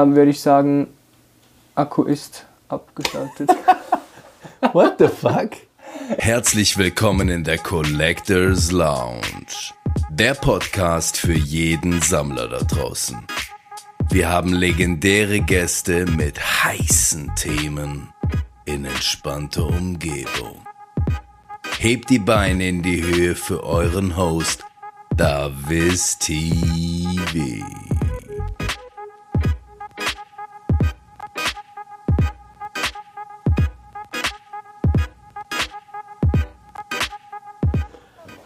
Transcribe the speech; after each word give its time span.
Dann 0.00 0.16
würde 0.16 0.30
ich 0.30 0.40
sagen, 0.40 0.86
Akku 1.74 2.04
ist 2.04 2.46
abgeschaltet. 2.68 3.50
What 4.72 4.94
the 4.98 5.08
fuck? 5.08 5.50
Herzlich 6.16 6.78
willkommen 6.78 7.28
in 7.28 7.44
der 7.44 7.58
Collectors 7.58 8.72
Lounge. 8.72 9.74
Der 10.08 10.32
Podcast 10.32 11.18
für 11.18 11.34
jeden 11.34 12.00
Sammler 12.00 12.48
da 12.48 12.60
draußen. 12.60 13.18
Wir 14.08 14.30
haben 14.30 14.54
legendäre 14.54 15.40
Gäste 15.40 16.06
mit 16.06 16.40
heißen 16.64 17.34
Themen 17.36 18.08
in 18.64 18.86
entspannter 18.86 19.66
Umgebung. 19.66 20.64
Hebt 21.78 22.08
die 22.08 22.20
Beine 22.20 22.70
in 22.70 22.82
die 22.82 23.02
Höhe 23.02 23.34
für 23.34 23.64
euren 23.64 24.16
Host, 24.16 24.64
Davis 25.14 26.16
TV. 26.16 27.66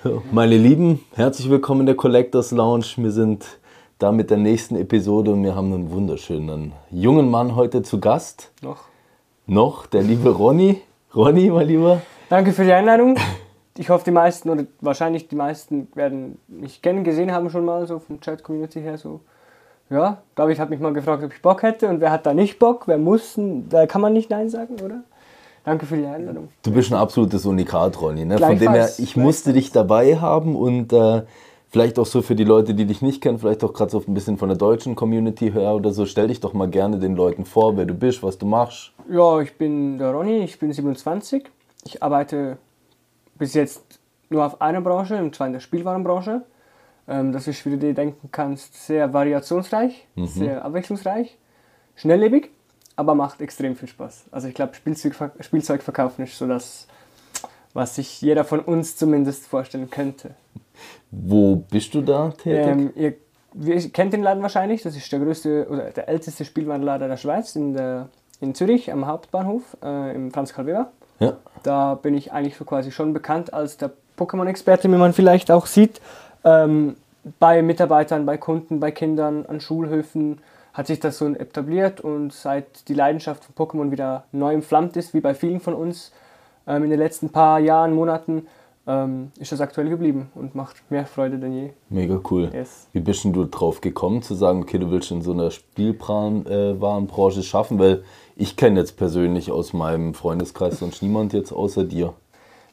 Meine 0.33 0.57
Lieben, 0.57 1.05
herzlich 1.15 1.49
willkommen 1.49 1.81
in 1.81 1.87
der 1.87 1.95
Collectors 1.95 2.51
Lounge. 2.51 2.87
Wir 2.97 3.11
sind 3.11 3.59
da 3.99 4.13
mit 4.13 4.31
der 4.31 4.37
nächsten 4.37 4.77
Episode 4.77 5.33
und 5.33 5.43
wir 5.43 5.55
haben 5.55 5.73
einen 5.73 5.91
wunderschönen 5.91 6.73
jungen 6.91 7.31
Mann 7.31 7.57
heute 7.57 7.83
zu 7.83 8.01
Gast. 8.01 8.53
Noch. 8.63 8.85
Noch, 9.47 9.87
der 9.87 10.03
liebe 10.03 10.31
Ronny. 10.31 10.83
Ronny, 11.15 11.49
mein 11.51 11.69
Lieber. 11.69 12.03
Danke 12.29 12.53
für 12.53 12.65
die 12.65 12.73
Einladung. 12.73 13.17
Ich 13.79 13.89
hoffe, 13.89 14.05
die 14.05 14.11
meisten 14.11 14.51
oder 14.51 14.65
wahrscheinlich 14.81 15.29
die 15.29 15.37
meisten 15.37 15.89
werden 15.95 16.39
mich 16.49 16.83
kennen, 16.83 17.05
gesehen 17.05 17.33
haben 17.33 17.49
schon 17.51 17.65
mal, 17.65 17.87
so 17.87 17.99
vom 17.99 18.21
Chat-Community 18.21 18.81
her. 18.81 18.99
So. 18.99 19.21
Ja, 19.91 20.23
David 20.35 20.59
hat 20.59 20.71
mich 20.71 20.81
mal 20.81 20.93
gefragt, 20.93 21.25
ob 21.25 21.33
ich 21.33 21.41
Bock 21.41 21.63
hätte 21.63 21.89
und 21.89 22.01
wer 22.01 22.11
hat 22.11 22.27
da 22.27 22.35
nicht 22.35 22.59
Bock? 22.59 22.87
Wer 22.87 22.99
muss? 22.99 23.39
Da 23.69 23.87
kann 23.87 24.01
man 24.01 24.13
nicht 24.13 24.31
Nein 24.31 24.51
sagen, 24.51 24.75
oder? 24.85 25.03
Danke 25.65 25.87
für 25.87 25.97
die 25.97 26.05
Einladung. 26.05 26.49
Du 26.63 26.73
bist 26.73 26.93
ein 26.93 26.99
absolutes 26.99 27.47
Unikat, 27.47 28.01
Ronny. 28.01 28.27
Ne? 28.27 28.39
Von 28.39 28.59
dem 28.59 28.73
her, 28.73 28.91
ich 28.99 29.17
musste 29.17 29.55
dich 29.55 29.73
dabei 29.73 30.19
haben 30.19 30.57
und 30.57 30.93
äh, 30.93 31.23
vielleicht 31.69 31.99
auch 31.99 32.07
so 32.07 32.21
für 32.21 32.35
die 32.35 32.45
Leute, 32.45 32.75
die 32.75 32.85
dich 32.85 33.01
nicht 33.01 33.23
kennen, 33.23 33.39
vielleicht 33.39 33.65
auch 33.65 33.73
gerade 33.73 33.91
so 33.91 34.03
ein 34.07 34.13
bisschen 34.13 34.37
von 34.37 34.51
der 34.51 34.59
deutschen 34.59 34.95
Community 34.95 35.51
her 35.51 35.75
oder 35.75 35.91
so. 35.91 36.05
Stell 36.05 36.29
dich 36.29 36.41
doch 36.41 36.53
mal 36.53 36.69
gerne 36.69 36.99
den 36.99 37.17
Leuten 37.17 37.47
vor, 37.47 37.79
wer 37.79 37.87
du 37.87 37.95
bist, 37.95 38.23
was 38.23 38.37
du 38.37 38.45
machst. 38.45 38.93
Ja, 39.11 39.41
ich 39.41 39.57
bin 39.57 39.97
der 39.97 40.13
Ronny, 40.13 40.45
ich 40.45 40.59
bin 40.59 40.71
27. 40.71 41.51
Ich 41.87 42.03
arbeite 42.03 42.59
bis 43.39 43.55
jetzt 43.55 43.99
nur 44.29 44.45
auf 44.45 44.61
einer 44.61 44.83
Branche, 44.83 45.17
und 45.17 45.35
zwar 45.35 45.47
in 45.47 45.55
der 45.55 45.61
Spielwarenbranche. 45.61 46.43
Ähm, 47.09 47.33
das 47.33 47.49
ist, 47.49 47.65
wie 47.65 47.71
du 47.71 47.79
dir 47.79 47.95
denken 47.95 48.29
kannst, 48.31 48.87
sehr 48.87 49.13
variationsreich, 49.13 50.07
sehr 50.17 50.65
abwechslungsreich, 50.65 51.37
schnelllebig, 51.97 52.51
aber 52.97 53.15
macht 53.15 53.41
extrem 53.41 53.77
viel 53.77 53.89
Spaß. 53.89 54.25
Also 54.31 54.49
ich 54.49 54.55
glaube, 54.55 54.75
Spielzeug, 54.75 55.15
Spielzeug 55.41 55.83
verkaufen 55.83 56.25
ist 56.25 56.39
so 56.39 56.47
das, 56.47 56.87
was 57.73 57.97
sich 57.97 58.21
jeder 58.21 58.45
von 58.45 58.61
uns 58.61 58.97
zumindest 58.97 59.47
vorstellen 59.47 59.91
könnte. 59.91 60.31
Wo 61.11 61.57
bist 61.57 61.95
du 61.95 62.03
da 62.03 62.31
tätig? 62.31 62.67
Ähm, 62.67 62.93
ihr, 62.95 63.15
ihr 63.61 63.91
kennt 63.91 64.13
den 64.13 64.23
Laden 64.23 64.43
wahrscheinlich, 64.43 64.83
das 64.83 64.97
ist 64.97 65.11
der 65.11 65.21
größte 65.21 65.67
oder 65.69 65.91
der 65.91 66.09
älteste 66.09 66.45
Spielwarenladen 66.45 67.09
der 67.09 67.17
Schweiz 67.17 67.57
in, 67.57 67.75
der, 67.75 68.09
in 68.41 68.55
Zürich 68.55 68.93
am 68.93 69.07
Hauptbahnhof 69.07 69.77
äh, 69.83 70.15
im 70.15 70.31
Franz 70.33 70.53
Karl 70.53 70.67
Weber. 70.67 70.93
ja. 71.21 71.37
Da 71.63 71.95
bin 71.95 72.15
ich 72.15 72.33
eigentlich 72.33 72.57
so 72.57 72.65
quasi 72.65 72.93
schon 72.93 73.13
bekannt 73.13 73.55
als 73.55 73.77
der 73.77 73.91
Pokémon-Experte, 74.19 74.91
wie 74.91 74.97
man 74.97 75.13
vielleicht 75.13 75.51
auch 75.51 75.67
sieht. 75.67 76.01
Ähm, 76.45 76.97
bei 77.39 77.63
Mitarbeitern, 77.63 78.27
bei 78.27 78.37
Kunden, 78.37 78.81
bei 78.81 78.91
Kindern, 78.91 79.47
an 79.47 79.61
Schulhöfen 79.61 80.41
hat 80.75 80.89
sich 80.89 81.01
das 81.01 81.17
so 81.19 81.27
etabliert 81.27 82.01
und 82.01 82.33
seit 82.33 82.89
die 82.89 82.95
Leidenschaft 82.95 83.45
von 83.45 83.55
Pokémon 83.55 83.91
wieder 83.93 84.25
neu 84.33 84.53
entflammt 84.53 84.97
ist, 84.97 85.15
wie 85.15 85.21
bei 85.21 85.35
vielen 85.35 85.61
von 85.61 85.73
uns 85.73 86.13
ähm, 86.67 86.83
in 86.85 86.91
den 86.91 86.99
letzten 86.99 87.31
paar 87.31 87.61
Jahren, 87.61 87.95
Monaten, 87.95 88.49
ähm, 88.87 89.31
ist 89.39 89.53
das 89.53 89.61
aktuell 89.61 89.89
geblieben 89.89 90.31
und 90.35 90.55
macht 90.55 90.91
mehr 90.91 91.07
Freude 91.07 91.39
denn 91.39 91.55
je. 91.55 91.71
Mega 91.89 92.21
cool. 92.31 92.51
Yes. 92.53 92.89
Wie 92.93 93.01
bist 93.01 93.25
denn 93.25 93.33
du 93.33 93.45
drauf 93.45 93.81
gekommen, 93.81 94.21
zu 94.23 94.35
sagen, 94.35 94.63
okay, 94.63 94.79
du 94.79 94.91
willst 94.91 95.11
in 95.11 95.23
so 95.23 95.33
einer 95.33 95.51
Spielwarenbranche 95.51 97.43
schaffen? 97.45 97.79
Weil 97.79 98.05
ich 98.37 98.57
kenne 98.57 98.81
jetzt 98.81 98.97
persönlich 98.97 99.51
aus 99.53 99.73
meinem 99.73 100.13
Freundeskreis 100.13 100.81
sonst 100.81 101.03
niemand 101.03 101.33
jetzt 101.33 101.53
außer 101.53 101.85
dir. 101.85 102.15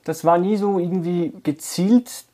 das 0.04 0.26
war 0.26 0.40
nie 0.40 0.58
so 0.58 0.80
irgendwie 0.80 1.34
gezielt 1.44 2.26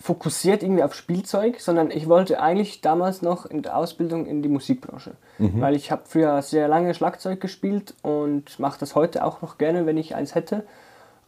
fokussiert 0.00 0.62
irgendwie 0.62 0.82
auf 0.82 0.94
Spielzeug, 0.94 1.60
sondern 1.60 1.90
ich 1.90 2.08
wollte 2.08 2.40
eigentlich 2.40 2.80
damals 2.80 3.22
noch 3.22 3.46
in 3.46 3.62
der 3.62 3.76
Ausbildung 3.76 4.26
in 4.26 4.42
die 4.42 4.48
Musikbranche. 4.48 5.12
Weil 5.60 5.74
ich 5.76 5.90
habe 5.90 6.02
früher 6.06 6.40
sehr 6.42 6.68
lange 6.68 6.94
Schlagzeug 6.94 7.40
gespielt 7.40 7.94
und 8.02 8.58
mache 8.58 8.78
das 8.80 8.94
heute 8.94 9.24
auch 9.24 9.42
noch 9.42 9.58
gerne, 9.58 9.86
wenn 9.86 9.96
ich 9.96 10.14
eins 10.14 10.34
hätte. 10.34 10.64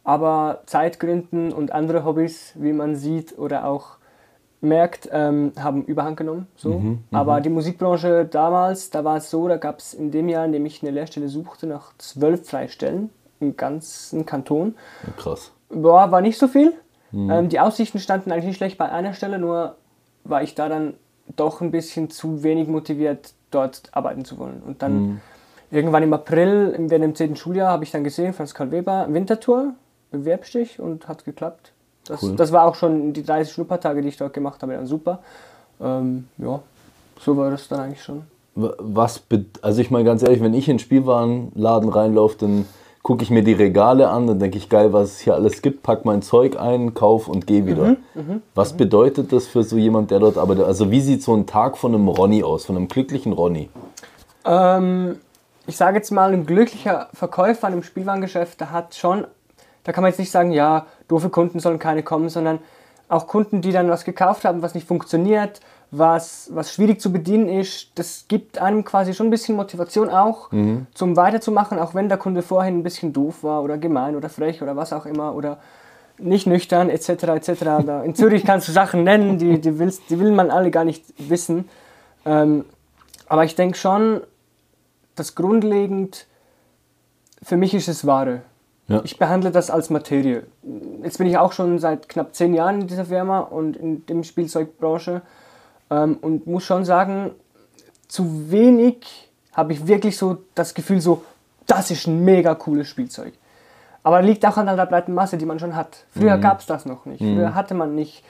Aber 0.03 0.63
Zeitgründen 0.65 1.53
und 1.53 1.71
andere 1.71 2.03
Hobbys, 2.05 2.53
wie 2.55 2.73
man 2.73 2.95
sieht 2.95 3.37
oder 3.37 3.65
auch 3.65 3.97
merkt, 4.61 5.09
ähm, 5.11 5.53
haben 5.59 5.83
Überhand 5.85 6.17
genommen. 6.17 6.47
So. 6.55 6.81
Aber 7.11 7.41
die 7.41 7.49
Musikbranche 7.49 8.25
damals, 8.25 8.89
da 8.89 9.03
war 9.03 9.17
es 9.17 9.29
so, 9.29 9.47
da 9.47 9.57
gab 9.57 9.79
es 9.79 9.93
in 9.93 10.11
dem 10.11 10.29
Jahr, 10.29 10.45
in 10.45 10.51
dem 10.51 10.65
ich 10.65 10.81
eine 10.81 10.91
Lehrstelle 10.91 11.29
suchte, 11.29 11.67
noch 11.67 11.93
zwölf 11.97 12.47
Freistellen 12.47 13.09
im 13.39 13.57
ganzen 13.57 14.25
Kanton. 14.25 14.75
Ja, 15.05 15.13
krass. 15.17 15.51
Boah, 15.69 16.11
war 16.11 16.21
nicht 16.21 16.37
so 16.37 16.47
viel. 16.47 16.73
Ähm, 17.13 17.49
die 17.49 17.59
Aussichten 17.59 17.99
standen 17.99 18.31
eigentlich 18.31 18.45
nicht 18.45 18.57
schlecht 18.57 18.77
bei 18.77 18.89
einer 18.89 19.13
Stelle, 19.13 19.37
nur 19.39 19.75
war 20.23 20.43
ich 20.43 20.55
da 20.55 20.69
dann 20.69 20.93
doch 21.35 21.61
ein 21.61 21.71
bisschen 21.71 22.09
zu 22.09 22.43
wenig 22.43 22.67
motiviert, 22.67 23.33
dort 23.51 23.83
arbeiten 23.91 24.23
zu 24.25 24.37
wollen. 24.37 24.61
Und 24.65 24.81
dann 24.81 25.21
irgendwann 25.71 26.03
im 26.03 26.13
April, 26.13 26.73
im- 26.77 26.89
während 26.89 27.03
dem 27.05 27.15
10. 27.15 27.35
Schuljahr, 27.35 27.71
habe 27.71 27.83
ich 27.83 27.91
dann 27.91 28.03
gesehen, 28.03 28.33
Franz 28.33 28.53
Karl 28.53 28.71
Weber, 28.71 29.07
Wintertour, 29.09 29.73
bewerbst 30.11 30.53
dich 30.53 30.79
und 30.79 31.07
hat 31.07 31.25
geklappt. 31.25 31.71
Das, 32.07 32.23
Cool. 32.23 32.35
das 32.35 32.51
war 32.51 32.65
auch 32.65 32.75
schon 32.75 33.13
die 33.13 33.23
30 33.23 33.53
Schnuppertage, 33.53 34.01
die 34.01 34.09
ich 34.09 34.17
dort 34.17 34.33
gemacht 34.33 34.61
habe, 34.61 34.73
dann 34.73 34.87
super. 34.87 35.19
Ähm, 35.79 36.27
ja, 36.37 36.59
so 37.19 37.37
war 37.37 37.49
das 37.51 37.67
dann 37.67 37.79
eigentlich 37.81 38.03
schon. 38.03 38.23
Was, 38.55 39.23
also 39.61 39.81
ich 39.81 39.91
meine 39.91 40.03
ganz 40.03 40.23
ehrlich, 40.23 40.41
wenn 40.41 40.53
ich 40.53 40.67
in 40.67 40.73
den 40.75 40.79
Spielwarenladen 40.79 41.89
reinlaufe, 41.89 42.37
dann 42.39 42.65
gucke 43.03 43.23
ich 43.23 43.31
mir 43.31 43.43
die 43.43 43.53
Regale 43.53 44.09
an, 44.09 44.27
dann 44.27 44.39
denke 44.39 44.57
ich, 44.57 44.69
geil, 44.69 44.93
was 44.93 45.13
es 45.13 45.19
hier 45.19 45.33
alles 45.33 45.61
gibt, 45.61 45.81
pack 45.81 46.05
mein 46.05 46.21
Zeug 46.21 46.59
ein, 46.59 46.93
kauf 46.93 47.27
und 47.27 47.47
geh 47.47 47.65
wieder. 47.65 47.97
was 48.55 48.73
bedeutet 48.73 49.33
das 49.33 49.47
für 49.47 49.63
so 49.63 49.77
jemand, 49.77 50.11
der 50.11 50.19
dort 50.19 50.37
arbeitet? 50.37 50.65
Also 50.65 50.91
wie 50.91 51.01
sieht 51.01 51.23
so 51.23 51.35
ein 51.35 51.47
Tag 51.47 51.77
von 51.77 51.95
einem 51.95 52.07
Ronny 52.07 52.43
aus, 52.43 52.65
von 52.65 52.77
einem 52.77 52.87
glücklichen 52.87 53.33
Ronny? 53.33 53.69
Ähm, 54.45 55.19
ich 55.65 55.77
sage 55.77 55.97
jetzt 55.97 56.11
mal, 56.11 56.33
ein 56.33 56.45
glücklicher 56.45 57.09
Verkäufer 57.13 57.67
an 57.67 57.73
einem 57.73 57.83
Spielwarengeschäft, 57.83 58.59
der 58.59 58.71
hat 58.71 58.93
schon, 58.95 59.25
da 59.83 59.91
kann 59.91 60.03
man 60.03 60.11
jetzt 60.11 60.19
nicht 60.19 60.31
sagen, 60.31 60.51
ja, 60.51 60.85
doofe 61.07 61.29
Kunden 61.29 61.59
sollen 61.59 61.79
keine 61.79 62.03
kommen, 62.03 62.29
sondern 62.29 62.59
auch 63.09 63.27
Kunden, 63.27 63.61
die 63.61 63.71
dann 63.71 63.89
was 63.89 64.05
gekauft 64.05 64.45
haben, 64.45 64.61
was 64.61 64.75
nicht 64.75 64.87
funktioniert, 64.87 65.59
was, 65.91 66.49
was 66.53 66.73
schwierig 66.73 67.01
zu 67.01 67.11
bedienen 67.11 67.49
ist, 67.49 67.91
das 67.95 68.25
gibt 68.29 68.59
einem 68.59 68.85
quasi 68.85 69.13
schon 69.13 69.27
ein 69.27 69.29
bisschen 69.29 69.57
Motivation 69.57 70.09
auch, 70.09 70.49
zum 70.93 71.17
weiterzumachen, 71.17 71.79
auch 71.79 71.93
wenn 71.93 72.07
der 72.07 72.17
Kunde 72.17 72.41
vorhin 72.41 72.79
ein 72.79 72.83
bisschen 72.83 73.11
doof 73.11 73.43
war 73.43 73.61
oder 73.61 73.77
gemein 73.77 74.15
oder 74.15 74.29
frech 74.29 74.61
oder 74.61 74.77
was 74.77 74.93
auch 74.93 75.05
immer 75.05 75.35
oder 75.35 75.59
nicht 76.17 76.47
nüchtern 76.47 76.89
etc. 76.89 77.09
etc. 77.09 77.59
Da 77.85 78.03
in 78.03 78.15
Zürich 78.15 78.45
kannst 78.45 78.69
du 78.69 78.71
Sachen 78.71 79.03
nennen, 79.03 79.37
die, 79.37 79.59
die, 79.59 79.79
willst, 79.79 80.09
die 80.09 80.19
will 80.19 80.31
man 80.31 80.49
alle 80.49 80.71
gar 80.71 80.85
nicht 80.85 81.03
wissen. 81.17 81.67
Ähm, 82.25 82.65
aber 83.27 83.43
ich 83.43 83.55
denke 83.55 83.77
schon, 83.77 84.21
dass 85.15 85.35
grundlegend 85.35 86.27
für 87.43 87.57
mich 87.57 87.73
ist 87.73 87.87
es 87.87 88.05
Ware. 88.05 88.41
Ja. 88.87 89.01
Ich 89.03 89.17
behandle 89.17 89.51
das 89.51 89.69
als 89.69 89.89
Materie. 89.89 90.43
Jetzt 91.03 91.17
bin 91.17 91.27
ich 91.27 91.37
auch 91.37 91.53
schon 91.53 91.79
seit 91.79 92.07
knapp 92.07 92.35
zehn 92.35 92.53
Jahren 92.53 92.81
in 92.81 92.87
dieser 92.87 93.05
Firma 93.05 93.39
und 93.39 93.77
in 93.77 94.05
der 94.05 94.23
Spielzeugbranche 94.23 95.21
ähm, 95.91 96.17
und 96.21 96.47
muss 96.47 96.63
schon 96.63 96.85
sagen, 96.85 97.31
zu 98.07 98.49
wenig 98.49 99.29
habe 99.53 99.73
ich 99.73 99.85
wirklich 99.85 100.17
so 100.17 100.37
das 100.55 100.73
Gefühl, 100.73 101.01
so, 101.01 101.23
das 101.67 101.91
ist 101.91 102.07
ein 102.07 102.23
mega 102.23 102.55
cooles 102.55 102.87
Spielzeug. 102.87 103.33
Aber 104.03 104.21
liegt 104.23 104.45
auch 104.45 104.57
an 104.57 104.65
der 104.65 104.85
breiten 104.87 105.13
Masse, 105.13 105.37
die 105.37 105.45
man 105.45 105.59
schon 105.59 105.75
hat. 105.75 106.05
Früher 106.17 106.37
gab 106.39 106.61
es 106.61 106.65
das 106.65 106.85
noch 106.85 107.05
nicht. 107.05 107.19
Früher 107.19 107.53
hatte 107.53 107.75
man 107.75 107.93
nicht 107.93 108.23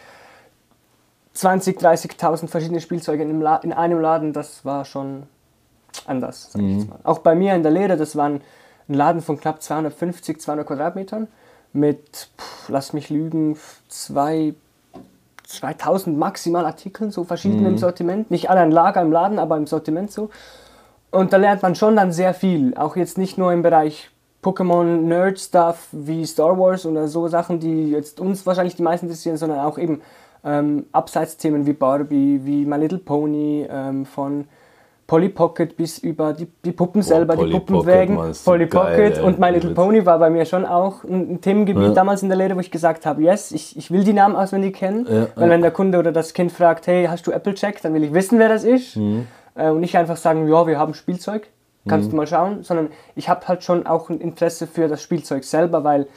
20, 1.33 1.79
30.000 1.79 2.47
verschiedene 2.47 2.81
Spielzeuge 2.81 3.23
in 3.23 3.41
in 3.63 3.73
einem 3.73 4.01
Laden. 4.01 4.33
Das 4.33 4.65
war 4.65 4.83
schon 4.83 5.23
anders, 6.05 6.51
sag 6.51 6.61
ich 6.61 6.77
jetzt 6.77 6.89
mal. 6.89 6.99
Auch 7.03 7.19
bei 7.19 7.35
mir 7.35 7.55
in 7.55 7.63
der 7.63 7.71
Lehre, 7.71 7.95
das 7.95 8.15
war 8.17 8.25
ein, 8.25 8.41
ein 8.89 8.93
Laden 8.93 9.21
von 9.21 9.39
knapp 9.39 9.61
250, 9.61 10.41
200 10.41 10.67
Quadratmetern 10.67 11.27
mit, 11.73 12.29
pff, 12.37 12.69
lass 12.69 12.91
mich 12.91 13.09
lügen, 13.09 13.57
zwei, 13.87 14.53
2000 15.53 16.17
maximal 16.17 16.65
Artikeln, 16.65 17.11
so 17.11 17.23
verschiedene 17.23 17.67
im 17.67 17.77
Sortiment. 17.77 18.31
Nicht 18.31 18.49
alle 18.49 18.61
ein 18.61 18.71
Lager 18.71 19.01
im 19.01 19.11
Laden, 19.11 19.39
aber 19.39 19.57
im 19.57 19.67
Sortiment 19.67 20.11
so. 20.11 20.29
Und 21.11 21.33
da 21.33 21.37
lernt 21.37 21.61
man 21.61 21.75
schon 21.75 21.95
dann 21.95 22.11
sehr 22.11 22.33
viel. 22.33 22.73
Auch 22.75 22.95
jetzt 22.95 23.17
nicht 23.17 23.37
nur 23.37 23.51
im 23.51 23.61
Bereich 23.61 24.09
Pokémon-Nerd-Stuff 24.41 25.89
wie 25.91 26.25
Star 26.25 26.57
Wars 26.57 26.85
oder 26.85 27.07
so 27.07 27.27
Sachen, 27.27 27.59
die 27.59 27.91
jetzt 27.91 28.19
uns 28.19 28.45
wahrscheinlich 28.45 28.75
die 28.75 28.83
meisten 28.83 29.05
interessieren, 29.05 29.37
sondern 29.37 29.59
auch 29.59 29.77
eben 29.77 30.01
ähm, 30.43 30.85
Abseitsthemen 30.91 31.65
wie 31.65 31.73
Barbie, 31.73 32.41
wie 32.43 32.65
My 32.65 32.77
Little 32.77 32.97
Pony, 32.97 33.67
ähm, 33.69 34.05
von 34.05 34.45
Polly 35.11 35.27
Pocket 35.27 35.75
bis 35.75 35.97
über 35.97 36.31
die, 36.31 36.47
die 36.63 36.71
Puppen 36.71 37.01
selber, 37.01 37.35
Polly 37.35 37.51
die 37.51 37.59
Puppenwägen. 37.59 38.17
Polly 38.45 38.65
Pocket 38.65 39.21
und 39.21 39.39
My 39.39 39.49
Little. 39.49 39.71
Pony 39.71 40.05
war 40.05 40.17
bei 40.19 40.29
mir 40.29 40.45
schon 40.45 40.65
auch 40.65 41.03
ein, 41.03 41.41
Themengebiet 41.41 41.83
Ja. 41.83 41.89
damals 41.91 42.23
in 42.23 42.29
der 42.29 42.37
Lehre, 42.37 42.55
wo 42.55 42.61
ich 42.61 42.71
gesagt 42.71 43.05
habe, 43.05 43.21
yes, 43.21 43.51
ich, 43.51 43.75
ich 43.75 43.91
will 43.91 44.05
die 44.05 44.13
Namen 44.13 44.37
auswendig 44.37 44.73
kennen. 44.77 45.05
Ja, 45.09 45.27
weil 45.35 45.49
wenn 45.49 45.61
der 45.61 45.71
Kunde 45.71 45.99
oder 45.99 46.13
das 46.13 46.33
Kind 46.33 46.53
fragt, 46.53 46.87
hey, 46.87 47.07
hast 47.07 47.27
du 47.27 47.33
Applejack, 47.33 47.81
dann 47.81 47.93
will 47.93 48.05
ich 48.05 48.13
wissen, 48.13 48.39
wer 48.39 48.47
das 48.47 48.63
ist. 48.63 48.95
Mhm. 48.95 49.27
Äh, 49.55 49.67
und 49.71 49.81
nicht 49.81 49.97
einfach 49.97 50.15
sagen, 50.15 50.47
ja, 50.47 50.65
wir 50.65 50.79
haben 50.79 50.93
Spielzeug, 50.93 51.49
kannst 51.89 52.07
Mhm. 52.07 52.11
du 52.11 52.15
mal 52.15 52.27
schauen, 52.27 52.63
sondern 52.63 52.87
ich 53.17 53.27
habe 53.27 53.45
halt 53.49 53.65
schon 53.65 53.85
auch 53.87 54.09
ein 54.09 54.21
Interesse 54.21 54.65
für 54.65 54.87
das 54.87 55.01
Spielzeug 55.01 55.43
selber, 55.43 55.83
weil 55.83 56.07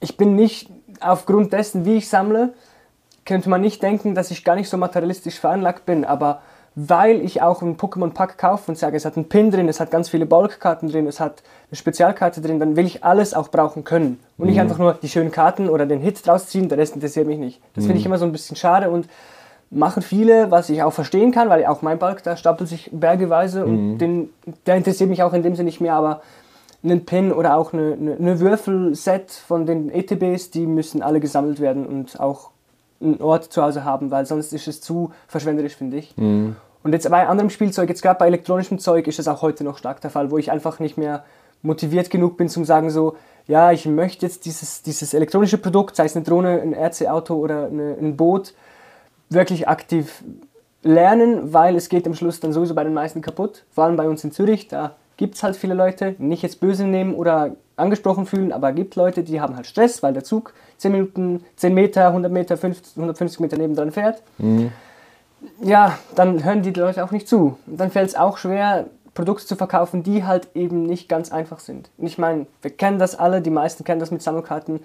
ich 0.00 0.16
bin 0.16 0.34
nicht 0.34 0.68
aufgrund 0.98 1.52
dessen, 1.52 1.84
wie 1.84 1.98
ich 1.98 2.08
sammle, 2.08 2.54
könnte 3.24 3.48
man 3.48 3.60
nicht 3.60 3.80
denken, 3.80 4.16
dass 4.16 4.32
ich 4.32 4.42
gar 4.44 4.56
nicht 4.56 4.68
so 4.68 4.76
materialistisch 4.76 5.38
veranlagt 5.38 5.86
bin, 5.86 6.04
aber 6.04 6.42
weil 6.74 7.20
ich 7.20 7.42
auch 7.42 7.62
einen 7.62 7.76
Pokémon-Pack 7.76 8.38
kaufe 8.38 8.70
und 8.70 8.76
sage, 8.76 8.96
es 8.96 9.04
hat 9.04 9.16
einen 9.16 9.28
Pin 9.28 9.50
drin, 9.50 9.68
es 9.68 9.80
hat 9.80 9.90
ganz 9.90 10.08
viele 10.08 10.24
Bulk-Karten 10.24 10.88
drin, 10.88 11.06
es 11.06 11.20
hat 11.20 11.42
eine 11.70 11.76
Spezialkarte 11.76 12.40
drin, 12.40 12.58
dann 12.60 12.76
will 12.76 12.86
ich 12.86 13.04
alles 13.04 13.34
auch 13.34 13.48
brauchen 13.48 13.84
können. 13.84 14.20
Und 14.38 14.48
nicht 14.48 14.60
einfach 14.60 14.78
nur 14.78 14.94
die 14.94 15.08
schönen 15.08 15.30
Karten 15.30 15.68
oder 15.68 15.84
den 15.84 16.00
Hit 16.00 16.26
draus 16.26 16.46
ziehen, 16.46 16.68
der 16.68 16.78
Rest 16.78 16.94
interessiert 16.94 17.26
mich 17.26 17.38
nicht. 17.38 17.60
Das 17.74 17.84
finde 17.84 17.98
ich 17.98 18.06
immer 18.06 18.18
so 18.18 18.24
ein 18.24 18.32
bisschen 18.32 18.56
schade 18.56 18.90
und 18.90 19.08
machen 19.70 20.02
viele, 20.02 20.50
was 20.50 20.68
ich 20.70 20.82
auch 20.82 20.92
verstehen 20.92 21.32
kann, 21.32 21.48
weil 21.48 21.64
auch 21.66 21.82
mein 21.82 21.98
Bulk, 21.98 22.22
da 22.22 22.36
stapelt 22.36 22.68
sich 22.68 22.90
bergeweise 22.92 23.64
und 23.64 23.98
den, 23.98 24.30
der 24.66 24.76
interessiert 24.76 25.10
mich 25.10 25.22
auch 25.22 25.32
in 25.32 25.42
dem 25.42 25.54
Sinne 25.54 25.66
nicht 25.66 25.80
mehr, 25.80 25.94
aber 25.94 26.22
einen 26.84 27.04
Pin 27.04 27.32
oder 27.32 27.56
auch 27.56 27.72
eine, 27.72 27.92
eine, 27.92 28.16
eine 28.16 28.40
Würfelset 28.40 29.30
von 29.30 29.66
den 29.66 29.90
ETBs, 29.90 30.50
die 30.50 30.66
müssen 30.66 31.02
alle 31.02 31.20
gesammelt 31.20 31.60
werden 31.60 31.86
und 31.86 32.18
auch 32.18 32.50
einen 33.02 33.20
Ort 33.20 33.52
zu 33.52 33.62
Hause 33.62 33.84
haben, 33.84 34.10
weil 34.10 34.26
sonst 34.26 34.52
ist 34.52 34.68
es 34.68 34.80
zu 34.80 35.12
verschwenderisch, 35.26 35.76
finde 35.76 35.96
ich. 35.96 36.14
Und 36.82 36.92
jetzt 36.92 37.08
bei 37.10 37.26
anderem 37.26 37.50
Spielzeug, 37.50 37.88
jetzt 37.88 38.02
gerade 38.02 38.18
bei 38.18 38.26
elektronischem 38.26 38.78
Zeug, 38.78 39.06
ist 39.06 39.18
das 39.18 39.28
auch 39.28 39.42
heute 39.42 39.64
noch 39.64 39.78
stark 39.78 40.00
der 40.00 40.10
Fall, 40.10 40.30
wo 40.30 40.38
ich 40.38 40.50
einfach 40.50 40.80
nicht 40.80 40.98
mehr 40.98 41.24
motiviert 41.62 42.10
genug 42.10 42.36
bin 42.36 42.48
zum 42.48 42.64
sagen 42.64 42.90
so, 42.90 43.16
ja, 43.46 43.72
ich 43.72 43.86
möchte 43.86 44.26
jetzt 44.26 44.44
dieses, 44.44 44.82
dieses 44.82 45.14
elektronische 45.14 45.58
Produkt, 45.58 45.96
sei 45.96 46.04
es 46.04 46.16
eine 46.16 46.24
Drohne, 46.24 46.60
ein 46.60 46.74
RC-Auto 46.74 47.34
oder 47.34 47.66
eine, 47.66 47.96
ein 48.00 48.16
Boot, 48.16 48.54
wirklich 49.30 49.68
aktiv 49.68 50.22
lernen, 50.82 51.52
weil 51.52 51.76
es 51.76 51.88
geht 51.88 52.06
am 52.06 52.14
Schluss 52.14 52.40
dann 52.40 52.52
sowieso 52.52 52.74
bei 52.74 52.84
den 52.84 52.94
meisten 52.94 53.20
kaputt. 53.20 53.64
Vor 53.70 53.84
allem 53.84 53.96
bei 53.96 54.08
uns 54.08 54.24
in 54.24 54.32
Zürich, 54.32 54.68
da 54.68 54.96
gibt 55.16 55.36
es 55.36 55.42
halt 55.42 55.56
viele 55.56 55.74
Leute, 55.74 56.16
nicht 56.18 56.42
jetzt 56.42 56.60
böse 56.60 56.84
nehmen 56.84 57.14
oder 57.14 57.52
angesprochen 57.76 58.26
fühlen, 58.26 58.52
aber 58.52 58.72
gibt 58.72 58.96
Leute, 58.96 59.22
die 59.22 59.40
haben 59.40 59.56
halt 59.56 59.66
Stress, 59.66 60.02
weil 60.02 60.12
der 60.12 60.24
Zug 60.24 60.52
10 60.82 60.92
Minuten, 60.92 61.44
10 61.56 61.72
Meter, 61.74 62.08
100 62.08 62.30
Meter, 62.30 62.56
50, 62.56 62.96
150 62.96 63.40
Meter 63.40 63.56
nebendran 63.56 63.92
fährt. 63.92 64.22
Ja, 65.62 65.98
dann 66.14 66.44
hören 66.44 66.62
die 66.62 66.72
Leute 66.72 67.04
auch 67.04 67.12
nicht 67.12 67.28
zu. 67.28 67.56
Und 67.66 67.80
dann 67.80 67.90
fällt 67.90 68.08
es 68.08 68.16
auch 68.16 68.36
schwer, 68.36 68.86
Produkte 69.14 69.46
zu 69.46 69.56
verkaufen, 69.56 70.02
die 70.02 70.24
halt 70.24 70.48
eben 70.54 70.84
nicht 70.84 71.08
ganz 71.08 71.30
einfach 71.30 71.60
sind. 71.60 71.90
Und 71.98 72.06
ich 72.06 72.18
meine, 72.18 72.46
wir 72.62 72.70
kennen 72.70 72.98
das 72.98 73.14
alle, 73.14 73.42
die 73.42 73.50
meisten 73.50 73.84
kennen 73.84 74.00
das 74.00 74.10
mit 74.10 74.22
Sammelkarten. 74.22 74.80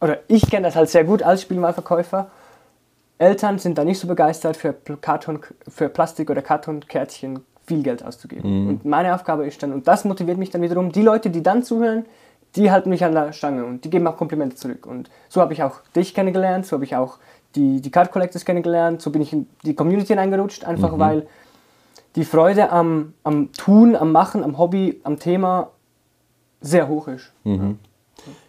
Oder 0.00 0.18
ich 0.28 0.48
kenne 0.50 0.66
das 0.66 0.76
halt 0.76 0.90
sehr 0.90 1.04
gut 1.04 1.22
als 1.22 1.42
Spielwarenverkäufer. 1.42 2.30
Eltern 3.18 3.58
sind 3.58 3.78
da 3.78 3.84
nicht 3.84 3.98
so 3.98 4.06
begeistert, 4.06 4.56
für, 4.56 4.74
Karton, 5.00 5.40
für 5.68 5.88
Plastik- 5.88 6.30
oder 6.30 6.42
Kartonkärtchen 6.42 7.40
viel 7.66 7.82
Geld 7.82 8.04
auszugeben. 8.04 8.68
Und 8.68 8.84
meine 8.84 9.14
Aufgabe 9.14 9.46
ist 9.46 9.62
dann, 9.62 9.72
und 9.72 9.88
das 9.88 10.04
motiviert 10.04 10.36
mich 10.36 10.50
dann 10.50 10.62
wiederum, 10.62 10.92
die 10.92 11.02
Leute, 11.02 11.30
die 11.30 11.42
dann 11.42 11.62
zuhören, 11.62 12.04
die 12.56 12.70
halten 12.70 12.90
mich 12.90 13.04
an 13.04 13.12
der 13.12 13.32
Stange 13.32 13.64
und 13.64 13.84
die 13.84 13.90
geben 13.90 14.06
auch 14.06 14.16
Komplimente 14.16 14.56
zurück. 14.56 14.86
Und 14.86 15.10
so 15.28 15.40
habe 15.40 15.52
ich 15.52 15.62
auch 15.62 15.80
dich 15.96 16.14
kennengelernt, 16.14 16.66
so 16.66 16.76
habe 16.76 16.84
ich 16.84 16.94
auch 16.96 17.18
die, 17.56 17.80
die 17.80 17.90
Card 17.90 18.10
Collectors 18.12 18.44
kennengelernt, 18.44 19.00
so 19.02 19.10
bin 19.10 19.22
ich 19.22 19.32
in 19.32 19.46
die 19.64 19.74
Community 19.74 20.12
reingerutscht, 20.14 20.64
einfach 20.64 20.98
weil 20.98 21.26
die 22.16 22.24
Freude 22.24 22.70
am, 22.70 23.14
am 23.24 23.52
Tun, 23.52 23.96
am 23.96 24.12
Machen, 24.12 24.44
am 24.44 24.56
Hobby, 24.58 25.00
am 25.04 25.18
Thema 25.18 25.70
sehr 26.60 26.88
hoch 26.88 27.08
ist. 27.08 27.32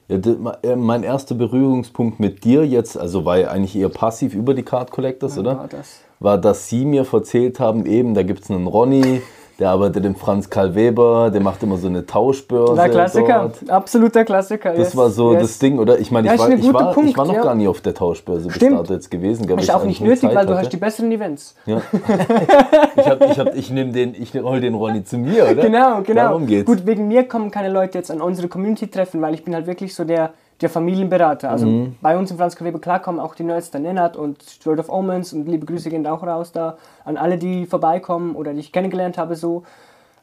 Ja, 0.08 0.18
d- 0.20 0.36
ma- 0.36 0.58
äh, 0.62 0.76
mein 0.76 1.02
erster 1.04 1.34
Berührungspunkt 1.34 2.20
mit 2.20 2.44
dir 2.44 2.66
jetzt, 2.66 2.98
also 2.98 3.26
war 3.26 3.38
ja 3.40 3.48
eigentlich 3.50 3.76
eher 3.76 3.90
passiv 3.90 4.36
über 4.36 4.54
die 4.54 4.62
Card 4.64 4.92
Collectors, 4.92 5.38
oder? 5.38 5.58
war 5.58 5.68
das. 5.68 6.02
War, 6.20 6.38
dass 6.38 6.70
sie 6.70 6.86
mir 6.86 7.06
erzählt 7.12 7.60
haben, 7.60 7.86
eben, 7.88 8.14
da 8.14 8.22
gibt 8.24 8.44
es 8.44 8.52
einen 8.52 8.68
Ronny, 8.68 9.22
der 9.60 9.70
arbeitet 9.70 10.06
im 10.06 10.16
Franz 10.16 10.50
Karl 10.50 10.76
Weber, 10.76 11.32
der 11.32 11.42
macht 11.42 11.64
immer 11.64 11.78
so 11.78 11.88
eine 11.88 12.06
Tauschbörse. 12.06 12.76
Der 12.76 12.90
Klassiker, 12.90 13.52
Dort. 13.62 13.70
absoluter 13.70 14.26
Klassiker. 14.26 14.72
Das 14.72 14.80
yes, 14.80 14.98
war 14.98 15.10
so 15.10 15.32
yes. 15.32 15.42
das 15.42 15.60
Ding, 15.60 15.80
oder? 15.80 15.98
Ich 15.98 16.12
meine, 16.12 16.34
ich, 16.34 16.40
war, 16.40 16.50
ich, 16.50 16.74
war, 16.74 16.90
ich 16.90 16.96
Punkt, 16.96 17.18
war 17.18 17.26
noch 17.26 17.36
ja. 17.36 17.42
gar 17.42 17.56
nie 17.56 17.68
auf 17.68 17.80
der 17.80 17.94
Tauschbörse 17.94 18.48
bis 18.48 18.56
Stimmt. 18.58 18.80
dato 18.80 18.94
jetzt 18.94 19.10
gewesen. 19.10 19.48
Ist 19.50 19.64
ich 19.64 19.72
auch 19.72 19.86
nicht 19.86 20.02
nötig, 20.02 20.30
weil 20.34 20.46
du 20.46 20.58
hast 20.58 20.74
die 20.74 20.78
besseren 20.78 21.12
Events. 21.12 21.56
Ja. 21.66 21.82
ich 22.96 23.08
hab, 23.08 23.32
ich, 23.32 23.40
hab, 23.40 23.56
ich 23.56 23.70
nehme 23.70 23.94
den, 23.94 24.14
ich 24.14 24.34
hol 24.34 24.60
den 24.60 24.76
Ronny 24.76 25.04
zu 25.04 25.18
mir, 25.18 25.44
oder? 25.44 25.56
Genau, 25.56 26.02
genau. 26.02 26.22
Darum 26.22 26.48
geht's. 26.48 26.66
Gut, 26.66 26.86
wegen 26.86 27.08
mir 27.08 27.26
kommen 27.28 27.50
keine 27.50 27.70
Leute 27.70 27.98
jetzt 27.98 28.12
an 28.12 28.22
unsere 28.22 28.50
Community-Treffen, 28.50 29.22
weil 29.22 29.34
ich 29.34 29.46
bin 29.46 29.56
halt 29.56 29.68
wirklich 29.68 29.96
so 29.96 30.04
der, 30.04 30.34
der 30.62 30.70
Familienberater. 30.70 31.50
Also 31.50 31.66
Mhm. 31.66 31.96
bei 32.02 32.18
uns 32.18 32.32
im 32.32 32.38
Franz 32.38 32.60
Weber, 32.62 32.80
klar 32.80 33.02
kommen 33.02 33.20
auch 33.20 33.36
die 33.36 33.44
Nerds, 33.44 33.72
der 33.72 33.82
Nennert 33.82 34.16
und 34.16 34.44
World 34.66 34.80
of 34.80 34.90
Omens 34.90 35.34
und 35.34 35.48
liebe 35.48 35.66
Grüße 35.66 35.90
gehen 35.90 36.08
auch 36.08 36.24
raus 36.24 36.52
da 36.52 36.78
an 37.04 37.18
alle, 37.18 37.38
die 37.38 37.66
vorbeikommen 37.66 38.36
oder 38.36 38.54
die 38.54 38.60
ich 38.60 38.72
kennengelernt 38.72 39.18
habe 39.18 39.36
so. 39.36 39.64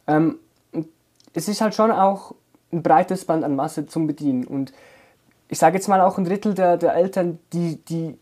Ähm, 0.06 0.36
es 1.34 1.48
ist 1.48 1.60
halt 1.60 1.74
schon 1.74 1.90
auch 1.90 2.34
ein 2.72 2.82
breites 2.82 3.24
Band 3.26 3.44
an 3.44 3.56
Masse 3.56 3.86
zum 3.86 4.06
Bedienen 4.06 4.46
und 4.46 4.72
ich 5.48 5.58
sage 5.58 5.76
jetzt 5.76 5.88
mal 5.88 6.00
auch 6.00 6.16
ein 6.16 6.24
Drittel 6.24 6.54
der, 6.54 6.78
der 6.78 6.94
Eltern, 6.94 7.38
die, 7.52 7.76
die, 7.84 8.16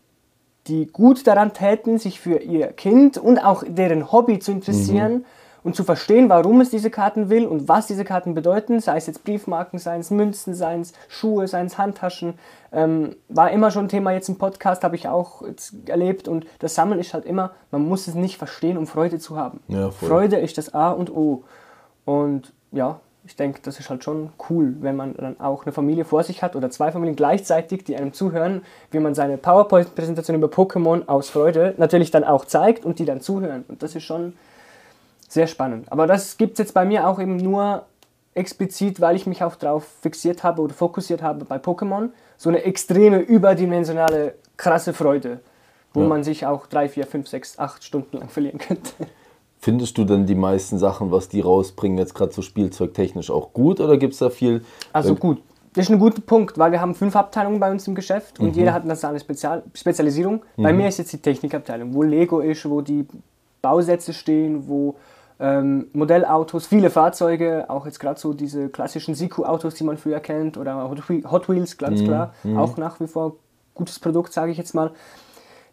die 0.67 0.87
gut 0.87 1.25
daran 1.27 1.53
täten, 1.53 1.97
sich 1.97 2.19
für 2.19 2.39
ihr 2.39 2.67
Kind 2.73 3.17
und 3.17 3.39
auch 3.39 3.63
deren 3.65 4.11
Hobby 4.11 4.39
zu 4.39 4.51
interessieren 4.51 5.23
und 5.63 5.75
zu 5.75 5.83
verstehen, 5.83 6.29
warum 6.29 6.61
es 6.61 6.69
diese 6.69 6.89
Karten 6.89 7.29
will 7.29 7.45
und 7.45 7.67
was 7.67 7.87
diese 7.87 8.03
Karten 8.03 8.33
bedeuten, 8.33 8.79
sei 8.79 8.97
es 8.97 9.07
jetzt 9.07 9.23
Briefmarken, 9.23 9.79
seien 9.79 10.01
es 10.01 10.09
Münzen, 10.09 10.53
seien 10.55 10.81
es 10.81 10.93
Schuhe, 11.07 11.47
seien 11.47 11.67
es 11.67 11.77
Handtaschen, 11.77 12.35
ähm, 12.71 13.15
war 13.29 13.51
immer 13.51 13.71
schon 13.71 13.87
Thema 13.87 14.11
jetzt 14.11 14.29
im 14.29 14.37
Podcast, 14.37 14.83
habe 14.83 14.95
ich 14.95 15.07
auch 15.07 15.43
erlebt 15.85 16.27
und 16.27 16.45
das 16.59 16.75
Sammeln 16.75 16.99
ist 16.99 17.13
halt 17.13 17.25
immer, 17.25 17.51
man 17.69 17.83
muss 17.85 18.07
es 18.07 18.15
nicht 18.15 18.37
verstehen, 18.37 18.77
um 18.77 18.87
Freude 18.87 19.19
zu 19.19 19.37
haben. 19.37 19.59
Ja. 19.67 19.91
Freude 19.91 20.37
ist 20.37 20.57
das 20.57 20.73
A 20.73 20.91
und 20.91 21.11
O 21.11 21.43
und 22.05 22.53
ja, 22.71 22.99
ich 23.23 23.35
denke, 23.35 23.59
das 23.61 23.79
ist 23.79 23.89
halt 23.89 24.03
schon 24.03 24.31
cool, 24.49 24.75
wenn 24.81 24.95
man 24.95 25.13
dann 25.13 25.39
auch 25.39 25.63
eine 25.63 25.71
Familie 25.71 26.05
vor 26.05 26.23
sich 26.23 26.41
hat 26.41 26.55
oder 26.55 26.71
zwei 26.71 26.91
Familien 26.91 27.15
gleichzeitig, 27.15 27.83
die 27.83 27.95
einem 27.95 28.13
zuhören, 28.13 28.63
wie 28.89 28.99
man 28.99 29.13
seine 29.13 29.37
PowerPoint-Präsentation 29.37 30.35
über 30.35 30.47
Pokémon 30.47 31.07
aus 31.07 31.29
Freude 31.29 31.75
natürlich 31.77 32.09
dann 32.09 32.23
auch 32.23 32.45
zeigt 32.45 32.83
und 32.83 32.97
die 32.97 33.05
dann 33.05 33.21
zuhören. 33.21 33.63
Und 33.67 33.83
das 33.83 33.95
ist 33.95 34.03
schon 34.03 34.33
sehr 35.31 35.47
spannend. 35.47 35.89
Aber 35.91 36.07
das 36.07 36.37
gibt 36.37 36.53
es 36.53 36.59
jetzt 36.59 36.73
bei 36.73 36.83
mir 36.85 37.07
auch 37.07 37.19
eben 37.19 37.37
nur 37.37 37.83
explizit, 38.33 38.99
weil 38.99 39.15
ich 39.15 39.25
mich 39.27 39.43
auch 39.43 39.55
darauf 39.55 39.85
fixiert 40.01 40.43
habe 40.43 40.61
oder 40.61 40.73
fokussiert 40.73 41.21
habe 41.21 41.45
bei 41.45 41.57
Pokémon. 41.57 42.09
So 42.37 42.49
eine 42.49 42.63
extreme, 42.63 43.19
überdimensionale, 43.19 44.35
krasse 44.57 44.93
Freude, 44.93 45.39
wo 45.93 46.01
Ja. 46.01 46.07
man 46.07 46.23
sich 46.23 46.45
auch 46.45 46.67
drei, 46.67 46.89
vier, 46.89 47.05
fünf, 47.07 47.27
sechs, 47.27 47.57
acht 47.57 47.83
Stunden 47.83 48.17
lang 48.17 48.29
verlieren 48.29 48.59
könnte. 48.59 48.91
Findest 49.59 49.97
du 49.97 50.03
denn 50.05 50.25
die 50.25 50.35
meisten 50.35 50.77
Sachen, 50.79 51.11
was 51.11 51.29
die 51.29 51.39
rausbringen, 51.39 51.97
jetzt 51.97 52.15
gerade 52.15 52.33
so 52.33 52.41
spielzeugtechnisch 52.41 53.29
auch 53.29 53.53
gut 53.53 53.79
oder 53.79 53.97
gibt 53.97 54.13
es 54.13 54.19
da 54.19 54.29
viel? 54.29 54.65
Also 54.91 55.15
gut. 55.15 55.41
Das 55.73 55.85
ist 55.85 55.91
ein 55.91 55.99
guter 55.99 56.21
Punkt, 56.21 56.57
weil 56.57 56.73
wir 56.73 56.81
haben 56.81 56.93
fünf 56.95 57.15
Abteilungen 57.15 57.59
bei 57.61 57.71
uns 57.71 57.87
im 57.87 57.95
Geschäft 57.95 58.37
und 58.41 58.53
jeder 58.57 58.73
hat 58.73 58.85
dann 58.85 58.95
seine 58.97 59.19
Spezial 59.21 59.63
Spezialisierung. 59.73 60.41
Bei 60.57 60.73
mir 60.73 60.89
ist 60.89 60.97
jetzt 60.97 61.13
die 61.13 61.19
Technikabteilung, 61.19 61.93
wo 61.93 62.03
Lego 62.03 62.41
ist, 62.41 62.69
wo 62.69 62.81
die 62.81 63.05
Bausätze 63.61 64.11
stehen, 64.13 64.67
wo 64.67 64.95
ähm, 65.41 65.87
Modellautos, 65.93 66.67
viele 66.67 66.89
Fahrzeuge, 66.89 67.65
auch 67.67 67.85
jetzt 67.85 67.99
gerade 67.99 68.19
so 68.19 68.33
diese 68.33 68.69
klassischen 68.69 69.15
Siku-Autos, 69.15 69.73
die 69.75 69.83
man 69.83 69.97
früher 69.97 70.19
kennt, 70.19 70.57
oder 70.57 70.87
Hot 70.89 71.09
Whe- 71.09 71.29
Hot 71.29 71.49
Wheels, 71.49 71.77
ganz 71.77 72.01
klar, 72.05 72.33
auch 72.57 72.77
nach 72.77 72.99
wie 72.99 73.07
vor 73.07 73.35
gutes 73.73 73.99
Produkt, 73.99 74.31
sage 74.33 74.51
ich 74.51 74.57
jetzt 74.57 74.73
mal. 74.75 74.91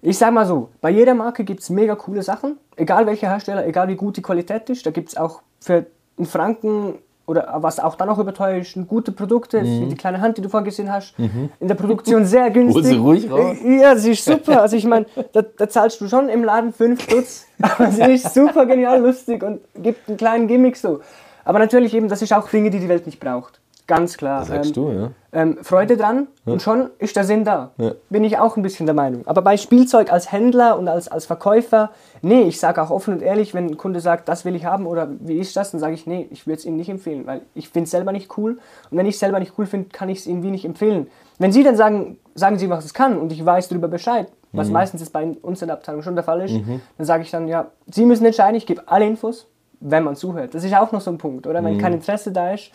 Ich 0.01 0.17
sag 0.17 0.33
mal 0.33 0.47
so, 0.47 0.69
bei 0.81 0.91
jeder 0.91 1.15
Marke 1.15 1.45
gibt 1.45 1.61
es 1.61 1.71
mega 1.71 1.97
coole 1.97 2.23
Sachen, 2.23 2.57
egal 2.77 3.07
welcher 3.07 3.29
Hersteller, 3.29 3.67
egal 3.67 3.89
wie 3.89 3.97
gut 3.97 4.17
die 4.17 4.23
Qualität 4.23 4.71
ist. 4.71 4.87
Da 4.87 4.91
gibt 4.91 5.09
es 5.11 5.17
auch 5.17 5.43
für 5.61 5.87
einen 6.17 6.27
Franken 6.27 6.95
oder 7.29 7.55
was 7.57 7.79
auch 7.79 7.95
dann 7.95 8.09
noch 8.09 8.19
ist, 8.19 8.79
gute 8.89 9.13
Produkte, 9.13 9.63
wie 9.63 9.87
die 9.87 9.97
kleine 9.97 10.21
Hand, 10.21 10.39
die 10.39 10.43
du 10.43 10.49
vorhin 10.49 10.65
gesehen 10.65 10.91
hast, 10.91 11.15
in 11.19 11.69
der 11.69 11.75
Produktion 11.75 12.25
sehr 12.25 12.51
günstig. 12.59 12.87
sie 12.87 12.97
ruhig 12.97 13.31
raus. 13.31 13.57
Ja, 13.63 13.95
sie 13.97 14.13
ist 14.13 14.25
super. 14.25 14.63
Also 14.63 14.77
ich 14.77 14.87
meine, 14.87 15.05
da, 15.33 15.43
da 15.43 15.69
zahlst 15.69 16.01
du 16.01 16.09
schon 16.09 16.31
im 16.31 16.43
Laden 16.43 16.73
5 16.73 17.03
Stutz, 17.03 17.47
aber 17.61 17.91
sie 17.91 18.15
ist 18.15 18.33
super 18.33 18.65
genial 18.65 19.03
lustig 19.03 19.43
und 19.43 19.61
gibt 19.75 20.09
einen 20.09 20.17
kleinen 20.17 20.49
Gimmick 20.49 20.77
so. 20.77 21.01
Aber 21.45 21.59
natürlich 21.59 21.95
eben, 21.95 22.09
das 22.09 22.23
ist 22.23 22.33
auch 22.33 22.49
Dinge, 22.49 22.71
die 22.71 22.81
die 22.81 22.89
Welt 22.89 23.05
nicht 23.07 23.21
braucht. 23.21 23.61
Ganz 23.89 24.19
klar. 24.19 24.45
Sagst 24.45 24.69
Ähm, 24.69 24.75
du, 24.75 24.91
ja? 24.93 25.11
ähm, 25.33 25.59
Freude 25.63 25.97
dran 25.97 26.29
und 26.45 26.61
schon 26.63 26.91
ist 26.99 27.17
der 27.17 27.25
Sinn 27.25 27.45
da. 27.45 27.73
Ja. 27.79 27.93
Bin 28.11 28.23
ich 28.23 28.39
auch 28.39 28.57
ein 28.57 28.63
bisschen 28.63 28.85
der 28.85 28.95
Meinung. 28.95 29.27
Aber 29.27 29.41
bei 29.41 29.57
Spielzeug 29.57 30.13
als 30.13 30.31
Händler 30.31 30.79
und 30.79 30.89
als, 30.89 31.09
als 31.09 31.25
Verkäufer, 31.25 31.91
nee, 32.21 32.43
ich 32.43 32.61
sage 32.61 32.83
auch 32.83 32.91
offen 32.91 33.15
und 33.15 33.23
ehrlich, 33.23 33.55
wenn 33.55 33.67
ein 33.67 33.77
Kunde 33.79 34.01
sagt, 34.01 34.29
das 34.29 34.45
will 34.45 34.55
ich 34.55 34.67
haben 34.67 34.87
oder 34.87 35.09
wie 35.21 35.39
ist 35.39 35.57
das, 35.57 35.71
dann 35.71 35.81
sage 35.81 35.95
ich, 35.95 36.07
nee, 36.07 36.29
ich 36.31 36.47
würde 36.47 36.59
es 36.59 36.67
ihm 36.67 36.77
nicht 36.77 36.91
empfehlen, 36.91 37.27
weil 37.27 37.41
ich 37.55 37.71
finde 37.71 37.85
es 37.85 37.91
selber 37.91 38.13
nicht 38.13 38.37
cool. 38.37 38.59
Und 38.91 38.99
wenn 38.99 39.07
ich 39.07 39.15
es 39.15 39.21
selber 39.21 39.39
nicht 39.41 39.55
cool 39.59 39.65
finde, 39.65 39.89
kann 39.89 40.11
ich 40.11 40.19
es 40.19 40.27
ihm 40.27 40.43
wie 40.43 40.51
nicht 40.51 40.67
empfehlen. 40.67 41.09
Wenn 41.39 41.51
Sie 41.53 41.65
dann 41.65 41.77
sagen, 41.77 42.19
sagen 42.35 42.59
Sie, 42.59 42.69
was 42.69 42.85
es 42.85 42.93
kann 42.93 43.17
und 43.19 43.33
ich 43.33 43.45
weiß 43.45 43.69
darüber 43.69 43.89
Bescheid, 43.89 44.29
was 44.53 44.69
meistens 44.69 45.01
ist 45.01 45.13
bei 45.15 45.35
uns 45.41 45.63
in 45.63 45.69
der 45.69 45.77
Abteilung 45.79 46.03
schon 46.03 46.15
der 46.15 46.25
Fall 46.25 46.43
ist, 46.43 46.55
dann 46.99 47.07
sage 47.07 47.23
ich 47.23 47.31
dann, 47.31 47.49
ja, 47.49 47.69
Sie 47.91 48.05
müssen 48.05 48.27
entscheiden, 48.27 48.55
ich 48.57 48.67
gebe 48.67 48.83
alle 48.87 49.07
Infos, 49.07 49.47
wenn 49.81 50.05
man 50.05 50.15
zuhört. 50.15 50.55
Das 50.55 50.65
ist 50.65 50.75
auch 50.75 50.93
noch 50.93 51.01
so 51.01 51.11
ein 51.11 51.17
Punkt, 51.19 51.47
oder? 51.47 51.65
Wenn 51.65 51.79
kein 51.79 51.95
Interesse 51.95 52.33
da 52.33 52.53
ist, 52.53 52.71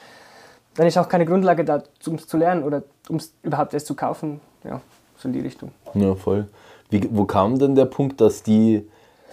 dann 0.76 0.88
ist 0.88 0.98
auch 0.98 1.08
keine 1.10 1.26
Grundlage 1.26 1.64
da, 1.66 1.84
um 2.08 2.16
es 2.16 2.28
zu 2.28 2.38
lernen 2.38 2.64
oder 2.64 2.84
um 3.10 3.18
es 3.18 3.34
überhaupt 3.44 3.74
erst 3.74 3.88
zu 3.88 3.96
kaufen. 3.96 4.40
Ja, 4.64 4.82
so 5.18 5.28
in 5.28 5.34
die 5.34 5.42
Richtung. 5.42 5.72
Ja, 5.94 6.16
voll. 6.16 6.48
Wie, 6.90 7.08
wo 7.12 7.26
kam 7.26 7.60
denn 7.60 7.76
der 7.76 7.86
Punkt, 7.86 8.22
dass 8.22 8.44
die 8.44 8.88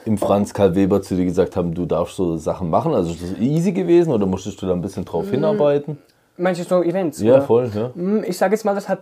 im 0.05 0.19
Franz 0.19 0.55
Karl 0.55 0.75
Weber 0.75 1.03
zu 1.03 1.15
dir 1.15 1.25
gesagt 1.25 1.57
haben, 1.57 1.75
du 1.75 1.87
darfst 1.87 2.17
so 2.17 2.37
Sachen 2.37 2.71
machen? 2.71 2.95
Also 2.95 3.11
ist 3.13 3.23
das 3.23 3.39
easy 3.39 3.73
gewesen 3.73 4.13
oder 4.13 4.27
musstest 4.27 4.61
du 4.63 4.67
da 4.67 4.73
ein 4.73 4.81
bisschen 4.83 5.05
drauf 5.05 5.29
hinarbeiten? 5.31 5.99
Manche 6.37 6.65
so 6.65 6.83
Events. 6.83 7.21
Ja, 7.21 7.35
oder? 7.35 7.43
voll, 7.43 7.71
ja. 7.75 7.91
Hm, 7.95 8.25
Ich 8.25 8.39
sage 8.39 8.55
jetzt 8.55 8.65
mal, 8.65 8.75
das 8.75 8.89
hat 8.89 9.01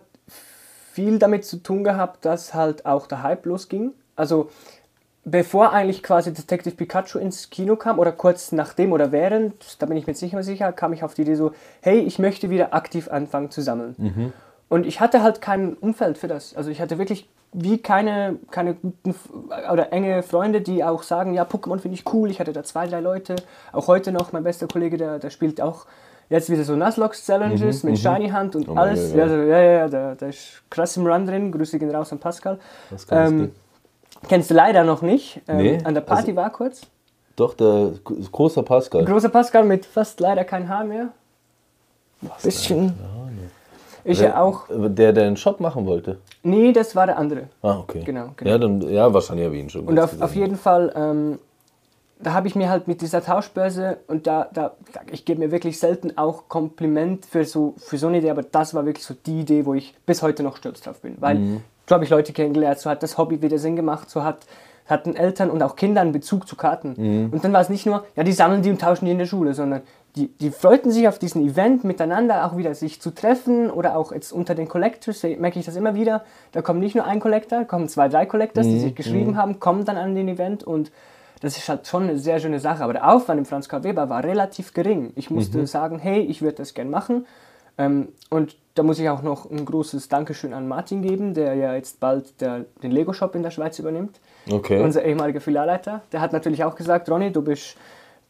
viel 0.92 1.18
damit 1.20 1.44
zu 1.44 1.58
tun 1.58 1.84
gehabt, 1.84 2.24
dass 2.24 2.52
halt 2.54 2.84
auch 2.84 3.06
der 3.06 3.22
Hype 3.22 3.46
losging. 3.46 3.92
Also 4.16 4.50
bevor 5.30 5.72
eigentlich 5.72 6.02
quasi 6.02 6.32
Detective 6.32 6.74
Pikachu 6.74 7.18
ins 7.18 7.50
Kino 7.50 7.76
kam 7.76 7.98
oder 7.98 8.12
kurz 8.12 8.52
nachdem 8.52 8.92
oder 8.92 9.12
während, 9.12 9.54
da 9.80 9.86
bin 9.86 9.96
ich 9.96 10.06
mir 10.06 10.12
jetzt 10.12 10.22
nicht 10.22 10.32
mehr 10.32 10.42
sicher, 10.42 10.72
kam 10.72 10.92
ich 10.92 11.02
auf 11.02 11.14
die 11.14 11.22
Idee 11.22 11.34
so, 11.34 11.52
hey, 11.80 11.98
ich 12.00 12.18
möchte 12.18 12.50
wieder 12.50 12.74
aktiv 12.74 13.08
anfangen 13.08 13.50
zu 13.50 13.62
sammeln. 13.62 14.32
Und 14.68 14.86
ich 14.86 15.00
hatte 15.00 15.22
halt 15.22 15.40
kein 15.40 15.74
Umfeld 15.74 16.18
für 16.18 16.28
das. 16.28 16.54
Also 16.54 16.70
ich 16.70 16.80
hatte 16.80 16.98
wirklich 16.98 17.28
wie 17.52 17.78
keine, 17.78 18.36
keine 18.50 18.74
guten 18.74 19.14
oder 19.72 19.92
enge 19.92 20.22
Freunde, 20.22 20.60
die 20.60 20.84
auch 20.84 21.02
sagen, 21.02 21.32
ja, 21.32 21.44
Pokémon 21.44 21.78
finde 21.78 21.94
ich 21.96 22.12
cool. 22.12 22.30
Ich 22.30 22.40
hatte 22.40 22.52
da 22.52 22.62
zwei, 22.62 22.86
drei 22.86 23.00
Leute. 23.00 23.36
Auch 23.72 23.88
heute 23.88 24.12
noch, 24.12 24.32
mein 24.32 24.44
bester 24.44 24.66
Kollege, 24.66 24.98
der, 24.98 25.18
der 25.18 25.30
spielt 25.30 25.60
auch 25.60 25.86
jetzt 26.28 26.50
wieder 26.50 26.64
so 26.64 26.76
Nuzlocke 26.76 27.16
Challenges 27.16 27.84
mit 27.84 27.98
Shiny 27.98 28.28
Hand 28.28 28.54
und 28.54 28.68
Oh 28.68 28.74
alles. 28.74 29.12
Ja, 29.12 29.18
ja. 29.18 29.22
also, 29.22 29.36
ja, 29.36 29.58
ja, 29.58 29.72
ja, 29.72 29.88
der, 29.88 30.14
der 30.16 30.28
ist 30.28 30.62
krass 30.68 30.96
im 30.98 31.06
Run 31.06 31.26
drin. 31.26 31.50
Grüße 31.50 31.78
gehen 31.78 31.90
raus 31.94 32.12
an 32.12 32.18
Pascal. 32.18 32.58
Das 32.90 33.06
kann 33.06 33.40
Ähm. 33.40 33.52
Kennst 34.28 34.50
du 34.50 34.54
leider 34.54 34.84
noch 34.84 35.02
nicht. 35.02 35.40
Ähm, 35.46 35.56
Nee, 35.58 35.78
an 35.84 35.94
der 35.94 36.00
Party 36.00 36.30
also- 36.30 36.36
war 36.36 36.50
kurz. 36.50 36.82
Doch, 37.36 37.54
der 37.54 37.92
großer 38.04 38.64
Pascal. 38.64 39.04
Großer 39.04 39.28
Pascal 39.28 39.64
mit 39.64 39.86
fast 39.86 40.18
leider 40.18 40.42
kein 40.44 40.68
Haar 40.68 40.82
mehr. 40.84 41.10
Bisschen. 42.42 42.94
Ich 44.04 44.20
ja 44.20 44.40
auch. 44.40 44.64
Der, 44.70 45.12
der 45.12 45.26
einen 45.26 45.36
Shop 45.36 45.60
machen 45.60 45.86
wollte. 45.86 46.18
Nee, 46.42 46.72
das 46.72 46.96
war 46.96 47.06
der 47.06 47.18
andere. 47.18 47.44
Ah, 47.62 47.78
okay. 47.78 48.02
Genau, 48.04 48.30
genau. 48.36 48.50
Ja, 48.50 48.58
dann, 48.58 48.80
ja 48.82 49.12
wahrscheinlich 49.12 49.44
habe 49.46 49.56
ich 49.56 49.62
ihn 49.62 49.70
schon. 49.70 49.86
Und 49.86 49.98
auf, 50.00 50.20
auf 50.20 50.34
jeden 50.34 50.56
Fall, 50.56 50.92
ähm, 50.96 51.38
da 52.20 52.32
habe 52.32 52.48
ich 52.48 52.56
mir 52.56 52.68
halt 52.70 52.88
mit 52.88 53.02
dieser 53.02 53.22
Tauschbörse 53.22 53.98
und 54.08 54.26
da, 54.26 54.48
da 54.52 54.72
ich 55.12 55.24
gebe 55.24 55.38
mir 55.40 55.52
wirklich 55.52 55.78
selten 55.78 56.16
auch 56.18 56.48
Kompliment 56.48 57.26
für 57.26 57.44
so, 57.44 57.74
für 57.76 57.98
so 57.98 58.08
eine 58.08 58.18
Idee, 58.18 58.30
aber 58.30 58.42
das 58.42 58.74
war 58.74 58.84
wirklich 58.86 59.04
so 59.04 59.14
die 59.14 59.40
Idee, 59.42 59.64
wo 59.66 59.74
ich 59.74 59.94
bis 60.06 60.22
heute 60.22 60.42
noch 60.42 60.56
stolz 60.56 60.80
drauf 60.80 61.00
bin. 61.00 61.16
Weil, 61.20 61.36
Mhm. 61.38 61.60
Habe 61.94 62.04
ich 62.04 62.10
Leute 62.10 62.32
kennengelernt, 62.32 62.78
so 62.78 62.90
hat 62.90 63.02
das 63.02 63.18
Hobby 63.18 63.42
wieder 63.42 63.58
Sinn 63.58 63.76
gemacht, 63.76 64.10
so 64.10 64.24
hat, 64.24 64.46
hatten 64.86 65.16
Eltern 65.16 65.50
und 65.50 65.62
auch 65.62 65.76
Kinder 65.76 66.00
einen 66.00 66.12
Bezug 66.12 66.48
zu 66.48 66.56
Karten. 66.56 66.94
Mhm. 66.96 67.32
Und 67.32 67.44
dann 67.44 67.52
war 67.52 67.60
es 67.60 67.68
nicht 67.68 67.86
nur, 67.86 68.04
ja, 68.16 68.24
die 68.24 68.32
sammeln 68.32 68.62
die 68.62 68.70
und 68.70 68.80
tauschen 68.80 69.06
die 69.06 69.12
in 69.12 69.18
der 69.18 69.26
Schule, 69.26 69.54
sondern 69.54 69.82
die, 70.16 70.28
die 70.28 70.50
freuten 70.50 70.90
sich 70.90 71.06
auf 71.06 71.18
diesen 71.18 71.46
Event 71.46 71.84
miteinander 71.84 72.46
auch 72.46 72.56
wieder 72.56 72.74
sich 72.74 73.00
zu 73.00 73.10
treffen 73.10 73.70
oder 73.70 73.96
auch 73.96 74.12
jetzt 74.12 74.32
unter 74.32 74.54
den 74.54 74.66
Collectors 74.66 75.22
merke 75.22 75.58
ich 75.58 75.66
das 75.66 75.76
immer 75.76 75.94
wieder. 75.94 76.24
Da 76.52 76.62
kommt 76.62 76.80
nicht 76.80 76.94
nur 76.94 77.04
ein 77.04 77.20
Collector, 77.20 77.64
kommen 77.64 77.88
zwei, 77.88 78.08
drei 78.08 78.26
Collectors, 78.26 78.66
die 78.66 78.80
sich 78.80 78.94
geschrieben 78.94 79.36
haben, 79.36 79.60
kommen 79.60 79.84
dann 79.84 79.96
an 79.96 80.14
den 80.14 80.28
Event 80.28 80.64
und 80.64 80.90
das 81.40 81.56
ist 81.56 81.68
halt 81.68 81.86
schon 81.86 82.04
eine 82.04 82.18
sehr 82.18 82.40
schöne 82.40 82.58
Sache. 82.58 82.82
Aber 82.82 82.92
der 82.92 83.08
Aufwand 83.08 83.38
im 83.38 83.44
Franz 83.44 83.68
Karl 83.68 83.84
Weber 83.84 84.08
war 84.08 84.24
relativ 84.24 84.74
gering. 84.74 85.12
Ich 85.14 85.30
musste 85.30 85.66
sagen, 85.66 85.98
hey, 85.98 86.20
ich 86.20 86.42
würde 86.42 86.56
das 86.56 86.74
gern 86.74 86.90
machen. 86.90 87.26
Ähm, 87.76 88.08
und 88.28 88.56
da 88.78 88.82
muss 88.82 88.98
ich 88.98 89.08
auch 89.08 89.22
noch 89.22 89.50
ein 89.50 89.64
großes 89.64 90.08
Dankeschön 90.08 90.54
an 90.54 90.68
Martin 90.68 91.02
geben, 91.02 91.34
der 91.34 91.54
ja 91.54 91.74
jetzt 91.74 92.00
bald 92.00 92.40
der, 92.40 92.64
den 92.82 92.92
Lego-Shop 92.92 93.34
in 93.34 93.42
der 93.42 93.50
Schweiz 93.50 93.78
übernimmt 93.78 94.20
Okay. 94.50 94.80
unser 94.80 95.04
ehemaliger 95.04 95.40
Filialleiter, 95.40 96.02
der 96.12 96.20
hat 96.20 96.32
natürlich 96.32 96.64
auch 96.64 96.74
gesagt, 96.74 97.10
Ronny, 97.10 97.30
du 97.32 97.42
bist, 97.42 97.76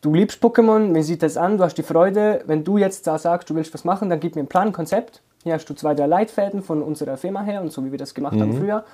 du 0.00 0.12
liebst 0.14 0.42
Pokémon, 0.42 0.88
mir 0.88 1.04
sieht 1.04 1.22
das 1.22 1.36
an, 1.36 1.58
du 1.58 1.64
hast 1.64 1.74
die 1.74 1.82
Freude, 1.82 2.42
wenn 2.46 2.64
du 2.64 2.78
jetzt 2.78 3.06
da 3.06 3.18
sagst, 3.18 3.50
du 3.50 3.54
willst 3.54 3.72
was 3.74 3.84
machen, 3.84 4.10
dann 4.10 4.18
gib 4.18 4.34
mir 4.34 4.40
einen 4.40 4.48
Plan, 4.48 4.68
ein 4.68 4.72
Konzept. 4.72 5.22
Hier 5.44 5.54
hast 5.54 5.66
du 5.66 5.74
zwei, 5.74 5.94
drei 5.94 6.06
Leitfäden 6.06 6.62
von 6.62 6.82
unserer 6.82 7.16
Firma 7.16 7.42
her 7.42 7.60
und 7.60 7.70
so 7.72 7.84
wie 7.84 7.92
wir 7.92 7.98
das 7.98 8.14
gemacht 8.14 8.40
haben 8.40 8.54
früher. 8.54 8.84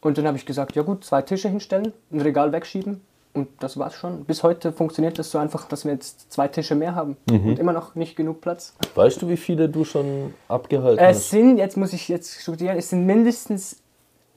Und 0.00 0.16
dann 0.16 0.26
habe 0.28 0.36
ich 0.36 0.46
gesagt, 0.46 0.76
ja 0.76 0.82
gut, 0.82 1.04
zwei 1.04 1.22
Tische 1.22 1.48
hinstellen, 1.48 1.92
ein 2.12 2.20
Regal 2.20 2.52
wegschieben 2.52 3.00
und 3.34 3.48
das 3.60 3.78
war's 3.78 3.94
schon. 3.94 4.24
Bis 4.24 4.42
heute 4.42 4.72
funktioniert 4.72 5.18
das 5.18 5.30
so 5.30 5.38
einfach, 5.38 5.66
dass 5.68 5.84
wir 5.84 5.92
jetzt 5.92 6.32
zwei 6.32 6.48
Tische 6.48 6.74
mehr 6.74 6.94
haben 6.94 7.16
und 7.30 7.58
immer 7.58 7.72
noch 7.72 7.94
nicht 7.94 8.16
genug 8.16 8.40
Platz. 8.40 8.74
Weißt 8.94 9.22
du, 9.22 9.28
wie 9.28 9.36
viele 9.36 9.68
du 9.68 9.84
schon 9.84 10.34
abgehalten 10.48 11.02
Es 11.04 11.16
hast? 11.18 11.30
sind, 11.30 11.58
jetzt 11.58 11.76
muss 11.76 11.92
ich 11.92 12.08
jetzt 12.08 12.40
studieren, 12.40 12.76
es 12.76 12.90
sind 12.90 13.06
mindestens 13.06 13.82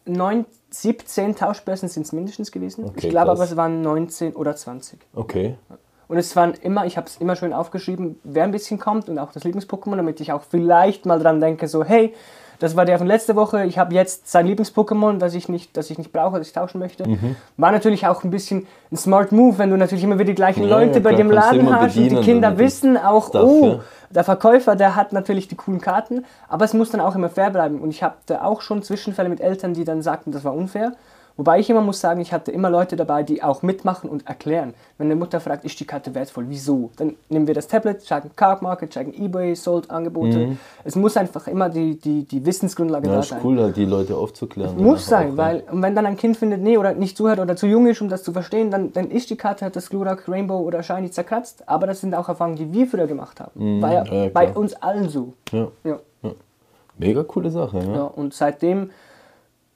9, 0.06 0.46
17 0.72 1.36
Tauschbörsen 1.36 1.90
sind 1.90 2.06
es 2.06 2.14
mindestens 2.14 2.52
gewesen. 2.52 2.86
Okay, 2.86 3.08
ich 3.08 3.10
glaube 3.10 3.32
aber, 3.32 3.44
es 3.44 3.56
waren 3.56 3.82
19 3.82 4.36
oder 4.36 4.56
20. 4.56 5.00
Okay. 5.14 5.56
Und 6.08 6.18
es 6.18 6.36
waren 6.36 6.54
immer, 6.56 6.86
ich 6.86 6.98
habe 6.98 7.08
es 7.08 7.18
immer 7.18 7.36
schön 7.36 7.54
aufgeschrieben, 7.54 8.20
wer 8.24 8.44
ein 8.44 8.52
bisschen 8.52 8.80
kommt 8.80 9.08
und 9.08 9.18
auch 9.18 9.32
das 9.32 9.44
Lieblings-Pokémon, 9.44 9.96
damit 9.96 10.20
ich 10.20 10.34
auch 10.34 10.42
vielleicht 10.42 11.06
mal 11.06 11.20
dran 11.20 11.40
denke, 11.40 11.68
so 11.68 11.84
hey, 11.84 12.14
das 12.62 12.76
war 12.76 12.86
der 12.86 13.00
von 13.00 13.08
letzter 13.08 13.36
Woche, 13.36 13.66
ich 13.66 13.80
habe 13.80 13.96
jetzt 13.96 14.30
sein 14.30 14.46
Lieblings-Pokémon, 14.46 15.18
das 15.18 15.34
ich 15.34 15.50
nicht, 15.50 15.76
das 15.76 15.90
ich 15.90 15.98
nicht 15.98 16.14
brauche, 16.14 16.38
das 16.38 16.48
ich 16.48 16.54
tauschen 16.54 16.78
möchte. 16.78 17.10
Mhm. 17.10 17.36
War 17.58 17.72
natürlich 17.72 18.06
auch 18.06 18.24
ein 18.24 18.30
bisschen 18.30 18.68
ein 18.92 18.98
smart 18.98 19.32
Move, 19.32 19.58
wenn 19.58 19.72
du 19.72 19.78
natürlich 19.78 20.04
immer 20.04 20.20
wieder 20.20 20.28
die 20.28 20.36
gleichen 20.36 20.66
Ja, 20.66 20.78
Leute 20.78 21.00
ja, 21.00 21.00
bei 21.00 21.16
du 21.16 21.24
Laden 21.24 21.76
hast 21.76 21.98
und 21.98 22.12
die 22.12 22.16
Kinder 22.18 22.52
dem 22.52 22.60
wissen 22.60 22.98
auch, 22.98 23.30
Stuff, 23.30 23.50
oh, 23.50 23.66
ja. 23.66 23.80
der 24.12 24.24
Verkäufer, 24.24 24.76
der 24.76 24.96
hat 24.96 25.12
natürlich 25.12 25.48
die 25.48 25.56
coolen 25.56 25.82
Karten, 25.82 26.24
aber 26.50 26.64
es 26.64 26.76
muss 26.76 26.92
dann 26.92 27.02
auch 27.02 27.16
immer 27.16 27.30
fair 27.30 27.50
bleiben. 27.50 27.82
Und 27.82 27.90
ich 27.90 28.04
hatte 28.04 28.44
auch 28.44 28.62
schon 28.62 28.84
Zwischenfälle 28.84 29.28
mit 29.28 29.42
Eltern, 29.42 29.74
die 29.74 29.84
dann 29.84 30.04
sagten, 30.04 30.32
das 30.32 30.44
war 30.44 30.54
unfair. 30.54 30.94
Wobei 31.38 31.60
ich 31.60 31.70
immer 31.70 31.82
muss 31.82 32.00
sagen, 32.02 32.20
ich 32.22 32.34
hatte 32.34 32.52
immer 32.52 32.70
Leute 32.70 32.96
dabei, 32.96 33.24
die 33.24 33.42
auch 33.42 33.62
mitmachen 33.64 34.10
und 34.10 34.28
erklären. 34.28 34.74
Wenn 34.98 35.08
eine 35.08 35.16
Mutter 35.16 35.40
fragt, 35.40 35.66
ist 35.66 35.80
die 35.80 35.86
Karte 35.86 36.14
wertvoll? 36.14 36.46
Wieso? 36.50 36.92
Dann 36.98 37.16
nehmen 37.30 37.48
wir 37.48 37.54
das 37.54 37.68
Tablet, 37.68 38.04
checken 38.04 38.32
Card 38.36 38.62
Market, 38.62 38.92
checken 38.92 39.14
Ebay, 39.14 39.56
Sold 39.56 39.90
Angebote. 39.90 40.58
Es 40.84 40.96
muss 40.96 41.18
einfach 41.18 41.48
immer 41.48 41.70
die, 41.70 41.96
die, 42.00 42.24
die 42.26 42.46
Wissensgrundlage 42.46 43.08
Mhm. 43.08 43.12
Ja, 43.12 43.14
da 43.16 43.20
ist 43.22 43.30
sein. 43.30 43.40
cool, 43.44 43.60
halt 43.62 43.76
die 43.78 43.86
Leute 43.86 44.16
aufzuklären. 44.16 44.78
Muss 44.78 45.06
sein, 45.08 45.38
weil 45.38 45.64
und 45.72 45.82
wenn 45.82 45.96
dann 45.96 46.06
ein 46.06 46.18
Kind 46.18 46.38
findet, 46.38 46.62
nee, 46.62 46.78
oder 46.78 46.94
nicht 46.94 47.16
zuhört 47.18 47.40
oder 47.40 47.56
zu 47.56 47.66
jung 47.68 47.88
ist, 47.88 48.02
um 48.02 48.10
das 48.10 48.24
zu 48.24 48.34
verstehen, 48.34 48.70
dann, 48.70 48.92
dann 48.94 49.10
ist 49.10 49.30
die 49.30 49.38
Karte 49.38 49.66
halt 49.66 49.76
das 49.76 49.90
Glurak, 49.90 50.28
Rainbow 50.28 50.60
oder 50.60 50.84
Shiny 50.84 51.10
zerkratzt. 51.12 51.68
Aber 51.68 51.88
das 51.88 52.02
sind 52.02 52.14
auch 52.14 52.28
Erfahrungen, 52.30 52.58
die 52.58 52.72
wir 52.74 52.86
früher 52.88 53.08
gemacht 53.08 53.40
haben. 53.40 53.82
War 53.82 53.94
ja, 53.94 54.04
Mhm. 54.04 54.14
ja, 54.14 54.30
bei 54.30 54.52
uns 54.54 54.74
allen 54.76 55.10
so. 55.10 55.34
Ja. 55.52 55.68
Ja. 55.84 56.00
Mega 56.98 57.24
coole 57.24 57.50
Sache, 57.50 57.80
ja. 57.80 57.96
Ja, 57.96 58.04
und 58.04 58.34
seitdem 58.34 58.92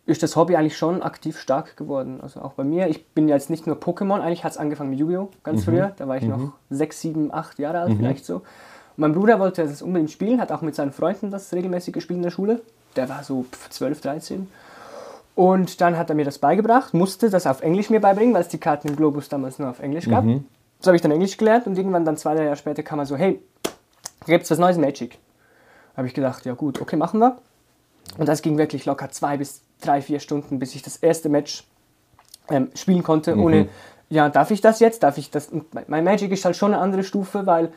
ist 0.05 0.21
das 0.21 0.35
Hobby 0.35 0.55
eigentlich 0.55 0.77
schon 0.77 1.01
aktiv 1.01 1.39
stark 1.39 1.77
geworden. 1.77 2.19
Also 2.21 2.41
auch 2.41 2.53
bei 2.53 2.63
mir. 2.63 2.88
Ich 2.88 3.07
bin 3.07 3.27
jetzt 3.27 3.50
nicht 3.50 3.65
nur 3.65 3.77
Pokémon, 3.77 4.19
eigentlich 4.19 4.43
hat 4.43 4.51
es 4.51 4.57
angefangen 4.57 4.91
mit 4.91 5.00
Yu-Gi-Oh! 5.00 5.29
ganz 5.43 5.65
früher. 5.65 5.93
Da 5.97 6.07
war 6.07 6.17
ich 6.17 6.24
noch 6.24 6.53
sechs, 6.69 7.01
sieben, 7.01 7.33
acht 7.33 7.57
Jahre 7.59 7.79
alt 7.79 7.93
vielleicht 7.97 8.25
so. 8.25 8.35
Und 8.35 8.43
mein 8.97 9.13
Bruder 9.13 9.39
wollte 9.39 9.63
das 9.63 9.81
unbedingt 9.81 10.12
spielen, 10.12 10.39
hat 10.39 10.51
auch 10.51 10.62
mit 10.62 10.75
seinen 10.75 10.91
Freunden 10.91 11.31
das 11.31 11.51
regelmäßig 11.53 11.93
gespielt 11.93 12.17
in 12.17 12.24
der 12.24 12.29
Schule. 12.29 12.62
Der 12.95 13.09
war 13.09 13.24
so 13.24 13.43
pf, 13.43 13.69
12, 13.69 14.01
13. 14.01 14.47
Und 15.33 15.81
dann 15.81 15.97
hat 15.97 16.09
er 16.09 16.15
mir 16.15 16.24
das 16.24 16.38
beigebracht, 16.38 16.93
musste 16.93 17.29
das 17.29 17.45
auf 17.45 17.62
Englisch 17.62 17.89
mir 17.89 18.00
beibringen, 18.00 18.33
weil 18.33 18.41
es 18.41 18.47
die 18.47 18.57
Karten 18.57 18.88
im 18.89 18.95
Globus 18.95 19.27
damals 19.27 19.59
nur 19.59 19.69
auf 19.69 19.79
Englisch 19.79 20.07
gab. 20.07 20.24
So 20.79 20.88
habe 20.88 20.95
ich 20.95 21.01
dann 21.01 21.12
Englisch 21.12 21.35
gelernt 21.35 21.67
und 21.67 21.77
irgendwann 21.77 22.05
dann 22.05 22.15
zwei, 22.15 22.35
drei 22.35 22.43
Jahre 22.43 22.55
später 22.55 22.83
kam 22.83 23.00
er 23.00 23.05
so, 23.05 23.17
hey, 23.17 23.41
gibt 24.27 24.45
es 24.45 24.51
was 24.51 24.59
Neues 24.59 24.77
in 24.77 24.81
Magic? 24.83 25.17
Habe 25.97 26.07
ich 26.07 26.13
gedacht, 26.13 26.45
ja 26.45 26.53
gut, 26.53 26.79
okay, 26.79 26.95
machen 26.95 27.19
wir. 27.19 27.38
Und 28.17 28.29
das 28.29 28.41
ging 28.41 28.57
wirklich 28.57 28.85
locker 28.85 29.09
zwei 29.09 29.35
bis 29.38 29.62
drei, 29.86 30.01
vier 30.01 30.20
Stunden, 30.20 30.60
bis 30.60 30.75
ich 30.75 30.82
das 30.82 30.98
erste 30.98 31.30
Match 31.30 31.65
ähm, 32.50 32.70
spielen 32.75 33.04
konnte, 33.04 33.36
ohne, 33.38 33.68
ja, 34.10 34.30
darf 34.30 34.51
ich 34.51 34.62
das 34.62 34.80
jetzt? 34.80 35.04
Darf 35.04 35.18
ich 35.18 35.32
das? 35.32 35.48
Und 35.50 35.65
mein- 35.89 36.04
Magic 36.04 36.32
ist 36.32 36.46
halt 36.46 36.56
schon 36.56 36.74
eine 36.74 36.82
andere 36.82 37.04
Stufe, 37.04 37.46
weil 37.46 37.72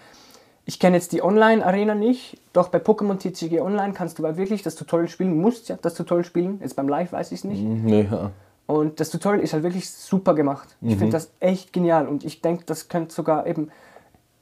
ich 0.65 0.79
kenne 0.79 0.97
jetzt 0.97 1.12
die 1.12 1.23
Online-Arena 1.23 1.95
nicht, 1.95 2.38
doch 2.53 2.69
bei 2.69 2.79
Pokémon 2.79 3.17
TCG 3.19 3.61
Online 3.61 3.95
kannst 3.95 4.19
du 4.19 4.27
aber 4.27 4.37
wirklich 4.37 4.62
das 4.62 4.75
Tutorial 4.75 5.09
spielen, 5.09 5.41
musst 5.41 5.71
ja 5.71 5.79
das 5.81 5.95
Tutorial 5.95 6.25
spielen, 6.25 6.59
jetzt 6.62 6.77
beim 6.77 6.88
Live 6.88 7.12
weiß 7.12 7.33
ich 7.33 7.38
es 7.38 7.45
nicht. 7.45 7.62
Nee, 7.62 8.07
ja. 8.11 8.31
Und 8.67 9.00
das 9.00 9.09
Tutorial 9.09 9.43
ist 9.43 9.55
halt 9.55 9.62
wirklich 9.62 9.88
super 9.91 10.35
gemacht. 10.35 10.77
Ich 10.83 10.97
finde 10.97 11.12
das 11.12 11.31
echt 11.41 11.73
genial 11.73 12.07
und 12.07 12.23
ich 12.23 12.43
denke, 12.43 12.65
das 12.67 12.88
könnte 12.91 13.15
sogar 13.15 13.47
eben 13.47 13.71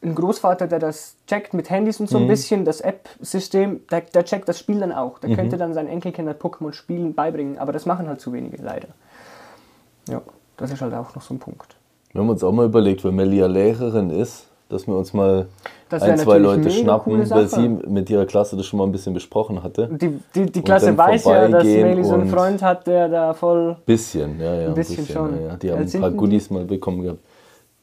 ein 0.06 0.14
Großvater, 0.14 0.66
der 0.66 0.78
das 0.78 1.16
checkt 1.26 1.52
mit 1.52 1.68
Handys 1.68 2.00
und 2.00 2.08
so 2.08 2.18
ein 2.18 2.28
bisschen, 2.28 2.64
das 2.64 2.80
App-System, 2.80 3.80
der, 3.90 4.02
der 4.02 4.24
checkt 4.24 4.48
das 4.48 4.58
Spiel 4.58 4.80
dann 4.80 4.92
auch. 4.92 5.18
Der 5.18 5.34
könnte 5.34 5.56
dann 5.56 5.74
seinen 5.74 5.88
Enkelkindern 5.88 6.36
Pokémon 6.36 6.72
spielen 6.72 7.14
beibringen, 7.14 7.58
aber 7.58 7.72
das 7.72 7.84
machen 7.86 8.08
halt 8.08 8.20
zu 8.20 8.32
wenige, 8.32 8.62
leider. 8.62 8.88
Ja, 10.08 10.22
das 10.56 10.70
ist 10.72 10.80
halt 10.80 10.94
auch 10.94 11.14
noch 11.14 11.22
so 11.22 11.34
ein 11.34 11.38
Punkt. 11.38 11.76
Wir 12.12 12.20
haben 12.22 12.30
uns 12.30 12.42
auch 12.44 12.52
mal 12.52 12.66
überlegt, 12.66 13.04
wenn 13.04 13.14
Melia 13.14 13.46
Lehrerin 13.46 14.10
ist, 14.10 14.46
dass 14.68 14.86
wir 14.86 14.96
uns 14.96 15.12
mal 15.12 15.46
Das 15.88 16.02
ein, 16.02 16.18
zwei 16.18 16.38
Leute 16.38 16.70
schnappen, 16.70 17.28
weil 17.30 17.46
sie 17.46 17.68
mit 17.68 18.08
ihrer 18.10 18.26
Klasse 18.26 18.56
das 18.56 18.66
schon 18.66 18.78
mal 18.78 18.84
ein 18.84 18.92
bisschen 18.92 19.14
besprochen 19.14 19.62
hatte. 19.62 19.88
Die, 19.92 20.18
die, 20.34 20.46
die 20.46 20.62
Klasse 20.62 20.96
weiß 20.96 21.24
ja, 21.24 21.48
dass 21.48 21.64
Meli 21.64 22.02
so 22.02 22.14
einen 22.14 22.22
und- 22.22 22.30
Freund 22.30 22.62
hat, 22.62 22.86
der 22.86 23.08
da 23.08 23.34
voll. 23.34 23.76
Bisschen, 23.86 24.40
ja, 24.40 24.54
ja. 24.62 24.68
Ein 24.68 24.74
bisschen 24.74 25.06
schon. 25.06 25.40
Ja, 25.40 25.48
ja. 25.48 25.56
Die 25.56 25.70
haben 25.70 25.82
ein 25.82 26.00
paar? 26.00 26.10
Goodies 26.10 26.50
mal 26.50 26.64
bekommen 26.64 27.02
gehabt. 27.02 27.20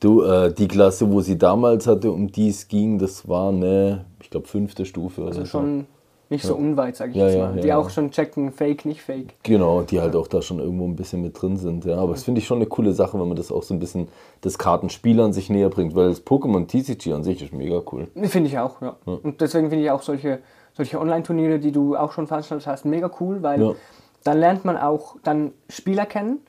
Du, 0.03 0.21
äh, 0.23 0.53
die 0.53 0.67
Klasse, 0.67 1.09
wo 1.11 1.21
sie 1.21 1.37
damals 1.37 1.87
hatte, 1.87 2.11
um 2.11 2.29
die 2.31 2.49
es 2.49 2.67
ging, 2.67 2.99
das 2.99 3.27
war 3.27 3.49
eine, 3.49 4.03
ich 4.21 4.29
glaube, 4.29 4.47
fünfte 4.47 4.85
Stufe 4.85 5.21
oder 5.21 5.29
Also 5.29 5.41
so. 5.41 5.47
schon. 5.47 5.87
nicht 6.29 6.43
so 6.43 6.55
unweit, 6.55 6.97
sage 6.97 7.11
ich 7.11 7.17
Ja, 7.17 7.27
jetzt 7.27 7.37
mal. 7.37 7.55
ja, 7.55 7.61
die 7.61 7.67
ja. 7.69 7.77
auch 7.77 7.89
schon 7.89 8.11
checken, 8.11 8.51
fake, 8.51 8.83
nicht 8.85 9.01
fake. 9.01 9.35
Genau, 9.43 9.81
die 9.83 10.01
halt 10.01 10.15
auch 10.17 10.27
da 10.27 10.41
schon 10.41 10.59
irgendwo 10.59 10.85
ein 10.85 10.95
bisschen 10.97 11.21
mit 11.21 11.41
drin 11.41 11.55
sind. 11.55 11.85
Ja, 11.85 11.97
aber 11.97 12.13
das 12.13 12.23
finde 12.23 12.39
ich 12.39 12.47
schon 12.47 12.57
eine 12.57 12.65
coole 12.65 12.91
Sache, 12.93 13.17
wenn 13.17 13.27
man 13.27 13.37
das 13.37 13.49
auch 13.51 13.63
so 13.63 13.73
ein 13.73 13.79
bisschen 13.79 14.09
das 14.41 14.57
Kartenspiel 14.57 15.21
an 15.21 15.31
sich 15.31 15.49
näher 15.49 15.69
bringt, 15.69 15.95
weil 15.95 16.09
das 16.09 16.25
Pokémon 16.25 16.67
TCG 16.67 17.13
an 17.13 17.23
sich 17.23 17.41
ist 17.41 17.53
mega 17.53 17.81
cool. 17.93 18.07
Finde 18.23 18.49
ich 18.49 18.59
auch, 18.59 18.81
ja. 18.81 18.97
Und 19.05 19.39
deswegen 19.39 19.69
finde 19.69 19.85
ich 19.85 19.91
auch 19.91 20.01
solche, 20.01 20.39
solche 20.73 20.99
Online-Turniere, 20.99 21.59
die 21.59 21.71
du 21.71 21.95
auch 21.95 22.11
schon 22.11 22.27
veranstaltet 22.27 22.67
hast, 22.67 22.83
mega 22.83 23.09
cool, 23.21 23.41
weil. 23.41 23.75
Dann 24.23 24.39
lernt 24.39 24.65
man 24.65 24.77
auch 24.77 25.17
dann 25.23 25.51
Spieler 25.69 26.05
kennen 26.05 26.39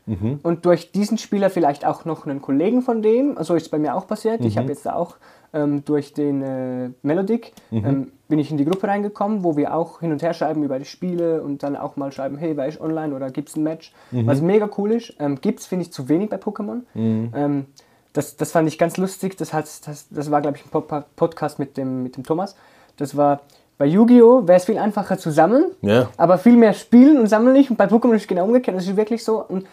und 0.42 0.64
durch 0.64 0.92
diesen 0.92 1.18
Spieler 1.18 1.50
vielleicht 1.50 1.84
auch 1.84 2.04
noch 2.04 2.26
einen 2.26 2.40
Kollegen 2.40 2.82
von 2.82 3.02
dem. 3.02 3.36
So 3.40 3.54
ist 3.54 3.64
es 3.64 3.68
bei 3.68 3.78
mir 3.78 3.94
auch 3.94 4.06
passiert. 4.06 4.44
Ich 4.44 4.56
habe 4.58 4.68
jetzt 4.68 4.86
da 4.86 4.94
auch 4.94 5.16
ähm, 5.52 5.84
durch 5.84 6.14
den 6.14 6.42
äh, 6.42 6.90
Melodic 7.02 7.52
ähm, 7.70 8.12
bin 8.28 8.38
ich 8.38 8.50
in 8.50 8.56
die 8.56 8.64
Gruppe 8.64 8.88
reingekommen, 8.88 9.44
wo 9.44 9.56
wir 9.56 9.74
auch 9.74 10.00
hin 10.00 10.10
und 10.12 10.22
her 10.22 10.34
schreiben 10.34 10.62
über 10.62 10.78
die 10.78 10.84
Spiele 10.84 11.42
und 11.42 11.62
dann 11.62 11.76
auch 11.76 11.96
mal 11.96 12.10
schreiben, 12.10 12.36
hey, 12.38 12.56
wer 12.56 12.66
ist 12.66 12.80
online 12.80 13.14
oder 13.14 13.30
gibt 13.30 13.48
es 13.50 13.56
ein 13.56 13.62
Match? 13.62 13.92
Was 14.26 14.40
mega 14.40 14.68
cool 14.78 14.92
ist. 14.92 15.14
Ähm, 15.18 15.40
gibt 15.40 15.60
es, 15.60 15.66
finde 15.66 15.84
ich, 15.84 15.92
zu 15.92 16.08
wenig 16.08 16.30
bei 16.30 16.36
Pokémon. 16.36 16.80
Ähm, 17.34 17.66
das, 18.12 18.36
das 18.36 18.52
fand 18.52 18.68
ich 18.68 18.78
ganz 18.78 18.96
lustig. 18.96 19.36
Das, 19.36 19.52
hat, 19.52 19.64
das, 19.86 20.08
das 20.08 20.30
war, 20.30 20.40
glaube 20.40 20.56
ich, 20.56 20.64
ein 20.64 20.70
Pod- 20.70 21.04
Podcast 21.16 21.58
mit 21.58 21.76
dem, 21.76 22.02
mit 22.02 22.16
dem 22.16 22.24
Thomas. 22.24 22.56
Das 22.96 23.16
war 23.16 23.40
bei 23.78 23.86
Yu-Gi-Oh! 23.86 24.46
wäre 24.46 24.56
es 24.58 24.64
viel 24.64 24.78
einfacher 24.78 25.18
zu 25.18 25.30
sammeln, 25.30 25.66
Ja. 25.82 26.08
aber 26.16 26.38
viel 26.38 26.56
mehr 26.56 26.72
spielen 26.74 27.18
und 27.18 27.26
sammeln 27.26 27.54
nicht. 27.54 27.70
Und 27.70 27.76
bei 27.76 27.86
Pokémon 27.86 28.14
ist 28.14 28.22
es 28.22 28.28
genau 28.28 28.44
umgekehrt. 28.44 28.76
Das 28.76 28.86
ist 28.86 28.96
wirklich 28.96 29.24
so. 29.24 29.42
Und 29.44 29.66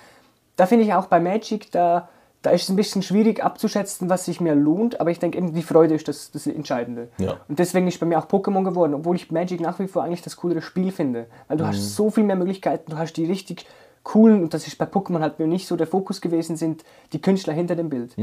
da 0.56 0.66
finde 0.66 0.86
ich 0.86 0.94
auch 0.94 1.06
bei 1.06 1.20
Magic, 1.20 1.72
da, 1.72 2.10
da 2.42 2.50
ist 2.50 2.64
es 2.64 2.70
ein 2.70 2.76
bisschen 2.76 3.04
schwierig 3.04 3.44
abzuschätzen, 3.44 4.10
was 4.10 4.26
sich 4.26 4.42
mir 4.42 4.56
lohnt. 4.56 5.00
Aber 5.00 5.12
ich 5.12 5.20
denke 5.20 5.38
eben, 5.38 5.54
die 5.54 5.62
Freude 5.62 5.94
ist 5.94 6.08
das, 6.08 6.32
das 6.32 6.48
Entscheidende. 6.48 7.10
Ja. 7.20 7.38
Und 7.48 7.60
deswegen 7.60 7.88
ist 7.88 8.00
bei 8.00 8.06
mir 8.08 8.18
auch 8.18 8.28
Pokémon 8.28 8.64
geworden, 8.64 8.96
obwohl 8.96 9.16
ich 9.16 9.32
Magic 9.32 9.62
nach 9.62 9.78
wie 9.80 9.88
vor 9.88 10.04
eigentlich 10.04 10.24
das 10.24 10.36
coolere 10.38 10.62
Spiel 10.62 10.92
finde. 10.92 11.28
Weil 11.48 11.58
du 11.58 11.68
hast 11.68 11.96
so 11.96 12.10
viel 12.10 12.24
mehr 12.24 12.36
Möglichkeiten, 12.36 12.92
du 12.92 12.98
hast 12.98 13.14
die 13.14 13.26
richtig 13.26 13.66
coolen, 14.04 14.42
und 14.42 14.56
das 14.56 14.66
ist 14.66 14.80
bei 14.80 14.86
Pokémon 14.86 15.20
halt 15.20 15.38
mir 15.38 15.46
nicht 15.46 15.68
so 15.68 15.76
der 15.76 15.86
Fokus 15.86 16.22
gewesen, 16.22 16.56
sind 16.56 16.84
die 17.14 17.22
Künstler 17.22 17.54
hinter 17.54 17.76
dem 17.76 17.90
Bild. 17.90 18.16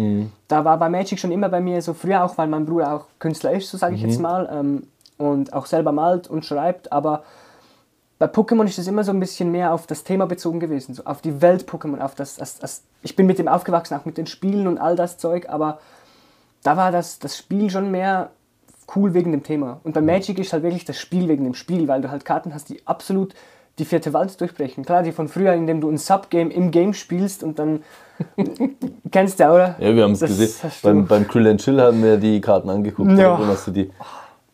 Da 0.49 0.65
war 0.65 0.77
bei 0.77 0.89
Magic 0.89 1.21
schon 1.21 1.31
immer 1.31 1.49
bei 1.49 1.61
mir 1.61 1.81
so 1.83 1.95
früher 1.95 2.25
auch, 2.25 2.37
weil 2.37 2.49
mein 2.49 2.67
Bruder 2.67 2.93
auch 2.95 3.05
Künstler 3.21 3.53
ist, 3.53 3.71
so 3.71 3.79
sage 3.79 3.95
ich 3.95 4.03
jetzt 4.03 4.19
mal, 4.19 4.49
ähm, 4.53 4.89
und 5.19 5.53
auch 5.53 5.67
selber 5.67 5.93
malt 5.93 6.29
und 6.29 6.45
schreibt, 6.45 6.93
aber 6.93 7.25
bei 8.19 8.27
Pokémon 8.27 8.65
ist 8.65 8.79
es 8.79 8.89
immer 8.89 9.05
so 9.05 9.13
ein 9.13 9.21
bisschen 9.21 9.53
mehr 9.53 9.73
auf 9.73 9.87
das 9.87 10.03
Thema 10.03 10.27
bezogen 10.27 10.59
gewesen, 10.59 10.95
so 10.95 11.05
auf 11.05 11.21
die 11.21 11.41
Welt 11.41 11.69
Pokémon, 11.69 12.01
auf 12.01 12.15
das, 12.15 12.37
das, 12.37 12.59
das, 12.59 12.83
ich 13.03 13.15
bin 13.15 13.27
mit 13.27 13.39
dem 13.39 13.47
aufgewachsen, 13.47 13.95
auch 13.95 14.05
mit 14.05 14.19
den 14.19 14.27
Spielen 14.27 14.67
und 14.67 14.79
all 14.79 14.97
das 14.97 15.19
Zeug, 15.19 15.49
aber 15.49 15.79
da 16.63 16.77
war 16.77 16.91
das, 16.91 17.19
das 17.19 17.37
Spiel 17.37 17.71
schon 17.71 17.91
mehr 17.91 18.31
cool 18.97 19.15
wegen 19.15 19.33
dem 19.33 19.43
Thema. 19.43 19.81
Und 19.85 19.93
bei 19.93 20.01
Magic 20.01 20.39
ist 20.39 20.53
halt 20.53 20.63
wirklich 20.63 20.85
das 20.85 20.99
Spiel 20.99 21.29
wegen 21.29 21.45
dem 21.45 21.55
Spiel, 21.55 21.89
weil 21.89 22.01
du 22.01 22.11
halt 22.11 22.25
Karten 22.25 22.55
hast, 22.55 22.69
die 22.69 22.87
absolut 22.87 23.35
die 23.79 23.85
vierte 23.85 24.13
Wand 24.13 24.41
durchbrechen. 24.41 24.85
Klar, 24.85 25.03
die 25.03 25.13
von 25.13 25.29
früher, 25.29 25.53
indem 25.53 25.81
du 25.81 25.89
ein 25.89 25.99
Subgame 25.99 26.53
im 26.53 26.71
Game 26.71 26.95
spielst 26.95 27.45
und 27.45 27.59
dann 27.59 27.85
kennst 29.13 29.39
du, 29.39 29.45
oder? 29.45 29.77
Ja, 29.79 29.95
wir 29.95 30.03
haben 30.03 30.13
es 30.13 30.21
gesehen. 30.21 30.73
Beim, 30.83 31.07
beim 31.07 31.29
Krill 31.29 31.47
and 31.47 31.61
Chill 31.61 31.81
haben 31.81 32.03
wir 32.03 32.17
die 32.17 32.41
Karten 32.41 32.69
angeguckt. 32.71 33.13
Ja. 33.13 33.37
oder? 33.37 33.47
Hast 33.47 33.69
du 33.69 33.71
die, 33.71 33.91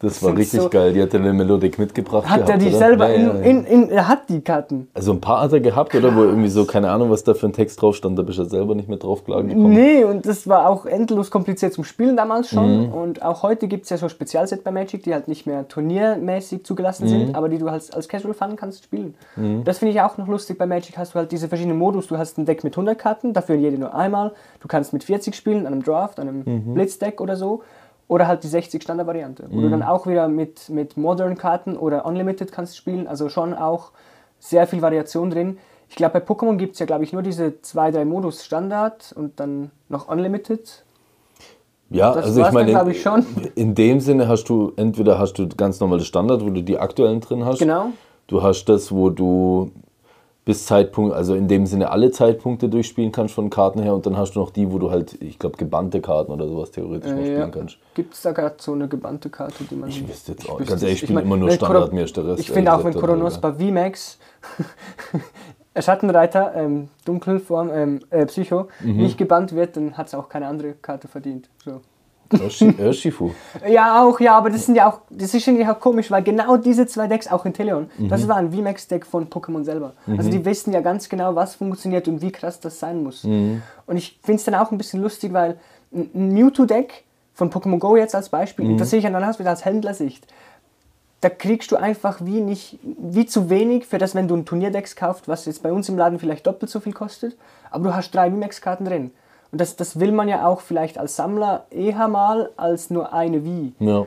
das 0.04 0.22
war 0.22 0.36
richtig 0.36 0.60
so- 0.60 0.68
geil. 0.68 0.92
Die 0.92 1.02
hat 1.02 1.14
eine 1.14 1.32
Melodik 1.32 1.78
mitgebracht. 1.78 2.28
Hat 2.28 2.40
er 2.42 2.46
gehabt, 2.46 2.62
die 2.62 2.68
oder? 2.68 2.78
selber 2.78 3.08
Ja, 3.08 3.14
in, 3.14 3.26
ja, 3.26 3.34
ja. 3.34 3.40
in, 3.40 3.64
in, 3.64 3.88
er 3.90 4.08
hat 4.08 4.28
die 4.28 4.40
Karten. 4.40 4.88
Also 4.94 5.12
ein 5.12 5.20
paar 5.20 5.40
hat 5.42 5.52
er 5.52 5.60
gehabt, 5.60 5.94
oder? 5.94 6.14
Wo 6.14 6.22
irgendwie 6.22 6.48
so, 6.48 6.64
keine 6.64 6.90
Ahnung, 6.90 7.10
was 7.10 7.24
da 7.24 7.34
für 7.34 7.46
ein 7.46 7.52
Text 7.52 7.82
drauf 7.82 7.96
stand, 7.96 8.18
da 8.18 8.22
bist 8.22 8.38
du 8.38 8.42
ja 8.42 8.48
selber 8.48 8.74
nicht 8.74 8.88
mehr 8.88 8.98
drauf 8.98 9.24
klar 9.24 9.42
gekommen. 9.42 9.72
Nee, 9.72 10.04
und 10.04 10.26
das 10.26 10.46
war 10.48 10.68
auch 10.68 10.86
endlos 10.86 11.30
kompliziert 11.30 11.72
zum 11.72 11.84
Spielen 11.84 12.16
damals 12.16 12.48
schon. 12.50 12.86
Mhm. 12.86 12.92
Und 12.92 13.22
auch 13.22 13.42
heute 13.42 13.66
gibt 13.68 13.84
es 13.84 13.90
ja 13.90 13.96
so 13.96 14.08
Spezialset 14.08 14.62
bei 14.62 14.70
Magic, 14.70 15.02
die 15.02 15.12
halt 15.12 15.26
nicht 15.28 15.46
mehr 15.46 15.66
turniermäßig 15.68 16.64
zugelassen 16.64 17.04
Mhm. 17.04 17.08
sind, 17.08 17.34
aber 17.36 17.48
die 17.48 17.58
du 17.58 17.70
halt 17.70 17.94
als 17.94 18.08
Casual 18.08 18.34
Fun 18.34 18.56
kannst 18.56 18.84
spielen. 18.84 19.14
Das 19.64 19.78
finde 19.78 19.92
ich 19.94 20.00
auch 20.00 20.18
noch 20.18 20.28
lustig 20.28 20.58
bei 20.58 20.66
Magic. 20.66 20.96
Hast 20.98 21.14
du 21.14 21.18
halt 21.18 21.32
diese 21.32 21.48
verschiedenen 21.48 21.78
Modus. 21.78 22.06
Du 22.08 22.18
hast 22.18 22.38
ein 22.38 22.44
Deck 22.44 22.64
mit 22.64 22.76
100 22.76 22.98
Karten, 22.98 23.32
dafür 23.32 23.56
jede 23.56 23.78
nur 23.78 23.94
einmal. 23.94 24.32
Du 24.60 24.68
kannst 24.68 24.92
mit 24.92 25.04
40 25.04 25.34
spielen, 25.34 25.66
an 25.66 25.72
einem 25.72 25.82
Draft, 25.82 26.18
an 26.20 26.28
einem 26.28 26.42
Mhm. 26.44 26.74
Blitzdeck 26.74 27.20
oder 27.20 27.36
so. 27.36 27.62
Oder 28.14 28.28
halt 28.28 28.44
die 28.44 28.46
60 28.46 28.80
Standard-Variante, 28.80 29.48
wo 29.50 29.60
du 29.60 29.68
dann 29.68 29.82
auch 29.82 30.06
wieder 30.06 30.28
mit, 30.28 30.68
mit 30.68 30.96
Modern-Karten 30.96 31.76
oder 31.76 32.06
Unlimited 32.06 32.52
kannst 32.52 32.76
spielen. 32.76 33.08
Also 33.08 33.28
schon 33.28 33.52
auch 33.52 33.90
sehr 34.38 34.68
viel 34.68 34.82
Variation 34.82 35.30
drin. 35.30 35.58
Ich 35.88 35.96
glaube, 35.96 36.20
bei 36.20 36.24
Pokémon 36.24 36.54
gibt 36.56 36.74
es 36.74 36.78
ja, 36.78 36.86
glaube 36.86 37.02
ich, 37.02 37.12
nur 37.12 37.22
diese 37.22 37.60
zwei, 37.62 37.90
drei 37.90 38.04
Modus 38.04 38.44
Standard 38.44 39.12
und 39.16 39.40
dann 39.40 39.72
noch 39.88 40.06
Unlimited. 40.06 40.84
Ja, 41.90 42.14
Das 42.14 42.26
also 42.26 42.38
ich 42.38 42.46
dann, 42.46 42.54
meine, 42.54 42.70
glaub 42.70 42.86
ich, 42.86 43.02
schon. 43.02 43.26
in 43.56 43.74
dem 43.74 43.98
Sinne 43.98 44.28
hast 44.28 44.44
du, 44.44 44.72
entweder 44.76 45.18
hast 45.18 45.32
du 45.32 45.48
ganz 45.48 45.80
normales 45.80 46.06
Standard, 46.06 46.40
wo 46.44 46.50
du 46.50 46.62
die 46.62 46.78
aktuellen 46.78 47.20
drin 47.20 47.44
hast. 47.44 47.58
Genau. 47.58 47.86
Du 48.28 48.44
hast 48.44 48.66
das, 48.66 48.92
wo 48.92 49.10
du 49.10 49.72
bis 50.44 50.66
Zeitpunkt, 50.66 51.14
also 51.14 51.34
in 51.34 51.48
dem 51.48 51.64
Sinne 51.66 51.90
alle 51.90 52.10
Zeitpunkte 52.10 52.68
durchspielen 52.68 53.12
kannst 53.12 53.34
von 53.34 53.48
Karten 53.48 53.80
her 53.80 53.94
und 53.94 54.04
dann 54.04 54.16
hast 54.16 54.34
du 54.34 54.40
noch 54.40 54.50
die, 54.50 54.70
wo 54.70 54.78
du 54.78 54.90
halt, 54.90 55.20
ich 55.22 55.38
glaube, 55.38 55.56
gebannte 55.56 56.00
Karten 56.00 56.32
oder 56.32 56.46
sowas 56.46 56.70
theoretisch 56.70 57.10
noch 57.10 57.18
spielen 57.20 57.50
kannst. 57.50 57.78
Gibt 57.94 58.14
es 58.14 58.22
da 58.22 58.32
gerade 58.32 58.56
so 58.58 58.72
eine 58.72 58.86
gebannte 58.86 59.30
Karte, 59.30 59.64
die 59.64 59.74
man. 59.74 59.88
Ich 59.88 60.06
wüsste 60.06 60.32
jetzt 60.32 60.48
auch, 60.48 60.58
ganz 60.58 60.82
ehrlich, 60.82 60.94
ich 60.94 60.98
spiele 61.00 61.14
mein, 61.14 61.24
immer 61.24 61.36
nur 61.38 61.50
Standard, 61.50 61.92
mir 61.92 62.04
ist 62.04 62.16
der 62.16 62.26
Rest 62.26 62.40
Ich 62.40 62.50
finde 62.50 62.72
auch, 62.74 62.78
wenn 62.84 62.92
gesagt 62.92 63.06
Koronospa 63.06 63.54
VMAX, 63.54 64.18
Schattenreiter, 65.78 66.52
ähm, 66.54 66.88
Dunkelform, 67.04 67.70
ähm, 67.72 68.00
äh, 68.10 68.26
Psycho, 68.26 68.68
Mhm. 68.80 68.96
nicht 68.98 69.18
gebannt 69.18 69.54
wird, 69.54 69.76
dann 69.76 69.96
hat 69.96 70.08
es 70.08 70.14
auch 70.14 70.28
keine 70.28 70.46
andere 70.46 70.74
Karte 70.74 71.08
verdient. 71.08 71.48
So. 71.64 71.80
Urshifu. 72.78 73.30
Ja, 73.68 74.02
auch, 74.04 74.18
ja, 74.20 74.36
aber 74.36 74.50
das 74.50 74.66
sind 74.66 74.74
ja 74.74 74.88
auch, 74.90 75.00
das 75.10 75.34
ist 75.34 75.46
irgendwie 75.46 75.66
auch 75.66 75.78
komisch, 75.78 76.10
weil 76.10 76.22
genau 76.22 76.56
diese 76.56 76.86
zwei 76.86 77.06
Decks, 77.06 77.28
auch 77.30 77.44
in 77.44 77.52
Teleon, 77.52 77.90
Mhm. 77.98 78.08
das 78.08 78.26
war 78.28 78.36
ein 78.36 78.52
VMAX-Deck 78.52 79.06
von 79.06 79.28
Pokémon 79.28 79.64
selber. 79.64 79.92
Also 80.16 80.30
die 80.30 80.44
wissen 80.44 80.72
ja 80.72 80.80
ganz 80.80 81.08
genau, 81.08 81.34
was 81.34 81.54
funktioniert 81.54 82.08
und 82.08 82.22
wie 82.22 82.32
krass 82.32 82.60
das 82.60 82.78
sein 82.80 83.02
muss. 83.02 83.24
Mhm. 83.24 83.62
Und 83.86 83.96
ich 83.96 84.18
finde 84.22 84.38
es 84.38 84.44
dann 84.44 84.54
auch 84.54 84.70
ein 84.72 84.78
bisschen 84.78 85.02
lustig, 85.02 85.32
weil 85.32 85.58
ein 85.92 86.32
Mewtwo-Deck 86.32 87.04
von 87.34 87.50
Pokémon 87.50 87.78
Go 87.78 87.96
jetzt 87.96 88.14
als 88.14 88.28
Beispiel, 88.28 88.64
Mhm. 88.66 88.78
das 88.78 88.90
sehe 88.90 88.98
ich 89.00 89.04
dann 89.04 89.14
aus 89.22 89.38
wieder 89.38 89.50
als 89.50 89.64
Händlersicht, 89.64 90.26
da 91.20 91.30
kriegst 91.30 91.70
du 91.72 91.76
einfach 91.76 92.18
wie 92.22 92.40
nicht, 92.40 92.78
wie 92.82 93.24
zu 93.26 93.48
wenig 93.48 93.86
für 93.86 93.96
das, 93.98 94.14
wenn 94.14 94.28
du 94.28 94.36
ein 94.36 94.44
Turnierdeck 94.44 94.94
kaufst, 94.96 95.26
was 95.26 95.46
jetzt 95.46 95.62
bei 95.62 95.72
uns 95.72 95.88
im 95.88 95.96
Laden 95.96 96.18
vielleicht 96.18 96.46
doppelt 96.46 96.70
so 96.70 96.80
viel 96.80 96.92
kostet, 96.92 97.36
aber 97.70 97.84
du 97.84 97.94
hast 97.94 98.14
drei 98.14 98.30
VMAX-Karten 98.30 98.84
drin. 98.84 99.10
Und 99.54 99.60
das, 99.60 99.76
das 99.76 100.00
will 100.00 100.10
man 100.10 100.26
ja 100.26 100.48
auch 100.48 100.60
vielleicht 100.62 100.98
als 100.98 101.14
Sammler 101.14 101.66
eher 101.70 102.08
mal 102.08 102.50
als 102.56 102.90
nur 102.90 103.12
eine 103.12 103.44
Wii. 103.44 103.72
Ja. 103.78 104.04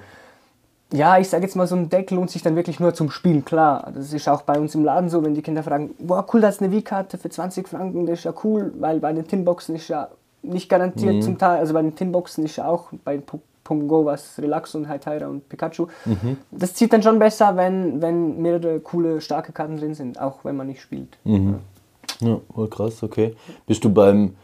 Ja, 0.92 1.18
ich 1.20 1.30
sage 1.30 1.44
jetzt 1.44 1.56
mal, 1.56 1.66
so 1.68 1.76
ein 1.78 1.88
Deck 1.88 2.12
lohnt 2.12 2.30
sich 2.30 2.42
dann 2.42 2.58
wirklich 2.58 2.82
nur 2.82 2.94
zum 2.94 3.10
Spielen, 3.10 3.46
klar. 3.46 3.90
Das 3.96 4.12
ist 4.12 4.28
auch 4.28 4.42
bei 4.42 4.60
uns 4.60 4.76
im 4.76 4.84
Laden 4.84 5.08
so, 5.10 5.24
wenn 5.24 5.36
die 5.36 5.42
Kinder 5.42 5.64
fragen, 5.64 5.96
boah, 6.00 6.26
cool, 6.34 6.42
das 6.42 6.56
ist 6.56 6.62
eine 6.62 6.74
Wii-Karte 6.74 7.18
für 7.18 7.30
20 7.30 7.66
Franken, 7.66 8.06
das 8.06 8.20
ist 8.20 8.26
ja 8.26 8.34
cool, 8.44 8.74
weil 8.78 9.00
bei 9.00 9.14
den 9.14 9.26
Tinboxen 9.26 9.76
ist 9.78 9.88
ja 9.88 10.10
nicht 10.42 10.68
garantiert 10.68 11.24
zum 11.24 11.38
Teil, 11.38 11.60
also 11.60 11.74
bei 11.74 11.82
den 11.82 11.96
Tinboxen 11.96 12.44
ist 12.44 12.58
ja 12.58 12.68
auch 12.68 12.90
bei 13.06 13.20
Po- 13.20 13.40
Pokémon 13.66 13.88
Go 13.88 14.04
was 14.04 14.38
Relax 14.38 14.76
und 14.76 14.90
Hytera 14.90 15.28
und 15.28 15.48
Pikachu. 15.48 15.88
Das 16.52 16.74
zieht 16.74 16.92
dann 16.92 17.02
schon 17.04 17.20
besser, 17.20 17.56
wenn, 17.56 18.02
wenn 18.02 18.42
mehrere 18.42 18.82
coole, 18.82 19.22
starke 19.22 19.54
Karten 19.54 19.78
drin 19.78 19.94
sind, 19.94 20.20
auch 20.20 20.40
wenn 20.44 20.58
man 20.58 20.68
nicht 20.68 20.82
spielt. 20.82 21.18
Ja, 22.20 22.38
voll 22.54 22.68
krass, 22.68 23.02
okay. 23.02 23.34
Bist 23.66 23.86
du 23.86 23.90
beim 23.90 24.36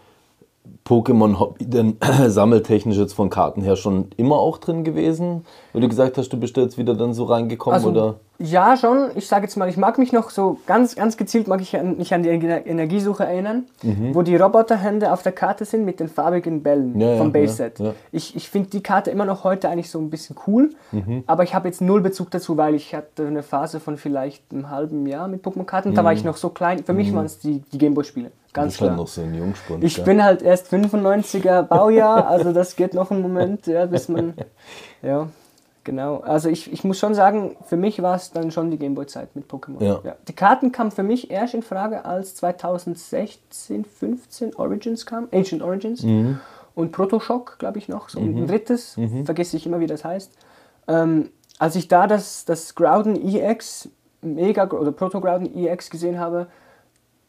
Pokémon-Hobby 0.86 1.66
denn 1.66 1.98
sammeltechnisch 2.28 2.98
jetzt 2.98 3.14
von 3.14 3.30
Karten 3.30 3.62
her 3.62 3.76
schon 3.76 4.08
immer 4.18 4.38
auch 4.38 4.58
drin 4.58 4.84
gewesen? 4.84 5.46
Weil 5.72 5.82
du 5.82 5.88
gesagt 5.90 6.18
hast, 6.18 6.30
du 6.30 6.38
bist 6.38 6.58
da 6.58 6.62
jetzt 6.62 6.78
wieder 6.78 6.96
dann 6.96 7.14
so 7.14 7.26
reingekommen 7.26 7.76
Also, 7.76 7.90
oder? 7.90 8.16
Ja, 8.40 8.76
schon. 8.76 9.12
Ich 9.16 9.28
sage 9.28 9.46
jetzt 9.46 9.56
mal, 9.58 9.70
ich 9.70 9.78
mag 9.78 9.98
mich 10.00 10.12
noch 10.12 10.32
so 10.32 10.58
ganz, 10.66 10.96
ganz 10.96 11.18
gezielt 11.18 11.48
mag 11.48 11.62
ich 11.62 11.78
an, 11.78 11.98
mich 11.98 12.14
an 12.14 12.24
die 12.24 12.30
Ener- 12.30 12.66
Energiesuche 12.66 13.24
erinnern, 13.24 13.66
wo 14.12 14.22
die 14.24 14.36
Roboterhände 14.36 15.14
auf 15.14 15.22
der 15.22 15.32
Karte 15.32 15.66
sind 15.66 15.86
mit 15.86 16.00
den 16.00 16.10
farbigen 16.10 16.64
Bällen 16.64 16.94
Mhm. 16.94 17.00
Ja, 17.00 17.18
vom 17.18 17.28
ja, 17.28 17.32
Base-Set. 17.34 17.80
ja. 17.80 17.94
Ich, 18.12 18.36
ich 18.36 18.50
finde 18.50 18.70
die 18.72 18.82
Karte 18.82 19.12
immer 19.12 19.26
noch 19.26 19.44
heute 19.44 19.70
eigentlich 19.70 19.90
so 19.92 20.00
ein 20.00 20.10
bisschen 20.10 20.36
cool, 20.48 20.72
Mhm. 20.92 21.24
aber 21.28 21.44
ich 21.44 21.54
habe 21.54 21.68
jetzt 21.68 21.80
null 21.80 22.02
Bezug 22.02 22.32
dazu, 22.32 22.58
weil 22.58 22.74
ich 22.76 22.94
hatte 22.96 23.28
eine 23.28 23.44
Phase 23.44 23.80
von 23.80 23.98
vielleicht 23.98 24.44
einem 24.52 24.70
halben 24.70 25.06
Jahr 25.06 25.28
mit 25.28 25.44
Pokémon-Karten. 25.46 25.94
Da 25.94 26.04
war 26.04 26.12
ich 26.14 26.24
noch 26.24 26.36
so 26.38 26.50
klein. 26.50 26.84
Für 26.84 26.94
mich 26.94 27.14
waren 27.14 27.26
es 27.26 27.40
die, 27.40 27.60
die 27.72 27.78
Gameboy-Spiele. 27.78 28.30
Mhm. 28.30 28.34
Ganz 28.52 28.82
halt 28.82 28.90
klar. 28.90 28.98
noch 28.98 29.08
so 29.08 29.22
ein 29.22 29.34
Jungspund. 29.34 29.84
Ich 29.84 30.04
bin 30.04 30.24
halt 30.24 30.42
erst 30.42 30.72
95er 30.74 31.64
Baujahr, 31.64 32.28
also 32.28 32.52
das 32.52 32.76
geht 32.76 32.94
noch 32.94 33.10
einen 33.10 33.22
Moment, 33.22 33.68
ja, 33.68 33.86
bis 33.86 34.10
man. 34.10 34.34
Ja, 35.02 35.28
genau. 35.84 36.18
Also 36.20 36.50
ich, 36.50 36.72
ich 36.72 36.84
muss 36.84 37.00
schon 37.00 37.14
sagen, 37.14 37.56
für 37.66 37.78
mich 37.78 38.02
war 38.02 38.16
es 38.16 38.32
dann 38.32 38.52
schon 38.52 38.72
die 38.72 38.78
Gameboy-Zeit 38.78 39.36
mit 39.36 39.50
Pokémon. 39.50 39.84
Ja. 39.84 40.16
Die 40.28 40.34
Karten 40.34 40.72
kamen 40.72 40.92
für 40.92 41.04
mich 41.04 41.30
erst 41.32 41.54
in 41.54 41.62
Frage, 41.64 42.06
als 42.06 42.36
2016, 42.36 43.86
15 43.86 44.56
Origins 44.56 45.06
kam, 45.06 45.28
Ancient 45.32 45.62
Origins 45.62 46.04
Mhm. 46.04 46.40
und 46.76 46.92
Protoshock, 46.92 47.58
glaube 47.60 47.78
ich 47.78 47.88
noch, 47.90 48.10
so 48.10 48.20
ein 48.20 48.48
drittes, 48.48 48.98
vergesse 49.26 49.58
ich 49.58 49.66
immer, 49.66 49.80
wie 49.80 49.88
das 49.88 50.04
heißt. 50.04 50.32
Ähm, 50.88 51.30
als 51.60 51.76
ich 51.76 51.88
da 51.88 52.08
das, 52.08 52.46
das 52.46 52.76
Groudon 52.76 53.16
EX, 53.16 53.90
Mega 54.22 54.66
oder 54.70 54.92
Proto 54.92 55.20
Groudon 55.22 55.54
EX 55.56 55.90
gesehen 55.90 56.20
habe, 56.20 56.48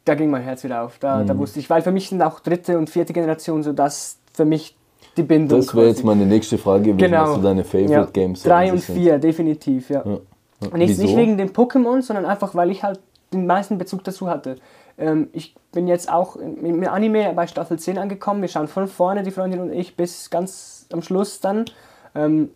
da 0.05 0.15
ging 0.15 0.29
mein 0.29 0.43
Herz 0.43 0.63
wieder 0.63 0.83
auf. 0.83 0.97
Da, 0.99 1.17
Mhm. 1.19 1.27
da 1.27 1.37
wusste 1.37 1.59
ich, 1.59 1.69
weil 1.69 1.81
für 1.81 1.91
mich 1.91 2.09
sind 2.09 2.21
auch 2.21 2.39
dritte 2.39 2.77
und 2.77 2.89
vierte 2.89 3.11
Generation 3.13 3.63
so 3.63 3.73
das 3.73 4.17
für 4.33 4.45
mich 4.45 4.77
die 5.17 5.23
Bindung. 5.23 5.59
Das 5.59 5.73
wäre 5.75 5.87
jetzt 5.87 6.03
meine 6.03 6.25
nächste 6.25 6.57
Frage 6.57 6.93
gewesen, 6.93 6.97
genau. 6.97 7.23
was 7.23 7.35
so 7.35 7.41
deine 7.41 7.63
Favorite 7.63 7.91
ja. 7.91 8.05
Games 8.05 8.43
Drei 8.43 8.71
und 8.71 8.77
sich 8.77 8.87
sind. 8.87 8.97
vier, 8.97 9.19
definitiv, 9.19 9.89
ja. 9.89 10.03
Ja. 10.05 10.19
Und 10.61 10.77
nicht, 10.77 10.89
Wieso? 10.89 11.03
nicht 11.03 11.17
wegen 11.17 11.37
den 11.37 11.51
Pokémon, 11.51 12.01
sondern 12.01 12.25
einfach, 12.25 12.55
weil 12.55 12.71
ich 12.71 12.83
halt 12.83 12.99
den 13.33 13.45
meisten 13.45 13.77
Bezug 13.77 14.03
dazu 14.03 14.29
hatte. 14.29 14.57
Ähm, 14.97 15.29
ich 15.33 15.55
bin 15.71 15.87
jetzt 15.87 16.11
auch 16.11 16.35
im 16.37 16.63
im 16.65 16.87
Anime 16.87 17.33
bei 17.35 17.47
Staffel 17.47 17.77
10 17.77 17.97
angekommen. 17.97 18.41
Wir 18.41 18.49
schauen 18.49 18.67
von 18.67 18.87
vorne, 18.87 19.23
die 19.23 19.31
Freundin 19.31 19.59
und 19.59 19.73
ich, 19.73 19.95
bis 19.95 20.29
ganz 20.29 20.87
am 20.91 21.01
Schluss 21.01 21.41
dann. 21.41 21.65
Ähm, 22.13 22.49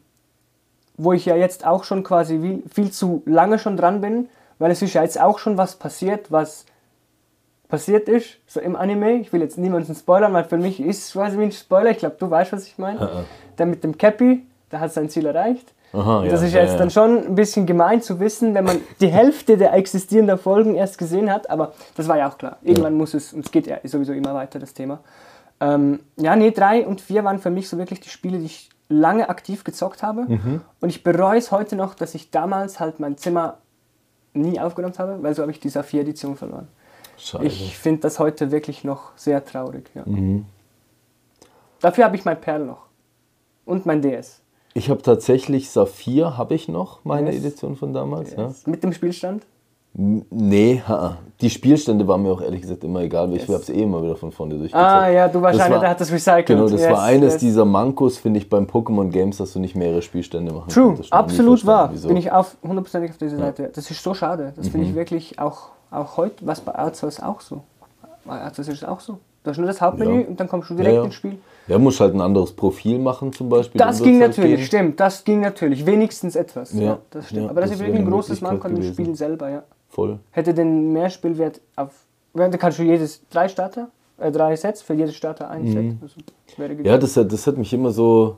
wo 1.00 1.14
ich 1.14 1.26
ja 1.26 1.36
jetzt 1.36 1.66
auch 1.66 1.86
schon 1.86 2.04
quasi 2.04 2.62
viel 2.70 2.92
zu 2.92 3.24
lange 3.26 3.58
schon 3.58 3.78
dran 3.78 4.02
bin, 4.02 4.28
weil 4.60 4.70
es 4.70 4.82
ist 4.82 4.94
ja 4.94 5.02
jetzt 5.02 5.20
auch 5.20 5.40
schon 5.40 5.58
was 5.58 5.78
passiert, 5.78 6.30
was 6.30 6.66
passiert 7.70 8.10
ist, 8.10 8.40
so 8.48 8.60
im 8.60 8.76
Anime. 8.76 9.14
Ich 9.20 9.32
will 9.32 9.42
jetzt 9.42 9.58
niemanden 9.58 9.96
spoilern, 9.96 10.34
weil 10.34 10.44
für 10.44 10.58
mich 10.58 10.82
ist 10.82 11.06
es 11.06 11.14
quasi 11.14 11.38
wie 11.38 11.44
ein 11.44 11.52
Spoiler. 11.52 11.92
Ich 11.92 12.00
glaube, 12.00 12.18
du 12.20 12.30
weißt, 12.30 12.52
was 12.52 12.68
ich 12.68 12.78
meine. 12.78 13.26
Der 13.58 13.66
mit 13.66 13.84
dem 13.84 13.98
Cappy, 13.98 14.46
der 14.72 14.82
hat 14.82 14.92
sein 14.92 15.10
Ziel 15.10 15.26
erreicht. 15.26 15.74
Aha, 15.92 16.24
ja, 16.24 16.32
das 16.32 16.44
ist 16.44 16.54
ja, 16.54 16.62
jetzt 16.62 16.80
dann 16.80 16.92
schon 16.92 17.18
ein 17.30 17.36
bisschen 17.36 17.66
gemein 17.66 18.02
zu 18.02 18.20
wissen, 18.20 18.54
wenn 18.54 18.64
man 18.64 18.80
die 19.02 19.08
Hälfte 19.08 19.58
der 19.58 19.74
existierenden 19.74 20.38
Folgen 20.38 20.76
erst 20.76 21.00
gesehen 21.00 21.32
hat, 21.32 21.50
aber 21.50 21.74
das 21.96 22.08
war 22.08 22.18
ja 22.18 22.30
auch 22.30 22.38
klar. 22.38 22.58
Irgendwann 22.62 22.94
muss 22.94 23.16
es, 23.16 23.34
und 23.34 23.46
es 23.46 23.52
geht 23.52 23.66
ja 23.66 23.78
sowieso 23.84 24.14
immer 24.14 24.36
weiter, 24.36 24.60
das 24.60 24.76
Thema. 24.76 25.00
Ähm, 25.60 26.02
ja, 26.16 26.36
nee, 26.36 26.52
drei 26.52 26.86
und 26.86 27.02
vier 27.02 27.24
waren 27.24 27.40
für 27.40 27.50
mich 27.50 27.70
so 27.70 27.80
wirklich 27.80 28.02
die 28.02 28.10
Spiele, 28.10 28.38
die 28.38 28.46
ich 28.46 28.70
lange 28.88 29.30
aktiv 29.30 29.64
gezockt 29.64 30.04
habe. 30.04 30.26
Mhm. 30.28 30.62
Und 30.80 30.90
ich 30.90 31.04
bereue 31.04 31.40
es 31.40 31.52
heute 31.52 31.76
noch, 31.76 31.96
dass 31.96 32.14
ich 32.14 32.30
damals 32.30 32.80
halt 32.80 33.00
mein 33.00 33.18
Zimmer 33.18 33.58
nie 34.34 34.60
aufgeräumt 34.60 35.00
habe, 35.00 35.22
weil 35.24 35.34
so 35.34 35.42
habe 35.42 35.52
ich 35.52 35.60
die 35.60 35.70
Saphir-Edition 35.70 36.36
verloren. 36.36 36.68
Scheiße. 37.20 37.46
Ich 37.46 37.78
finde 37.78 38.02
das 38.02 38.20
heute 38.20 38.52
wirklich 38.52 38.84
noch 38.84 39.12
sehr 39.16 39.44
traurig. 39.44 39.90
Ja. 39.94 40.04
Mhm. 40.06 40.46
Dafür 41.82 42.06
habe 42.06 42.16
ich 42.16 42.26
mein 42.26 42.40
Perl 42.40 42.66
noch. 42.66 42.86
Und 43.66 43.86
mein 43.86 44.02
DS. 44.02 44.42
Ich 44.74 44.90
habe 44.90 45.02
tatsächlich 45.02 45.70
Saphir, 45.70 46.38
habe 46.38 46.54
ich 46.56 46.68
noch, 46.68 47.00
meine 47.04 47.32
Yes. 47.32 47.40
Edition 47.44 47.76
von 47.76 47.94
damals. 47.94 48.34
Ja. 48.36 48.52
Mit 48.66 48.84
dem 48.84 48.94
Spielstand. 48.94 49.46
Nee, 49.94 50.84
ha, 50.88 51.18
die 51.42 51.50
Spielstände 51.50 52.08
waren 52.08 52.22
mir 52.22 52.30
auch 52.32 52.42
ehrlich 52.42 52.62
gesagt 52.62 52.84
immer 52.84 53.00
egal, 53.02 53.28
weil 53.30 53.38
ich 53.38 53.42
Yes. 53.48 53.50
habe 53.50 53.64
es 53.64 53.70
eh 53.70 53.82
immer 53.82 54.04
wieder 54.04 54.16
von 54.16 54.32
vorne 54.32 54.54
durchgezogen. 54.56 54.86
Ah 54.86 55.10
ja, 55.10 55.28
du 55.28 55.42
warst 55.42 55.58
war- 55.60 55.80
der 55.80 55.90
hat 55.90 56.00
das 56.00 56.12
recycelt. 56.12 56.46
Genau, 56.46 56.70
das 56.70 56.80
Yes, 56.82 56.92
war 56.92 57.02
eines 57.04 57.34
yes. 57.34 57.40
dieser 57.42 57.66
Mankos, 57.66 58.18
finde 58.20 58.40
ich, 58.40 58.48
beim 58.50 58.66
Pokémon 58.66 59.10
Games, 59.10 59.38
dass 59.38 59.54
du 59.54 59.60
nicht 59.60 59.76
mehrere 59.76 60.04
Spielstände 60.04 60.54
machen 60.54 60.70
True, 60.70 60.96
ich 61.02 61.12
absolut 61.12 61.66
wahr. 61.66 61.90
wieso. 61.92 62.08
Bin 62.08 62.18
ich 62.18 62.32
auf 62.32 62.56
hundertprozentig 62.62 63.12
auf 63.12 63.18
dieser 63.18 63.38
Seite. 63.38 63.72
Das 63.74 63.90
ist 63.90 64.04
so 64.04 64.14
schade. 64.14 64.54
Das 64.56 64.68
Mhm. 64.68 64.72
finde 64.72 64.88
ich 64.88 64.96
wirklich 64.96 65.40
auch, 65.40 65.70
auch 65.92 66.18
heute, 66.18 66.46
was 66.46 66.62
bei 66.62 66.74
Arceus 66.76 67.20
auch 67.20 67.42
so. 67.42 67.62
Bei 68.26 68.40
Arceus 68.42 68.68
ist 68.68 68.78
es 68.82 68.84
auch 68.84 69.00
so. 69.00 69.20
Du 69.44 69.52
hast 69.52 69.58
nur 69.58 69.68
das 69.68 69.80
Hauptmenü 69.82 70.22
Ja. 70.22 70.28
und 70.28 70.40
dann 70.40 70.48
kommst 70.50 70.70
du 70.70 70.74
direkt 70.76 70.94
Ja, 70.94 71.00
ja. 71.00 71.06
ins 71.06 71.16
Spiel. 71.16 71.38
Ja, 71.68 71.78
musst 71.80 72.00
halt 72.00 72.14
ein 72.14 72.22
anderes 72.22 72.52
Profil 72.52 73.00
machen 73.00 73.32
zum 73.32 73.48
Beispiel. 73.48 73.80
Das 73.80 74.02
ging 74.02 74.20
halt 74.20 74.32
natürlich, 74.32 74.58
gehen. 74.58 74.66
stimmt, 74.66 75.00
das 75.00 75.24
ging 75.24 75.40
natürlich. 75.40 75.86
Wenigstens 75.86 76.36
etwas. 76.36 76.74
Ja, 76.74 77.00
das 77.12 77.30
stimmt. 77.30 77.50
Aber 77.50 77.62
das, 77.62 77.70
das 77.72 77.80
ist 77.80 77.86
wirklich 77.86 78.02
ein 78.06 78.10
großes 78.12 78.42
Manko 78.42 78.68
an 78.68 78.76
dem. 78.76 78.84
Spiel 78.94 79.16
selber, 79.16 79.50
ja. 79.50 79.64
Voll. 79.88 80.20
Hätte 80.32 80.54
den 80.54 80.92
Mehrspielwert 80.94 81.62
auf. 81.76 81.92
Da 82.34 82.50
kannst 82.50 82.80
du 82.80 82.84
jedes 82.84 83.22
drei 83.30 83.48
Starter, 83.48 83.90
äh, 84.20 84.32
drei 84.32 84.56
Sets, 84.56 84.82
für 84.82 84.94
jedes 84.94 85.16
Starter 85.16 85.50
ein 85.50 85.66
Set. 85.68 85.96
Also, 86.02 86.16
Mhm. 86.74 86.84
Ja, 86.86 86.98
das 86.98 87.16
hat, 87.16 87.32
das 87.32 87.48
hat 87.48 87.58
mich 87.58 87.72
immer 87.74 87.92
so 87.92 88.38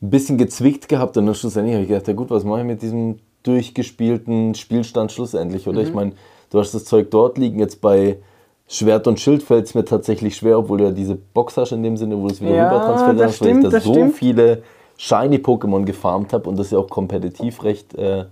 ein 0.00 0.10
bisschen 0.10 0.38
gezwickt 0.38 0.88
gehabt 0.88 1.16
und 1.16 1.26
dann 1.26 1.34
schlussendlich 1.34 1.74
habe 1.74 1.82
ich 1.82 1.88
gedacht, 1.88 2.06
ja 2.06 2.14
gut, 2.14 2.30
was 2.30 2.44
mache 2.44 2.60
ich 2.60 2.66
mit 2.66 2.80
diesem 2.82 3.18
durchgespielten 3.42 4.54
Spielstand 4.54 5.10
schlussendlich, 5.12 5.66
oder? 5.66 5.80
Mhm. 5.80 5.86
Ich 5.88 5.94
meine, 5.94 6.12
du 6.50 6.58
hast 6.58 6.74
das 6.74 6.84
Zeug 6.84 7.10
dort 7.10 7.38
liegen, 7.38 7.58
jetzt 7.58 7.80
bei 7.80 8.18
Schwert 8.66 9.06
und 9.06 9.18
Schild 9.18 9.42
fällt 9.42 9.66
es 9.66 9.74
mir 9.74 9.84
tatsächlich 9.84 10.36
schwer, 10.36 10.58
obwohl 10.58 10.78
du 10.78 10.84
ja 10.84 10.90
diese 10.90 11.14
Box 11.14 11.56
hast 11.56 11.72
in 11.72 11.82
dem 11.82 11.96
Sinne, 11.96 12.18
wo 12.18 12.26
du 12.28 12.34
es 12.34 12.40
wieder 12.40 12.54
Ja, 12.54 12.68
rüber 12.68 12.84
transferieren 12.84 13.18
das 13.18 13.24
kannst, 13.26 13.40
weil 13.40 13.48
stimmt, 13.48 13.64
ich 13.64 13.70
da 13.70 13.80
so 13.80 13.92
stimmt. 13.94 14.14
viele 14.14 14.62
Shiny-Pokémon 14.98 15.84
gefarmt 15.84 16.32
habe 16.32 16.48
und 16.48 16.58
das 16.58 16.70
ja 16.70 16.78
auch 16.78 16.88
kompetitiv 16.88 17.62
recht 17.64 17.94
äh, 17.94 18.26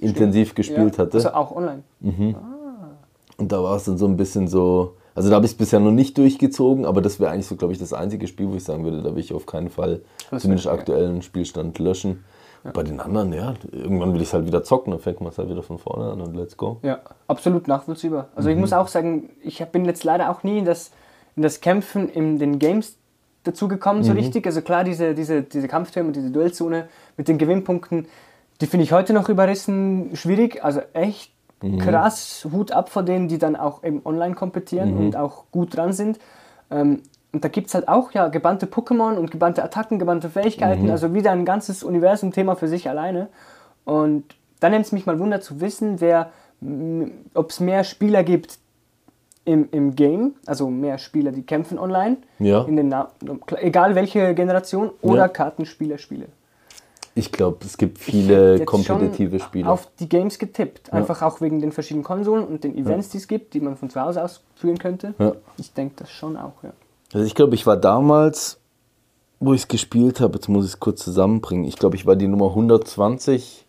intensiv 0.00 0.54
gespielt 0.54 0.96
ja. 0.96 1.04
hatte. 1.04 1.14
Also 1.14 1.30
auch 1.30 1.54
online. 1.56 1.82
Und 3.38 3.52
da 3.52 3.62
war 3.62 3.76
es 3.76 3.84
dann 3.84 3.96
so 3.96 4.06
ein 4.06 4.16
bisschen 4.16 4.48
so, 4.48 4.94
also 5.14 5.30
da 5.30 5.36
habe 5.36 5.46
ich 5.46 5.52
es 5.52 5.58
bisher 5.58 5.80
noch 5.80 5.92
nicht 5.92 6.18
durchgezogen, 6.18 6.84
aber 6.84 7.00
das 7.00 7.20
wäre 7.20 7.30
eigentlich 7.30 7.46
so, 7.46 7.56
glaube 7.56 7.72
ich, 7.72 7.78
das 7.78 7.92
einzige 7.92 8.26
Spiel, 8.26 8.50
wo 8.50 8.54
ich 8.54 8.64
sagen 8.64 8.84
würde, 8.84 9.00
da 9.00 9.14
will 9.14 9.20
ich 9.20 9.32
auf 9.32 9.46
keinen 9.46 9.70
Fall 9.70 10.00
Das 10.30 10.42
zumindest 10.42 10.68
aktuellen 10.68 11.22
Spielstand 11.22 11.78
löschen. 11.78 12.24
Bei 12.72 12.82
den 12.82 13.00
anderen, 13.00 13.32
ja, 13.32 13.54
irgendwann 13.72 14.12
will 14.14 14.20
ich 14.20 14.28
es 14.28 14.34
halt 14.34 14.46
wieder 14.46 14.62
zocken, 14.62 14.90
dann 14.92 15.00
fängt 15.00 15.20
man 15.20 15.30
es 15.30 15.38
halt 15.38 15.48
wieder 15.48 15.62
von 15.62 15.78
vorne 15.78 16.12
an 16.12 16.20
und 16.20 16.34
let's 16.34 16.56
go. 16.56 16.78
Ja, 16.82 17.00
absolut 17.26 17.68
nachvollziehbar. 17.68 18.28
Also 18.34 18.48
ich 18.48 18.54
Mhm. 18.56 18.60
muss 18.62 18.72
auch 18.72 18.88
sagen, 18.88 19.30
ich 19.42 19.64
bin 19.66 19.84
jetzt 19.84 20.04
leider 20.04 20.30
auch 20.30 20.42
nie 20.42 20.58
in 20.58 20.64
das, 20.64 20.90
in 21.36 21.42
das 21.42 21.60
Kämpfen 21.60 22.08
in 22.08 22.38
den 22.38 22.58
Games 22.58 22.96
dazu 23.44 23.68
gekommen, 23.68 24.00
Mhm. 24.00 24.04
so 24.04 24.12
richtig. 24.12 24.46
Also 24.46 24.62
klar, 24.62 24.84
diese, 24.84 25.14
diese, 25.14 25.42
diese 25.42 25.68
Kampftürme, 25.68 26.12
diese 26.12 26.30
Duellzone 26.30 26.88
mit 27.16 27.28
den 27.28 27.38
Gewinnpunkten, 27.38 28.06
die 28.60 28.66
finde 28.66 28.84
ich 28.84 28.92
heute 28.92 29.12
noch 29.12 29.28
überrissen 29.28 30.10
schwierig. 30.16 30.64
Also 30.64 30.80
echt 30.92 31.32
Mhm. 31.62 31.78
krass, 31.78 32.46
Hut 32.52 32.72
ab 32.72 32.88
vor 32.88 33.02
denen, 33.02 33.28
die 33.28 33.38
dann 33.38 33.56
auch 33.56 33.82
eben 33.84 34.02
online 34.04 34.34
kompetieren 34.34 34.92
Mhm. 34.92 34.98
und 34.98 35.16
auch 35.16 35.44
gut 35.50 35.76
dran 35.76 35.92
sind. 35.92 36.18
Ähm, 36.70 37.02
und 37.32 37.44
da 37.44 37.48
gibt 37.48 37.68
es 37.68 37.74
halt 37.74 37.88
auch 37.88 38.12
ja 38.12 38.28
gebannte 38.28 38.66
Pokémon 38.66 39.14
und 39.16 39.30
gebannte 39.30 39.62
Attacken, 39.62 39.98
gebannte 39.98 40.30
Fähigkeiten, 40.30 40.84
Mhm. 40.84 40.90
also 40.90 41.12
wieder 41.14 41.30
ein 41.32 41.44
ganzes 41.44 41.82
Universum-Thema 41.82 42.56
für 42.56 42.68
sich 42.68 42.88
alleine. 42.88 43.28
Und 43.84 44.24
da 44.60 44.68
nimmt 44.70 44.86
es 44.86 44.92
mich 44.92 45.06
mal 45.06 45.18
Wunder 45.18 45.40
zu 45.40 45.60
wissen, 45.60 46.00
wer, 46.00 46.30
ob 47.34 47.50
es 47.50 47.60
mehr 47.60 47.84
Spieler 47.84 48.22
gibt 48.24 48.58
im, 49.44 49.68
im 49.70 49.94
Game, 49.96 50.34
also 50.46 50.68
mehr 50.68 50.98
Spieler, 50.98 51.32
die 51.32 51.42
kämpfen 51.42 51.78
online, 51.78 52.18
Ja. 52.38 52.64
in 52.64 52.76
den 52.76 52.88
Na 52.88 53.08
egal 53.56 53.94
welche 53.94 54.34
Generation, 54.34 54.90
oder 55.00 55.22
Ja. 55.22 55.28
Kartenspieler-Spiele. 55.28 56.26
Ich 57.14 57.32
glaube, 57.32 57.58
es 57.64 57.76
gibt 57.78 57.98
viele 57.98 58.64
kompetitive 58.64 59.40
Spiele. 59.40 59.68
Auf 59.68 59.88
die 59.98 60.08
Games 60.08 60.38
getippt. 60.38 60.92
Einfach 60.92 61.20
auch 61.22 61.40
wegen 61.40 61.60
den 61.60 61.72
verschiedenen 61.72 62.04
Konsolen 62.04 62.44
und 62.44 62.62
den 62.62 62.76
Events, 62.78 63.08
die 63.08 63.18
es 63.18 63.26
gibt, 63.26 63.54
die 63.54 63.60
man 63.60 63.76
von 63.76 63.90
zu 63.90 64.00
Hause 64.00 64.22
aus 64.22 64.42
führen 64.54 64.78
könnte. 64.78 65.14
Ja. 65.18 65.32
Ich 65.56 65.72
denke 65.72 65.94
das 65.98 66.10
schon 66.10 66.36
auch, 66.36 66.62
ja. 66.62 66.70
Also 67.12 67.24
ich 67.26 67.34
glaube, 67.34 67.54
ich 67.54 67.66
war 67.66 67.76
damals, 67.76 68.60
wo 69.40 69.54
ich 69.54 69.62
es 69.62 69.68
gespielt 69.68 70.20
habe, 70.20 70.34
jetzt 70.34 70.48
muss 70.48 70.66
ich 70.66 70.72
es 70.72 70.80
kurz 70.80 71.02
zusammenbringen, 71.02 71.64
ich 71.64 71.76
glaube, 71.76 71.96
ich 71.96 72.06
war 72.06 72.16
die 72.16 72.28
Nummer 72.28 72.48
120 72.48 73.66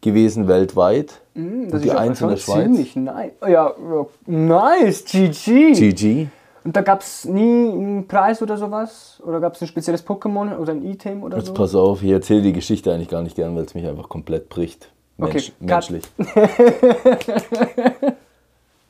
gewesen 0.00 0.48
weltweit. 0.48 1.20
Hm, 1.34 1.70
und 1.72 1.84
die 1.84 1.90
aber 1.90 2.00
Eins 2.00 2.20
in 2.20 2.28
der 2.28 2.36
Schweiz. 2.36 2.64
ziemlich 2.64 2.96
nice. 2.96 3.32
Ja, 3.46 3.74
nice, 4.26 5.04
GG. 5.04 5.72
GG. 5.72 6.28
Und 6.64 6.74
da 6.76 6.80
gab 6.80 7.00
es 7.00 7.24
nie 7.24 7.70
einen 7.70 8.08
Preis 8.08 8.42
oder 8.42 8.56
sowas? 8.56 9.22
Oder 9.24 9.38
gab 9.40 9.54
es 9.54 9.62
ein 9.62 9.68
spezielles 9.68 10.04
Pokémon 10.04 10.56
oder 10.56 10.72
ein 10.72 10.84
Item 10.84 11.22
oder 11.22 11.36
Jetzt 11.36 11.48
so? 11.48 11.54
pass 11.54 11.74
auf, 11.74 12.02
ich 12.02 12.10
erzähle 12.10 12.42
die 12.42 12.52
Geschichte 12.52 12.92
eigentlich 12.92 13.08
gar 13.08 13.22
nicht 13.22 13.36
gern, 13.36 13.54
weil 13.54 13.64
es 13.64 13.74
mich 13.74 13.86
einfach 13.86 14.08
komplett 14.08 14.48
bricht. 14.48 14.90
Mensch, 15.16 15.52
Okay, 15.52 15.52
menschlich. 15.60 16.04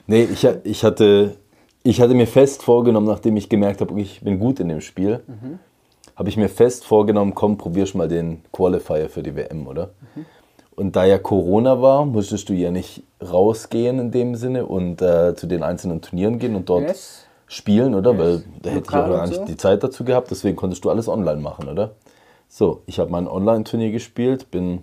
nee, 0.06 0.24
ich, 0.24 0.48
ich, 0.64 0.84
hatte, 0.84 1.36
ich 1.86 2.00
hatte 2.00 2.14
mir 2.14 2.26
fest 2.26 2.62
vorgenommen, 2.62 3.06
nachdem 3.06 3.36
ich 3.36 3.48
gemerkt 3.48 3.80
habe, 3.80 3.98
ich 4.00 4.20
bin 4.20 4.38
gut 4.38 4.60
in 4.60 4.68
dem 4.68 4.80
Spiel, 4.80 5.20
Mhm. 5.26 5.58
habe 6.16 6.28
ich 6.28 6.36
mir 6.36 6.48
fest 6.48 6.84
vorgenommen, 6.84 7.34
komm, 7.34 7.58
probierst 7.58 7.94
mal 7.94 8.08
den 8.08 8.42
Qualifier 8.52 9.08
für 9.08 9.22
die 9.22 9.36
WM, 9.36 9.66
oder? 9.66 9.90
Mhm. 10.14 10.24
Und 10.74 10.96
da 10.96 11.04
ja 11.04 11.18
Corona 11.18 11.80
war, 11.80 12.04
musstest 12.04 12.48
du 12.48 12.52
ja 12.54 12.70
nicht 12.70 13.02
rausgehen 13.22 13.98
in 13.98 14.10
dem 14.10 14.34
Sinne 14.34 14.66
und 14.66 15.00
äh, 15.00 15.34
zu 15.36 15.46
den 15.46 15.62
einzelnen 15.62 16.02
Turnieren 16.02 16.38
gehen 16.38 16.54
und 16.56 16.68
dort 16.68 16.82
Yes. 16.88 17.24
spielen, 17.46 17.94
oder? 17.94 18.18
Weil 18.18 18.42
da 18.62 18.70
hätte 18.70 18.80
ich 18.80 18.92
Lokal 18.92 19.04
auch 19.04 19.16
gar 19.16 19.26
nicht 19.26 19.36
so. 19.36 19.44
die 19.46 19.56
Zeit 19.56 19.82
dazu 19.82 20.04
gehabt, 20.04 20.30
deswegen 20.30 20.56
konntest 20.56 20.84
du 20.84 20.90
alles 20.90 21.08
online 21.08 21.40
machen, 21.40 21.68
oder? 21.68 21.92
So, 22.48 22.82
ich 22.86 22.98
habe 22.98 23.10
mein 23.10 23.26
Online-Turnier 23.26 23.90
gespielt, 23.90 24.50
bin, 24.50 24.82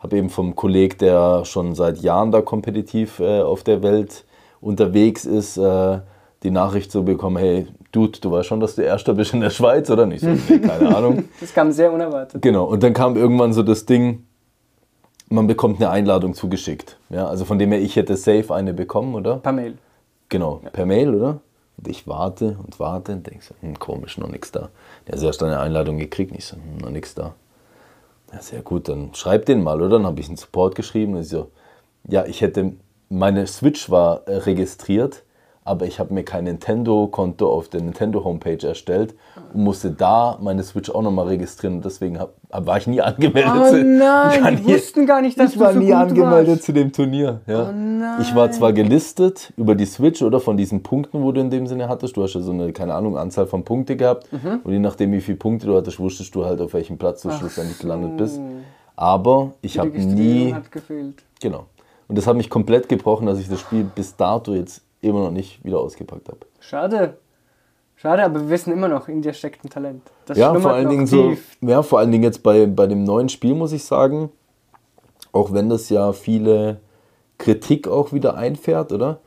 habe 0.00 0.16
eben 0.16 0.28
vom 0.30 0.56
Kolleg, 0.56 0.98
der 0.98 1.44
schon 1.44 1.74
seit 1.74 1.98
Jahren 1.98 2.32
da 2.32 2.40
kompetitiv 2.40 3.20
äh, 3.20 3.40
auf 3.42 3.62
der 3.62 3.82
Welt 3.82 4.24
unterwegs 4.60 5.24
ist, 5.24 5.56
äh, 5.56 5.98
die 6.42 6.50
Nachricht 6.50 6.92
so 6.92 7.02
bekommen, 7.02 7.36
hey, 7.36 7.66
Dude, 7.90 8.18
du 8.20 8.30
weißt 8.30 8.48
schon, 8.48 8.60
dass 8.60 8.74
du 8.74 8.82
Erster 8.82 9.14
bist 9.14 9.32
in 9.32 9.40
der 9.40 9.50
Schweiz, 9.50 9.90
oder 9.90 10.06
nicht? 10.06 10.20
So, 10.20 10.28
nee, 10.28 10.58
keine 10.58 10.94
Ahnung. 10.96 11.24
Das 11.40 11.52
kam 11.54 11.72
sehr 11.72 11.92
unerwartet. 11.92 12.42
Genau, 12.42 12.64
und 12.64 12.82
dann 12.82 12.92
kam 12.92 13.16
irgendwann 13.16 13.52
so 13.52 13.62
das 13.62 13.86
Ding, 13.86 14.24
man 15.30 15.46
bekommt 15.46 15.80
eine 15.80 15.90
Einladung 15.90 16.34
zugeschickt. 16.34 16.98
Ja, 17.10 17.26
also 17.26 17.44
von 17.44 17.58
dem 17.58 17.72
her, 17.72 17.80
ich 17.80 17.96
hätte 17.96 18.16
safe 18.16 18.54
eine 18.54 18.74
bekommen, 18.74 19.14
oder? 19.14 19.36
Per 19.38 19.52
Mail. 19.52 19.78
Genau, 20.28 20.60
per 20.72 20.86
Mail, 20.86 21.14
oder? 21.14 21.40
Und 21.78 21.88
ich 21.88 22.06
warte 22.06 22.58
und 22.64 22.78
warte 22.78 23.12
und 23.12 23.26
denke 23.26 23.44
so, 23.44 23.54
hm, 23.60 23.78
komisch, 23.78 24.18
noch 24.18 24.28
nichts 24.28 24.52
da. 24.52 24.68
Der 25.06 25.16
hat 25.16 25.22
erst 25.22 25.42
eine 25.42 25.60
Einladung 25.60 25.98
gekriegt, 25.98 26.32
und 26.32 26.38
ich 26.38 26.44
so, 26.46 26.56
hm, 26.56 26.78
noch 26.82 26.90
nichts 26.90 27.14
da. 27.14 27.34
Ja, 28.32 28.42
sehr 28.42 28.60
gut, 28.62 28.88
dann 28.88 29.14
schreib 29.14 29.46
den 29.46 29.62
mal, 29.62 29.80
oder? 29.80 29.96
Dann 29.96 30.06
habe 30.06 30.20
ich 30.20 30.28
einen 30.28 30.36
Support 30.36 30.74
geschrieben 30.74 31.14
und 31.14 31.22
ich 31.22 31.28
so, 31.28 31.50
ja, 32.06 32.26
ich 32.26 32.42
hätte, 32.42 32.74
meine 33.08 33.46
Switch 33.46 33.90
war 33.90 34.26
äh, 34.26 34.36
registriert, 34.36 35.22
aber 35.68 35.84
ich 35.86 36.00
habe 36.00 36.14
mir 36.14 36.24
kein 36.24 36.44
Nintendo-Konto 36.44 37.48
auf 37.52 37.68
der 37.68 37.82
Nintendo-Homepage 37.82 38.66
erstellt 38.66 39.14
und 39.52 39.62
musste 39.62 39.90
da 39.90 40.38
meine 40.40 40.62
Switch 40.62 40.88
auch 40.90 41.02
nochmal 41.02 41.26
registrieren 41.26 41.76
und 41.76 41.84
deswegen 41.84 42.18
hab, 42.18 42.32
war 42.50 42.78
ich 42.78 42.86
nie 42.86 43.00
angemeldet. 43.02 43.52
Oh 43.54 43.76
nein, 43.84 44.56
die 44.56 44.62
nie- 44.62 44.74
wussten 44.74 45.04
gar 45.06 45.20
nicht, 45.20 45.38
dass 45.38 45.50
ich 45.52 45.58
du 45.58 45.64
war 45.64 45.74
so 45.74 45.78
nie 45.78 45.92
angemeldet 45.92 46.48
warst. 46.54 46.62
zu 46.64 46.72
dem 46.72 46.90
Turnier. 46.90 47.42
Ja. 47.46 47.68
Oh 47.68 47.72
nein. 47.72 48.20
ich 48.22 48.34
war 48.34 48.50
zwar 48.50 48.72
gelistet 48.72 49.52
über 49.58 49.74
die 49.74 49.84
Switch 49.84 50.22
oder 50.22 50.40
von 50.40 50.56
diesen 50.56 50.82
Punkten, 50.82 51.22
wo 51.22 51.32
du 51.32 51.40
in 51.42 51.50
dem 51.50 51.66
Sinne 51.66 51.88
hattest. 51.88 52.16
Du 52.16 52.22
hast 52.22 52.34
ja 52.34 52.40
so 52.40 52.52
eine, 52.52 52.72
keine 52.72 52.94
Ahnung, 52.94 53.18
Anzahl 53.18 53.46
von 53.46 53.64
Punkte 53.64 53.96
gehabt. 53.96 54.32
Mhm. 54.32 54.60
Und 54.64 54.72
je 54.72 54.78
nachdem, 54.78 55.12
wie 55.12 55.20
viele 55.20 55.36
Punkte 55.36 55.66
du 55.66 55.76
hattest, 55.76 56.00
wusstest 56.00 56.34
du 56.34 56.46
halt, 56.46 56.60
auf 56.62 56.72
welchem 56.72 56.96
Platz 56.96 57.20
du 57.22 57.30
schlussendlich 57.30 57.78
gelandet 57.78 58.16
bist. 58.16 58.40
Aber 58.96 59.52
ich 59.60 59.78
habe 59.78 59.90
nie. 59.90 60.54
Genau. 61.40 61.66
Und 62.08 62.16
das 62.16 62.26
hat 62.26 62.36
mich 62.36 62.48
komplett 62.48 62.88
gebrochen, 62.88 63.26
dass 63.26 63.38
ich 63.38 63.48
das 63.50 63.60
Spiel 63.60 63.84
bis 63.84 64.16
dato 64.16 64.54
jetzt 64.54 64.82
immer 65.00 65.20
noch 65.20 65.30
nicht 65.30 65.64
wieder 65.64 65.78
ausgepackt 65.80 66.28
habe. 66.28 66.40
Schade. 66.60 67.18
Schade, 67.96 68.24
aber 68.24 68.40
wir 68.40 68.50
wissen 68.50 68.72
immer 68.72 68.86
noch, 68.86 69.08
in 69.08 69.22
dir 69.22 69.32
steckt 69.32 69.64
ein 69.64 69.70
Talent. 69.70 70.02
Das 70.26 70.38
Ja, 70.38 70.54
vor 70.54 70.72
allen 70.72 70.88
Dingen 70.88 71.06
so, 71.06 71.36
ja, 71.60 71.82
vor 71.82 71.98
allen 71.98 72.12
Dingen 72.12 72.22
jetzt 72.22 72.44
bei, 72.44 72.66
bei 72.66 72.86
dem 72.86 73.02
neuen 73.02 73.28
Spiel 73.28 73.54
muss 73.54 73.72
ich 73.72 73.82
sagen, 73.82 74.30
auch 75.32 75.52
wenn 75.52 75.68
das 75.68 75.88
ja 75.88 76.12
viele 76.12 76.80
Kritik 77.38 77.88
auch 77.88 78.12
wieder 78.12 78.36
einfährt, 78.36 78.92
oder? 78.92 79.20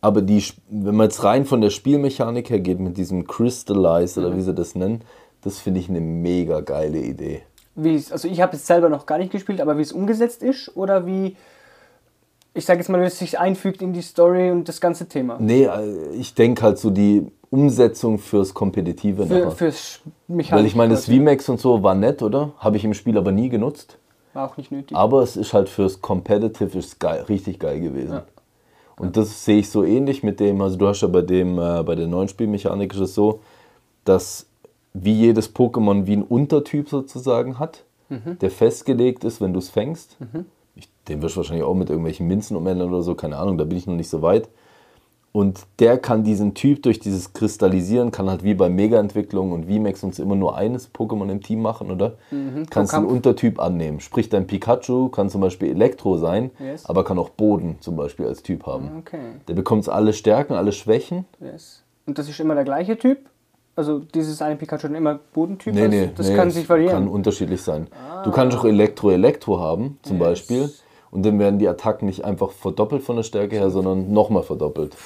Aber 0.00 0.22
die, 0.22 0.42
wenn 0.68 0.96
man 0.96 1.04
jetzt 1.06 1.24
rein 1.24 1.44
von 1.44 1.60
der 1.60 1.70
Spielmechanik 1.70 2.50
her 2.50 2.60
geht, 2.60 2.80
mit 2.80 2.96
diesem 2.96 3.26
Crystallize 3.26 4.20
Mhm. 4.20 4.26
oder 4.26 4.36
wie 4.36 4.42
sie 4.42 4.54
das 4.54 4.74
nennen, 4.74 5.02
das 5.42 5.58
finde 5.58 5.80
ich 5.80 5.88
eine 5.88 6.00
mega 6.00 6.60
geile 6.60 6.98
Idee. 6.98 7.42
Wie 7.74 7.94
also 8.10 8.28
ich 8.28 8.40
habe 8.40 8.54
es 8.54 8.66
selber 8.66 8.88
noch 8.88 9.06
gar 9.06 9.18
nicht 9.18 9.32
gespielt, 9.32 9.60
aber 9.60 9.78
wie 9.78 9.82
es 9.82 9.92
umgesetzt 9.92 10.42
ist 10.42 10.76
oder 10.76 11.06
wie, 11.06 11.36
ich 12.54 12.64
sage 12.64 12.80
jetzt 12.80 12.88
mal, 12.88 13.00
wie 13.00 13.06
es 13.06 13.18
sich 13.18 13.38
einfügt 13.38 13.82
in 13.82 13.92
die 13.92 14.02
Story 14.02 14.50
und 14.50 14.68
das 14.68 14.80
ganze 14.80 15.08
Thema. 15.08 15.36
Nee, 15.40 15.64
äh, 15.64 16.14
ich 16.14 16.34
denke 16.34 16.62
halt 16.62 16.78
so 16.78 16.90
die 16.90 17.26
Umsetzung 17.50 18.18
fürs 18.18 18.54
Kompetitive 18.54 19.26
Für, 19.26 19.50
fürs 19.50 20.00
Mechanik. 20.28 20.58
Weil 20.58 20.66
ich 20.66 20.74
meine, 20.74 20.94
das 20.94 21.06
VMAX 21.06 21.48
und 21.48 21.60
so 21.60 21.82
war 21.82 21.94
nett, 21.94 22.22
oder? 22.22 22.52
Habe 22.58 22.76
ich 22.76 22.84
im 22.84 22.94
Spiel 22.94 23.18
aber 23.18 23.32
nie 23.32 23.48
genutzt. 23.48 23.98
war 24.32 24.50
auch 24.50 24.56
nicht 24.56 24.72
nötig. 24.72 24.96
Aber 24.96 25.22
es 25.22 25.36
ist 25.36 25.52
halt 25.52 25.68
fürs 25.68 26.00
Competitive 26.00 26.78
ist 26.78 26.98
geil, 26.98 27.22
richtig 27.28 27.58
geil 27.58 27.80
gewesen. 27.80 28.20
Und 28.98 29.16
das 29.16 29.44
sehe 29.44 29.58
ich 29.58 29.70
so 29.70 29.84
ähnlich 29.84 30.22
mit 30.22 30.38
dem, 30.40 30.60
also 30.60 30.76
du 30.76 30.86
hast 30.86 31.00
ja 31.00 31.08
bei 31.08 31.22
dem, 31.22 31.58
äh, 31.58 31.82
bei 31.82 31.94
der 31.94 32.06
neuen 32.06 32.28
Spielmechanik 32.28 32.92
ist 32.94 33.00
es 33.00 33.14
so, 33.14 33.40
dass 34.04 34.46
wie 34.94 35.14
jedes 35.14 35.54
Pokémon 35.54 36.06
wie 36.06 36.16
ein 36.16 36.22
Untertyp 36.22 36.88
sozusagen 36.88 37.58
hat, 37.58 37.84
der 38.10 38.50
festgelegt 38.50 39.24
ist, 39.24 39.40
wenn 39.40 39.54
du 39.54 39.58
es 39.58 39.70
fängst. 39.70 40.18
Ich, 40.20 40.26
den 41.08 41.22
wirst 41.22 41.34
du 41.36 41.38
wahrscheinlich 41.38 41.64
auch 41.64 41.74
mit 41.74 41.90
irgendwelchen 41.90 42.26
Minzen 42.26 42.56
umändern 42.56 42.88
oder 42.88 43.02
so, 43.02 43.14
keine 43.14 43.36
Ahnung, 43.38 43.58
da 43.58 43.64
bin 43.64 43.76
ich 43.78 43.86
noch 43.86 43.94
nicht 43.96 44.08
so 44.10 44.22
weit. 44.22 44.48
Und 45.34 45.60
der 45.78 45.96
kann 45.96 46.24
diesen 46.24 46.52
Typ 46.52 46.82
durch 46.82 47.00
dieses 47.00 47.32
Kristallisieren, 47.32 48.10
kann 48.10 48.28
halt 48.28 48.44
wie 48.44 48.52
bei 48.52 48.68
Mega-Entwicklung 48.68 49.52
und 49.52 49.64
VMAX 49.64 50.04
uns 50.04 50.18
immer 50.18 50.34
nur 50.36 50.58
eines 50.58 50.92
Pokémon 50.92 51.30
im 51.30 51.42
Team 51.42 51.62
machen, 51.62 51.90
oder? 51.90 52.12
Kannst 52.68 52.92
einen. 52.92 53.06
Untertyp 53.06 53.58
annehmen. 53.58 54.00
Sprich, 54.00 54.28
dein 54.28 54.46
Pikachu 54.46 55.08
kann 55.08 55.30
zum 55.30 55.40
Beispiel 55.40 55.70
Elektro 55.70 56.18
sein, 56.18 56.50
Yes. 56.60 56.84
aber 56.84 57.02
kann 57.02 57.18
auch 57.18 57.30
Boden 57.30 57.76
zum 57.80 57.96
Beispiel 57.96 58.26
als 58.26 58.42
Typ 58.42 58.66
haben. 58.66 58.90
Okay, 58.98 59.20
Der 59.48 59.54
bekommt 59.54 59.88
alle 59.88 60.12
Stärken, 60.12 60.52
alle 60.52 60.70
Schwächen. 60.72 61.24
yes. 61.40 61.82
Und 62.04 62.18
das 62.18 62.28
ist 62.28 62.38
immer 62.38 62.54
der 62.54 62.64
gleiche 62.64 62.98
Typ? 62.98 63.18
Also 63.74 64.00
dieses 64.00 64.42
eine 64.42 64.56
Pikachu 64.56 64.88
dann 64.88 64.96
immer 64.96 65.18
Bodentyp? 65.32 65.72
Nee, 65.72 65.80
Also 65.84 65.96
nee, 65.96 66.10
das 66.14 66.28
nee, 66.28 66.36
kann 66.36 66.50
sich 66.50 66.68
variieren. 66.68 66.92
Kann 66.94 67.08
unterschiedlich 67.08 67.62
sein. 67.62 67.86
Du 68.24 68.30
kannst 68.32 68.54
auch 68.58 68.66
Elektro-Elektro 68.66 69.58
haben, 69.60 69.98
zum 70.02 70.18
Yes. 70.18 70.26
Beispiel. 70.26 70.70
Und 71.12 71.24
dann 71.24 71.38
werden 71.38 71.60
die 71.60 71.68
Attacken 71.68 72.06
nicht 72.06 72.24
einfach 72.24 72.50
verdoppelt 72.50 73.02
von 73.02 73.16
der 73.16 73.22
Stärke 73.22 73.56
her, 73.56 73.70
sondern 73.70 74.12
nochmal 74.12 74.42
verdoppelt. 74.42 74.96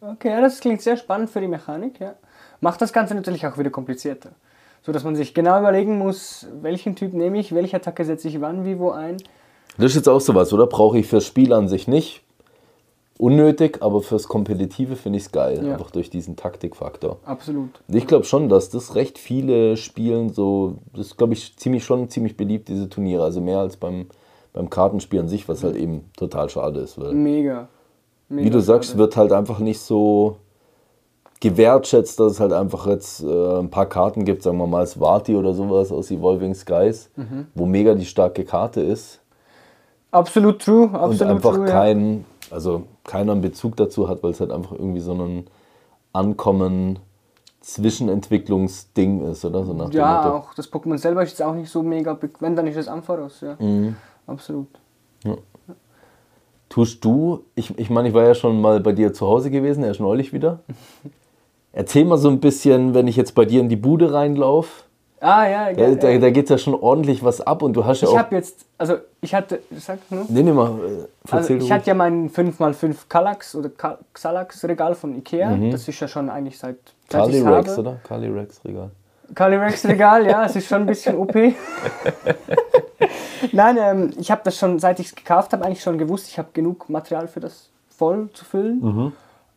Okay, 0.00 0.40
das 0.40 0.58
klingt 0.58 0.82
sehr 0.82 0.96
spannend 0.96 1.30
für 1.30 1.40
die 1.40 1.46
Mechanik, 1.46 2.00
ja. 2.00 2.14
Macht 2.60 2.80
das 2.80 2.92
Ganze 2.92 3.14
natürlich 3.14 3.46
auch 3.46 3.58
wieder 3.58 3.70
komplizierter. 3.70 4.30
So 4.82 4.90
dass 4.90 5.04
man 5.04 5.14
sich 5.14 5.34
genau 5.34 5.60
überlegen 5.60 5.98
muss, 5.98 6.46
welchen 6.60 6.96
Typ 6.96 7.12
nehme 7.12 7.38
ich, 7.38 7.54
welche 7.54 7.76
Attacke 7.76 8.04
setze 8.04 8.26
ich 8.26 8.40
wann, 8.40 8.64
wie, 8.64 8.78
wo 8.78 8.90
ein. 8.90 9.18
Das 9.76 9.86
ist 9.92 9.96
jetzt 9.96 10.08
auch 10.08 10.20
sowas, 10.20 10.52
oder? 10.52 10.66
Brauche 10.66 10.98
ich 10.98 11.06
fürs 11.06 11.26
Spiel 11.26 11.52
an 11.52 11.68
sich 11.68 11.86
nicht. 11.86 12.22
Unnötig, 13.18 13.82
aber 13.82 14.00
fürs 14.00 14.26
Kompetitive 14.26 14.96
finde 14.96 15.18
ich 15.18 15.26
es 15.26 15.32
geil. 15.32 15.64
Ja. 15.64 15.74
Einfach 15.74 15.90
durch 15.90 16.10
diesen 16.10 16.36
Taktikfaktor. 16.36 17.18
Absolut. 17.24 17.70
Ich 17.88 18.06
glaube 18.06 18.24
schon, 18.24 18.48
dass 18.48 18.70
das 18.70 18.94
recht 18.94 19.18
viele 19.18 19.76
spielen 19.76 20.30
so, 20.30 20.78
das 20.94 21.08
ist 21.08 21.16
glaube 21.18 21.34
ich 21.34 21.56
ziemlich 21.56 21.84
schon 21.84 22.08
ziemlich 22.08 22.36
beliebt, 22.36 22.68
diese 22.68 22.88
Turniere. 22.88 23.22
Also 23.22 23.40
mehr 23.40 23.58
als 23.58 23.76
beim, 23.76 24.06
beim 24.52 24.68
Kartenspiel 24.70 25.20
an 25.20 25.28
sich, 25.28 25.48
was 25.48 25.64
halt 25.64 25.76
eben 25.76 26.10
total 26.16 26.48
schade 26.50 26.80
ist. 26.80 27.00
Weil, 27.00 27.12
Mega. 27.14 27.68
Mega 28.28 28.46
wie 28.46 28.50
du 28.50 28.60
sagst, 28.60 28.90
schade. 28.90 28.98
wird 28.98 29.16
halt 29.16 29.32
einfach 29.32 29.58
nicht 29.58 29.80
so 29.80 30.36
gewertschätzt, 31.40 32.20
dass 32.20 32.32
es 32.32 32.40
halt 32.40 32.52
einfach 32.52 32.86
jetzt 32.86 33.22
äh, 33.22 33.58
ein 33.58 33.68
paar 33.70 33.86
Karten 33.86 34.24
gibt, 34.24 34.42
sagen 34.42 34.58
wir 34.58 34.66
mal 34.66 34.86
Swati 34.86 35.34
oder 35.34 35.52
sowas 35.54 35.90
aus 35.90 36.10
Evolving 36.10 36.54
Skies, 36.54 37.10
Mhm. 37.16 37.46
wo 37.54 37.66
mega 37.66 37.94
die 37.94 38.04
starke 38.06 38.44
Karte 38.44 38.80
ist 38.80 39.20
Absolut 40.12 40.60
true, 40.62 40.84
und 40.84 40.94
absolut 40.94 41.34
einfach 41.34 41.54
true. 41.54 41.66
ja. 41.66 41.72
kein, 41.72 42.24
also 42.50 42.82
keiner 43.04 43.32
einen 43.32 43.40
Bezug 43.40 43.76
dazu 43.76 44.08
hat, 44.08 44.22
weil 44.22 44.30
es 44.32 44.40
halt 44.40 44.52
einfach 44.52 44.72
irgendwie 44.72 45.00
so 45.00 45.14
ein 45.14 45.46
Ankommen 46.12 46.98
Zwischenentwicklungsding 47.62 49.24
ist, 49.30 49.44
oder? 49.44 49.64
So 49.64 49.72
nach 49.72 49.92
Ja, 49.92 50.32
auch 50.34 50.54
das 50.54 50.70
Pokémon 50.70 50.98
selber 50.98 51.22
ist 51.22 51.30
jetzt 51.30 51.42
auch 51.42 51.54
nicht 51.54 51.70
so 51.70 51.82
mega 51.82 52.14
bequem, 52.14 52.54
dann 52.56 52.66
ist 52.66 52.76
es 52.76 52.88
Ampharos, 52.88 53.40
ja. 53.40 53.56
Mhm. 53.58 53.96
Absolut. 54.26 54.68
Tust 56.68 57.04
du, 57.04 57.44
ich, 57.54 57.78
ich 57.78 57.90
meine, 57.90 58.08
ich 58.08 58.14
war 58.14 58.24
ja 58.24 58.34
schon 58.34 58.60
mal 58.60 58.80
bei 58.80 58.92
dir 58.92 59.12
zu 59.12 59.26
Hause 59.26 59.50
gewesen, 59.50 59.84
erst 59.84 60.00
neulich 60.00 60.32
wieder. 60.32 60.60
Erzähl 61.72 62.04
mal 62.06 62.16
so 62.18 62.28
ein 62.30 62.40
bisschen, 62.40 62.94
wenn 62.94 63.08
ich 63.08 63.16
jetzt 63.16 63.34
bei 63.34 63.44
dir 63.44 63.60
in 63.60 63.68
die 63.68 63.76
Bude 63.76 64.12
reinlaufe, 64.12 64.84
Ah, 65.24 65.46
ja, 65.48 65.66
da, 65.66 65.72
ge- 65.72 65.96
da, 65.96 66.18
da 66.18 66.30
geht 66.30 66.50
ja 66.50 66.58
schon 66.58 66.74
ordentlich 66.74 67.22
was 67.22 67.40
ab 67.40 67.62
und 67.62 67.74
du 67.74 67.84
hast 67.84 68.00
ja 68.00 68.08
Ich 68.08 68.14
auch. 68.14 68.18
habe 68.18 68.34
jetzt, 68.34 68.64
also 68.76 68.96
ich 69.20 69.32
hatte, 69.36 69.60
sag 69.78 69.98
nur. 70.10 70.24
Nee, 70.28 70.42
nee, 70.42 70.50
mal, 70.50 70.70
äh, 70.70 71.06
Also 71.32 71.54
ich 71.54 71.70
hatte 71.70 71.86
ja 71.86 71.94
mein 71.94 72.28
5x5 72.28 72.96
Kallax 73.08 73.54
oder 73.54 73.70
Xalax 74.12 74.64
Regal 74.64 74.96
von 74.96 75.14
Ikea. 75.16 75.56
Das 75.70 75.86
ist 75.86 76.00
ja 76.00 76.08
schon 76.08 76.28
eigentlich 76.28 76.58
seit, 76.58 76.76
seit 77.08 77.20
Kali 77.20 77.40
Rex, 77.40 77.70
habe. 77.70 77.80
oder? 77.80 77.96
Kali 78.02 78.26
Rex 78.30 78.64
Regal. 78.64 78.90
Calyrex 79.34 79.86
Regal, 79.86 80.26
ja, 80.26 80.44
es 80.44 80.56
ist 80.56 80.66
schon 80.66 80.80
ein 80.80 80.86
bisschen 80.86 81.16
OP. 81.16 81.34
Nein, 83.52 83.78
ähm, 83.80 84.10
ich 84.18 84.30
habe 84.30 84.42
das 84.44 84.56
schon, 84.56 84.78
seit 84.78 85.00
ich 85.00 85.06
es 85.06 85.14
gekauft 85.14 85.52
habe, 85.52 85.64
eigentlich 85.64 85.82
schon 85.82 85.98
gewusst, 85.98 86.28
ich 86.28 86.38
habe 86.38 86.48
genug 86.52 86.88
Material 86.88 87.28
für 87.28 87.40
das 87.40 87.70
voll 87.96 88.30
zu 88.32 88.44
füllen. 88.44 88.80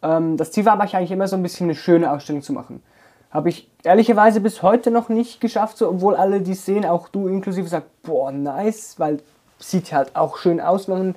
Ähm, 0.02 0.38
das 0.38 0.52
Ziel 0.52 0.66
war 0.66 0.74
aber 0.74 0.84
eigentlich 0.84 1.12
immer 1.12 1.28
so 1.28 1.36
ein 1.36 1.44
bisschen 1.44 1.66
eine 1.66 1.76
schöne 1.76 2.12
Ausstellung 2.12 2.42
zu 2.42 2.54
machen. 2.54 2.84
Habe 3.32 3.50
ich 3.50 3.70
ehrlicherweise 3.84 4.40
bis 4.40 4.62
heute 4.62 4.92
noch 4.92 5.10
nicht 5.10 5.42
geschafft, 5.42 5.78
so, 5.78 5.90
obwohl 5.90 6.16
alle, 6.16 6.42
die 6.42 6.54
es 6.54 6.66
sehen, 6.66 6.86
auch 6.86 7.10
du 7.10 7.28
inklusive, 7.28 7.68
sagt, 7.68 7.88
boah, 8.04 8.32
nice, 8.32 8.96
weil 8.98 9.20
sieht 9.60 9.92
halt 9.94 10.16
auch 10.16 10.38
schön 10.38 10.60
aus, 10.60 10.88
wenn 10.88 10.98
man 10.98 11.16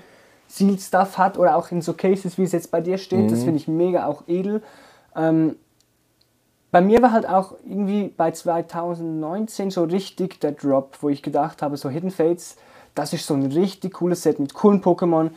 Seal 0.49 0.79
Stuff 0.79 1.19
hat 1.19 1.39
oder 1.39 1.57
auch 1.57 1.71
in 1.71 1.83
so 1.83 1.93
Cases, 1.93 2.39
wie 2.39 2.45
es 2.45 2.53
jetzt 2.53 2.71
bei 2.71 2.81
dir 2.81 2.99
steht. 2.99 3.31
Das 3.31 3.43
finde 3.43 3.59
ich 3.59 3.69
mega 3.69 4.07
auch 4.07 4.23
edel. 4.27 4.63
Ähm, 5.15 5.57
bei 6.71 6.81
mir 6.81 7.01
war 7.01 7.13
halt 7.13 7.29
auch 7.29 7.55
irgendwie 7.65 8.09
bei 8.09 8.31
2019 8.31 9.71
so 9.71 9.85
richtig 9.85 10.41
der 10.41 10.53
Drop, 10.53 10.99
wo 11.01 11.09
ich 11.09 11.23
gedacht 11.23 11.63
habe, 11.63 11.77
so 11.77 11.89
Hidden 11.89 12.11
Fates, 12.11 12.57
das 12.95 13.13
ist 13.13 13.27
so 13.27 13.35
ein 13.35 13.47
richtig 13.47 13.95
cooles 13.95 14.23
Set 14.23 14.39
mit 14.39 14.55
coolen 14.55 14.83
Pokémon. 14.83 15.31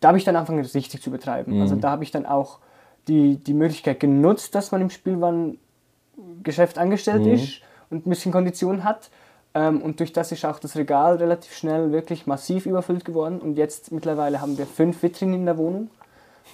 Da 0.00 0.08
habe 0.08 0.18
ich 0.18 0.24
dann 0.24 0.36
angefangen, 0.36 0.62
das 0.62 0.74
richtig 0.74 1.02
zu 1.02 1.10
betreiben. 1.10 1.60
Also 1.60 1.74
da 1.76 1.90
habe 1.90 2.04
ich 2.04 2.10
dann 2.10 2.24
auch 2.24 2.60
die, 3.08 3.36
die 3.36 3.54
Möglichkeit 3.54 4.00
genutzt, 4.00 4.54
dass 4.54 4.70
man 4.70 4.80
im 4.80 4.90
Spielwarengeschäft 4.90 6.78
angestellt 6.78 7.26
ist 7.26 7.60
und 7.90 8.06
ein 8.06 8.10
bisschen 8.10 8.32
Konditionen 8.32 8.84
hat. 8.84 9.10
Ähm, 9.54 9.82
und 9.82 9.98
durch 10.00 10.12
das 10.12 10.30
ist 10.30 10.44
auch 10.44 10.58
das 10.58 10.76
Regal 10.76 11.16
relativ 11.16 11.52
schnell 11.54 11.90
wirklich 11.90 12.26
massiv 12.26 12.66
überfüllt 12.66 13.04
geworden. 13.04 13.40
Und 13.40 13.56
jetzt 13.56 13.92
mittlerweile 13.92 14.40
haben 14.40 14.56
wir 14.56 14.66
fünf 14.66 15.02
Vitrinen 15.02 15.34
in 15.34 15.46
der 15.46 15.58
Wohnung. 15.58 15.90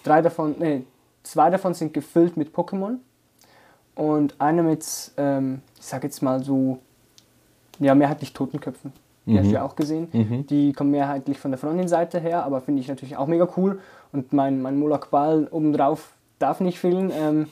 Drei 0.02 0.22
davon, 0.22 0.56
nee, 0.58 0.84
zwei 1.22 1.50
davon 1.50 1.74
sind 1.74 1.92
gefüllt 1.92 2.36
mit 2.36 2.54
Pokémon 2.54 2.96
und 3.94 4.34
eine 4.40 4.62
mit, 4.62 4.84
ähm, 5.16 5.60
ich 5.78 5.86
sag 5.86 6.02
jetzt 6.04 6.22
mal 6.22 6.42
so, 6.42 6.78
ja, 7.78 7.94
mehrheitlich 7.94 8.32
Totenköpfen. 8.32 8.92
Die 9.26 9.38
hast 9.38 9.46
du 9.48 9.52
ja 9.54 9.62
auch 9.64 9.74
gesehen. 9.74 10.08
Die 10.50 10.74
kommen 10.74 10.90
mehrheitlich 10.90 11.38
von 11.38 11.50
der 11.50 11.56
Frontend-Seite 11.58 12.20
her, 12.20 12.44
aber 12.44 12.60
finde 12.60 12.82
ich 12.82 12.88
natürlich 12.88 13.16
auch 13.16 13.26
mega 13.26 13.48
cool. 13.56 13.78
Und 14.12 14.34
mein, 14.34 14.60
mein 14.60 14.78
Molak 14.78 15.10
Ball 15.10 15.48
obendrauf 15.50 16.10
darf 16.38 16.60
nicht 16.60 16.78
fehlen. 16.78 17.10
Ähm, 17.18 17.46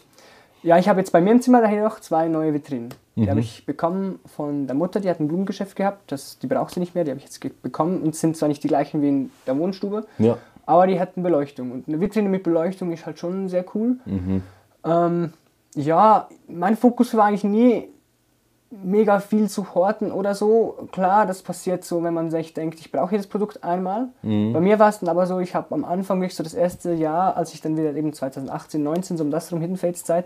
ja, 0.62 0.76
ich 0.76 0.86
habe 0.88 1.00
jetzt 1.00 1.12
bei 1.12 1.22
mir 1.22 1.32
im 1.32 1.40
Zimmer 1.40 1.62
daher 1.62 1.82
noch 1.82 1.98
zwei 2.00 2.28
neue 2.28 2.52
Vitrinen. 2.52 2.90
Die 3.16 3.28
habe 3.28 3.40
ich 3.40 3.64
bekommen 3.66 4.20
von 4.26 4.66
der 4.66 4.76
Mutter, 4.76 5.00
die 5.00 5.08
hat 5.08 5.18
ein 5.20 5.28
Blumengeschäft 5.28 5.74
gehabt. 5.74 6.12
Das, 6.12 6.38
die 6.38 6.46
braucht 6.46 6.74
sie 6.74 6.80
nicht 6.80 6.94
mehr, 6.94 7.04
die 7.04 7.10
habe 7.10 7.18
ich 7.18 7.24
jetzt 7.24 7.40
bekommen. 7.62 8.02
Und 8.02 8.14
sind 8.16 8.36
zwar 8.36 8.48
nicht 8.48 8.62
die 8.62 8.68
gleichen 8.68 9.00
wie 9.00 9.08
in 9.08 9.30
der 9.46 9.56
Wohnstube, 9.58 10.04
Ja. 10.18 10.36
aber 10.66 10.86
die 10.86 11.00
hatten 11.00 11.22
Beleuchtung. 11.22 11.72
Und 11.72 11.88
eine 11.88 12.00
Vitrine 12.00 12.28
mit 12.28 12.42
Beleuchtung 12.42 12.92
ist 12.92 13.06
halt 13.06 13.18
schon 13.18 13.48
sehr 13.48 13.64
cool. 13.74 13.96
Ähm, 14.84 15.32
ja, 15.74 16.28
mein 16.48 16.76
Fokus 16.76 17.14
war 17.16 17.26
eigentlich 17.26 17.44
nie 17.44 17.88
mega 18.70 19.20
viel 19.20 19.48
zu 19.50 19.74
horten 19.74 20.10
oder 20.12 20.34
so. 20.34 20.88
Klar, 20.92 21.26
das 21.26 21.42
passiert 21.42 21.84
so, 21.84 22.02
wenn 22.02 22.14
man 22.14 22.30
sich 22.30 22.54
denkt, 22.54 22.80
ich 22.80 22.90
brauche 22.90 23.12
jedes 23.12 23.26
Produkt 23.26 23.62
einmal. 23.62 24.08
Bei 24.22 24.60
mir 24.60 24.78
war 24.78 24.88
es 24.88 25.00
dann 25.00 25.10
aber 25.10 25.26
so, 25.26 25.40
ich 25.40 25.54
habe 25.54 25.74
am 25.74 25.84
Anfang 25.84 26.20
wirklich 26.20 26.34
so 26.36 26.42
das 26.42 26.54
erste 26.54 26.94
Jahr, 26.94 27.36
als 27.36 27.52
ich 27.52 27.60
dann 27.60 27.76
wieder 27.76 27.94
eben 27.94 28.12
2018, 28.14 28.82
19, 28.82 29.16
so 29.18 29.24
um 29.24 29.30
das 29.30 29.52
rum 29.52 29.60
Hidden 29.60 29.76
Fates 29.76 30.04
Zeit, 30.04 30.24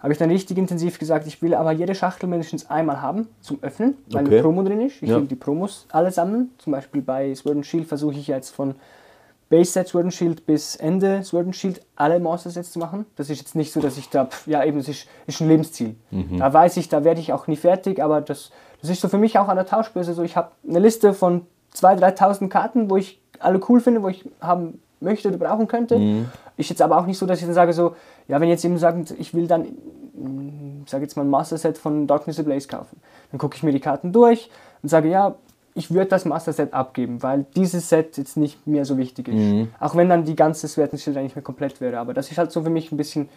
habe 0.00 0.12
ich 0.12 0.18
dann 0.18 0.30
richtig 0.30 0.58
intensiv 0.58 0.98
gesagt, 0.98 1.26
ich 1.26 1.40
will 1.42 1.54
aber 1.54 1.72
jede 1.72 1.94
Schachtel 1.94 2.28
mindestens 2.28 2.68
einmal 2.68 3.00
haben 3.00 3.28
zum 3.40 3.58
Öffnen, 3.62 3.96
weil 4.10 4.24
Okay. 4.26 4.34
eine 4.34 4.42
Promo 4.42 4.62
drin 4.64 4.80
ist. 4.82 5.00
Ich 5.02 5.08
Ja. 5.08 5.16
will 5.16 5.26
die 5.26 5.36
Promos 5.36 5.86
alle 5.92 6.10
sammeln. 6.10 6.50
Zum 6.58 6.72
Beispiel 6.72 7.00
bei 7.02 7.34
Sword 7.34 7.56
and 7.56 7.66
Shield 7.66 7.86
versuche 7.86 8.14
ich 8.14 8.26
jetzt 8.26 8.50
von 8.50 8.74
Base 9.52 9.72
Set 9.72 9.86
Sword 9.86 10.04
and 10.04 10.14
Shield 10.14 10.46
bis 10.46 10.76
Ende 10.76 11.22
Sword 11.22 11.44
and 11.44 11.54
Shield 11.54 11.82
alle 11.94 12.18
Monster 12.18 12.48
Sets 12.48 12.72
zu 12.72 12.78
machen. 12.78 13.04
Das 13.16 13.28
ist 13.28 13.38
jetzt 13.38 13.54
nicht 13.54 13.70
so, 13.70 13.80
dass 13.80 13.98
ich 13.98 14.08
da, 14.08 14.24
pf, 14.24 14.46
ja 14.46 14.64
eben, 14.64 14.78
es 14.78 14.88
ist, 14.88 15.06
ist 15.26 15.42
ein 15.42 15.48
Lebensziel. 15.48 15.94
Da 16.38 16.52
weiß 16.52 16.78
ich, 16.78 16.88
da 16.88 17.04
werde 17.04 17.20
ich 17.20 17.34
auch 17.34 17.46
nie 17.48 17.56
fertig, 17.56 18.02
aber 18.02 18.22
das, 18.22 18.50
das 18.80 18.88
ist 18.88 19.02
so 19.02 19.08
für 19.08 19.18
mich 19.18 19.38
auch 19.38 19.48
an 19.48 19.56
der 19.56 19.66
Tauschbörse 19.66 20.14
so, 20.14 20.22
ich 20.22 20.38
habe 20.38 20.52
eine 20.66 20.78
Liste 20.78 21.12
von 21.12 21.46
2.000, 21.76 22.16
3.000 22.16 22.48
Karten, 22.48 22.88
wo 22.88 22.96
ich 22.96 23.20
alle 23.40 23.60
cool 23.68 23.80
finde, 23.80 24.02
wo 24.02 24.08
ich 24.08 24.24
haben 24.40 24.80
möchte 25.00 25.28
oder 25.28 25.36
brauchen 25.36 25.68
könnte. 25.68 25.98
Mhm. 25.98 26.30
Ist 26.56 26.70
jetzt 26.70 26.80
aber 26.80 26.96
auch 26.96 27.04
nicht 27.04 27.18
so, 27.18 27.26
dass 27.26 27.38
ich 27.38 27.44
dann 27.44 27.54
sage 27.54 27.74
so, 27.74 27.94
ja, 28.28 28.40
wenn 28.40 28.48
jetzt 28.48 28.62
jemand 28.62 28.80
sagt, 28.80 29.10
ich 29.18 29.34
will 29.34 29.46
dann, 29.46 29.66
sage 30.86 31.02
jetzt 31.04 31.16
mal 31.16 31.24
ein 31.24 31.30
Master 31.30 31.58
Set 31.58 31.76
von 31.76 32.06
Darkness 32.06 32.40
Ablaze 32.40 32.68
kaufen, 32.68 33.00
dann 33.30 33.38
gucke 33.38 33.56
ich 33.56 33.62
mir 33.62 33.72
die 33.72 33.80
Karten 33.80 34.12
durch 34.12 34.50
und 34.82 34.88
sage, 34.88 35.10
ja, 35.10 35.34
ich 35.74 35.90
würde 35.90 36.06
das 36.06 36.24
Master 36.24 36.52
Set 36.52 36.74
abgeben, 36.74 37.22
weil 37.22 37.46
dieses 37.56 37.88
Set 37.88 38.16
jetzt 38.18 38.36
nicht 38.36 38.66
mehr 38.66 38.84
so 38.84 38.98
wichtig 38.98 39.28
ist. 39.28 39.34
Mhm. 39.34 39.68
Auch 39.80 39.94
wenn 39.96 40.08
dann 40.08 40.24
die 40.24 40.36
ganze 40.36 40.68
Swertenschilder 40.68 41.22
nicht 41.22 41.34
mehr 41.34 41.42
komplett 41.42 41.80
wäre. 41.80 41.98
Aber 41.98 42.12
das 42.14 42.30
ist 42.30 42.38
halt 42.38 42.52
so 42.52 42.62
für 42.62 42.70
mich 42.70 42.92
ein 42.92 42.96
bisschen, 42.96 43.28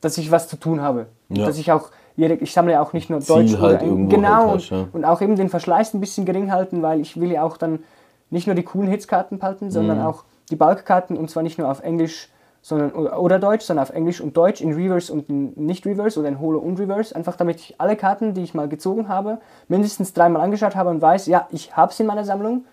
dass 0.00 0.18
ich 0.18 0.30
was 0.30 0.48
zu 0.48 0.56
tun 0.56 0.80
habe. 0.80 1.06
Ja. 1.28 1.46
Dass 1.46 1.58
ich 1.58 1.72
auch, 1.72 1.90
jede, 2.16 2.34
ich 2.34 2.52
sammle 2.52 2.72
ja 2.72 2.82
auch 2.82 2.92
nicht 2.92 3.08
nur 3.08 3.20
Ziel 3.20 3.36
Deutsch 3.36 3.56
halt 3.58 3.82
oder 3.82 4.06
genau 4.06 4.50
halt 4.50 4.70
ja. 4.70 4.88
und 4.92 5.04
auch 5.04 5.20
eben 5.22 5.36
den 5.36 5.48
Verschleiß 5.48 5.94
ein 5.94 6.00
bisschen 6.00 6.26
gering 6.26 6.52
halten, 6.52 6.82
weil 6.82 7.00
ich 7.00 7.18
will 7.18 7.32
ja 7.32 7.42
auch 7.42 7.56
dann 7.56 7.80
nicht 8.28 8.46
nur 8.46 8.54
die 8.54 8.62
coolen 8.62 8.88
Hitskarten 8.90 9.38
behalten, 9.38 9.70
sondern 9.70 9.98
Mhm. 9.98 10.04
auch 10.04 10.24
die 10.50 10.56
Bulkkarten 10.56 11.16
und 11.16 11.30
zwar 11.30 11.42
nicht 11.42 11.58
nur 11.58 11.70
auf 11.70 11.82
Englisch 11.82 12.28
sondern, 12.62 12.92
oder, 12.92 13.38
Deutsch, 13.38 13.64
sondern 13.64 13.84
auf 13.84 13.90
Englisch 13.90 14.20
und 14.20 14.36
Deutsch 14.36 14.60
in 14.60 14.72
Reverse 14.72 15.12
und 15.12 15.28
in 15.28 15.52
Nicht-Reverse 15.56 16.20
oder 16.20 16.28
in 16.28 16.40
Holo 16.40 16.58
und 16.58 16.78
Reverse. 16.78 17.16
Einfach 17.16 17.36
damit 17.36 17.60
ich 17.60 17.74
alle 17.78 17.96
Karten, 17.96 18.34
die 18.34 18.42
ich 18.42 18.54
mal 18.54 18.68
gezogen 18.68 19.08
habe, 19.08 19.38
mindestens 19.68 20.12
dreimal 20.12 20.42
angeschaut 20.42 20.76
habe 20.76 20.90
und 20.90 21.00
weiß, 21.00 21.26
ja, 21.26 21.48
ich 21.50 21.76
habe 21.76 21.92
sie 21.92 22.02
in 22.02 22.06
meiner 22.06 22.24
Sammlung, 22.24 22.64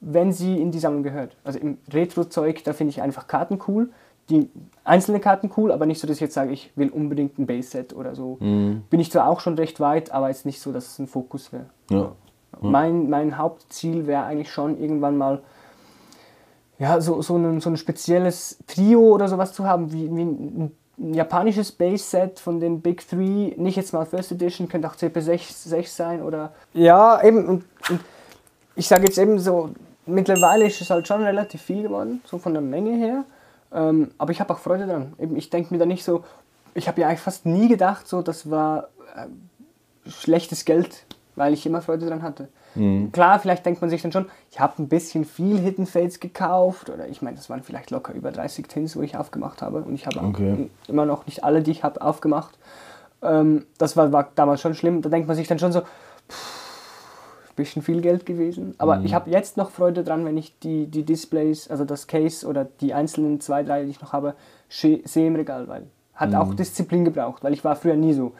wenn 0.00 0.32
sie 0.32 0.60
in 0.60 0.70
die 0.70 0.78
Sammlung 0.78 1.02
gehört. 1.02 1.36
Also 1.44 1.58
im 1.58 1.78
Retro-Zeug, 1.92 2.64
da 2.64 2.72
finde 2.72 2.90
ich 2.90 3.02
einfach 3.02 3.26
Karten 3.26 3.60
cool, 3.68 3.90
die 4.30 4.50
einzelne 4.84 5.20
Karten 5.20 5.50
cool, 5.56 5.72
aber 5.72 5.86
nicht 5.86 6.00
so, 6.00 6.06
dass 6.06 6.16
ich 6.16 6.20
jetzt 6.20 6.34
sage, 6.34 6.52
ich 6.52 6.70
will 6.76 6.90
unbedingt 6.90 7.38
ein 7.38 7.46
Base-Set 7.46 7.94
oder 7.94 8.14
so. 8.14 8.36
Mhm. 8.40 8.82
Bin 8.90 9.00
ich 9.00 9.10
zwar 9.10 9.28
auch 9.28 9.40
schon 9.40 9.54
recht 9.54 9.80
weit, 9.80 10.12
aber 10.12 10.28
jetzt 10.28 10.46
nicht 10.46 10.60
so, 10.60 10.72
dass 10.72 10.86
es 10.86 10.98
ein 10.98 11.06
Fokus 11.06 11.52
wäre. 11.52 11.66
Ja. 11.90 12.12
Mein, 12.60 13.08
mein 13.08 13.38
Hauptziel 13.38 14.06
wäre 14.06 14.24
eigentlich 14.24 14.50
schon 14.50 14.78
irgendwann 14.78 15.16
mal 15.16 15.42
ja, 16.78 17.00
so, 17.00 17.22
so, 17.22 17.36
ein, 17.36 17.60
so 17.60 17.70
ein 17.70 17.76
spezielles 17.76 18.58
Trio 18.66 19.00
oder 19.00 19.28
sowas 19.28 19.52
zu 19.52 19.64
haben, 19.64 19.92
wie, 19.92 20.10
wie 20.14 20.22
ein, 20.22 20.72
japanisches 20.98 21.72
Base-Set 21.72 22.40
von 22.40 22.60
den 22.60 22.80
Big 22.80 23.08
Three. 23.08 23.54
Nicht 23.56 23.76
jetzt 23.76 23.92
mal 23.92 24.04
First 24.04 24.32
Edition, 24.32 24.68
könnte 24.68 24.88
auch 24.88 24.96
CP6 24.96 25.68
6 25.68 25.96
sein 25.96 26.22
oder. 26.22 26.52
Ja, 26.74 27.22
eben. 27.22 27.46
Und, 27.46 27.64
und 27.88 28.00
ich 28.74 28.88
sage 28.88 29.04
jetzt 29.04 29.18
eben 29.18 29.38
so, 29.38 29.70
mittlerweile 30.06 30.66
ist 30.66 30.80
es 30.80 30.90
halt 30.90 31.06
schon 31.06 31.22
relativ 31.22 31.62
viel 31.62 31.82
geworden, 31.82 32.20
so 32.24 32.38
von 32.38 32.52
der 32.52 32.62
Menge 32.62 32.96
her. 32.96 33.24
Ähm, 33.72 34.10
aber 34.18 34.32
ich 34.32 34.40
habe 34.40 34.52
auch 34.52 34.58
Freude 34.58 34.86
dran. 34.86 35.12
Eben, 35.18 35.36
ich 35.36 35.50
denke 35.50 35.72
mir 35.72 35.78
da 35.78 35.86
nicht 35.86 36.04
so, 36.04 36.24
ich 36.74 36.88
habe 36.88 37.00
ja 37.00 37.08
eigentlich 37.08 37.20
fast 37.20 37.46
nie 37.46 37.68
gedacht, 37.68 38.08
so, 38.08 38.22
das 38.22 38.50
war 38.50 38.88
äh, 39.14 40.10
schlechtes 40.10 40.64
Geld, 40.64 41.04
weil 41.36 41.52
ich 41.52 41.66
immer 41.66 41.82
Freude 41.82 42.06
dran 42.06 42.22
hatte. 42.22 42.48
Klar, 43.12 43.38
vielleicht 43.40 43.64
denkt 43.66 43.80
man 43.80 43.90
sich 43.90 44.02
dann 44.02 44.12
schon, 44.12 44.26
ich 44.50 44.60
habe 44.60 44.80
ein 44.82 44.88
bisschen 44.88 45.24
viel 45.24 45.58
Hidden 45.58 45.86
Fates 45.86 46.20
gekauft 46.20 46.90
oder 46.90 47.08
ich 47.08 47.22
meine, 47.22 47.36
das 47.36 47.50
waren 47.50 47.62
vielleicht 47.62 47.90
locker 47.90 48.12
über 48.14 48.30
30 48.30 48.68
Tins, 48.68 48.96
wo 48.96 49.02
ich 49.02 49.16
aufgemacht 49.16 49.62
habe 49.62 49.78
und 49.78 49.94
ich 49.94 50.06
habe 50.06 50.20
Okay. 50.20 50.70
immer 50.86 51.06
noch 51.06 51.26
nicht 51.26 51.44
alle, 51.44 51.62
die 51.62 51.70
ich 51.70 51.82
habe, 51.82 52.00
aufgemacht. 52.02 52.58
Ähm, 53.22 53.66
das 53.78 53.96
war, 53.96 54.12
war 54.12 54.28
damals 54.34 54.60
schon 54.60 54.74
schlimm. 54.74 55.02
Da 55.02 55.08
denkt 55.08 55.26
man 55.26 55.36
sich 55.36 55.48
dann 55.48 55.58
schon 55.58 55.72
so, 55.72 55.80
pff, 56.30 56.58
bisschen 57.56 57.82
viel 57.82 58.00
Geld 58.00 58.24
gewesen. 58.24 58.74
Aber 58.78 59.00
ich 59.02 59.12
habe 59.14 59.30
jetzt 59.30 59.56
noch 59.56 59.70
Freude 59.70 60.04
dran, 60.04 60.24
wenn 60.24 60.36
ich 60.36 60.58
die, 60.60 60.86
die 60.86 61.02
Displays, 61.02 61.68
also 61.68 61.84
das 61.84 62.06
Case 62.06 62.46
oder 62.46 62.64
die 62.64 62.94
einzelnen 62.94 63.40
zwei, 63.40 63.62
drei, 63.64 63.84
die 63.84 63.90
ich 63.90 64.00
noch 64.00 64.12
habe, 64.12 64.34
sehe 64.68 65.02
im 65.26 65.34
Regal, 65.34 65.68
weil 65.68 65.82
hat 66.14 66.34
auch 66.34 66.54
Disziplin 66.54 67.04
gebraucht, 67.04 67.44
weil 67.44 67.52
ich 67.52 67.64
war 67.64 67.76
früher 67.76 67.96
nie 67.96 68.12
so. 68.12 68.32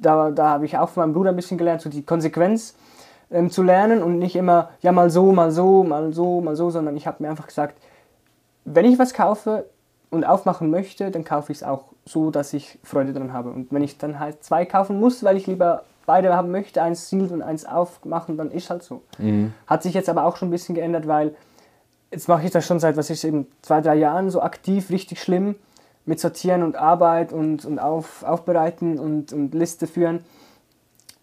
Da, 0.00 0.30
da 0.30 0.48
habe 0.48 0.64
ich 0.66 0.76
auch 0.76 0.88
von 0.88 1.02
meinem 1.02 1.14
Bruder 1.14 1.30
ein 1.30 1.36
bisschen 1.36 1.58
gelernt, 1.58 1.80
so 1.82 1.88
die 1.90 2.02
Konsequenz 2.02 2.74
ähm, 3.30 3.50
zu 3.50 3.62
lernen 3.62 4.02
und 4.02 4.18
nicht 4.18 4.36
immer, 4.36 4.70
ja 4.80 4.92
mal 4.92 5.10
so, 5.10 5.32
mal 5.32 5.50
so, 5.50 5.84
mal 5.84 6.12
so, 6.12 6.40
mal 6.40 6.56
so, 6.56 6.70
sondern 6.70 6.96
ich 6.96 7.06
habe 7.06 7.22
mir 7.22 7.30
einfach 7.30 7.46
gesagt, 7.46 7.76
wenn 8.64 8.84
ich 8.84 8.98
was 8.98 9.14
kaufe 9.14 9.64
und 10.10 10.24
aufmachen 10.24 10.70
möchte, 10.70 11.10
dann 11.10 11.24
kaufe 11.24 11.52
ich 11.52 11.58
es 11.58 11.64
auch 11.64 11.84
so, 12.04 12.30
dass 12.30 12.52
ich 12.52 12.78
Freude 12.82 13.12
dran 13.12 13.32
habe. 13.32 13.50
Und 13.50 13.72
wenn 13.72 13.82
ich 13.82 13.98
dann 13.98 14.18
halt 14.18 14.42
zwei 14.42 14.64
kaufen 14.64 14.98
muss, 14.98 15.22
weil 15.22 15.36
ich 15.36 15.46
lieber 15.46 15.84
beide 16.06 16.34
haben 16.34 16.50
möchte, 16.50 16.82
eins 16.82 17.10
sealed 17.10 17.32
und 17.32 17.42
eins 17.42 17.66
aufmachen, 17.66 18.38
dann 18.38 18.50
ist 18.50 18.70
halt 18.70 18.82
so. 18.82 19.02
Hat 19.66 19.82
sich 19.82 19.92
jetzt 19.92 20.08
aber 20.08 20.24
auch 20.24 20.36
schon 20.36 20.48
ein 20.48 20.50
bisschen 20.50 20.74
geändert, 20.74 21.06
weil 21.06 21.34
jetzt 22.10 22.28
mache 22.28 22.46
ich 22.46 22.50
das 22.50 22.66
schon 22.66 22.80
seit, 22.80 22.96
was 22.96 23.10
ist 23.10 23.24
eben, 23.24 23.46
zwei, 23.60 23.82
drei 23.82 23.96
Jahren 23.96 24.30
so 24.30 24.40
aktiv, 24.40 24.88
richtig 24.90 25.22
schlimm 25.22 25.56
mit 26.06 26.18
Sortieren 26.18 26.62
und 26.62 26.76
Arbeit 26.76 27.34
und, 27.34 27.66
und 27.66 27.78
auf, 27.78 28.22
Aufbereiten 28.22 28.98
und, 28.98 29.34
und 29.34 29.52
Liste 29.54 29.86
führen. 29.86 30.24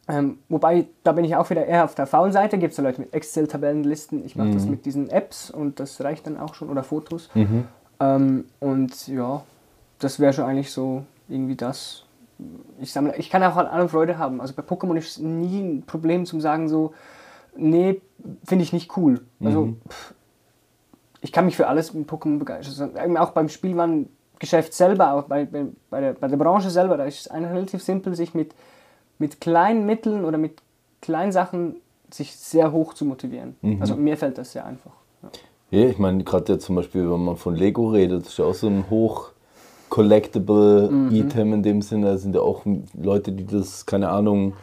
Ähm, 0.08 0.38
wobei, 0.50 0.88
da 1.04 1.14
bin 1.14 1.26
ich 1.26 1.36
auch 1.36 1.50
wieder 1.50 1.66
eher 1.66 1.84
auf 1.84 1.96
der 1.96 2.06
faulen 2.06 2.32
Seite. 2.32 2.58
Gibt 2.58 2.74
es 2.74 2.78
Leute 2.78 3.02
mit 3.02 3.14
Excel-Tabellenlisten. 3.14 4.24
Ich 4.26 4.36
mache 4.36 4.52
das 4.52 4.66
mit 4.66 4.86
diesen 4.86 5.10
Apps 5.10 5.50
und 5.50 5.80
das 5.80 6.00
reicht 6.02 6.28
dann 6.28 6.38
auch 6.38 6.54
schon. 6.54 6.70
Oder 6.70 6.84
Fotos. 6.84 7.30
Ähm, 8.00 8.46
und 8.60 9.08
ja, 9.08 9.44
das 10.00 10.20
wäre 10.20 10.34
schon 10.34 10.46
eigentlich 10.46 10.72
so 10.72 11.04
irgendwie 11.28 11.56
das. 11.56 12.04
Ich, 12.80 12.92
sammle, 12.92 13.16
ich 13.16 13.30
kann 13.30 13.42
auch 13.44 13.56
an 13.56 13.66
allem 13.66 13.90
Freude 13.90 14.18
haben. 14.18 14.42
Also 14.42 14.54
bei 14.54 14.62
Pokémon 14.62 14.98
ist 14.98 15.12
es 15.12 15.18
nie 15.20 15.62
ein 15.62 15.84
Problem 15.86 16.26
zum 16.26 16.42
sagen 16.42 16.68
so, 16.68 16.94
nee, 17.56 18.02
finde 18.46 18.64
ich 18.64 18.74
nicht 18.74 18.96
cool. 18.98 19.22
Also 19.42 19.76
pff, 19.88 20.14
ich 21.22 21.32
kann 21.32 21.46
mich 21.46 21.56
für 21.56 21.68
alles 21.68 21.94
mit 21.94 22.08
Pokémon 22.08 22.38
begeistern. 22.38 22.90
Also, 22.90 23.04
eben 23.04 23.18
auch 23.18 23.32
beim 23.32 23.50
Spielwarengeschäft 23.50 24.74
selber, 24.74 25.14
auch 25.14 25.24
bei, 25.24 25.46
bei, 25.46 25.66
bei, 25.90 26.02
der, 26.02 26.14
bei 26.14 26.28
der 26.28 26.38
Branche 26.38 26.70
selber, 26.70 26.98
da 26.98 27.06
ist 27.06 27.22
es 27.22 27.28
eigentlich 27.30 27.52
relativ 27.52 27.84
simpel, 27.84 28.16
sich 28.16 28.34
mit, 28.36 28.54
mit 29.20 29.40
kleinen 29.42 29.86
Mitteln 29.86 30.26
oder 30.26 30.38
mit 30.38 30.62
kleinen 31.02 31.32
Sachen 31.32 31.78
sich 32.12 32.36
sehr 32.36 32.72
hoch 32.72 32.94
zu 32.94 33.06
motivieren. 33.06 33.56
Also 33.80 33.96
mir 33.96 34.18
fällt 34.18 34.38
das 34.38 34.52
sehr 34.52 34.66
einfach. 34.66 34.92
Ja. 35.24 35.30
Ja, 35.72 35.90
ich 35.90 35.98
meine, 35.98 36.24
gerade 36.24 36.54
jetzt 36.54 36.66
zum 36.66 36.76
Beispiel, 36.76 37.10
wenn 37.10 37.26
man 37.26 37.38
von 37.38 37.56
Lego 37.56 37.90
redet, 37.90 38.28
ist 38.28 38.38
ja 38.38 38.46
auch 38.46 38.54
so 38.54 38.68
ein 38.68 38.86
hoch 38.90 39.32
collectible 39.90 40.90
Mhm. 40.90 41.16
Item 41.16 41.54
in 41.54 41.64
dem 41.64 41.82
Sinne. 41.82 42.08
Da 42.08 42.18
sind 42.18 42.36
ja 42.36 42.42
auch 42.42 42.62
Leute, 43.02 43.32
die 43.32 43.46
das, 43.46 43.86
keine 43.86 44.10
Ahnung, 44.10 44.54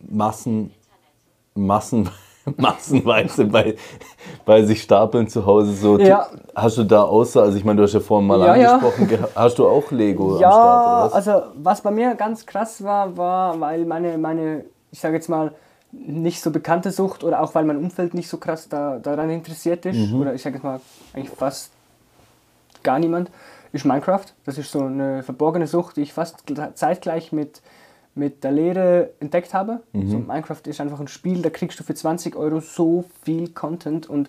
Massen, 0.00 0.70
Massen, 1.54 2.08
massenweise 2.56 3.44
bei, 3.46 3.76
bei 4.44 4.62
sich 4.64 4.82
stapeln 4.82 5.28
zu 5.28 5.44
Hause. 5.46 5.72
So, 5.72 5.98
Ja. 5.98 6.26
Hast 6.54 6.78
du 6.78 6.84
da 6.84 7.02
außer, 7.02 7.42
also 7.42 7.56
ich 7.58 7.64
meine, 7.64 7.76
du 7.78 7.82
hast 7.84 7.92
ja 7.94 8.00
vorhin 8.00 8.26
mal 8.26 8.40
Ja, 8.40 8.56
ja. 8.56 8.74
angesprochen, 8.76 9.06
geha- 9.08 9.28
hast 9.34 9.58
du 9.58 9.66
auch 9.66 9.90
Lego 9.92 10.34
am 10.34 10.40
Ja, 10.40 10.50
Start, 10.50 10.86
oder 10.86 11.04
was? 11.04 11.12
also 11.12 11.42
was 11.54 11.80
bei 11.82 11.90
mir 11.90 12.14
ganz 12.14 12.44
krass 12.46 12.82
war, 12.82 13.16
war, 13.16 13.60
weil 13.60 13.84
meine, 13.84 14.18
meine 14.18 14.64
ich 14.90 15.00
sage 15.00 15.14
jetzt 15.16 15.28
mal, 15.28 15.52
nicht 15.92 16.42
so 16.42 16.50
bekannte 16.50 16.90
Sucht 16.90 17.24
oder 17.24 17.40
auch 17.42 17.54
weil 17.54 17.64
mein 17.64 17.76
Umfeld 17.78 18.12
nicht 18.14 18.28
so 18.28 18.36
krass 18.38 18.68
da, 18.68 18.98
daran 18.98 19.30
interessiert 19.30 19.86
ist, 19.86 20.12
oder 20.12 20.34
ich 20.34 20.42
sage 20.42 20.56
jetzt 20.56 20.64
mal, 20.64 20.80
eigentlich 21.14 21.30
fast 21.30 21.72
gar 22.82 22.98
niemand, 22.98 23.30
ist 23.72 23.84
Minecraft. 23.84 24.24
Das 24.44 24.58
ist 24.58 24.70
so 24.72 24.80
eine 24.82 25.22
verborgene 25.22 25.66
Sucht, 25.66 25.96
die 25.96 26.02
ich 26.02 26.12
fast 26.12 26.44
gl- 26.48 26.74
zeitgleich 26.74 27.32
mit, 27.32 27.60
mit 28.18 28.44
der 28.44 28.52
Lehre 28.52 29.10
entdeckt 29.20 29.54
habe. 29.54 29.80
So, 29.92 30.18
Minecraft 30.18 30.60
ist 30.66 30.80
einfach 30.80 31.00
ein 31.00 31.08
Spiel, 31.08 31.42
da 31.42 31.50
kriegst 31.50 31.78
du 31.80 31.84
für 31.84 31.94
20 31.94 32.36
Euro 32.36 32.60
so 32.60 33.04
viel 33.22 33.48
Content 33.50 34.08
und 34.08 34.28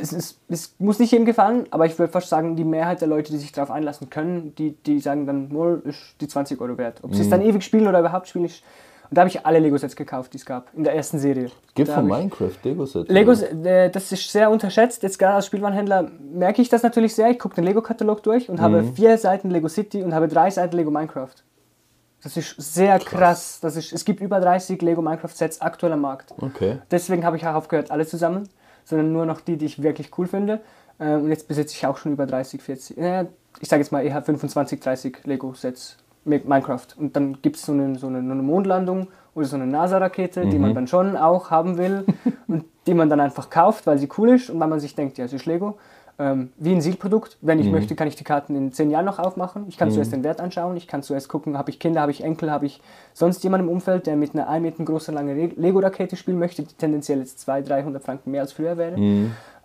es, 0.00 0.12
ist, 0.12 0.40
es 0.48 0.74
muss 0.78 0.98
nicht 0.98 1.12
jedem 1.12 1.26
gefallen, 1.26 1.66
aber 1.70 1.86
ich 1.86 1.98
würde 1.98 2.12
fast 2.12 2.28
sagen, 2.28 2.56
die 2.56 2.64
Mehrheit 2.64 3.00
der 3.00 3.08
Leute, 3.08 3.32
die 3.32 3.38
sich 3.38 3.52
darauf 3.52 3.70
einlassen 3.70 4.10
können, 4.10 4.54
die, 4.56 4.72
die 4.72 5.00
sagen 5.00 5.26
dann, 5.26 5.52
wohl 5.52 5.82
ist 5.84 6.16
die 6.20 6.28
20 6.28 6.60
Euro 6.60 6.78
wert. 6.78 7.00
Ob 7.02 7.14
sie 7.14 7.22
es 7.22 7.30
dann 7.30 7.42
ewig 7.42 7.62
spielen 7.62 7.86
oder 7.86 8.00
überhaupt 8.00 8.28
spielen, 8.28 8.46
ist. 8.46 8.62
Und 9.10 9.18
da 9.18 9.20
habe 9.20 9.28
ich 9.28 9.44
alle 9.44 9.58
Lego-Sets 9.58 9.96
gekauft, 9.96 10.32
die 10.32 10.38
es 10.38 10.46
gab, 10.46 10.72
in 10.74 10.82
der 10.82 10.94
ersten 10.94 11.18
Serie. 11.18 11.50
Gibt 11.74 11.90
von 11.90 12.06
Minecraft 12.06 12.56
Lego-Sets? 12.62 13.10
Legos, 13.10 13.42
äh, 13.42 13.90
das 13.90 14.10
ist 14.10 14.32
sehr 14.32 14.50
unterschätzt. 14.50 15.02
Jetzt 15.02 15.18
gerade 15.18 15.34
als 15.34 15.46
Spielwarenhändler 15.46 16.10
merke 16.32 16.62
ich 16.62 16.70
das 16.70 16.82
natürlich 16.82 17.14
sehr. 17.14 17.30
Ich 17.30 17.38
gucke 17.38 17.54
den 17.54 17.64
Lego-Katalog 17.64 18.22
durch 18.22 18.48
und 18.48 18.60
habe 18.60 18.82
vier 18.94 19.18
Seiten 19.18 19.50
Lego 19.50 19.68
City 19.68 20.02
und 20.02 20.14
habe 20.14 20.26
drei 20.26 20.50
Seiten 20.50 20.76
Lego 20.76 20.90
Minecraft. 20.90 21.34
Das 22.24 22.38
ist 22.38 22.56
sehr 22.56 22.98
krass. 22.98 23.58
Das 23.60 23.76
ist, 23.76 23.92
es 23.92 24.04
gibt 24.04 24.20
über 24.20 24.40
30 24.40 24.80
Lego 24.80 25.02
Minecraft 25.02 25.28
Sets 25.28 25.60
aktuell 25.60 25.92
am 25.92 26.00
Markt. 26.00 26.32
Okay. 26.40 26.78
Deswegen 26.90 27.24
habe 27.24 27.36
ich 27.36 27.46
auch 27.46 27.54
aufgehört, 27.54 27.90
alle 27.90 28.06
zusammen, 28.06 28.48
sondern 28.84 29.12
nur 29.12 29.26
noch 29.26 29.42
die, 29.42 29.58
die 29.58 29.66
ich 29.66 29.82
wirklich 29.82 30.10
cool 30.18 30.26
finde. 30.26 30.60
Ähm, 30.98 31.24
und 31.24 31.28
jetzt 31.28 31.46
besitze 31.46 31.74
ich 31.76 31.86
auch 31.86 31.98
schon 31.98 32.12
über 32.12 32.26
30, 32.26 32.62
40, 32.62 32.98
äh, 32.98 33.26
ich 33.60 33.68
sage 33.68 33.82
jetzt 33.82 33.92
mal 33.92 34.04
eher 34.04 34.22
25, 34.22 34.80
30 34.80 35.18
Lego-Sets 35.24 35.98
mit 36.24 36.48
Minecraft. 36.48 36.86
Und 36.96 37.14
dann 37.14 37.42
gibt 37.42 37.56
es 37.56 37.66
so 37.66 37.72
eine, 37.72 37.98
so 37.98 38.06
eine, 38.06 38.18
eine 38.18 38.34
Mondlandung 38.34 39.08
oder 39.34 39.46
so 39.46 39.56
eine 39.56 39.66
NASA-Rakete, 39.66 40.46
die 40.46 40.58
man 40.58 40.74
dann 40.74 40.86
schon 40.86 41.16
auch 41.16 41.50
haben 41.50 41.76
will 41.76 42.04
und 42.48 42.64
die 42.86 42.94
man 42.94 43.10
dann 43.10 43.20
einfach 43.20 43.50
kauft, 43.50 43.86
weil 43.86 43.98
sie 43.98 44.08
cool 44.16 44.30
ist 44.30 44.48
und 44.48 44.58
weil 44.60 44.68
man 44.68 44.80
sich 44.80 44.94
denkt, 44.94 45.18
ja, 45.18 45.26
es 45.26 45.32
ist 45.32 45.44
Lego. 45.46 45.76
Ähm, 46.16 46.52
wie 46.58 46.72
ein 46.72 46.80
Seal-Produkt. 46.80 47.38
Wenn 47.40 47.58
ich 47.58 47.68
möchte, 47.68 47.96
kann 47.96 48.06
ich 48.06 48.14
die 48.14 48.22
Karten 48.22 48.54
in 48.54 48.72
10 48.72 48.90
Jahren 48.90 49.04
noch 49.04 49.18
aufmachen. 49.18 49.64
Ich 49.68 49.76
kann 49.76 49.90
zuerst 49.90 50.12
den 50.12 50.22
Wert 50.22 50.40
anschauen. 50.40 50.76
Ich 50.76 50.86
kann 50.86 51.02
zuerst 51.02 51.28
gucken, 51.28 51.58
habe 51.58 51.70
ich 51.70 51.80
Kinder, 51.80 52.00
habe 52.02 52.12
ich 52.12 52.22
Enkel, 52.22 52.52
habe 52.52 52.66
ich 52.66 52.80
sonst 53.14 53.42
jemanden 53.42 53.66
im 53.66 53.72
Umfeld, 53.72 54.06
der 54.06 54.14
mit 54.14 54.32
einer 54.34 54.48
1 54.48 54.62
Meter 54.62 54.84
großen 54.84 55.12
langen 55.12 55.56
Lego-Rakete 55.56 56.14
spielen 56.16 56.38
möchte, 56.38 56.62
die 56.62 56.74
tendenziell 56.74 57.18
jetzt 57.18 57.40
200, 57.40 57.70
300 57.70 58.02
Franken 58.02 58.30
mehr 58.30 58.42
als 58.42 58.52
früher 58.52 58.76
wäre. 58.76 58.96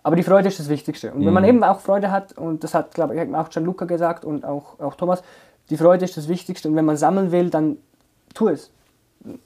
Aber 0.02 0.16
die 0.16 0.22
Freude 0.22 0.48
ist 0.48 0.58
das 0.58 0.68
Wichtigste. 0.68 1.12
Und 1.12 1.24
wenn 1.26 1.32
man 1.32 1.44
eben 1.44 1.62
auch 1.62 1.80
Freude 1.80 2.10
hat, 2.10 2.36
und 2.36 2.64
das 2.64 2.74
hat, 2.74 2.94
glaube 2.94 3.14
ich, 3.14 3.34
auch 3.34 3.48
Gianluca 3.50 3.84
gesagt 3.84 4.24
und 4.24 4.44
auch, 4.44 4.80
auch 4.80 4.94
Thomas, 4.96 5.22
die 5.68 5.76
Freude 5.76 6.04
ist 6.04 6.16
das 6.16 6.28
Wichtigste. 6.28 6.68
Und 6.68 6.74
wenn 6.74 6.84
man 6.84 6.96
sammeln 6.96 7.30
will, 7.32 7.50
dann 7.50 7.76
tu 8.34 8.48
es. 8.48 8.70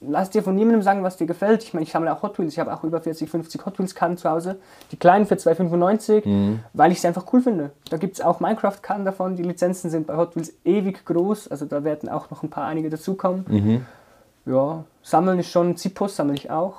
Lass 0.01 0.29
dir 0.29 0.41
von 0.43 0.55
niemandem 0.55 0.81
sagen, 0.81 1.03
was 1.03 1.17
dir 1.17 1.27
gefällt. 1.27 1.63
Ich 1.63 1.73
meine, 1.73 1.83
ich 1.83 1.91
sammle 1.91 2.11
auch 2.13 2.21
Hot 2.23 2.39
Wheels. 2.39 2.53
Ich 2.53 2.59
habe 2.59 2.73
auch 2.73 2.83
über 2.83 3.01
40, 3.01 3.29
50 3.29 3.65
Hot 3.65 3.77
Wheels-Karten 3.77 4.17
zu 4.17 4.29
Hause. 4.29 4.57
Die 4.91 4.97
kleinen 4.97 5.25
für 5.25 5.35
2,95, 5.35 6.25
Mhm. 6.25 6.59
weil 6.73 6.91
ich 6.91 7.01
sie 7.01 7.07
einfach 7.07 7.25
cool 7.33 7.41
finde. 7.41 7.71
Da 7.89 7.97
gibt 7.97 8.15
es 8.15 8.21
auch 8.21 8.39
Minecraft-Karten 8.39 9.03
davon. 9.05 9.35
Die 9.35 9.43
Lizenzen 9.43 9.89
sind 9.89 10.07
bei 10.07 10.15
Hot 10.15 10.35
Wheels 10.35 10.53
ewig 10.63 11.03
groß. 11.05 11.49
Also 11.49 11.65
da 11.65 11.83
werden 11.83 12.07
auch 12.09 12.29
noch 12.31 12.41
ein 12.43 12.49
paar 12.49 12.65
einige 12.65 12.89
dazukommen. 12.89 13.45
Mhm. 13.49 13.85
Ja, 14.45 14.83
sammeln 15.01 15.39
ist 15.39 15.49
schon, 15.49 15.75
Zippos 15.75 16.15
sammle 16.15 16.35
ich 16.35 16.49
auch. 16.51 16.75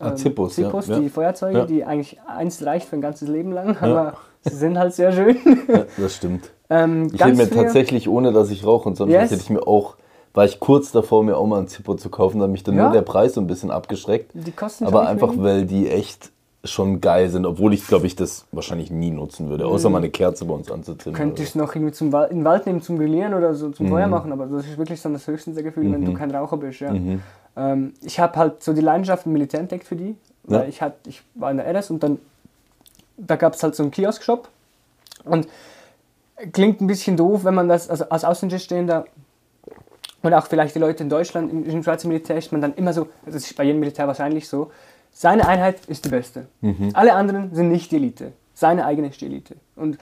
Ah, 0.00 0.08
Ähm, 0.10 0.16
Zippos, 0.16 0.56
ja, 0.56 0.64
Zippos, 0.64 0.88
ja. 0.88 0.98
die 0.98 1.08
Feuerzeuge, 1.08 1.58
Ja. 1.58 1.64
die 1.66 1.84
eigentlich 1.84 2.18
eins 2.26 2.64
reicht 2.66 2.88
für 2.88 2.96
ein 2.96 3.00
ganzes 3.00 3.28
Leben 3.28 3.52
lang, 3.52 3.76
aber 3.80 4.14
sie 4.42 4.56
sind 4.56 4.76
halt 4.76 4.92
sehr 4.92 5.12
schön. 5.12 5.36
Das 5.96 6.16
stimmt. 6.16 6.50
ähm, 6.68 7.08
Ich 7.14 7.24
hätte 7.24 7.36
mir 7.36 7.48
tatsächlich, 7.48 8.08
ohne 8.08 8.32
dass 8.32 8.50
ich 8.50 8.66
rauche 8.66 8.88
und 8.88 8.96
sonst 8.96 9.12
Yes. 9.12 9.30
hätte 9.30 9.42
ich 9.42 9.50
mir 9.50 9.66
auch, 9.66 9.96
war 10.36 10.44
ich 10.44 10.60
kurz 10.60 10.92
davor, 10.92 11.24
mir 11.24 11.36
auch 11.36 11.46
mal 11.46 11.58
ein 11.60 11.66
Zippo 11.68 11.94
zu 11.94 12.08
kaufen, 12.10 12.38
da 12.38 12.44
hat 12.44 12.52
mich 12.52 12.62
dann 12.62 12.76
Ja. 12.76 12.84
nur 12.84 12.92
der 12.92 13.02
Preis 13.02 13.34
so 13.34 13.40
ein 13.40 13.46
bisschen 13.48 13.70
abgeschreckt. 13.70 14.30
Die 14.34 14.52
kosten 14.52 14.84
Aber 14.86 15.08
einfach, 15.08 15.30
wenig. 15.32 15.42
weil 15.42 15.64
die 15.66 15.88
echt 15.90 16.30
schon 16.62 17.00
geil 17.00 17.28
sind, 17.30 17.46
obwohl 17.46 17.72
ich, 17.74 17.86
glaube 17.86 18.06
ich, 18.06 18.16
das 18.16 18.44
wahrscheinlich 18.52 18.90
nie 18.90 19.10
nutzen 19.12 19.48
würde, 19.48 19.66
außer 19.66 19.88
mal 19.88 19.98
eine 19.98 20.10
Kerze 20.10 20.44
bei 20.44 20.54
uns 20.54 20.70
anzuzünden. 20.70 21.14
Könnte 21.14 21.42
ich 21.42 21.50
es 21.50 21.54
noch 21.54 21.74
irgendwie 21.74 21.92
zum 21.92 22.12
Wald, 22.12 22.32
in 22.32 22.38
den 22.38 22.44
Wald 22.44 22.66
nehmen 22.66 22.82
zum 22.82 22.98
Grillieren 22.98 23.34
oder 23.34 23.54
so 23.54 23.68
Mhm. 23.68 23.74
zum 23.74 23.88
Feuer 23.88 24.08
machen, 24.08 24.32
aber 24.32 24.46
das 24.46 24.66
ist 24.66 24.76
wirklich 24.76 25.00
so 25.00 25.08
das 25.08 25.26
höchste 25.26 25.52
der 25.52 25.62
Gefühle, 25.62 25.92
wenn 25.92 26.04
du 26.04 26.12
kein 26.14 26.30
Raucher 26.34 26.56
bist. 26.56 26.80
Ja. 26.80 26.92
Ähm, 27.56 27.94
ich 28.02 28.18
habe 28.20 28.36
halt 28.36 28.62
so 28.64 28.72
die 28.72 28.80
Leidenschaft 28.80 29.26
im 29.26 29.32
Militär 29.32 29.60
entdeckt 29.60 29.86
für 29.86 29.96
die, 29.96 30.16
weil 30.44 30.62
Ja. 30.62 30.68
ich, 30.68 30.82
hat, 30.82 30.94
ich 31.06 31.22
war 31.34 31.50
in 31.52 31.56
der 31.58 31.66
RS 31.72 31.90
und 31.90 32.02
dann 32.02 32.18
da 33.16 33.36
gab 33.36 33.54
es 33.54 33.62
halt 33.62 33.74
so 33.74 33.82
einen 33.84 33.92
Kiosk-Shop 33.92 34.48
und 35.24 35.48
klingt 36.52 36.80
ein 36.82 36.86
bisschen 36.86 37.16
doof, 37.16 37.44
wenn 37.44 37.54
man 37.54 37.68
das, 37.68 37.88
also 37.88 38.08
als 38.10 38.24
Außenstehender 38.24 39.06
und 40.26 40.34
auch 40.34 40.46
vielleicht 40.46 40.74
die 40.74 40.78
Leute 40.78 41.02
in 41.02 41.08
Deutschland, 41.08 41.52
im, 41.52 41.64
im 41.64 41.82
Schweizer 41.82 42.08
Militär 42.08 42.36
ist 42.36 42.52
man 42.52 42.60
dann 42.60 42.74
immer 42.74 42.92
so, 42.92 43.08
das 43.24 43.36
ist 43.36 43.56
bei 43.56 43.64
jedem 43.64 43.80
Militär 43.80 44.06
wahrscheinlich 44.06 44.48
so, 44.48 44.70
seine 45.12 45.48
Einheit 45.48 45.86
ist 45.86 46.04
die 46.04 46.10
beste. 46.10 46.46
Alle 46.94 47.14
anderen 47.14 47.54
sind 47.54 47.70
nicht 47.70 47.90
die 47.90 47.96
Elite. 47.96 48.32
Seine 48.52 48.84
eigene 48.84 49.08
ist 49.08 49.20
die 49.20 49.26
Elite. 49.26 49.56
Und 49.74 49.98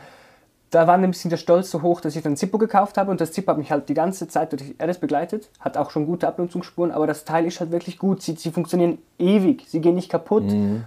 da 0.70 0.88
war 0.88 0.94
ein 0.94 1.08
bisschen 1.08 1.30
der 1.30 1.36
Stolz 1.36 1.70
so 1.70 1.82
hoch, 1.82 2.00
dass 2.00 2.16
ich 2.16 2.22
dann 2.22 2.36
Zippo 2.36 2.58
gekauft 2.58 2.98
habe 2.98 3.10
und 3.10 3.20
das 3.20 3.30
Zippo 3.30 3.52
hat 3.52 3.58
mich 3.58 3.70
halt 3.70 3.88
die 3.88 3.94
ganze 3.94 4.26
Zeit 4.26 4.50
durch 4.50 4.74
RS 4.82 4.98
begleitet, 4.98 5.50
hat 5.60 5.76
auch 5.76 5.90
schon 5.90 6.06
gute 6.06 6.26
Abnutzungsspuren, 6.26 6.90
aber 6.90 7.06
das 7.06 7.24
Teil 7.24 7.46
ist 7.46 7.60
halt 7.60 7.70
wirklich 7.70 7.98
gut. 7.98 8.22
Sie, 8.22 8.34
sie 8.34 8.50
funktionieren 8.50 8.98
ewig, 9.18 9.64
sie 9.68 9.80
gehen 9.80 9.94
nicht 9.94 10.10
kaputt 10.10 10.44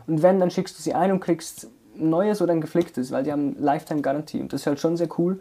und 0.08 0.24
wenn, 0.24 0.40
dann 0.40 0.52
schickst 0.52 0.78
du 0.78 0.84
sie 0.84 0.94
ein 0.94 1.12
und 1.12 1.22
kriegst 1.22 1.70
ein 1.98 2.10
neues 2.10 2.42
oder 2.42 2.52
ein 2.52 2.60
geflicktes, 2.60 3.12
weil 3.12 3.24
die 3.24 3.32
haben 3.32 3.56
Lifetime-Garantie 3.60 4.42
und 4.42 4.52
das 4.52 4.62
ist 4.62 4.68
halt 4.68 4.80
schon 4.80 4.98
sehr 4.98 5.08
cool. 5.18 5.40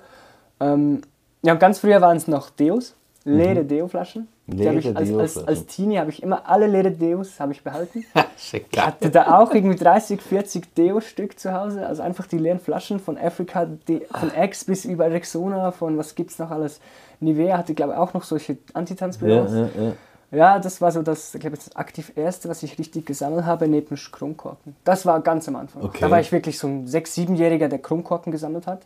Ähm, 0.61 1.03
ja, 1.43 1.55
ganz 1.55 1.81
früher 1.81 2.01
waren 2.01 2.17
es 2.17 2.29
noch 2.29 2.51
Deos, 2.51 2.95
leere 3.27 3.65
Deo-Flaschen. 3.65 4.29
Die 4.47 4.69
hab 4.69 4.77
ich 4.77 4.97
als, 4.97 5.13
als, 5.13 5.39
als 5.49 5.67
Teenie 5.67 5.99
habe 5.99 6.11
ich 6.11 6.23
immer 6.23 6.49
alle 6.49 6.69
leere 6.69 6.93
Deos 6.93 7.41
habe 7.41 7.53
ich 7.53 7.63
behalten. 7.63 8.05
Ich 8.39 8.79
hatte 8.79 9.11
da 9.11 9.39
auch 9.39 9.53
irgendwie 9.53 9.77
30, 9.77 10.21
40 10.21 10.75
Deo-Stück 10.75 11.39
zu 11.39 11.55
Hause. 11.55 11.87
Also 11.87 12.03
einfach 12.03 12.27
die 12.27 12.37
leeren 12.39 12.61
Flaschen 12.61 13.01
von 13.01 13.17
Africa, 13.19 13.67
die, 13.89 14.03
von 14.13 14.31
Axe 14.31 14.67
bis 14.67 14.85
über 14.85 15.11
Rexona, 15.11 15.73
von 15.73 15.97
was 15.97 16.15
gibt's 16.15 16.39
noch 16.39 16.51
alles. 16.51 16.81
Nivea 17.19 17.57
hatte, 17.57 17.75
glaube 17.75 17.95
ich, 17.95 17.99
auch 17.99 18.13
noch 18.13 18.25
solche 18.25 18.53
Ja, 18.53 18.59
Antitanzbüros. 18.75 19.53
ja, 19.53 19.61
ja. 19.63 19.93
Ja, 20.33 20.59
das 20.59 20.81
war 20.81 20.93
so 20.93 21.03
das, 21.03 21.33
glaube 21.33 21.57
ich, 21.57 21.65
das 21.65 21.77
aktiv 21.77 22.13
erste, 22.17 22.49
was 22.49 22.63
ich 22.63 22.79
richtig 22.79 23.07
gesammelt 23.07 23.47
habe, 23.47 23.69
neben 23.69 23.97
Kronkorken. 23.97 24.77
Das 24.85 25.07
war 25.07 25.21
ganz 25.21 25.49
am 25.49 25.57
Anfang. 25.57 25.83
Okay. 25.83 25.99
Da 26.01 26.11
war 26.11 26.21
ich 26.21 26.31
wirklich 26.33 26.59
so 26.59 26.67
ein 26.67 26.87
6-, 26.87 27.27
7-Jähriger, 27.27 27.69
der 27.69 27.79
Kronkorken 27.79 28.33
gesammelt 28.33 28.67
hat. 28.67 28.83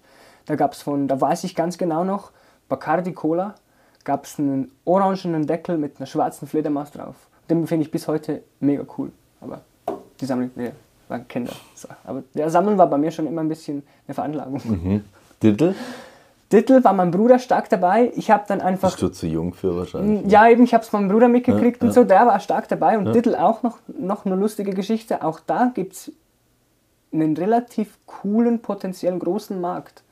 Da 0.47 0.55
gab 0.55 0.74
es 0.74 0.82
von, 0.82 1.09
da 1.09 1.20
weiß 1.20 1.45
ich 1.45 1.57
ganz 1.57 1.78
genau 1.78 2.05
noch, 2.05 2.30
Bacardi 2.68 3.12
Cola, 3.12 3.55
gab 4.05 4.24
es 4.24 4.38
einen 4.38 4.70
orangenen 4.84 5.46
Deckel 5.46 5.78
mit 5.78 5.98
einer 5.98 6.07
schwarzen 6.07 6.48
Fledermaus 6.48 6.90
drauf. 6.90 7.16
Den 7.48 7.66
finde 7.66 7.84
ich 7.84 7.90
bis 7.90 8.09
heute 8.09 8.42
mega 8.61 8.84
cool. 8.98 9.11
Aber 9.40 9.62
die 10.20 10.24
Sammlung, 10.24 10.51
wir 10.55 10.72
waren 11.09 11.26
Kinder. 11.28 11.53
So. 11.74 11.88
Aber 12.05 12.22
der 12.34 12.51
Sammeln 12.51 12.78
war 12.78 12.86
bei 12.88 12.98
mir 12.98 13.11
schon 13.11 13.26
immer 13.26 13.40
ein 13.40 13.48
bisschen 13.48 13.82
eine 14.07 14.14
Veranlagung. 14.14 14.61
Mhm. 14.64 15.05
Dittel 16.53 16.82
war 16.82 16.92
mein 16.92 17.12
Bruder 17.12 17.38
stark 17.38 17.68
dabei. 17.68 18.12
Ich 18.16 18.30
habe 18.30 18.44
dann 18.48 18.61
einfach 18.61 18.90
Bist 18.90 19.03
du 19.03 19.09
zu 19.09 19.26
jung 19.26 19.55
für 19.55 19.76
wahrscheinlich. 19.76 20.30
ja, 20.30 20.48
eben, 20.48 20.64
ich 20.64 20.74
habe 20.74 20.82
es 20.82 20.92
meinem 20.92 21.09
Bruder 21.09 21.28
mitgekriegt 21.28 21.80
Ja, 21.80 21.88
und 21.88 21.94
so, 21.94 22.05
der 22.05 22.26
war 22.26 22.40
stark 22.40 22.68
dabei. 22.68 22.98
Und 22.98 23.12
Diddle 23.14 23.42
auch 23.42 23.62
noch, 23.62 23.78
noch 23.86 24.26
eine 24.26 24.34
lustige 24.34 24.72
Geschichte. 24.72 25.22
Auch 25.22 25.38
da 25.40 25.70
gibt 25.72 25.92
es 25.92 26.12
einen 27.12 27.36
relativ 27.36 27.98
coolen, 28.07 28.61
potenziellen 28.61 29.20
großen 29.20 29.61
Markt. 29.61 30.03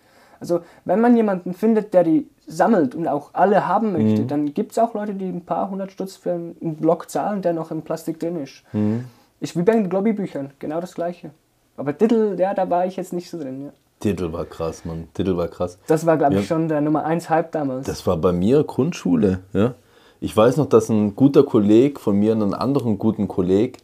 Also, 0.41 0.61
wenn 0.85 1.01
man 1.01 1.17
jemanden 1.17 1.55
findet, 1.55 1.93
der 1.95 2.05
die 2.05 2.29
sammelt 2.47 2.95
und 2.95 3.07
auch 3.09 3.31
alle 3.35 3.67
haben 3.69 3.93
möchte, 3.93 4.23
Mhm. 4.23 4.29
dann 4.29 4.55
gibt 4.55 4.73
es 4.73 4.79
auch 4.79 4.95
Leute, 4.95 5.15
die 5.15 5.27
ein 5.29 5.45
paar 5.45 5.71
hundert 5.71 5.93
Stutz 5.93 6.17
für 6.17 6.33
einen 6.33 6.77
Block 6.77 7.11
zahlen, 7.11 7.43
der 7.43 7.53
noch 7.53 7.71
im 7.71 7.83
Plastik 7.83 8.19
drin 8.21 8.41
ist. 8.43 8.63
Mhm. 8.73 9.05
Ist 9.41 9.57
wie 9.57 9.63
bei 9.63 9.73
den 9.73 9.89
Globby-Büchern, 9.91 10.51
genau 10.59 10.81
das 10.81 10.95
gleiche. 10.95 11.31
Aber 11.77 11.93
Diddle, 11.93 12.37
ja, 12.39 12.55
da 12.55 12.69
war 12.71 12.87
ich 12.87 12.97
jetzt 12.97 13.13
nicht 13.13 13.31
so 13.31 13.39
drin. 13.39 13.67
Ja. 13.67 13.71
Diddle 14.03 14.33
war 14.33 14.45
krass, 14.45 14.85
Mann. 14.85 15.09
Diddle 15.17 15.37
war 15.37 15.49
krass. 15.49 15.79
Das 15.87 16.07
war, 16.07 16.17
glaube 16.17 16.35
ich, 16.35 16.41
Ja. 16.41 16.47
schon 16.47 16.69
der 16.69 16.81
Nummer 16.81 17.05
1 17.05 17.29
Hype 17.31 17.53
damals. 17.53 17.87
Das 17.87 18.07
war 18.07 18.17
bei 18.17 18.33
mir 18.33 18.65
Grundschule. 18.65 19.41
Ja? 19.53 19.75
Ich 20.21 20.37
weiß 20.37 20.57
noch, 20.57 20.67
dass 20.67 20.89
ein 20.89 21.15
guter 21.15 21.45
Kolleg 21.45 22.01
von 22.01 22.17
mir 22.17 22.33
einen 22.33 22.55
anderen 22.55 22.99
guten 22.99 23.29
Kolleg 23.29 23.79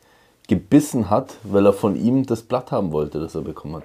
gebissen 0.48 1.11
hat, 1.11 1.36
weil 1.44 1.66
er 1.66 1.72
von 1.72 1.96
ihm 1.96 2.26
das 2.26 2.42
Blatt 2.42 2.70
haben 2.72 2.92
wollte, 2.92 3.20
das 3.20 3.34
er 3.34 3.42
bekommen 3.42 3.76
hat. 3.76 3.84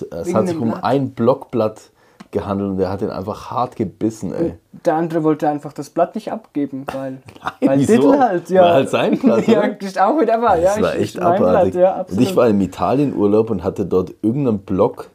Es, 0.00 0.28
es 0.28 0.34
hat 0.34 0.48
sich 0.48 0.56
um 0.56 0.70
Blatt? 0.70 0.84
ein 0.84 1.10
Blockblatt 1.10 1.90
gehandelt 2.30 2.70
und 2.70 2.76
der 2.78 2.88
hat 2.90 3.02
ihn 3.02 3.10
einfach 3.10 3.50
hart 3.50 3.76
gebissen, 3.76 4.32
ey. 4.32 4.54
Der 4.86 4.94
andere 4.94 5.22
wollte 5.22 5.48
einfach 5.48 5.72
das 5.74 5.90
Blatt 5.90 6.14
nicht 6.14 6.32
abgeben, 6.32 6.86
weil, 6.92 7.18
Nein, 7.42 7.52
weil 7.60 7.78
wieso? 7.80 8.18
Halt, 8.18 8.48
ja. 8.48 8.62
War 8.62 8.74
halt 8.74 8.88
sein 8.88 9.18
Blatt, 9.18 9.46
ja, 9.46 9.60
ist 9.60 10.00
auch 10.00 10.18
wieder 10.18 10.40
wahr, 10.40 10.56
ja. 10.58 10.74
Das 10.74 10.82
war 10.82 10.94
echt 10.96 11.18
abartig. 11.20 11.72
Blatt, 11.72 11.82
ja, 11.82 11.94
und 11.94 12.00
absolut. 12.00 12.24
ich 12.24 12.36
war 12.36 12.48
im 12.48 12.60
Italienurlaub 12.60 13.50
und 13.50 13.62
hatte 13.62 13.84
dort 13.84 14.14
irgendeinen 14.22 14.60
Block 14.60 15.10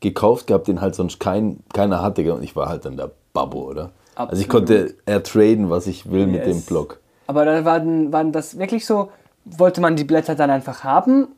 gekauft 0.00 0.48
gehabt, 0.48 0.66
den 0.66 0.80
halt 0.80 0.94
sonst 0.94 1.20
kein, 1.20 1.60
keiner 1.72 2.02
hatte. 2.02 2.32
Und 2.34 2.42
ich 2.42 2.56
war 2.56 2.68
halt 2.68 2.84
dann 2.84 2.96
der 2.96 3.10
Babbo, 3.32 3.68
oder? 3.70 3.90
Also 4.16 4.40
ich 4.40 4.48
Absolut. 4.48 4.48
konnte 4.50 4.94
ertraden, 5.06 5.70
was 5.70 5.86
ich 5.86 6.10
will 6.10 6.26
mit 6.26 6.44
dem 6.44 6.56
Yes. 6.56 6.66
Block. 6.66 6.98
Aber 7.26 7.44
da 7.44 7.64
waren, 7.64 8.12
waren 8.12 8.32
das 8.32 8.58
wirklich 8.58 8.84
so, 8.86 9.10
wollte 9.44 9.80
man 9.80 9.96
die 9.96 10.04
Blätter 10.04 10.34
dann 10.34 10.50
einfach 10.50 10.84
haben? 10.84 11.28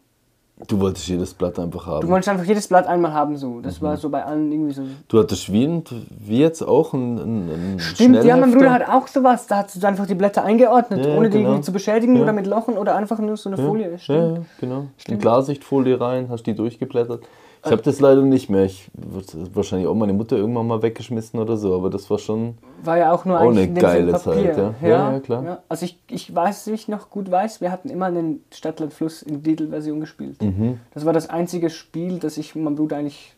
Du 0.68 0.80
wolltest 0.80 1.08
jedes 1.08 1.34
Blatt 1.34 1.58
einfach 1.58 1.86
haben. 1.86 2.00
Du 2.02 2.08
wolltest 2.08 2.28
einfach 2.28 2.44
jedes 2.44 2.68
Blatt 2.68 2.86
einmal 2.86 3.12
haben, 3.12 3.36
so. 3.36 3.60
Das 3.60 3.80
Mhm. 3.80 3.86
war 3.86 3.96
so 3.96 4.08
bei 4.10 4.24
allen 4.24 4.50
irgendwie 4.52 4.72
so. 4.72 4.82
Du 5.08 5.18
hattest 5.18 5.52
wie, 5.52 5.64
ein- 5.64 5.82
wie 6.20 6.38
jetzt 6.38 6.62
auch 6.62 6.92
ein, 6.92 7.18
ein, 7.18 7.74
ein 7.74 7.78
Stimmt, 7.80 8.24
ja, 8.24 8.36
mein? 8.36 8.52
Bruder 8.52 8.72
hat 8.72 8.88
auch 8.88 9.06
sowas. 9.08 9.46
Da 9.46 9.58
hast 9.64 9.82
du 9.82 9.86
einfach 9.86 10.06
die 10.06 10.14
Blätter 10.14 10.44
eingeordnet, 10.44 11.04
Ja, 11.04 11.16
ohne 11.16 11.30
die 11.30 11.38
genau. 11.38 11.50
irgendwie 11.50 11.64
zu 11.64 11.72
beschädigen 11.72 12.16
Ja. 12.16 12.22
oder 12.22 12.32
mit 12.32 12.46
Lochen 12.46 12.78
oder 12.78 12.94
einfach 12.96 13.18
nur 13.18 13.36
so 13.36 13.48
eine 13.50 13.56
Folie. 13.58 13.90
Ja, 13.92 13.98
Stimmt. 13.98 14.38
ja, 14.38 14.44
genau. 14.60 14.84
Die 15.08 15.16
Klarsichtfolie 15.16 16.00
rein, 16.00 16.26
hast 16.30 16.44
die 16.44 16.54
durchgeblättert. 16.54 17.22
Ich 17.64 17.70
habe 17.70 17.82
das 17.82 18.00
leider 18.00 18.22
nicht 18.22 18.50
mehr. 18.50 18.64
Ich 18.64 18.90
würde 18.92 19.54
wahrscheinlich 19.54 19.86
auch 19.86 19.94
meine 19.94 20.12
Mutter 20.12 20.36
irgendwann 20.36 20.66
mal 20.66 20.82
weggeschmissen 20.82 21.38
oder 21.38 21.56
so, 21.56 21.76
aber 21.76 21.90
das 21.90 22.10
war 22.10 22.18
schon. 22.18 22.58
War 22.82 22.98
ja 22.98 23.12
auch 23.12 23.24
nur 23.24 23.40
Auch 23.40 23.50
eine 23.50 23.72
geile. 23.72 24.18
Zeit, 24.18 24.56
ja. 24.56 24.74
Ja, 24.82 25.12
ja, 25.12 25.20
klar. 25.20 25.62
Also 25.68 25.84
ich, 25.84 26.00
ich 26.08 26.34
weiß, 26.34 26.66
ich 26.68 26.88
noch 26.88 27.08
gut 27.08 27.30
weiß, 27.30 27.60
wir 27.60 27.70
hatten 27.70 27.88
immer 27.88 28.06
einen 28.06 28.42
Stadtland-Fluss 28.52 29.22
in 29.22 29.44
Diddle-Version 29.44 30.00
gespielt. 30.00 30.42
Mhm. 30.42 30.80
Das 30.92 31.04
war 31.04 31.12
das 31.12 31.30
einzige 31.30 31.70
Spiel, 31.70 32.18
das 32.18 32.36
ich 32.36 32.56
mit 32.56 32.64
meinem 32.64 32.74
Bruder 32.74 32.96
eigentlich 32.96 33.34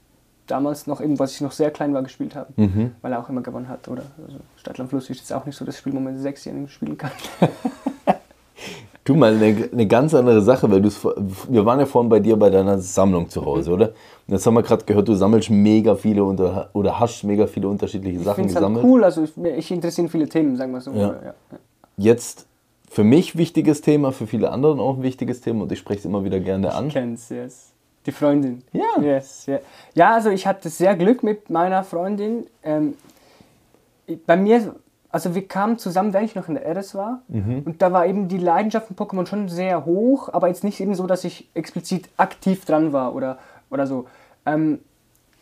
damals 0.47 0.87
noch, 0.87 1.03
eben, 1.03 1.19
was 1.19 1.35
ich 1.35 1.43
noch 1.43 1.53
sehr 1.53 1.71
klein 1.71 1.93
war, 1.93 2.03
gespielt 2.03 2.35
habe. 2.35 2.51
Mhm. 2.57 2.93
Weil 3.03 3.13
er 3.13 3.21
auch 3.21 3.29
immer 3.29 3.43
gewonnen 3.43 3.69
hat. 3.69 3.89
Oder 3.89 4.05
also 4.27 4.39
Stadtland-Fluss 4.57 5.11
ist 5.11 5.19
jetzt 5.19 5.33
auch 5.35 5.45
nicht 5.45 5.57
so 5.57 5.67
das 5.67 5.77
Spiel, 5.77 5.93
wo 5.93 6.01
man 6.01 6.17
Sechsjährigen 6.17 6.69
spielen 6.69 6.97
kann. 6.97 7.11
Du 9.05 9.15
mal 9.15 9.35
eine, 9.37 9.69
eine 9.71 9.87
ganz 9.87 10.15
andere 10.15 10.41
Sache, 10.41 10.71
weil 10.71 10.91
vor- 10.91 11.15
wir 11.49 11.67
waren 11.67 11.79
ja 11.79 11.85
vorhin 11.87 12.09
bei 12.09 12.21
dir 12.21 12.37
bei 12.37 12.49
deiner 12.49 12.79
Sammlung 12.79 13.29
zu 13.29 13.45
Hause, 13.45 13.69
Mhm. 13.71 13.75
oder? 13.77 13.87
Und 14.27 14.33
jetzt 14.35 14.47
haben 14.47 14.55
wir 14.55 14.63
gerade 14.63 14.85
gehört, 14.87 15.07
du 15.09 15.15
sammelst 15.15 15.51
mega 15.51 15.95
viele 15.95 16.25
unter, 16.25 16.71
oder 16.73 16.99
hast 16.99 17.23
mega 17.25 17.47
viele 17.47 17.69
unterschiedliche 17.69 18.19
Ich 18.19 18.25
Sachen 18.25 18.45
halt 18.45 18.55
gesammelt. 18.55 18.85
cool, 18.85 19.05
also 19.05 19.23
ich, 19.25 19.33
ich 19.59 19.71
interessiere 19.71 20.09
viele 20.09 20.27
Themen, 20.29 20.57
sagen 20.57 20.73
wir 20.73 20.81
so. 20.81 20.91
Ja. 20.93 21.15
Ja. 21.23 21.35
Jetzt 21.99 22.47
für 22.91 23.05
mich 23.05 23.37
wichtiges 23.37 23.83
Thema, 23.83 24.11
für 24.11 24.27
viele 24.27 24.51
anderen 24.51 24.81
auch 24.81 24.97
ein 24.97 25.03
wichtiges 25.03 25.43
Thema 25.43 25.65
und 25.65 25.73
ich 25.73 25.79
spreche 25.81 25.99
es 25.99 26.05
immer 26.07 26.25
wieder 26.25 26.41
gerne 26.41 26.73
an. 26.75 26.89
Kennst, 26.89 27.31
yes. 27.31 27.73
Die 28.07 28.13
Freundin. 28.13 28.63
Ja. 28.73 29.03
Yes, 29.03 29.47
yeah. 29.49 29.61
Ja, 29.95 30.15
also 30.15 30.31
ich 30.31 30.47
hatte 30.47 30.69
sehr 30.71 30.95
Glück 30.97 31.23
mit 31.23 31.51
meiner 31.51 31.85
Freundin. 31.85 32.47
Ähm, 32.63 32.95
bei 34.27 34.37
mir, 34.37 34.75
also 35.15 35.37
wir 35.37 35.47
kamen 35.47 35.79
zusammen, 35.79 36.13
während 36.13 36.31
ich 36.31 36.35
noch 36.35 36.49
in 36.49 36.55
der 36.55 36.67
RS 36.77 36.97
war. 36.97 37.23
Mhm. 37.29 37.63
Und 37.65 37.83
da 37.83 37.93
war 37.93 38.05
eben 38.05 38.27
die 38.27 38.37
Leidenschaft 38.37 38.89
von 38.89 38.97
Pokémon 38.97 39.27
schon 39.27 39.49
sehr 39.49 39.85
hoch, 39.85 40.29
aber 40.33 40.49
jetzt 40.49 40.65
nicht 40.65 40.81
eben 40.81 40.97
so, 40.97 41.07
dass 41.07 41.23
ich 41.23 41.49
explizit 41.55 42.09
aktiv 42.17 42.65
dran 42.65 42.93
war 42.93 43.15
oder, 43.15 43.39
oder 43.71 43.87
so. 43.87 44.09
Ähm, 44.45 44.81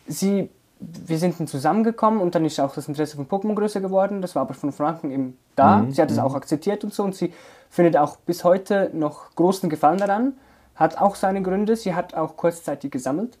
sie, 0.05 0.51
wir 0.79 1.17
sind 1.17 1.39
dann 1.39 1.47
zusammengekommen 1.47 2.21
und 2.21 2.35
dann 2.35 2.45
ist 2.45 2.59
auch 2.59 2.75
das 2.75 2.87
Interesse 2.87 3.15
von 3.15 3.27
Pokémon 3.27 3.55
größer 3.55 3.81
geworden. 3.81 4.21
Das 4.21 4.35
war 4.35 4.43
aber 4.43 4.53
von 4.53 4.71
Franken 4.71 5.09
eben 5.09 5.39
da. 5.55 5.77
Mhm, 5.77 5.91
Sie 5.91 6.03
hat 6.03 6.11
es 6.11 6.19
auch 6.19 6.35
akzeptiert 6.35 6.83
und 6.83 6.93
so 6.93 7.03
und 7.03 7.15
sie 7.15 7.33
findet 7.71 7.97
auch 7.97 8.17
bis 8.17 8.43
heute 8.43 8.91
noch 8.93 9.33
großen 9.33 9.71
Gefallen 9.71 9.97
daran. 9.97 10.33
Hat 10.75 11.01
auch 11.01 11.15
seine 11.15 11.41
Gründe. 11.41 11.75
Sie 11.77 11.95
hat 11.95 12.13
auch 12.13 12.37
kurzzeitig 12.37 12.91
gesammelt. 12.91 13.39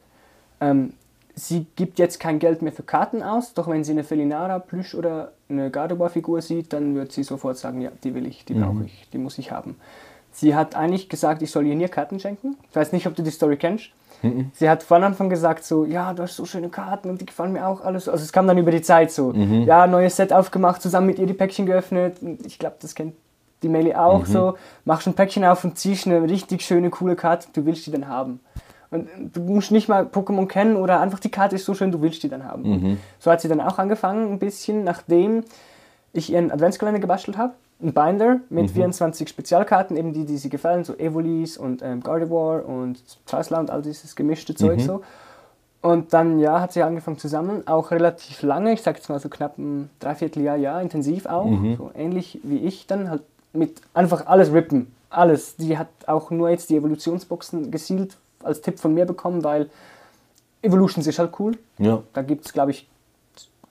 Ähm, 0.59 0.93
sie 1.35 1.65
gibt 1.75 1.99
jetzt 1.99 2.19
kein 2.19 2.39
Geld 2.39 2.61
mehr 2.61 2.71
für 2.71 2.83
Karten 2.83 3.23
aus, 3.23 3.53
doch 3.53 3.67
wenn 3.67 3.83
sie 3.83 3.91
eine 3.91 4.03
Felinara 4.03 4.59
Plüsch 4.59 4.95
oder 4.95 5.31
eine 5.49 5.71
Gardevoir-Figur 5.71 6.41
sieht, 6.41 6.73
dann 6.73 6.95
wird 6.95 7.11
sie 7.11 7.23
sofort 7.23 7.57
sagen, 7.57 7.81
ja, 7.81 7.91
die 8.03 8.13
will 8.13 8.25
ich, 8.25 8.45
die 8.45 8.53
brauche 8.53 8.85
ich, 8.85 9.09
die 9.11 9.17
muss 9.17 9.37
ich 9.37 9.51
haben. 9.51 9.75
Sie 10.31 10.55
hat 10.55 10.75
eigentlich 10.75 11.09
gesagt, 11.09 11.41
ich 11.41 11.51
soll 11.51 11.67
ihr 11.67 11.75
nie 11.75 11.87
Karten 11.87 12.19
schenken. 12.19 12.57
Ich 12.69 12.75
weiß 12.75 12.91
nicht, 12.91 13.05
ob 13.05 13.15
du 13.15 13.21
die 13.21 13.31
Story 13.31 13.57
kennst. 13.57 13.89
Sie 14.53 14.69
hat 14.69 14.83
von 14.83 15.03
Anfang 15.03 15.29
gesagt 15.29 15.65
so, 15.65 15.85
ja, 15.85 16.13
du 16.13 16.23
hast 16.23 16.37
so 16.37 16.45
schöne 16.45 16.69
Karten 16.69 17.09
und 17.09 17.19
die 17.19 17.25
gefallen 17.25 17.51
mir 17.51 17.67
auch 17.67 17.81
alles. 17.81 18.07
Also 18.07 18.23
es 18.23 18.31
kam 18.31 18.47
dann 18.47 18.57
über 18.57 18.71
die 18.71 18.81
Zeit 18.81 19.11
so, 19.11 19.33
ja, 19.33 19.85
neues 19.85 20.15
Set 20.15 20.31
aufgemacht, 20.31 20.81
zusammen 20.81 21.07
mit 21.07 21.19
ihr 21.19 21.27
die 21.27 21.33
Päckchen 21.33 21.65
geöffnet. 21.65 22.17
Ich 22.45 22.57
glaube, 22.57 22.77
das 22.79 22.95
kennt 22.95 23.15
die 23.61 23.69
Meli 23.69 23.93
auch 23.93 24.25
so. 24.25 24.55
Machst 24.85 25.07
ein 25.07 25.13
Päckchen 25.13 25.43
auf 25.43 25.63
und 25.63 25.77
ziehst 25.77 26.07
eine 26.07 26.23
richtig 26.23 26.61
schöne, 26.61 26.89
coole 26.89 27.15
Karte, 27.15 27.47
du 27.53 27.65
willst 27.65 27.85
die 27.85 27.91
dann 27.91 28.07
haben. 28.07 28.39
Und 28.93 29.09
du 29.33 29.41
musst 29.41 29.71
nicht 29.71 29.89
mal 29.89 30.03
Pokémon 30.05 30.47
kennen 30.47 30.75
oder 30.75 30.99
einfach 31.01 31.19
die 31.19 31.31
Karte 31.31 31.55
ist 31.55 31.65
so 31.65 31.73
schön, 31.73 31.91
du 31.91 32.01
willst 32.01 32.21
die 32.23 32.29
dann 32.29 32.45
haben. 32.45 32.63
So 33.19 33.31
hat 33.31 33.41
sie 33.41 33.47
dann 33.47 33.59
auch 33.61 33.79
angefangen, 33.79 34.31
ein 34.31 34.39
bisschen, 34.39 34.83
nachdem 34.83 35.43
ich 36.13 36.31
ihren 36.31 36.51
Adventskalender 36.51 36.99
gebastelt 36.99 37.37
habe. 37.37 37.53
Ein 37.81 37.93
Binder 37.93 38.39
mit 38.49 38.69
24 38.71 39.27
Spezialkarten, 39.27 39.97
eben 39.97 40.13
die, 40.13 40.25
die 40.25 40.37
sie 40.37 40.49
gefallen, 40.49 40.83
so 40.85 40.95
Evolis 40.95 41.57
und 41.57 41.81
ähm, 41.81 42.01
Gardevoir 42.01 42.65
und 42.65 43.01
Trasla 43.25 43.59
und 43.59 43.71
all 43.71 43.81
dieses 43.81 44.15
gemischte 44.15 44.53
Zeug 44.55 44.79
so. 44.85 45.01
Und 45.81 46.13
dann, 46.13 46.39
ja, 46.39 46.61
hat 46.61 46.71
sie 46.71 46.81
angefangen 46.81 47.17
zusammen, 47.17 47.67
auch 47.67 47.91
relativ 47.91 48.41
lange, 48.41 48.71
ich 48.71 48.81
sag 48.81 48.95
jetzt 48.95 49.09
mal 49.09 49.19
so 49.19 49.27
knapp 49.27 49.57
ein 49.57 49.89
Dreivierteljahr, 49.99 50.55
ja, 50.55 50.79
intensiv 50.79 51.25
auch, 51.25 51.49
so 51.77 51.91
ähnlich 51.93 52.39
wie 52.43 52.59
ich 52.59 52.87
dann, 52.87 53.09
halt 53.09 53.23
mit 53.51 53.81
einfach 53.93 54.27
alles 54.27 54.53
rippen, 54.53 54.93
alles. 55.09 55.57
Die 55.57 55.77
hat 55.77 55.89
auch 56.07 56.31
nur 56.31 56.49
jetzt 56.49 56.69
die 56.69 56.77
Evolutionsboxen 56.77 57.69
gesielt 57.69 58.17
als 58.43 58.61
Tipp 58.61 58.79
von 58.79 58.93
mir 58.93 59.05
bekommen, 59.05 59.43
weil 59.43 59.69
Evolutions 60.61 61.07
ist 61.07 61.19
halt 61.19 61.31
cool, 61.39 61.57
Ja. 61.77 62.01
da 62.13 62.21
gibt 62.21 62.45
es, 62.45 62.53
glaube 62.53 62.71
ich, 62.71 62.87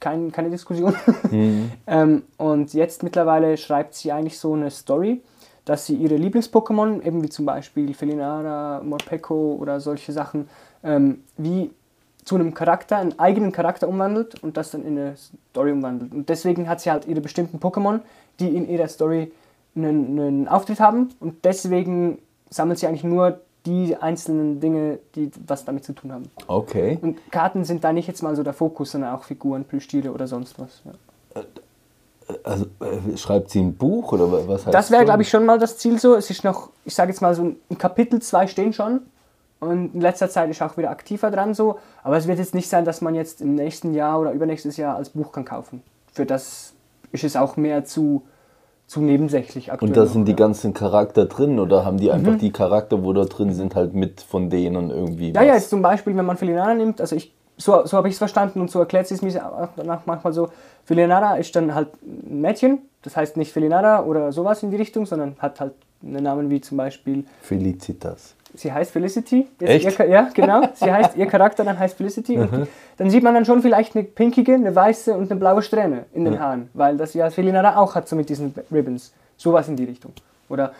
kein, 0.01 0.33
keine 0.33 0.51
Diskussion. 0.51 0.95
ähm, 1.87 2.23
und 2.37 2.75
jetzt 2.75 3.03
mittlerweile 3.03 3.57
schreibt 3.57 3.95
sie 3.95 4.13
eigentlich 4.13 4.39
so 4.39 4.55
eine 4.55 4.71
Story, 4.71 5.23
dass 5.65 5.87
sie 5.87 5.95
ihre 5.95 6.17
Lieblings-Pokémon, 6.17 7.03
eben 7.03 7.23
wie 7.23 7.29
zum 7.29 7.47
Beispiel 7.47 7.95
Felinara, 7.95 8.83
Morpeko 8.83 9.57
oder 9.61 9.79
solche 9.81 10.13
Sachen, 10.13 10.49
ähm, 10.83 11.23
wie 11.37 11.71
zu 12.25 12.35
einem 12.35 12.53
Charakter, 12.55 12.99
einen 12.99 13.19
eigenen 13.19 13.53
Charakter 13.53 13.89
umwandelt 13.89 14.43
und 14.43 14.57
das 14.57 14.73
dann 14.73 14.85
in 14.85 14.99
eine 14.99 15.15
Story 15.51 15.73
umwandelt. 15.73 16.13
Und 16.13 16.29
deswegen 16.29 16.69
hat 16.69 16.81
sie 16.81 16.91
halt 16.91 17.07
ihre 17.07 17.21
bestimmten 17.21 17.59
Pokémon, 17.59 18.01
die 18.41 18.49
in 18.57 18.69
ihrer 18.69 18.89
Story 18.89 19.33
einen, 19.75 20.19
einen 20.19 20.49
Auftritt 20.49 20.81
haben 20.81 21.11
und 21.21 21.45
deswegen 21.45 22.19
sammelt 22.51 22.79
sie 22.79 22.87
eigentlich 22.87 23.05
nur 23.05 23.41
die 23.67 23.97
einzelnen 23.97 24.59
Dinge, 24.61 24.99
die 25.15 25.31
was 25.47 25.65
damit 25.65 25.85
zu 25.85 25.93
tun 25.93 26.13
haben. 26.13 26.31
Okay. 26.49 26.99
Und 27.01 27.19
Karten 27.31 27.65
sind 27.65 27.85
da 27.85 27.93
nicht 27.93 28.09
jetzt 28.09 28.23
mal 28.23 28.35
so 28.35 28.43
der 28.43 28.53
Fokus, 28.55 28.91
sondern 28.93 29.15
auch 29.15 29.25
Figuren, 29.25 29.65
Plüschtiere 29.65 30.11
oder 30.13 30.27
sonst 30.27 30.59
was. 30.59 30.83
Ja. 30.85 31.43
Also 32.45 32.67
äh, 32.81 33.17
schreibt 33.17 33.51
sie 33.51 33.61
ein 33.61 33.75
Buch 33.75 34.13
oder 34.13 34.31
wa- 34.31 34.43
was 34.47 34.67
heißt 34.67 34.75
Das 34.75 34.91
wäre, 34.91 35.05
glaube 35.05 35.23
ich, 35.23 35.29
schon 35.29 35.45
mal 35.45 35.59
das 35.59 35.77
Ziel 35.79 35.99
so. 35.99 36.15
Es 36.15 36.31
ist 36.31 36.45
noch, 36.45 36.71
ich 36.85 36.95
sage 36.95 37.11
jetzt 37.11 37.21
mal 37.21 37.35
so 37.35 37.55
ein 37.71 37.79
Kapitel, 37.79 38.21
zwei 38.23 38.47
stehen 38.47 38.73
schon. 38.73 39.01
Und 39.61 39.95
in 39.95 40.01
letzter 40.01 40.29
Zeit 40.29 40.51
ist 40.51 40.61
auch 40.63 40.77
wieder 40.77 40.91
aktiver 40.91 41.31
dran 41.31 41.55
so. 41.55 41.79
Aber 42.03 42.17
es 42.17 42.27
wird 42.27 42.39
jetzt 42.39 42.55
nicht 42.55 42.69
sein, 42.69 42.85
dass 42.85 43.01
man 43.01 43.15
jetzt 43.15 43.41
im 43.41 43.55
nächsten 43.55 43.95
Jahr 43.95 44.19
oder 44.21 44.33
übernächstes 44.33 44.77
Jahr 44.77 44.97
als 44.97 45.11
Buch 45.11 45.31
kann 45.31 45.45
kaufen. 45.45 45.83
Für 46.13 46.27
das 46.27 46.73
ist 47.13 47.23
es 47.25 47.37
auch 47.37 47.57
mehr 47.57 47.85
zu, 47.85 48.23
zu 48.87 49.01
nebensächlich 49.01 49.73
aktuell. 49.73 49.91
Und 49.91 49.97
da 49.97 50.07
sind 50.07 50.27
die 50.27 50.33
ja. 50.33 50.37
ganzen 50.37 50.75
Charakter 50.75 51.27
drin 51.27 51.59
oder 51.59 51.85
haben 51.85 51.97
die 51.99 52.09
Mhm. 52.09 52.13
einfach 52.15 52.37
die 52.39 52.51
Charakter, 52.53 53.03
wo 53.03 53.13
da 53.13 53.25
drin 53.25 53.53
sind, 53.53 53.75
halt 53.75 53.95
mit 53.95 54.21
von 54.21 54.51
denen 54.51 54.91
irgendwie? 54.91 55.33
Ja, 55.33 55.43
ja, 55.43 55.55
jetzt 55.55 55.71
zum 55.71 55.83
Beispiel, 55.83 56.17
wenn 56.17 56.27
man 56.27 56.37
Felinara 56.37 56.75
nimmt, 56.75 57.01
also 57.01 57.17
ich, 57.17 57.33
so, 57.57 57.87
so 57.87 57.97
habe 57.97 58.09
ich 58.09 58.15
es 58.15 58.19
verstanden 58.19 58.61
und 58.61 58.71
so 58.71 58.81
erklärt 58.81 59.07
sie 59.07 59.15
es 59.15 59.23
mir 59.23 59.33
danach 59.77 60.01
manchmal 60.07 60.33
so, 60.33 60.49
Felinara 60.85 61.37
ist 61.37 61.55
dann 61.57 61.75
halt 61.75 61.89
ein 62.03 62.41
Mädchen, 62.41 62.79
das 63.03 63.17
heißt 63.17 63.37
nicht 63.37 63.53
Felinara 63.53 64.05
oder 64.05 64.33
sowas 64.33 64.63
in 64.63 64.71
die 64.71 64.77
Richtung, 64.77 65.07
sondern 65.07 65.37
hat 65.39 65.61
halt 65.61 65.73
einen 66.03 66.23
Namen 66.25 66.51
wie 66.51 66.61
zum 66.61 66.77
Beispiel, 66.77 67.25
Felicitas. 67.41 68.35
Sie 68.55 68.73
heißt 68.73 68.91
Felicity. 68.91 69.49
Echt? 69.61 69.99
Ihr, 69.99 70.07
ja, 70.09 70.29
genau, 70.35 70.63
sie 70.75 70.93
heißt, 70.93 71.17
ihr 71.17 71.27
Charakter 71.27 71.65
dann 71.65 71.79
heißt 71.79 71.97
Felicity 71.97 72.39
und 72.39 72.53
die, 72.53 72.65
dann 72.97 73.11
sieht 73.11 73.23
man 73.23 73.35
dann 73.35 73.45
schon 73.45 73.63
vielleicht 73.63 73.97
eine 73.97 74.05
pinkige, 74.05 74.55
eine 74.55 74.75
weiße 74.75 75.15
und 75.15 75.31
eine 75.31 75.39
blaue 75.39 75.63
Strähne 75.63 76.05
in 76.13 76.25
den 76.25 76.41
Haaren, 76.41 76.69
weil 76.75 76.97
das 76.97 77.15
ja 77.15 77.31
Felinara 77.31 77.77
auch 77.77 77.95
hat, 77.95 78.09
so 78.09 78.17
mit 78.17 78.29
diesen 78.29 78.55
Ribbons, 78.71 79.13
sowas 79.37 79.69
in 79.69 79.77
die 79.77 79.85
Richtung. 79.85 80.13
Oder 80.49 80.73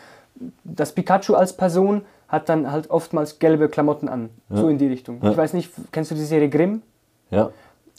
das 0.65 0.93
Pikachu 0.93 1.35
als 1.35 1.53
Person 1.53 2.03
hat 2.29 2.49
dann 2.49 2.73
halt 2.73 2.91
oftmals 2.91 3.39
gelbe 3.39 3.69
Klamotten 3.69 4.09
an. 4.09 4.31
So 4.49 4.69
in 4.69 4.79
die 4.79 4.87
Richtung. 4.87 5.19
Ich 5.23 5.37
weiß 5.37 5.53
nicht, 5.53 5.71
kennst 5.93 6.11
du 6.11 6.15
die 6.15 6.25
Serie 6.25 6.49
Grimm? 6.49 6.83
Ja. 7.31 7.51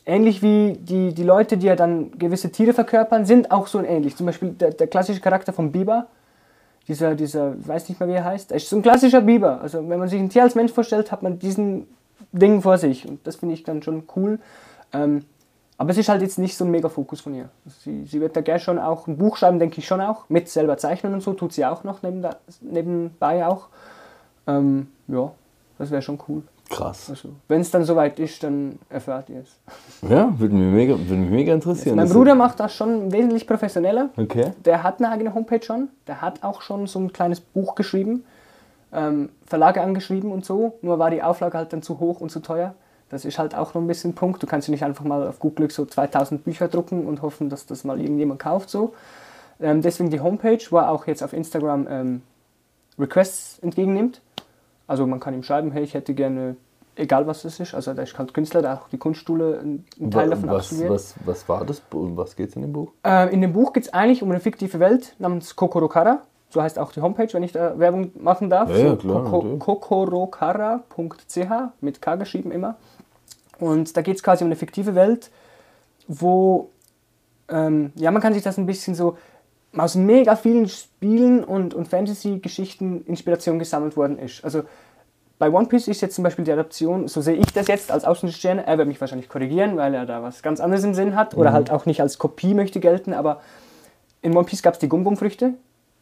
Ähnlich 0.05 0.41
wie 0.41 0.73
die, 0.73 1.13
die 1.13 1.23
Leute, 1.23 1.55
die 1.55 1.67
ja 1.67 1.75
dann 1.75 2.17
gewisse 2.17 2.51
Tiere 2.51 2.73
verkörpern, 2.73 3.25
sind 3.25 3.51
auch 3.51 3.67
so 3.67 3.81
ähnlich. 3.81 4.17
Zum 4.17 4.25
Beispiel 4.25 4.49
der, 4.49 4.71
der 4.71 4.87
klassische 4.87 5.21
Charakter 5.21 5.53
von 5.53 5.71
Biber, 5.71 6.07
dieser, 6.87 7.15
dieser, 7.15 7.53
weiß 7.65 7.89
nicht 7.89 7.99
mehr 7.99 8.09
wie 8.09 8.13
er 8.13 8.25
heißt, 8.25 8.51
er 8.51 8.57
ist 8.57 8.69
so 8.69 8.75
ein 8.75 8.81
klassischer 8.81 9.21
Biber. 9.21 9.61
Also 9.61 9.87
wenn 9.87 9.99
man 9.99 10.07
sich 10.07 10.19
ein 10.19 10.29
Tier 10.29 10.43
als 10.43 10.55
Mensch 10.55 10.71
vorstellt, 10.71 11.11
hat 11.11 11.23
man 11.23 11.39
diesen 11.39 11.87
Ding 12.31 12.61
vor 12.61 12.77
sich. 12.77 13.07
Und 13.07 13.25
das 13.25 13.37
finde 13.37 13.55
ich 13.55 13.63
dann 13.63 13.81
schon 13.83 14.03
cool. 14.15 14.39
Ähm, 14.91 15.23
aber 15.77 15.91
es 15.91 15.97
ist 15.97 16.09
halt 16.09 16.21
jetzt 16.21 16.39
nicht 16.39 16.55
so 16.55 16.65
ein 16.65 16.71
Mega-Fokus 16.71 17.21
von 17.21 17.33
ihr. 17.33 17.49
Also 17.65 17.77
sie, 17.83 18.05
sie 18.05 18.21
wird 18.21 18.35
da 18.35 18.41
gerne 18.41 18.59
schon 18.59 18.79
auch 18.79 19.07
ein 19.07 19.17
Buch 19.17 19.37
schreiben, 19.37 19.59
denke 19.59 19.79
ich 19.79 19.87
schon 19.87 20.01
auch. 20.01 20.29
Mit 20.29 20.49
selber 20.49 20.77
zeichnen 20.77 21.13
und 21.13 21.21
so, 21.21 21.33
tut 21.33 21.53
sie 21.53 21.65
auch 21.65 21.83
noch 21.83 22.03
neben, 22.03 22.25
nebenbei 22.61 23.45
auch. 23.45 23.69
Ähm, 24.45 24.87
ja, 25.07 25.31
das 25.77 25.89
wäre 25.89 26.01
schon 26.01 26.19
cool. 26.27 26.43
Krass. 26.69 27.09
Also, 27.09 27.29
wenn 27.47 27.61
es 27.61 27.71
dann 27.71 27.83
soweit 27.83 28.19
ist, 28.19 28.43
dann 28.43 28.79
erfahrt 28.89 29.29
ihr 29.29 29.41
es. 29.41 30.09
Ja, 30.09 30.33
würde 30.39 30.55
mich 30.55 30.73
mega, 30.73 30.97
würde 30.97 31.15
mich 31.15 31.29
mega 31.29 31.53
interessieren. 31.53 31.95
Mein 31.95 32.09
Bruder 32.09 32.35
macht 32.35 32.59
das 32.59 32.73
schon 32.73 33.11
wesentlich 33.11 33.45
professioneller. 33.45 34.09
Okay. 34.17 34.53
Der 34.65 34.81
hat 34.81 34.99
eine 34.99 35.09
eigene 35.11 35.33
Homepage 35.33 35.61
schon. 35.61 35.89
Der 36.07 36.21
hat 36.21 36.43
auch 36.43 36.61
schon 36.61 36.87
so 36.87 36.99
ein 36.99 37.13
kleines 37.13 37.41
Buch 37.41 37.75
geschrieben, 37.75 38.25
ähm, 38.91 39.29
Verlage 39.45 39.81
angeschrieben 39.81 40.31
und 40.31 40.45
so. 40.45 40.79
Nur 40.81 40.99
war 40.99 41.11
die 41.11 41.21
Auflage 41.21 41.57
halt 41.57 41.73
dann 41.73 41.83
zu 41.83 41.99
hoch 41.99 42.21
und 42.21 42.31
zu 42.31 42.39
teuer. 42.39 42.73
Das 43.09 43.25
ist 43.25 43.37
halt 43.37 43.53
auch 43.53 43.75
noch 43.75 43.81
ein 43.81 43.87
bisschen 43.87 44.11
ein 44.11 44.15
Punkt. 44.15 44.41
Du 44.41 44.47
kannst 44.47 44.67
ja 44.67 44.71
nicht 44.71 44.83
einfach 44.83 45.05
mal 45.05 45.27
auf 45.27 45.39
gut 45.39 45.57
Glück 45.57 45.71
so 45.71 45.85
2000 45.85 46.43
Bücher 46.43 46.67
drucken 46.67 47.05
und 47.05 47.21
hoffen, 47.21 47.49
dass 47.49 47.67
das 47.67 47.83
mal 47.83 48.01
irgendjemand 48.01 48.39
kauft. 48.39 48.71
So. 48.71 48.93
Ähm, 49.59 49.81
deswegen 49.83 50.09
die 50.09 50.19
Homepage, 50.19 50.59
wo 50.71 50.77
er 50.77 50.89
auch 50.89 51.05
jetzt 51.05 51.21
auf 51.21 51.33
Instagram 51.33 51.87
ähm, 51.87 52.21
Requests 52.97 53.59
entgegennimmt. 53.59 54.21
Also 54.87 55.07
man 55.07 55.19
kann 55.19 55.33
ihm 55.33 55.43
schreiben, 55.43 55.71
hey, 55.71 55.83
ich 55.83 55.93
hätte 55.93 56.13
gerne, 56.13 56.55
egal 56.95 57.25
was 57.27 57.43
das 57.43 57.59
ist, 57.59 57.73
also 57.73 57.93
der 57.93 58.03
ist 58.03 58.17
halt 58.17 58.33
Künstler, 58.33 58.61
der 58.61 58.71
hat 58.71 58.81
auch 58.83 58.89
die 58.89 58.97
Kunstschule 58.97 59.59
einen 59.59 59.85
Teil 60.11 60.29
davon 60.29 60.49
was, 60.49 60.65
absolviert. 60.65 60.91
was, 60.91 61.15
was 61.25 61.49
war 61.49 61.65
das? 61.65 61.81
Um 61.91 62.17
was 62.17 62.35
geht 62.35 62.49
es 62.49 62.55
in 62.55 62.63
dem 62.63 62.73
Buch? 62.73 62.91
Äh, 63.03 63.33
in 63.33 63.41
dem 63.41 63.53
Buch 63.53 63.73
geht 63.73 63.83
es 63.83 63.93
eigentlich 63.93 64.21
um 64.21 64.29
eine 64.29 64.39
fiktive 64.39 64.79
Welt 64.79 65.15
namens 65.19 65.55
Kokorokara. 65.55 66.21
So 66.49 66.61
heißt 66.61 66.77
auch 66.77 66.91
die 66.91 67.01
Homepage, 67.01 67.33
wenn 67.33 67.41
ich 67.41 67.51
da 67.51 67.79
Werbung 67.79 68.11
machen 68.15 68.49
darf. 68.49 68.69
Ja, 68.69 68.77
ja, 68.77 68.95
klar, 68.95 69.23
Koko-. 69.23 69.57
Kokorokara.ch 69.57 71.51
mit 71.81 72.01
K 72.01 72.15
geschrieben 72.15 72.51
immer. 72.51 72.75
Und 73.59 73.97
da 73.97 74.01
geht 74.01 74.17
es 74.17 74.23
quasi 74.23 74.43
um 74.43 74.49
eine 74.49 74.55
fiktive 74.55 74.93
Welt, 74.93 75.31
wo, 76.07 76.69
ähm, 77.49 77.91
ja, 77.95 78.11
man 78.11 78.21
kann 78.21 78.33
sich 78.33 78.43
das 78.43 78.57
ein 78.57 78.65
bisschen 78.65 78.93
so 78.93 79.17
aus 79.77 79.95
mega 79.95 80.35
vielen 80.35 80.67
Spielen 80.67 81.43
und, 81.43 81.73
und 81.73 81.87
Fantasy-Geschichten 81.87 83.03
Inspiration 83.05 83.59
gesammelt 83.59 83.97
worden 83.97 84.19
ist. 84.19 84.43
Also 84.43 84.63
bei 85.39 85.49
One 85.51 85.67
Piece 85.67 85.87
ist 85.87 86.01
jetzt 86.01 86.15
zum 86.15 86.23
Beispiel 86.23 86.45
die 86.45 86.51
Adaption, 86.51 87.07
so 87.07 87.21
sehe 87.21 87.35
ich 87.35 87.47
das 87.47 87.67
jetzt 87.67 87.91
als 87.91 88.05
Außenstehender, 88.05 88.63
er 88.63 88.77
wird 88.77 88.87
mich 88.87 89.01
wahrscheinlich 89.01 89.29
korrigieren, 89.29 89.75
weil 89.77 89.93
er 89.93 90.05
da 90.05 90.21
was 90.21 90.41
ganz 90.43 90.59
anderes 90.59 90.83
im 90.83 90.93
Sinn 90.93 91.15
hat 91.15 91.35
oder 91.35 91.51
halt 91.51 91.71
auch 91.71 91.85
nicht 91.85 92.01
als 92.01 92.17
Kopie 92.17 92.53
möchte 92.53 92.79
gelten, 92.79 93.13
aber 93.13 93.41
in 94.21 94.35
One 94.35 94.45
Piece 94.45 94.61
gab 94.61 94.75
es 94.75 94.79
die 94.79 94.87
Gum-Gum-Früchte, 94.87 95.55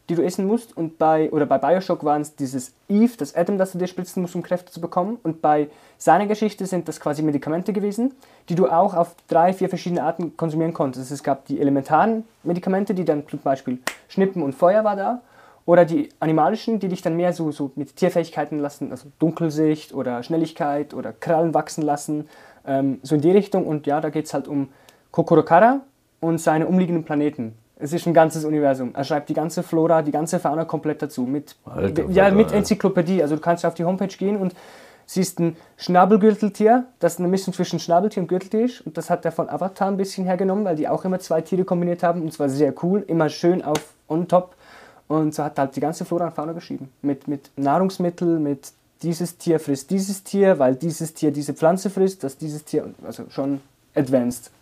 die 0.08 0.14
du 0.14 0.22
essen 0.22 0.46
musst 0.46 0.76
und 0.76 0.98
bei, 0.98 1.30
oder 1.30 1.46
bei 1.46 1.58
Bioshock 1.58 2.04
waren 2.04 2.22
es 2.22 2.34
dieses 2.34 2.74
Eve, 2.88 3.12
das 3.16 3.34
Atom, 3.34 3.58
das 3.58 3.72
du 3.72 3.78
dir 3.78 3.86
spritzen 3.86 4.20
musst, 4.22 4.34
um 4.34 4.42
Kräfte 4.42 4.72
zu 4.72 4.80
bekommen 4.80 5.18
und 5.22 5.40
bei 5.40 5.68
seiner 5.98 6.26
Geschichte 6.26 6.66
sind 6.66 6.88
das 6.88 7.00
quasi 7.00 7.22
Medikamente 7.22 7.72
gewesen, 7.72 8.14
die 8.48 8.54
du 8.54 8.66
auch 8.66 8.94
auf 8.94 9.14
drei, 9.28 9.52
vier 9.52 9.68
verschiedene 9.68 10.02
Arten 10.02 10.36
konsumieren 10.36 10.72
konntest. 10.74 11.10
Es 11.10 11.22
gab 11.22 11.46
die 11.46 11.60
elementaren 11.60 12.24
Medikamente, 12.42 12.94
die 12.94 13.04
dann 13.04 13.26
zum 13.28 13.38
Beispiel 13.38 13.78
Schnippen 14.08 14.42
und 14.42 14.54
Feuer 14.54 14.84
war 14.84 14.96
da 14.96 15.22
oder 15.64 15.84
die 15.84 16.08
animalischen, 16.18 16.80
die 16.80 16.88
dich 16.88 17.02
dann 17.02 17.16
mehr 17.16 17.32
so, 17.32 17.52
so 17.52 17.70
mit 17.76 17.96
Tierfähigkeiten 17.96 18.58
lassen, 18.58 18.90
also 18.90 19.08
Dunkelsicht 19.18 19.94
oder 19.94 20.22
Schnelligkeit 20.22 20.92
oder 20.92 21.12
Krallen 21.12 21.54
wachsen 21.54 21.82
lassen, 21.82 22.28
ähm, 22.66 22.98
so 23.02 23.14
in 23.14 23.20
die 23.20 23.30
Richtung. 23.30 23.66
Und 23.66 23.86
ja, 23.86 24.00
da 24.00 24.10
geht 24.10 24.26
es 24.26 24.34
halt 24.34 24.48
um 24.48 24.70
Kokorokara 25.12 25.82
und 26.20 26.38
seine 26.38 26.66
umliegenden 26.66 27.04
Planeten. 27.04 27.54
Es 27.82 27.92
ist 27.92 28.06
ein 28.06 28.14
ganzes 28.14 28.44
Universum. 28.44 28.94
Er 28.94 29.02
schreibt 29.02 29.28
die 29.28 29.34
ganze 29.34 29.64
Flora, 29.64 30.02
die 30.02 30.12
ganze 30.12 30.38
Fauna 30.38 30.64
komplett 30.64 31.02
dazu. 31.02 31.22
Mit, 31.22 31.56
Alter, 31.64 32.04
ja, 32.10 32.30
mit. 32.30 32.52
Enzyklopädie. 32.52 33.20
Also 33.22 33.34
du 33.34 33.40
kannst 33.40 33.66
auf 33.66 33.74
die 33.74 33.84
Homepage 33.84 34.06
gehen 34.16 34.36
und 34.36 34.54
siehst 35.04 35.40
ein 35.40 35.56
Schnabelgürteltier, 35.76 36.84
das 37.00 37.18
eine 37.18 37.26
Mischung 37.26 37.52
zwischen 37.52 37.80
Schnabeltier 37.80 38.22
und 38.22 38.28
Gürteltier 38.28 38.66
ist. 38.66 38.86
Und 38.86 38.96
das 38.96 39.10
hat 39.10 39.24
er 39.24 39.32
von 39.32 39.48
Avatar 39.48 39.88
ein 39.88 39.96
bisschen 39.96 40.24
hergenommen, 40.24 40.64
weil 40.64 40.76
die 40.76 40.86
auch 40.86 41.04
immer 41.04 41.18
zwei 41.18 41.40
Tiere 41.40 41.64
kombiniert 41.64 42.04
haben. 42.04 42.22
Und 42.22 42.32
zwar 42.32 42.48
sehr 42.48 42.72
cool, 42.84 43.04
immer 43.08 43.28
schön 43.28 43.62
auf 43.62 43.94
on 44.08 44.28
top. 44.28 44.54
Und 45.08 45.34
so 45.34 45.42
hat 45.42 45.58
er 45.58 45.64
halt 45.64 45.76
die 45.76 45.80
ganze 45.80 46.04
Flora 46.04 46.26
und 46.26 46.34
Fauna 46.34 46.52
geschrieben. 46.52 46.88
Mit, 47.02 47.26
mit 47.26 47.50
Nahrungsmittel, 47.56 48.38
mit 48.38 48.72
dieses 49.02 49.36
Tier 49.38 49.58
frisst 49.58 49.90
dieses 49.90 50.22
Tier, 50.22 50.60
weil 50.60 50.76
dieses 50.76 51.14
Tier 51.14 51.32
diese 51.32 51.54
Pflanze 51.54 51.90
frisst, 51.90 52.22
dass 52.22 52.38
dieses 52.38 52.64
Tier, 52.64 52.94
also 53.04 53.24
schon 53.28 53.60
advanced. 53.94 54.52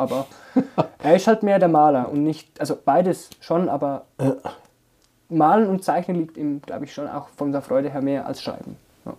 Aber 0.00 0.24
er 1.02 1.16
ist 1.16 1.26
halt 1.26 1.42
mehr 1.42 1.58
der 1.58 1.68
Maler 1.68 2.08
und 2.10 2.24
nicht, 2.24 2.58
also 2.58 2.74
beides 2.82 3.28
schon, 3.40 3.68
aber 3.68 4.06
Malen 5.28 5.68
und 5.68 5.84
Zeichnen 5.84 6.16
liegt 6.18 6.36
ihm, 6.38 6.62
glaube 6.62 6.86
ich, 6.86 6.94
schon 6.94 7.06
auch 7.06 7.28
von 7.36 7.52
der 7.52 7.60
Freude 7.60 7.90
her 7.90 8.00
mehr 8.00 8.26
als 8.26 8.42
Schreiben. 8.42 8.76
Ja. 9.04 9.12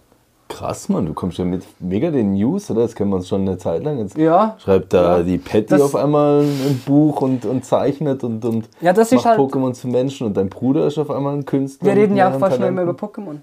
Krass, 0.50 0.90
Mann, 0.90 1.06
du 1.06 1.14
kommst 1.14 1.38
ja 1.38 1.46
mit 1.46 1.64
mega 1.80 2.10
den 2.12 2.34
News, 2.34 2.70
oder? 2.72 2.82
Das 2.82 2.96
kennen 2.96 3.12
wir 3.12 3.18
uns 3.18 3.28
schon 3.30 3.42
eine 3.42 3.58
Zeit 3.58 3.84
lang. 3.84 4.00
Jetzt 4.00 4.18
Ja, 4.18 4.56
schreibt 4.58 4.92
da 4.92 5.18
Ja. 5.20 5.24
die 5.24 5.38
Patty 5.38 5.68
Das- 5.68 5.82
auf 5.82 5.96
einmal 5.96 6.42
ein 6.42 6.82
Buch 6.86 7.22
und, 7.22 7.46
und 7.46 7.64
zeichnet 7.64 8.24
und, 8.24 8.44
und 8.44 8.68
Ja, 8.82 8.92
das 8.92 9.12
ist 9.12 9.18
macht 9.24 9.38
halt- 9.38 9.40
Pokémon 9.40 9.74
zu 9.74 9.88
Menschen 9.88 10.28
und 10.28 10.36
dein 10.36 10.50
Bruder 10.50 10.88
ist 10.88 10.98
auf 10.98 11.12
einmal 11.12 11.36
ein 11.36 11.46
Künstler. 11.46 11.88
wir 11.88 12.02
reden 12.02 12.18
ja 12.18 12.30
auch 12.34 12.40
fast 12.40 12.60
nur 12.60 12.68
immer 12.68 12.82
über 12.82 12.94
Pokémon. 12.94 13.38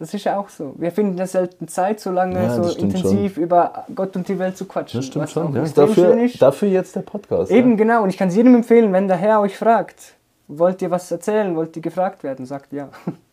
Das 0.00 0.14
ist 0.14 0.24
ja 0.24 0.40
auch 0.40 0.48
so. 0.48 0.72
Wir 0.78 0.92
finden 0.92 1.18
ja 1.18 1.26
selten 1.26 1.68
Zeit, 1.68 2.00
so 2.00 2.10
lange 2.10 2.42
Ja, 2.42 2.62
so 2.62 2.74
intensiv 2.74 3.36
über 3.36 3.84
Gott 3.94 4.16
und 4.16 4.26
die 4.26 4.38
Welt 4.38 4.56
zu 4.56 4.64
quatschen. 4.64 4.98
Das 4.98 5.06
stimmt 5.06 5.28
schon, 5.28 5.48
auch 5.48 5.54
ja. 5.54 5.62
Dafür, 5.74 6.16
ist. 6.22 6.40
dafür 6.40 6.68
jetzt 6.68 6.96
der 6.96 7.02
Podcast. 7.02 7.52
Eben, 7.52 7.76
genau. 7.76 8.02
Und 8.02 8.08
ich 8.08 8.16
kann 8.16 8.28
es 8.28 8.34
jedem 8.34 8.54
empfehlen, 8.54 8.94
wenn 8.94 9.08
der 9.08 9.18
Herr 9.18 9.42
euch 9.42 9.58
fragt, 9.58 10.14
wollt 10.48 10.80
ihr 10.80 10.90
was 10.90 11.10
erzählen, 11.10 11.54
wollt 11.54 11.76
ihr 11.76 11.82
gefragt 11.82 12.24
werden, 12.24 12.46
sagt 12.46 12.72
ja. 12.72 12.88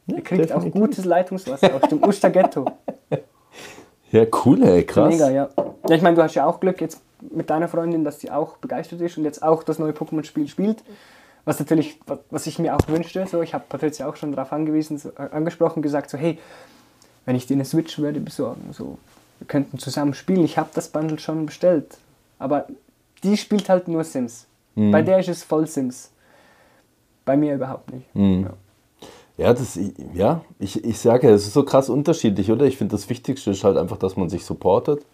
ihr 0.08 0.22
kriegt 0.22 0.52
auch 0.52 0.56
definitiv. 0.56 0.82
gutes 0.82 1.06
Leitungswasser 1.06 1.74
aus 1.74 1.90
dem 1.90 2.04
Usterghetto. 2.04 2.66
Ja, 3.10 3.18
ja 4.12 4.26
cool, 4.44 4.62
ey, 4.64 4.84
krass. 4.84 5.14
Mega, 5.14 5.30
ja. 5.30 5.48
Ja, 5.88 5.96
ich 5.96 6.02
meine, 6.02 6.18
du 6.18 6.22
hast 6.22 6.36
ja 6.36 6.46
auch 6.46 6.60
Glück 6.60 6.82
jetzt 6.82 7.00
mit 7.32 7.50
deiner 7.50 7.70
Freundin, 7.70 8.04
dass 8.04 8.18
die 8.18 8.30
auch 8.30 8.58
begeistert 8.58 9.00
ist 9.00 9.18
und 9.18 9.24
jetzt 9.24 9.42
auch 9.42 9.64
das 9.64 9.80
neue 9.80 9.94
Pokémon-Spiel 9.94 10.50
spielt. 10.50 10.84
Was 11.48 11.60
natürlich, 11.60 11.98
wa- 12.06 12.20
was 12.30 12.46
ich 12.46 12.60
mir 12.60 12.76
auch 12.76 12.88
wünschte, 12.88 13.26
so, 13.26 13.42
ich 13.42 13.54
habe 13.54 13.64
Patricia 13.70 14.08
auch 14.08 14.18
schon 14.18 14.34
darauf 14.34 14.52
angewiesen, 14.52 14.98
so, 14.98 15.10
äh, 15.10 15.30
angesprochen, 15.32 15.82
gesagt, 15.82 16.10
so, 16.10 16.18
hey, 16.18 16.38
wenn 17.26 17.38
ich 17.38 17.48
dir 17.48 17.54
eine 17.54 17.64
Switch 17.66 17.98
würde 18.00 18.20
besorgen, 18.20 18.70
so, 18.74 18.98
wir 19.40 19.48
könnten 19.48 19.78
zusammen 19.80 20.14
spielen. 20.14 20.44
Ich 20.44 20.58
habe 20.58 20.70
das 20.74 20.90
Bundle 20.90 21.20
schon 21.20 21.46
bestellt. 21.46 21.98
Aber 22.38 22.68
die 23.24 23.38
spielt 23.38 23.70
halt 23.70 23.88
nur 23.88 24.04
Sims. 24.04 24.46
Bei 24.76 25.02
der 25.02 25.20
ist 25.20 25.30
es 25.30 25.44
voll 25.44 25.68
Sims. 25.68 26.12
Bei 27.26 27.38
mir 27.38 27.56
überhaupt 27.56 27.92
nicht. 27.94 28.06
Ja. 28.14 28.54
Ja, 29.38 29.54
das, 29.54 29.80
ja 30.14 30.42
ich, 30.60 30.84
ich 30.84 31.00
sage 31.00 31.28
ja, 31.30 31.34
es 31.34 31.46
ist 31.48 31.54
so 31.54 31.64
krass 31.64 31.90
unterschiedlich, 31.90 32.52
oder? 32.52 32.66
Ich 32.66 32.78
finde, 32.78 32.96
das 32.96 33.10
Wichtigste 33.10 33.52
ist 33.52 33.64
halt 33.64 33.78
einfach, 33.78 33.98
dass 33.98 34.18
man 34.18 34.30
sich 34.30 34.44
supportet. 34.46 35.06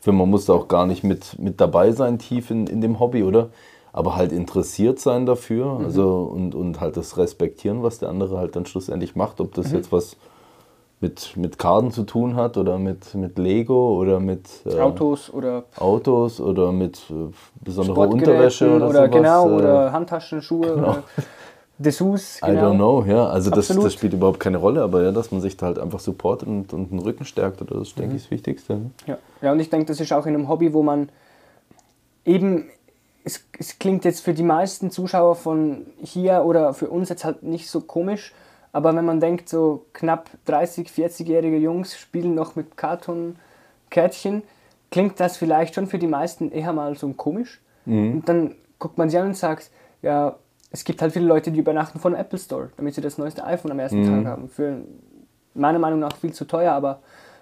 Für 0.00 0.12
man 0.12 0.28
muss 0.28 0.46
da 0.46 0.52
auch 0.54 0.68
gar 0.68 0.86
nicht 0.86 1.04
mit, 1.04 1.38
mit 1.38 1.60
dabei 1.60 1.92
sein, 1.92 2.18
tief 2.18 2.50
in, 2.50 2.66
in 2.66 2.80
dem 2.80 2.98
Hobby, 2.98 3.22
oder? 3.22 3.48
Aber 3.92 4.14
halt 4.16 4.30
interessiert 4.32 4.98
sein 5.00 5.26
dafür 5.26 5.80
also, 5.84 6.30
und, 6.32 6.54
und 6.54 6.80
halt 6.80 6.96
das 6.96 7.16
respektieren, 7.18 7.82
was 7.82 7.98
der 7.98 8.08
andere 8.08 8.38
halt 8.38 8.54
dann 8.54 8.64
schlussendlich 8.66 9.16
macht. 9.16 9.40
Ob 9.40 9.52
das 9.54 9.72
jetzt 9.72 9.90
was 9.90 10.16
mit, 11.00 11.36
mit 11.36 11.58
Karten 11.58 11.90
zu 11.90 12.04
tun 12.04 12.36
hat 12.36 12.56
oder 12.56 12.78
mit, 12.78 13.14
mit 13.14 13.38
Lego 13.38 13.96
oder 13.98 14.20
mit 14.20 14.48
äh, 14.66 14.78
Autos 14.78 15.32
oder 15.32 15.64
Autos 15.76 16.40
oder 16.40 16.72
mit 16.72 16.98
äh, 17.10 17.32
besonderer 17.64 18.08
Unterwäsche 18.08 18.70
oder, 18.70 18.88
oder 18.90 19.06
sowas. 19.06 19.10
genau, 19.10 19.48
äh, 19.48 19.54
oder 19.54 19.92
Handtaschen, 19.92 20.42
Schuhe 20.42 20.74
oder 20.76 21.02
Dessous. 21.78 22.36
I 22.44 22.50
Genau. 22.50 22.72
don't 22.72 22.74
know, 22.76 23.04
ja. 23.06 23.26
Also 23.26 23.50
das, 23.50 23.68
das 23.68 23.94
spielt 23.94 24.12
überhaupt 24.12 24.38
keine 24.38 24.58
Rolle, 24.58 24.82
aber 24.82 25.02
ja, 25.02 25.10
dass 25.12 25.32
man 25.32 25.40
sich 25.40 25.56
da 25.56 25.66
halt 25.66 25.78
einfach 25.78 26.00
supportet 26.00 26.46
und, 26.46 26.72
und 26.74 26.90
den 26.90 26.98
Rücken 26.98 27.24
stärkt, 27.24 27.62
oder 27.62 27.78
das 27.78 27.88
ist, 27.88 27.96
Mhm. 27.96 28.02
denke 28.02 28.16
ich, 28.16 28.22
das 28.24 28.30
Wichtigste. 28.30 28.74
ne? 28.74 28.90
Ja. 29.06 29.18
ja, 29.40 29.52
und 29.52 29.58
ich 29.60 29.70
denke, 29.70 29.86
das 29.86 29.98
ist 29.98 30.12
auch 30.12 30.26
in 30.26 30.34
einem 30.34 30.48
Hobby, 30.50 30.74
wo 30.74 30.82
man 30.82 31.08
eben, 32.26 32.66
es, 33.24 33.44
es 33.58 33.78
klingt 33.78 34.04
jetzt 34.04 34.20
für 34.20 34.34
die 34.34 34.42
meisten 34.42 34.90
Zuschauer 34.90 35.36
von 35.36 35.86
hier 35.98 36.44
oder 36.44 36.74
für 36.74 36.88
uns 36.88 37.08
jetzt 37.08 37.24
halt 37.24 37.42
nicht 37.42 37.68
so 37.68 37.80
komisch, 37.80 38.34
aber 38.72 38.94
wenn 38.94 39.04
man 39.04 39.20
denkt, 39.20 39.48
so 39.48 39.86
knapp 39.92 40.30
30, 40.46 40.88
40-jährige 40.88 41.56
Jungs 41.56 41.98
spielen 41.98 42.34
noch 42.34 42.56
mit 42.56 42.76
Karton-Kärtchen, 42.76 44.42
klingt 44.90 45.18
das 45.20 45.36
vielleicht 45.36 45.74
schon 45.74 45.86
für 45.86 45.98
die 45.98 46.06
meisten 46.06 46.52
eher 46.52 46.72
mal 46.72 46.96
so 46.96 47.12
komisch. 47.12 47.60
Und 48.14 48.28
dann 48.28 48.54
guckt 48.78 48.98
man 48.98 49.10
sie 49.10 49.18
an 49.18 49.28
und 49.28 49.36
sagt, 49.36 49.70
ja, 50.02 50.36
es 50.70 50.84
gibt 50.84 51.02
halt 51.02 51.12
viele 51.12 51.26
Leute, 51.26 51.50
die 51.50 51.58
übernachten 51.58 51.98
von 51.98 52.14
Apple 52.14 52.38
Store, 52.38 52.70
damit 52.76 52.94
sie 52.94 53.00
das 53.00 53.18
neueste 53.18 53.44
iPhone 53.44 53.72
am 53.72 53.80
ersten 53.80 54.04
Tag 54.06 54.26
haben. 54.26 54.48
Für 54.48 54.82
meiner 55.54 55.80
Meinung 55.80 55.98
nach 55.98 56.16
viel 56.16 56.32
zu 56.32 56.44
teuer, 56.44 56.72
aber 56.72 57.00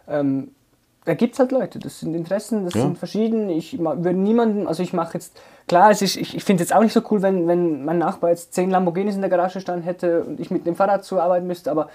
ähm, 0.08 0.52
da 1.04 1.14
gibt 1.14 1.34
es 1.34 1.38
halt 1.40 1.52
Leute, 1.52 1.78
das 1.78 2.00
sind 2.00 2.14
Interessen, 2.14 2.64
das 2.64 2.74
Ja. 2.74 2.82
sind 2.82 2.98
verschieden. 2.98 3.48
Ich 3.48 3.78
würde 3.78 4.12
niemanden, 4.12 4.66
also 4.66 4.82
ich 4.82 4.92
mache 4.92 5.14
jetzt, 5.14 5.40
klar, 5.66 5.90
es 5.90 6.02
ist, 6.02 6.16
ich, 6.16 6.36
ich 6.36 6.44
finde 6.44 6.62
es 6.62 6.68
jetzt 6.68 6.76
auch 6.76 6.82
nicht 6.82 6.92
so 6.92 7.00
cool, 7.10 7.22
wenn, 7.22 7.46
wenn 7.46 7.84
mein 7.84 7.98
Nachbar 7.98 8.30
jetzt 8.30 8.52
zehn 8.52 8.70
Lamborghinis 8.70 9.14
in 9.14 9.22
der 9.22 9.30
Garage 9.30 9.60
stehen 9.60 9.82
hätte 9.82 10.24
und 10.24 10.38
ich 10.40 10.50
mit 10.50 10.66
dem 10.66 10.76
Fahrrad 10.76 11.04
zur 11.04 11.22
Arbeit 11.22 11.44
müsste, 11.44 11.70
aber 11.70 11.88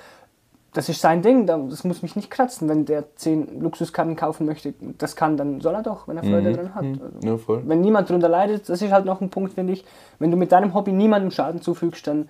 das 0.73 0.89
ist 0.89 1.01
sein 1.01 1.21
Ding, 1.21 1.45
da- 1.45 1.59
das 1.69 1.83
muss 1.83 2.01
mich 2.01 2.15
nicht 2.15 2.31
kratzen, 2.31 2.67
wenn 2.67 2.85
der 2.85 3.15
zehn 3.15 3.61
Luxuskarten 3.61 4.15
kaufen 4.15 4.47
möchte. 4.47 4.73
Das 4.97 5.15
kann, 5.15 5.37
dann 5.37 5.61
soll 5.61 5.75
er 5.75 5.83
doch, 5.83 6.07
wenn 6.07 6.17
er 6.17 6.23
Freude 6.23 6.51
dran 6.53 6.73
hat. 6.73 6.83
Also, 6.83 7.57
Ja, 7.59 7.61
wenn 7.67 7.81
niemand 7.81 8.09
darunter 8.09 8.27
leidet, 8.29 8.67
das 8.67 8.81
ist 8.81 8.91
halt 8.91 9.05
noch 9.05 9.21
ein 9.21 9.29
Punkt, 9.29 9.53
finde 9.53 9.73
ich. 9.73 9.85
Wenn 10.17 10.31
du 10.31 10.37
mit 10.37 10.51
deinem 10.51 10.73
Hobby 10.73 10.91
niemandem 10.91 11.29
Schaden 11.29 11.61
zufügst, 11.61 12.07
dann 12.07 12.27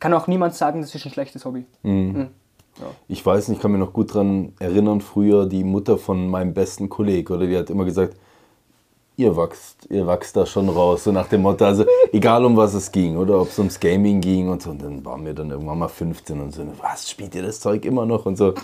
kann 0.00 0.12
auch 0.14 0.26
niemand 0.26 0.54
sagen, 0.54 0.80
das 0.80 0.92
ist 0.96 1.06
ein 1.06 1.12
schlechtes 1.12 1.44
Hobby. 1.44 1.64
Ich 3.08 3.24
weiß 3.24 3.48
nicht, 3.48 3.56
ich 3.56 3.62
kann 3.62 3.72
mich 3.72 3.80
noch 3.80 3.92
gut 3.92 4.10
daran 4.10 4.52
erinnern, 4.58 5.00
früher 5.00 5.46
die 5.46 5.64
Mutter 5.64 5.98
von 5.98 6.28
meinem 6.28 6.54
besten 6.54 6.88
Kollegen, 6.88 7.32
oder 7.32 7.46
die 7.46 7.56
hat 7.56 7.70
immer 7.70 7.84
gesagt, 7.84 8.16
ihr 9.16 9.34
wachst, 9.34 9.86
ihr 9.90 10.06
wachst 10.06 10.36
da 10.36 10.44
schon 10.44 10.68
raus, 10.68 11.04
so 11.04 11.12
nach 11.12 11.28
dem 11.28 11.42
Motto, 11.42 11.64
also 11.64 11.86
egal 12.12 12.44
um 12.44 12.56
was 12.56 12.74
es 12.74 12.92
ging, 12.92 13.16
oder 13.16 13.40
ob 13.40 13.48
es 13.48 13.58
ums 13.58 13.80
Gaming 13.80 14.20
ging 14.20 14.48
und 14.48 14.62
so, 14.62 14.70
und 14.70 14.82
dann 14.82 15.04
waren 15.04 15.24
wir 15.24 15.32
dann 15.32 15.50
irgendwann 15.50 15.78
mal 15.78 15.88
15 15.88 16.40
und 16.40 16.52
so, 16.52 16.66
was, 16.80 17.10
spielt 17.10 17.34
ihr 17.34 17.42
das 17.42 17.60
Zeug 17.60 17.84
immer 17.84 18.04
noch 18.04 18.26
und 18.26 18.36
so. 18.36 18.54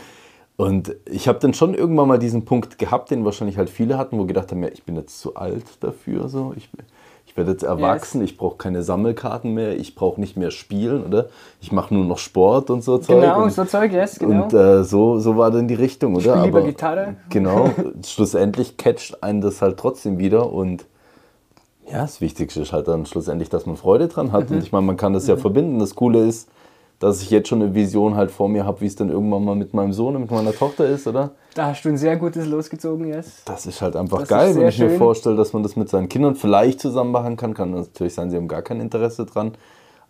Und 0.59 0.95
ich 1.07 1.27
habe 1.29 1.39
dann 1.39 1.55
schon 1.55 1.75
irgendwann 1.75 2.09
mal 2.09 2.19
diesen 2.19 2.45
Punkt 2.45 2.79
gehabt, 2.79 3.11
den 3.11 3.25
wahrscheinlich 3.25 3.57
halt 3.57 3.71
viele 3.71 3.97
hatten, 3.97 4.19
wo 4.19 4.27
gedacht 4.27 4.51
haben, 4.51 4.63
ja, 4.63 4.69
ich 4.69 4.85
bin 4.85 4.97
jetzt 4.97 5.19
zu 5.19 5.35
alt 5.35 5.65
dafür, 5.81 6.29
so, 6.29 6.53
ich, 6.55 6.69
ich 7.33 7.37
werde 7.39 7.53
jetzt 7.53 7.63
erwachsen, 7.63 8.23
ich 8.23 8.37
brauche 8.37 8.59
keine 8.59 8.83
Sammelkarten 8.83 9.55
mehr, 9.55 9.75
ich 9.75 9.95
brauche 9.95 10.21
nicht 10.21 10.37
mehr 10.37 10.51
spielen, 10.51 11.03
oder? 11.03 11.29
Ich 11.63 11.73
mache 11.73 11.95
nur 11.95 12.05
noch 12.05 12.19
Sport 12.19 12.69
und 12.69 12.85
so 12.85 12.99
Zeug. 12.99 13.23
Genau, 13.23 13.43
und, 13.43 13.51
so 13.51 13.65
Zeug, 13.65 13.91
yes, 13.91 14.19
genau. 14.19 14.45
und 14.45 14.53
äh, 14.53 14.85
so, 14.85 15.19
so 15.19 15.39
war 15.39 15.51
dann 15.51 15.67
die 15.67 15.73
Richtung, 15.73 16.15
oder? 16.15 16.35
spiel 16.35 16.43
lieber 16.43 16.61
Gitarre. 16.61 17.17
Genau, 17.31 17.71
schlussendlich 18.05 18.77
catcht 18.77 19.23
einen 19.23 19.41
das 19.41 19.63
halt 19.63 19.79
trotzdem 19.79 20.19
wieder 20.19 20.53
und 20.53 20.85
ja, 21.91 22.03
das 22.03 22.21
Wichtigste 22.21 22.61
ist 22.61 22.75
halt 22.75 22.87
dann 22.87 23.07
schlussendlich, 23.07 23.49
dass 23.49 23.65
man 23.65 23.79
Freude 23.79 24.09
dran 24.09 24.31
hat. 24.33 24.51
Mhm. 24.51 24.57
Und 24.57 24.63
ich 24.63 24.71
meine, 24.71 24.85
man 24.85 24.99
kann 24.99 25.15
das 25.15 25.27
ja 25.27 25.37
verbinden. 25.37 25.79
Das 25.79 25.95
Coole 25.95 26.27
ist, 26.27 26.51
dass 26.99 27.21
ich 27.23 27.31
jetzt 27.31 27.49
schon 27.49 27.63
eine 27.63 27.75
Vision 27.75 28.15
halt 28.17 28.31
vor 28.31 28.49
mir 28.49 28.65
habe, 28.65 28.81
wie 28.81 28.87
es 28.87 28.95
dann 28.97 29.09
irgendwann 29.11 29.45
mal 29.45 29.57
mit 29.57 29.75
meinem 29.75 29.93
Sohn 29.93 30.15
und 30.15 30.23
mit 30.23 30.31
meiner 30.31 30.53
Tochter 30.53 30.87
ist, 30.87 31.07
oder? 31.07 31.33
Da 31.55 31.67
hast 31.67 31.83
du 31.85 31.89
ein 31.89 31.97
sehr 31.97 32.17
gutes 32.17 32.47
losgezogen, 32.47 33.07
yes. 33.09 33.43
Das 33.45 33.67
ist 33.67 33.83
halt 33.83 33.97
einfach 33.97 34.21
Das 34.21 34.29
geil, 34.29 34.55
wenn 34.57 34.69
ich 34.69 34.79
mir 34.79 34.89
schön. 34.91 34.99
vorstelle, 34.99 35.37
dass 35.37 35.53
man 35.53 35.63
das 35.63 35.75
mit 35.77 35.89
seinen 35.89 36.09
Kindern 36.09 36.35
vielleicht 36.37 36.81
zusammen 36.81 37.11
machen 37.11 37.37
kann. 37.37 37.55
Kann 37.55 37.73
natürlich 37.73 38.15
sein, 38.15 38.31
sie 38.31 38.37
haben 38.37 38.49
gar 38.49 38.63
kein 38.63 38.81
Interesse 38.81 39.27
dran. 39.27 39.53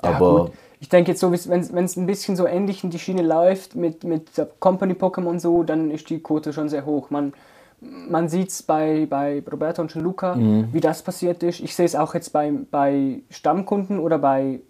Ja, 0.04 0.10
Aber 0.10 0.42
gut. 0.46 0.52
Ich 0.80 0.88
denke 0.88 1.12
jetzt 1.12 1.20
so, 1.20 1.30
wenn 1.32 1.84
es 1.84 1.96
ein 1.96 2.06
bisschen 2.06 2.34
so 2.36 2.44
ähnlich 2.46 2.82
in 2.82 2.90
die 2.90 2.98
Schiene 2.98 3.22
läuft 3.22 3.76
mit, 3.76 4.02
mit 4.04 4.36
der 4.36 4.48
Company 4.58 4.94
Pokémon 4.94 5.38
so, 5.38 5.62
dann 5.62 5.90
ist 5.92 6.10
die 6.10 6.20
Quote 6.20 6.52
schon 6.52 6.68
sehr 6.68 6.84
hoch. 6.84 7.08
Man, 7.10 7.32
man 7.80 8.28
sieht 8.28 8.48
es 8.50 8.62
bei, 8.64 9.06
bei 9.08 9.42
Roberto 9.50 9.80
und 9.82 9.92
Gianluca, 9.92 10.34
Mhm. 10.34 10.68
wie 10.72 10.80
das 10.80 11.02
passiert 11.02 11.42
ist. 11.44 11.60
Ich 11.60 11.74
sehe 11.76 11.86
es 11.86 11.94
auch 11.94 12.14
jetzt 12.14 12.32
bei, 12.32 12.52
bei 12.70 13.20
Stammkunden 13.30 14.00
oder 14.00 14.18
bei 14.18 14.60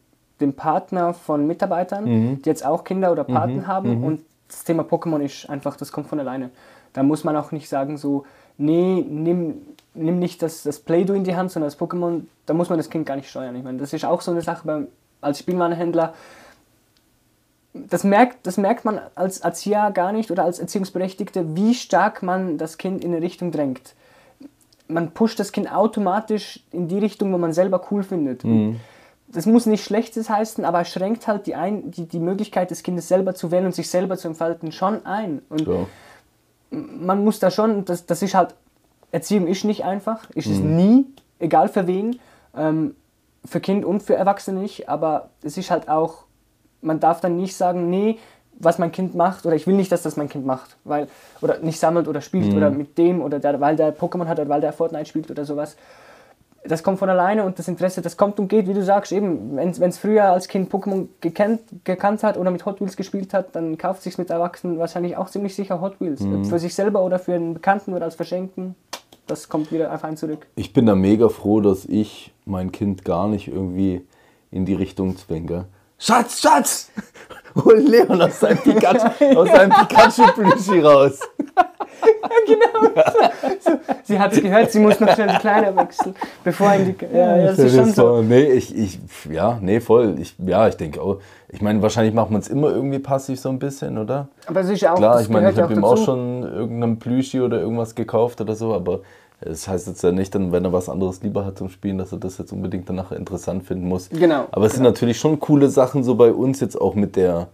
dem 0.42 0.52
Partner 0.54 1.14
von 1.14 1.46
Mitarbeitern, 1.46 2.04
Mhm. 2.04 2.42
die 2.42 2.48
jetzt 2.48 2.64
auch 2.66 2.84
Kinder 2.84 3.10
oder 3.12 3.24
Paten 3.24 3.66
haben. 3.66 4.04
Und 4.04 4.20
das 4.48 4.64
Thema 4.64 4.82
Pokémon 4.82 5.20
ist 5.20 5.48
einfach, 5.48 5.76
das 5.76 5.90
kommt 5.92 6.08
von 6.08 6.20
alleine. 6.20 6.50
Da 6.92 7.02
muss 7.02 7.24
man 7.24 7.34
auch 7.36 7.52
nicht 7.52 7.68
sagen 7.68 7.96
so, 7.96 8.24
nee, 8.58 9.02
nimm, 9.08 9.54
nimm 9.94 10.18
nicht 10.18 10.42
das, 10.42 10.62
das 10.62 10.78
Play-Doh 10.78 11.14
in 11.14 11.24
die 11.24 11.34
Hand, 11.34 11.50
sondern 11.50 11.68
das 11.70 11.78
Pokémon, 11.78 12.22
da 12.44 12.52
muss 12.52 12.68
man 12.68 12.78
das 12.78 12.90
Kind 12.90 13.06
gar 13.06 13.16
nicht 13.16 13.30
steuern. 13.30 13.56
Ich 13.56 13.64
meine, 13.64 13.78
das 13.78 13.92
ist 13.94 14.04
auch 14.04 14.20
so 14.20 14.30
eine 14.30 14.42
Sache 14.42 14.66
beim, 14.66 14.88
als 15.22 15.38
Spielwarenhändler. 15.38 16.12
Das 17.74 18.04
merkt, 18.04 18.46
das 18.46 18.58
merkt 18.58 18.84
man 18.84 19.00
als 19.14 19.38
Erzieher 19.40 19.90
gar 19.92 20.12
nicht 20.12 20.30
oder 20.30 20.44
als 20.44 20.58
Erziehungsberechtigte, 20.58 21.56
wie 21.56 21.72
stark 21.74 22.22
man 22.22 22.58
das 22.58 22.76
Kind 22.76 23.02
in 23.02 23.14
eine 23.14 23.22
Richtung 23.22 23.50
drängt. 23.50 23.94
Man 24.88 25.12
pusht 25.12 25.40
das 25.40 25.52
Kind 25.52 25.72
automatisch 25.72 26.60
in 26.70 26.88
die 26.88 26.98
Richtung, 26.98 27.32
wo 27.32 27.38
man 27.38 27.54
selber 27.54 27.80
cool 27.90 28.02
findet. 28.02 28.44
Und 28.44 28.52
Das 29.32 29.46
muss 29.46 29.66
nicht 29.66 29.84
Schlechtes 29.84 30.28
heißen, 30.28 30.64
aber 30.64 30.82
es 30.82 30.88
schränkt 30.88 31.26
halt 31.26 31.46
die, 31.46 31.54
ein, 31.54 31.90
die, 31.90 32.06
die 32.06 32.20
Möglichkeit 32.20 32.70
des 32.70 32.82
Kindes 32.82 33.08
selber 33.08 33.34
zu 33.34 33.50
wählen 33.50 33.66
und 33.66 33.74
sich 33.74 33.88
selber 33.88 34.16
zu 34.16 34.28
entfalten 34.28 34.72
schon 34.72 35.06
ein. 35.06 35.42
Und 35.48 35.64
so. 35.64 35.88
man 36.70 37.24
muss 37.24 37.38
da 37.38 37.50
schon, 37.50 37.84
das, 37.84 38.06
das 38.06 38.22
ist 38.22 38.34
halt, 38.34 38.54
Erziehung 39.10 39.46
ist 39.46 39.64
nicht 39.64 39.84
einfach, 39.84 40.28
ist 40.30 40.46
es 40.46 40.58
nie, 40.58 41.06
egal 41.38 41.68
für 41.68 41.86
wen, 41.86 42.18
ähm, 42.56 42.94
für 43.44 43.60
Kind 43.60 43.84
und 43.84 44.02
für 44.02 44.14
Erwachsene 44.14 44.60
nicht, 44.60 44.88
aber 44.88 45.30
es 45.42 45.56
ist 45.56 45.70
halt 45.70 45.88
auch, 45.88 46.24
man 46.80 47.00
darf 47.00 47.20
dann 47.20 47.36
nicht 47.36 47.56
sagen, 47.56 47.90
nee, 47.90 48.18
was 48.58 48.78
mein 48.78 48.92
Kind 48.92 49.14
macht, 49.14 49.44
oder 49.44 49.56
ich 49.56 49.66
will 49.66 49.74
nicht, 49.74 49.90
dass 49.90 50.02
das 50.02 50.16
mein 50.16 50.28
Kind 50.28 50.46
macht, 50.46 50.76
weil, 50.84 51.08
oder 51.40 51.58
nicht 51.58 51.80
sammelt 51.80 52.06
oder 52.06 52.20
spielt 52.20 52.54
oder 52.54 52.70
mit 52.70 52.96
dem, 52.96 53.20
oder 53.20 53.38
der, 53.38 53.60
weil 53.60 53.76
der 53.76 53.96
Pokémon 53.96 54.26
hat 54.26 54.38
oder 54.38 54.48
weil 54.48 54.60
der 54.60 54.72
Fortnite 54.72 55.06
spielt 55.06 55.30
oder 55.30 55.44
sowas. 55.44 55.76
Das 56.64 56.82
kommt 56.82 56.98
von 56.98 57.08
alleine 57.08 57.44
und 57.44 57.58
das 57.58 57.66
Interesse, 57.66 58.02
das 58.02 58.16
kommt 58.16 58.38
und 58.38 58.48
geht, 58.48 58.68
wie 58.68 58.74
du 58.74 58.84
sagst, 58.84 59.10
eben, 59.12 59.56
wenn 59.56 59.70
es 59.70 59.98
früher 59.98 60.26
als 60.26 60.46
Kind 60.46 60.72
Pokémon 60.72 61.08
gekannt, 61.20 61.60
gekannt 61.84 62.22
hat 62.22 62.36
oder 62.36 62.50
mit 62.50 62.64
Hot 62.64 62.80
Wheels 62.80 62.96
gespielt 62.96 63.34
hat, 63.34 63.56
dann 63.56 63.76
kauft 63.78 64.02
sich 64.02 64.16
mit 64.16 64.30
Erwachsenen 64.30 64.78
wahrscheinlich 64.78 65.16
auch 65.16 65.28
ziemlich 65.28 65.54
sicher 65.54 65.80
Hot 65.80 66.00
Wheels. 66.00 66.20
Mhm. 66.20 66.44
Für 66.44 66.58
sich 66.58 66.74
selber 66.74 67.02
oder 67.02 67.18
für 67.18 67.34
einen 67.34 67.54
Bekannten 67.54 67.94
oder 67.94 68.04
als 68.04 68.14
Verschenken. 68.14 68.76
Das 69.26 69.48
kommt 69.48 69.72
wieder 69.72 69.92
auf 69.92 70.04
einen 70.04 70.16
zurück. 70.16 70.46
Ich 70.56 70.72
bin 70.72 70.86
da 70.86 70.94
mega 70.94 71.28
froh, 71.28 71.60
dass 71.60 71.84
ich 71.84 72.32
mein 72.44 72.70
Kind 72.70 73.04
gar 73.04 73.28
nicht 73.28 73.48
irgendwie 73.48 74.02
in 74.50 74.64
die 74.64 74.74
Richtung 74.74 75.16
zwinge. 75.16 75.66
Schatz, 76.02 76.40
Schatz! 76.40 76.90
Hol 77.64 77.78
Leon 77.78 78.20
aus 78.20 78.40
seinem 78.40 78.58
Pikachu, 78.58 79.38
aus 79.38 79.48
seinem 79.48 79.70
Pikachu-Plüschi 79.70 80.80
raus. 80.80 81.20
Sie 84.02 84.18
hat 84.18 84.32
es 84.32 84.42
gehört, 84.42 84.72
sie 84.72 84.80
muss 84.80 84.98
noch 84.98 85.14
schnell 85.14 85.28
die 85.28 85.38
Kleider 85.38 85.76
wechseln, 85.76 86.16
bevor 86.42 86.74
in 86.74 86.86
die. 86.86 86.96
Ja, 87.14 87.36
ja, 87.36 87.46
das 87.46 87.58
ist 87.60 87.76
schon 87.76 87.92
so. 87.92 88.22
Nee, 88.28 88.46
ich, 88.46 88.76
ich, 88.76 88.98
ja, 89.30 89.58
nee, 89.60 89.78
voll. 89.78 90.16
Ich, 90.18 90.34
ja, 90.44 90.66
ich 90.66 90.76
denke 90.76 91.00
auch. 91.00 91.18
Ich 91.50 91.62
meine, 91.62 91.80
wahrscheinlich 91.82 92.14
macht 92.14 92.32
man 92.32 92.40
es 92.40 92.48
immer 92.48 92.70
irgendwie 92.70 92.98
passiv 92.98 93.38
so 93.38 93.50
ein 93.50 93.60
bisschen, 93.60 93.96
oder? 93.96 94.26
Aber 94.46 94.60
es 94.60 94.70
ist 94.70 94.80
ja 94.80 94.94
auch 94.94 94.96
Klar, 94.96 95.20
ich 95.20 95.28
meine, 95.28 95.52
ich 95.52 95.58
habe 95.58 95.72
ja 95.72 95.78
ihm 95.78 95.84
auch 95.84 95.98
schon 95.98 96.42
irgendeinen 96.42 96.98
Plüschi 96.98 97.40
oder 97.40 97.60
irgendwas 97.60 97.94
gekauft 97.94 98.40
oder 98.40 98.56
so, 98.56 98.74
aber 98.74 99.02
es 99.44 99.68
heißt 99.68 99.86
jetzt 99.88 100.02
ja 100.02 100.12
nicht, 100.12 100.34
wenn 100.34 100.64
er 100.64 100.72
was 100.72 100.88
anderes 100.88 101.22
lieber 101.22 101.44
hat 101.44 101.58
zum 101.58 101.68
Spielen, 101.68 101.98
dass 101.98 102.12
er 102.12 102.18
das 102.18 102.38
jetzt 102.38 102.52
unbedingt 102.52 102.88
danach 102.88 103.12
interessant 103.12 103.64
finden 103.64 103.88
muss. 103.88 104.08
Genau, 104.10 104.46
Aber 104.52 104.66
es 104.66 104.74
sind 104.74 104.82
natürlich 104.84 105.18
schon 105.18 105.40
coole 105.40 105.68
Sachen 105.68 106.04
so 106.04 106.14
bei 106.14 106.32
uns 106.32 106.60
jetzt 106.60 106.80
auch 106.80 106.94
mit 106.94 107.16
der 107.16 107.48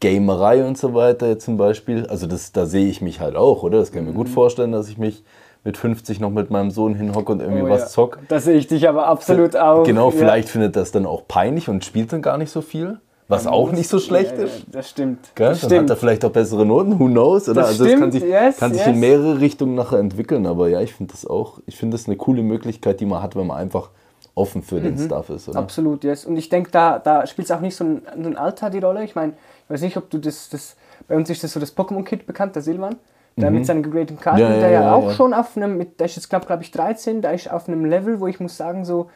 Gamerei 0.00 0.64
und 0.64 0.76
so 0.76 0.94
weiter 0.94 1.28
jetzt 1.28 1.44
zum 1.44 1.56
Beispiel. 1.56 2.06
Also 2.06 2.26
das, 2.26 2.52
da 2.52 2.66
sehe 2.66 2.86
ich 2.86 3.00
mich 3.00 3.20
halt 3.20 3.34
auch, 3.36 3.62
oder? 3.62 3.78
Das 3.78 3.92
kann 3.92 4.02
ich 4.02 4.06
mir 4.08 4.12
Mhm. 4.12 4.16
gut 4.18 4.28
vorstellen, 4.28 4.72
dass 4.72 4.88
ich 4.88 4.98
mich 4.98 5.24
mit 5.64 5.76
50 5.76 6.20
noch 6.20 6.30
mit 6.30 6.50
meinem 6.50 6.70
Sohn 6.70 6.94
hinhocke 6.94 7.32
und 7.32 7.40
irgendwie 7.40 7.62
Oh 7.62 7.68
was 7.68 7.80
ja. 7.80 7.86
zock. 7.88 8.18
Da 8.28 8.38
sehe 8.38 8.54
ich 8.54 8.66
dich 8.68 8.88
aber 8.88 9.06
absolut 9.06 9.56
auch. 9.56 9.84
Genau, 9.84 10.10
Ja. 10.10 10.16
vielleicht 10.16 10.48
findet 10.48 10.76
das 10.76 10.92
dann 10.92 11.06
auch 11.06 11.26
peinlich 11.26 11.68
und 11.68 11.84
spielt 11.84 12.12
dann 12.12 12.22
gar 12.22 12.38
nicht 12.38 12.50
so 12.52 12.60
viel. 12.60 12.98
Was 13.28 13.46
auch 13.46 13.72
nicht 13.72 13.88
so 13.88 13.98
schlecht 13.98 14.36
Ja, 14.38 14.44
ist. 14.44 14.58
ja, 14.60 14.64
das 14.72 14.90
stimmt. 14.90 15.18
Gell? 15.34 15.48
Das 15.48 15.60
Dann 15.60 15.70
hat 15.70 15.74
stimmt. 15.76 15.90
er 15.90 15.96
vielleicht 15.96 16.24
auch 16.24 16.30
bessere 16.30 16.64
Noten, 16.64 16.98
who 17.00 17.06
knows? 17.06 17.48
Oder? 17.48 17.62
Das 17.62 17.70
also 17.70 17.84
es 17.84 17.90
kann 17.92 17.98
stimmt, 17.98 18.12
sich, 18.12 18.22
yes, 18.24 18.56
kann 18.58 18.72
sich 18.72 18.80
yes. 18.86 18.88
in 18.94 19.00
mehrere 19.00 19.40
Richtungen 19.40 19.74
nachher 19.74 19.98
entwickeln, 19.98 20.46
aber 20.46 20.68
ja, 20.68 20.80
ich 20.80 20.94
finde 20.94 21.12
das 21.12 21.26
auch, 21.26 21.58
ich 21.66 21.76
finde 21.76 21.96
das 21.96 22.06
eine 22.06 22.16
coole 22.16 22.42
Möglichkeit, 22.42 23.00
die 23.00 23.06
man 23.06 23.22
hat, 23.22 23.34
wenn 23.34 23.46
man 23.48 23.56
einfach 23.56 23.90
offen 24.36 24.62
für 24.62 24.76
Mhm. 24.76 24.82
den 24.82 24.98
Stuff 24.98 25.30
ist. 25.30 25.48
Oder? 25.48 25.58
Absolut, 25.58 26.04
yes. 26.04 26.24
Und 26.24 26.36
ich 26.36 26.48
denke, 26.48 26.70
da, 26.70 26.98
da 27.00 27.26
spielt 27.26 27.46
es 27.46 27.52
auch 27.52 27.60
nicht 27.60 27.74
so 27.74 27.84
ein, 27.84 28.02
so 28.22 28.28
ein 28.28 28.36
Alter 28.36 28.70
die 28.70 28.78
Rolle. 28.78 29.02
Ich 29.02 29.14
meine, 29.16 29.32
ich 29.64 29.70
weiß 29.70 29.80
nicht, 29.80 29.96
ob 29.96 30.08
du 30.10 30.18
das, 30.18 30.48
das 30.50 30.76
bei 31.08 31.16
uns 31.16 31.28
ist 31.30 31.42
das 31.42 31.52
so 31.52 31.58
das 31.60 31.76
Pokémon-Kit 31.76 32.26
bekannt, 32.26 32.54
der 32.54 32.62
Silvan. 32.62 32.96
Der 33.38 33.50
mit 33.50 33.66
seinen 33.66 33.82
gegradeten 33.82 34.18
Karten, 34.18 34.42
Mhm. 34.42 34.50
Ja, 34.50 34.58
der 34.60 34.70
ja, 34.70 34.80
ja, 34.82 34.94
auch 34.94 35.10
schon 35.10 35.34
auf 35.34 35.56
einem, 35.58 35.76
mit, 35.76 36.00
der 36.00 36.06
ist 36.06 36.16
jetzt 36.16 36.30
glaube 36.30 36.46
glaub 36.46 36.62
ich 36.62 36.70
13, 36.70 37.20
der 37.20 37.34
ist 37.34 37.52
auf 37.52 37.68
einem 37.68 37.84
Level, 37.84 38.18
wo 38.18 38.26
ich 38.28 38.40
muss 38.40 38.56
sagen, 38.56 38.86
so, 38.86 39.10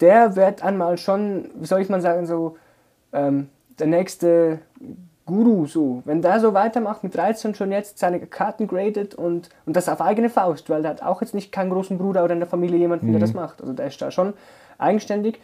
der 0.00 0.36
wird 0.36 0.62
einmal 0.62 0.96
schon, 0.96 1.50
wie 1.56 1.66
soll 1.66 1.80
ich 1.80 1.88
mal 1.88 2.00
sagen, 2.00 2.24
so, 2.26 2.56
ähm, 3.12 3.48
der 3.78 3.86
nächste 3.86 4.60
Guru, 5.28 5.66
so. 5.66 6.02
Wenn 6.06 6.22
der 6.22 6.40
so 6.40 6.54
weitermacht 6.54 7.04
mit 7.04 7.14
13 7.14 7.54
schon 7.54 7.70
jetzt 7.70 7.98
seine 7.98 8.18
Karten 8.20 8.66
gradet 8.66 9.14
und, 9.14 9.50
und 9.66 9.76
das 9.76 9.88
auf 9.88 10.00
eigene 10.00 10.30
Faust, 10.30 10.70
weil 10.70 10.82
der 10.82 10.92
hat 10.92 11.02
auch 11.02 11.20
jetzt 11.20 11.34
nicht 11.34 11.52
keinen 11.52 11.70
großen 11.70 11.98
Bruder 11.98 12.24
oder 12.24 12.32
in 12.32 12.40
der 12.40 12.48
Familie 12.48 12.78
jemanden, 12.78 13.12
der 13.12 13.20
das 13.20 13.34
macht. 13.34 13.60
Also 13.60 13.74
der 13.74 13.86
ist 13.88 14.00
da 14.00 14.10
schon 14.10 14.32
eigenständig. 14.78 15.40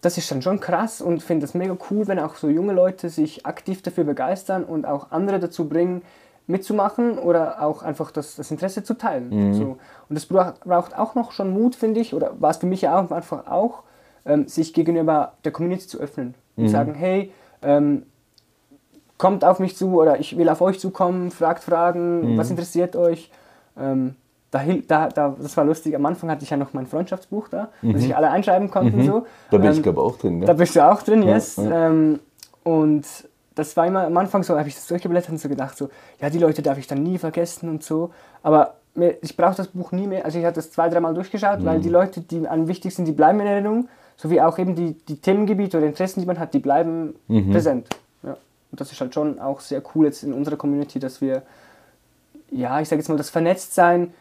Das 0.00 0.16
ist 0.16 0.30
dann 0.30 0.40
schon 0.40 0.60
krass 0.60 1.02
und 1.02 1.22
finde 1.22 1.44
das 1.44 1.52
mega 1.52 1.76
cool, 1.90 2.08
wenn 2.08 2.18
auch 2.18 2.36
so 2.36 2.48
junge 2.48 2.72
Leute 2.72 3.10
sich 3.10 3.44
aktiv 3.44 3.82
dafür 3.82 4.04
begeistern 4.04 4.64
und 4.64 4.86
auch 4.86 5.10
andere 5.10 5.38
dazu 5.38 5.68
bringen, 5.68 6.00
mitzumachen 6.46 7.18
oder 7.18 7.62
auch 7.62 7.82
einfach 7.82 8.10
das, 8.10 8.36
das 8.36 8.50
Interesse 8.50 8.82
zu 8.82 8.94
teilen. 8.94 9.30
So. 9.52 9.76
Und 10.08 10.14
das 10.14 10.24
braucht, 10.24 10.60
braucht 10.60 10.98
auch 10.98 11.14
noch 11.14 11.32
schon 11.32 11.52
Mut, 11.52 11.76
finde 11.76 12.00
ich, 12.00 12.14
oder 12.14 12.40
war 12.40 12.50
es 12.50 12.56
für 12.56 12.66
mich 12.66 12.80
ja 12.80 12.98
auch 12.98 13.10
einfach 13.10 13.46
auch, 13.46 13.82
ähm, 14.26 14.46
sich 14.48 14.72
gegenüber 14.74 15.32
der 15.44 15.52
Community 15.52 15.86
zu 15.86 15.98
öffnen 15.98 16.34
und 16.56 16.68
sagen, 16.68 16.94
hey, 16.94 17.32
ähm, 17.62 18.02
kommt 19.18 19.44
auf 19.44 19.58
mich 19.58 19.76
zu 19.76 20.00
oder 20.00 20.18
ich 20.20 20.36
will 20.38 20.48
auf 20.48 20.60
euch 20.60 20.78
zukommen, 20.80 21.30
fragt 21.30 21.62
Fragen, 21.64 22.36
was 22.38 22.50
interessiert 22.50 22.96
euch. 22.96 23.30
Ähm, 23.78 24.14
da, 24.50 24.62
da, 24.88 25.08
da, 25.08 25.36
das 25.40 25.56
war 25.56 25.64
lustig, 25.64 25.94
am 25.94 26.04
Anfang 26.06 26.28
hatte 26.30 26.42
ich 26.42 26.50
ja 26.50 26.56
noch 26.56 26.72
mein 26.72 26.86
Freundschaftsbuch 26.86 27.48
da, 27.48 27.68
wo 27.82 27.96
sich 27.98 28.16
alle 28.16 28.30
einschreiben 28.30 28.70
konnten. 28.70 29.04
So. 29.04 29.26
Da 29.50 29.58
bin 29.58 29.70
ich, 29.70 29.76
Ähm, 29.76 29.82
glaube 29.82 30.00
ich, 30.00 30.04
auch 30.06 30.18
drin. 30.18 30.40
da 30.40 30.46
Gell? 30.46 30.54
bist 30.56 30.74
du 30.76 30.84
auch 30.90 31.02
drin, 31.02 31.22
yes. 31.22 31.56
ja. 31.56 31.88
Ähm, 31.88 32.18
und 32.64 33.04
das 33.54 33.76
war 33.76 33.86
immer 33.86 34.06
am 34.06 34.16
Anfang 34.16 34.42
so, 34.42 34.58
habe 34.58 34.68
ich 34.68 34.74
das 34.74 34.86
durchgeblättert 34.86 35.30
und 35.30 35.38
so 35.38 35.48
gedacht, 35.48 35.76
so, 35.76 35.88
ja, 36.20 36.30
die 36.30 36.38
Leute 36.38 36.62
darf 36.62 36.78
ich 36.78 36.86
dann 36.86 37.02
nie 37.02 37.18
vergessen 37.18 37.68
und 37.68 37.82
so. 37.84 38.10
Aber 38.42 38.74
ich 39.22 39.36
brauche 39.36 39.54
das 39.54 39.68
Buch 39.68 39.92
nie 39.92 40.06
mehr. 40.06 40.24
Also 40.24 40.38
ich 40.38 40.44
hatte 40.44 40.56
das 40.56 40.72
zwei, 40.72 40.88
dreimal 40.88 41.14
durchgeschaut, 41.14 41.64
weil 41.64 41.80
die 41.80 41.88
Leute, 41.88 42.20
die 42.22 42.48
am 42.48 42.66
wichtig 42.68 42.94
sind, 42.94 43.04
die 43.04 43.12
bleiben 43.12 43.38
in 43.40 43.46
Erinnerung. 43.46 43.88
Sowie 44.20 44.40
auch 44.42 44.58
eben 44.58 44.74
die, 44.74 44.92
die 45.08 45.16
Themengebiete 45.16 45.78
oder 45.78 45.86
Interessen, 45.86 46.20
die 46.20 46.26
man 46.26 46.38
hat, 46.38 46.52
die 46.52 46.58
bleiben 46.58 47.14
präsent. 47.50 47.88
Ja. 48.22 48.36
Und 48.70 48.80
das 48.80 48.92
ist 48.92 49.00
halt 49.00 49.14
schon 49.14 49.38
auch 49.38 49.60
sehr 49.60 49.82
cool 49.94 50.04
jetzt 50.04 50.22
in 50.22 50.34
unserer 50.34 50.56
Community, 50.56 50.98
dass 50.98 51.20
wir, 51.22 51.42
ja, 52.50 52.80
ich 52.80 52.88
sage 52.88 53.00
jetzt 53.00 53.08
mal, 53.08 53.16
das 53.16 53.30
Vernetztsein 53.30 54.12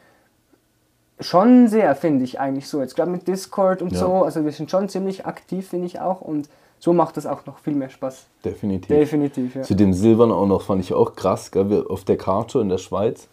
schon 1.20 1.68
sehr, 1.68 1.96
finde 1.96 2.24
ich 2.24 2.40
eigentlich 2.40 2.68
so. 2.70 2.80
Jetzt 2.82 2.96
gerade 2.96 3.12
mit 3.12 3.28
Discord 3.28 3.82
und 3.82 3.92
Ja. 3.92 4.00
so, 4.00 4.24
also 4.24 4.46
wir 4.46 4.52
sind 4.54 4.72
schon 4.72 4.88
ziemlich 4.88 5.26
aktiv, 5.26 5.68
finde 5.68 5.86
ich 5.88 6.00
auch. 6.00 6.22
Und 6.22 6.48
so 6.80 6.94
macht 6.94 7.18
das 7.18 7.26
auch 7.26 7.46
noch 7.46 7.60
viel 7.60 7.76
mehr 7.76 7.90
Spaß. 7.90 8.26
Definitiv. 8.46 8.88
Definitiv, 8.88 9.56
ja. 9.56 9.64
Zu 9.64 9.76
dem 9.76 9.92
Silbern 9.94 10.32
auch 10.32 10.48
noch, 10.48 10.62
fand 10.62 10.82
ich 10.82 10.94
auch 10.94 11.14
krass, 11.16 11.52
gell? 11.52 11.70
Wir 11.70 11.92
auf 11.92 12.06
der 12.06 12.16
Karte 12.16 12.62
in 12.62 12.70
der 12.70 12.78
Schweiz, 12.78 13.28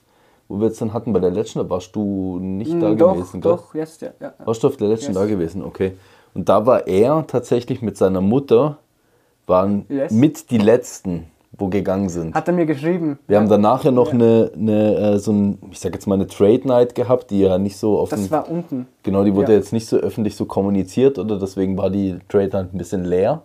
wo 0.48 0.58
wir 0.58 0.66
jetzt 0.66 0.80
dann 0.80 0.92
hatten 0.92 1.12
bei 1.12 1.20
der 1.20 1.30
letzten, 1.30 1.60
da 1.60 1.70
warst 1.70 1.94
du 1.94 2.40
nicht 2.40 2.72
da 2.72 2.88
Mm, 2.90 2.98
doch, 2.98 3.12
gewesen, 3.14 3.40
gell? 3.40 3.52
doch, 3.52 3.72
yes, 3.74 4.00
ja, 4.00 4.10
ja. 4.18 4.34
Warst 4.44 4.64
du 4.64 4.66
auf 4.66 4.76
der 4.76 4.88
letzten 4.88 5.12
Yes. 5.12 5.20
da 5.20 5.26
gewesen? 5.26 5.62
Okay. 5.62 5.92
Und 6.36 6.50
da 6.50 6.66
war 6.66 6.86
er 6.86 7.26
tatsächlich 7.26 7.80
mit 7.80 7.96
seiner 7.96 8.20
Mutter, 8.20 8.76
waren 9.46 9.86
Yes. 9.88 10.12
mit 10.12 10.50
die 10.50 10.58
letzten, 10.58 11.24
wo 11.56 11.68
gegangen 11.68 12.10
sind. 12.10 12.34
Hat 12.34 12.46
er 12.46 12.52
mir 12.52 12.66
geschrieben. 12.66 13.18
Wir 13.26 13.38
haben 13.38 13.48
danach 13.48 13.84
ja 13.84 13.90
noch 13.90 14.08
Ja. 14.08 14.12
eine, 14.12 14.50
eine 14.54 14.96
äh, 15.14 15.18
so 15.18 15.32
ein, 15.32 15.58
ich 15.70 15.80
sag 15.80 15.94
jetzt 15.94 16.06
mal 16.06 16.16
eine 16.16 16.26
Trade 16.26 16.68
Night 16.68 16.94
gehabt, 16.94 17.30
die 17.30 17.40
ja 17.40 17.56
nicht 17.56 17.78
so 17.78 17.98
offen, 17.98 18.18
Das 18.20 18.30
war 18.30 18.50
unten. 18.50 18.86
genau, 19.02 19.24
die 19.24 19.34
wurde 19.34 19.52
ja. 19.52 19.58
jetzt 19.58 19.72
nicht 19.72 19.86
so 19.86 19.96
öffentlich 19.96 20.36
so 20.36 20.44
kommuniziert 20.44 21.18
oder 21.18 21.38
deswegen 21.38 21.78
war 21.78 21.88
die 21.88 22.18
Trade 22.28 22.50
Night 22.52 22.74
ein 22.74 22.78
bisschen 22.78 23.04
leer. 23.06 23.42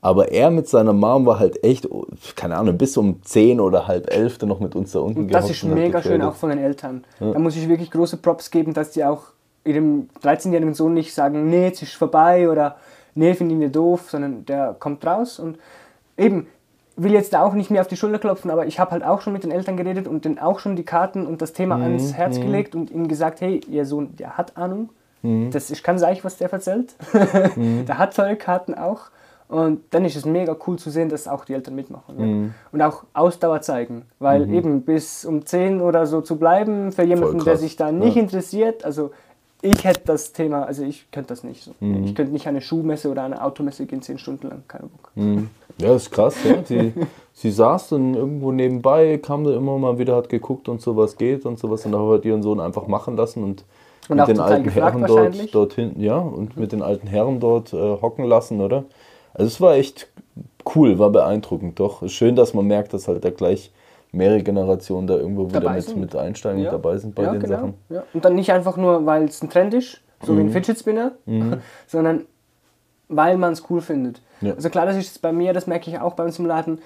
Aber 0.00 0.32
er 0.32 0.50
mit 0.50 0.68
seiner 0.68 0.92
Mom 0.92 1.24
war 1.26 1.38
halt 1.38 1.62
echt, 1.64 1.88
oh, 1.90 2.04
keine 2.34 2.56
Ahnung, 2.56 2.76
bis 2.76 2.96
um 2.96 3.22
10 3.22 3.60
oder 3.60 3.86
halb 3.86 4.12
11 4.12 4.38
dann 4.38 4.48
noch 4.48 4.58
mit 4.60 4.74
uns 4.74 4.90
da 4.90 4.98
unten 4.98 5.20
Und 5.20 5.32
das 5.32 5.48
ist 5.48 5.62
mega 5.62 6.02
schön 6.02 6.20
auch 6.20 6.34
von 6.34 6.50
den 6.50 6.58
Eltern. 6.58 7.04
Da 7.20 7.38
muss 7.38 7.54
ich 7.56 7.68
wirklich 7.68 7.92
große 7.92 8.16
Props 8.16 8.50
geben, 8.50 8.74
dass 8.74 8.90
die 8.90 9.04
auch 9.04 9.22
ihrem 9.64 10.08
13-jährigen 10.22 10.74
Sohn 10.74 10.94
nicht 10.94 11.14
sagen, 11.14 11.48
nee, 11.48 11.66
jetzt 11.66 11.82
ist 11.82 11.94
vorbei 11.94 12.48
oder 12.48 12.76
nee, 13.14 13.34
finde 13.34 13.54
ihn 13.54 13.60
wir 13.60 13.70
doof, 13.70 14.10
sondern 14.10 14.44
der 14.44 14.76
kommt 14.78 15.04
raus 15.06 15.38
und 15.38 15.58
eben, 16.16 16.46
will 16.96 17.12
jetzt 17.12 17.32
da 17.32 17.42
auch 17.42 17.54
nicht 17.54 17.70
mehr 17.70 17.80
auf 17.80 17.88
die 17.88 17.96
Schulter 17.96 18.18
klopfen, 18.18 18.50
aber 18.50 18.66
ich 18.66 18.78
habe 18.78 18.92
halt 18.92 19.02
auch 19.02 19.20
schon 19.20 19.32
mit 19.32 19.42
den 19.42 19.50
Eltern 19.50 19.76
geredet 19.76 20.06
und 20.06 20.24
denen 20.24 20.38
auch 20.38 20.60
schon 20.60 20.76
die 20.76 20.84
Karten 20.84 21.26
und 21.26 21.42
das 21.42 21.52
Thema 21.52 21.76
ans 21.76 22.12
Herz 22.12 22.38
gelegt 22.38 22.76
und 22.76 22.90
ihnen 22.90 23.08
gesagt, 23.08 23.40
hey, 23.40 23.60
ihr 23.68 23.84
Sohn, 23.84 24.14
der 24.16 24.36
hat 24.36 24.56
Ahnung, 24.56 24.90
das 25.50 25.70
ist 25.70 25.82
kann 25.82 25.98
sein, 25.98 26.18
was 26.22 26.36
der 26.36 26.52
erzählt, 26.52 26.94
der 27.56 27.98
hat 27.98 28.14
tolle 28.14 28.36
Karten 28.36 28.74
auch 28.74 29.10
und 29.48 29.80
dann 29.90 30.04
ist 30.04 30.16
es 30.16 30.24
mega 30.24 30.56
cool 30.66 30.78
zu 30.78 30.90
sehen, 30.90 31.08
dass 31.08 31.26
auch 31.26 31.44
die 31.44 31.54
Eltern 31.54 31.74
mitmachen 31.74 32.18
ja. 32.18 32.50
und 32.72 32.82
auch 32.82 33.04
Ausdauer 33.12 33.60
zeigen, 33.60 34.02
weil 34.18 34.52
eben 34.52 34.82
bis 34.82 35.24
um 35.24 35.44
10 35.44 35.80
oder 35.80 36.06
so 36.06 36.20
zu 36.20 36.38
bleiben 36.38 36.92
für 36.92 37.02
jemanden, 37.02 37.42
der 37.42 37.56
sich 37.56 37.76
da 37.76 37.90
nicht 37.90 38.16
Ja. 38.16 38.22
interessiert, 38.22 38.84
also 38.84 39.10
ich 39.64 39.84
hätte 39.84 40.02
das 40.04 40.32
Thema, 40.32 40.64
also 40.64 40.84
ich 40.84 41.10
könnte 41.10 41.28
das 41.28 41.42
nicht 41.42 41.64
so. 41.64 41.72
Ich 42.04 42.14
könnte 42.14 42.32
nicht 42.32 42.46
eine 42.46 42.60
Schuhmesse 42.60 43.10
oder 43.10 43.22
eine 43.22 43.42
Automesse 43.42 43.86
gehen, 43.86 44.02
10 44.02 44.18
Stunden 44.18 44.48
lang, 44.48 44.62
keine 44.68 44.88
Bock. 44.88 45.10
Ja, 45.78 45.88
das 45.88 46.02
ist 46.02 46.10
krass. 46.10 46.36
Ja. 46.44 46.62
Sie, 46.64 46.92
sie 47.32 47.50
saß 47.50 47.88
dann 47.88 48.14
irgendwo 48.14 48.52
nebenbei, 48.52 49.18
kam 49.18 49.44
dann 49.44 49.54
immer 49.54 49.78
mal 49.78 49.98
wieder, 49.98 50.16
hat 50.16 50.28
geguckt 50.28 50.68
und 50.68 50.82
so, 50.82 50.96
was 50.96 51.16
geht 51.16 51.46
und 51.46 51.58
sowas. 51.58 51.86
Und 51.86 51.92
dann 51.92 52.06
hat 52.08 52.24
ihren 52.24 52.42
Sohn 52.42 52.60
einfach 52.60 52.86
machen 52.86 53.16
lassen 53.16 53.42
und, 53.42 53.64
Und 54.08 54.18
mit 54.18 54.28
den 54.28 54.40
alten 54.40 54.68
Herren 54.68 55.04
dort, 55.06 55.54
dort 55.54 55.72
hinten, 55.72 56.00
ja, 56.00 56.18
und 56.18 56.56
mit 56.56 56.72
den 56.72 56.82
alten 56.82 57.06
Herren 57.06 57.40
dort 57.40 57.72
äh, 57.72 57.76
hocken 57.76 58.26
lassen, 58.26 58.60
oder? 58.60 58.84
Also 59.32 59.46
es 59.46 59.60
war 59.60 59.74
echt 59.74 60.08
cool, 60.74 60.98
war 60.98 61.10
beeindruckend, 61.10 61.80
doch. 61.80 62.06
Schön, 62.08 62.36
dass 62.36 62.54
man 62.54 62.66
merkt, 62.66 62.92
dass 62.92 63.08
halt 63.08 63.24
da 63.24 63.30
gleich 63.30 63.72
mehrere 64.14 64.42
Generationen 64.42 65.06
da 65.06 65.14
irgendwo 65.16 65.48
wieder 65.48 65.60
Dabei 65.60 65.76
mit, 65.76 65.84
sind. 65.84 66.00
mit 66.00 66.16
einsteigen 66.16 66.64
und 66.64 66.72
dabei 66.72 66.96
sind 66.98 67.14
bei 67.14 67.24
ja, 67.24 67.32
den 67.32 67.40
genau. 67.40 67.54
Sachen. 67.56 67.74
Ja. 67.90 68.02
Und 68.12 68.24
dann 68.24 68.34
nicht 68.34 68.52
einfach 68.52 68.76
nur, 68.76 69.04
weil 69.06 69.24
es 69.24 69.42
ein 69.42 69.50
Trend 69.50 69.74
ist, 69.74 70.00
so 70.22 70.36
wie 70.36 70.40
Mhm. 70.42 70.48
ein 70.48 70.52
Fidget 70.52 70.78
Spinner, 70.78 71.12
sondern 71.86 72.22
weil 73.08 73.36
man 73.36 73.52
es 73.52 73.64
cool 73.70 73.80
findet. 73.80 74.20
Ja. 74.40 74.54
Also 74.54 74.70
klar, 74.70 74.86
das 74.86 74.96
ist 74.96 75.20
bei 75.22 75.32
mir, 75.32 75.52
das 75.52 75.66
merke 75.66 75.90
ich 75.90 75.98
auch 75.98 76.14
bei 76.14 76.24
uns 76.24 76.38
im 76.38 76.46
Laden, 76.46 76.78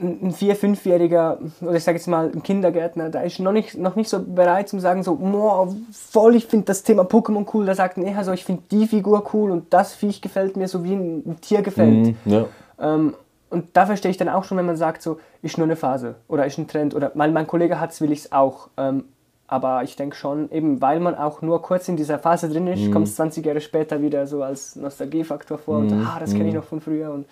ein 0.00 0.30
vier-, 0.30 0.54
fünfjähriger, 0.54 1.38
oder 1.60 1.74
ich 1.74 1.82
sage 1.82 1.98
jetzt 1.98 2.06
mal 2.06 2.30
ein 2.32 2.44
Kindergärtner, 2.44 3.08
der 3.10 3.24
ist 3.24 3.40
noch 3.40 3.50
nicht, 3.50 3.76
noch 3.76 3.96
nicht 3.96 4.08
so 4.08 4.22
bereit 4.22 4.68
zum 4.68 4.78
sagen 4.78 5.02
so, 5.02 5.14
"Moa, 5.16 5.74
voll, 5.90 6.36
ich 6.36 6.46
finde 6.46 6.66
das 6.66 6.84
Thema 6.84 7.02
Pokémon 7.02 7.44
cool. 7.52 7.66
Der 7.66 7.74
sagt, 7.74 7.98
nee, 7.98 8.14
also 8.16 8.30
ich 8.30 8.44
finde 8.44 8.62
die 8.70 8.86
Figur 8.86 9.24
cool 9.34 9.50
und 9.50 9.72
das 9.74 9.92
Viech 9.92 10.22
gefällt 10.22 10.56
mir, 10.56 10.68
so 10.68 10.84
wie 10.84 10.92
ein, 10.92 11.22
ein 11.26 11.40
Tier 11.40 11.62
gefällt. 11.62 12.06
Mhm, 12.06 12.16
ja. 12.26 12.44
Ähm, 12.80 13.14
und 13.52 13.68
da 13.74 13.86
verstehe 13.86 14.10
ich 14.10 14.16
dann 14.16 14.28
auch 14.28 14.44
schon, 14.44 14.58
wenn 14.58 14.66
man 14.66 14.76
sagt, 14.76 15.02
so, 15.02 15.20
ist 15.42 15.58
nur 15.58 15.66
eine 15.66 15.76
Phase 15.76 16.16
oder 16.28 16.46
ist 16.46 16.58
ein 16.58 16.66
Trend 16.66 16.94
oder 16.94 17.12
weil 17.14 17.30
mein 17.30 17.46
Kollege 17.46 17.78
hat 17.78 17.90
es, 17.92 18.00
will 18.00 18.12
ich 18.12 18.20
es 18.20 18.32
auch. 18.32 18.68
Ähm, 18.76 19.04
Aber 19.46 19.82
ich 19.82 19.96
denke 19.96 20.16
schon, 20.16 20.50
eben 20.50 20.80
weil 20.80 20.98
man 20.98 21.14
auch 21.14 21.42
nur 21.42 21.60
kurz 21.60 21.86
in 21.88 21.96
dieser 21.96 22.18
Phase 22.18 22.48
drin 22.48 22.66
ist, 22.66 22.90
kommt 22.90 23.06
es 23.06 23.16
20 23.16 23.44
Jahre 23.44 23.60
später 23.60 24.00
wieder 24.00 24.26
so 24.26 24.42
als 24.42 24.76
Nostalgiefaktor 24.76 25.58
vor 25.58 25.78
und 25.78 25.92
ah, 25.92 26.16
das 26.18 26.32
kenne 26.32 26.48
ich 26.48 26.54
noch 26.54 26.64
von 26.64 26.80
früher 26.80 27.12
und 27.12 27.26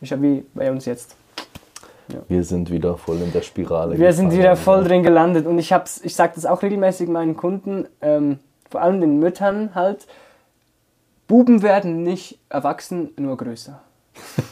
ist 0.00 0.10
ja 0.10 0.20
wie 0.20 0.44
bei 0.52 0.70
uns 0.70 0.84
jetzt. 0.84 1.14
Wir 2.26 2.42
sind 2.42 2.70
wieder 2.70 2.96
voll 2.96 3.18
in 3.22 3.32
der 3.32 3.42
Spirale. 3.42 3.98
Wir 3.98 4.12
sind 4.12 4.30
gefangen. 4.30 4.42
wieder 4.42 4.56
voll 4.56 4.82
drin 4.82 5.02
gelandet 5.02 5.46
und 5.46 5.58
ich 5.58 5.72
hab's, 5.72 6.00
ich 6.02 6.16
sage 6.16 6.32
das 6.34 6.46
auch 6.46 6.62
regelmäßig 6.62 7.08
meinen 7.08 7.36
Kunden, 7.36 7.86
ähm, 8.00 8.38
vor 8.70 8.80
allem 8.80 9.00
den 9.00 9.18
Müttern 9.20 9.74
halt, 9.74 10.06
Buben 11.28 11.62
werden 11.62 12.02
nicht 12.02 12.38
erwachsen, 12.48 13.10
nur 13.16 13.36
größer. 13.36 13.80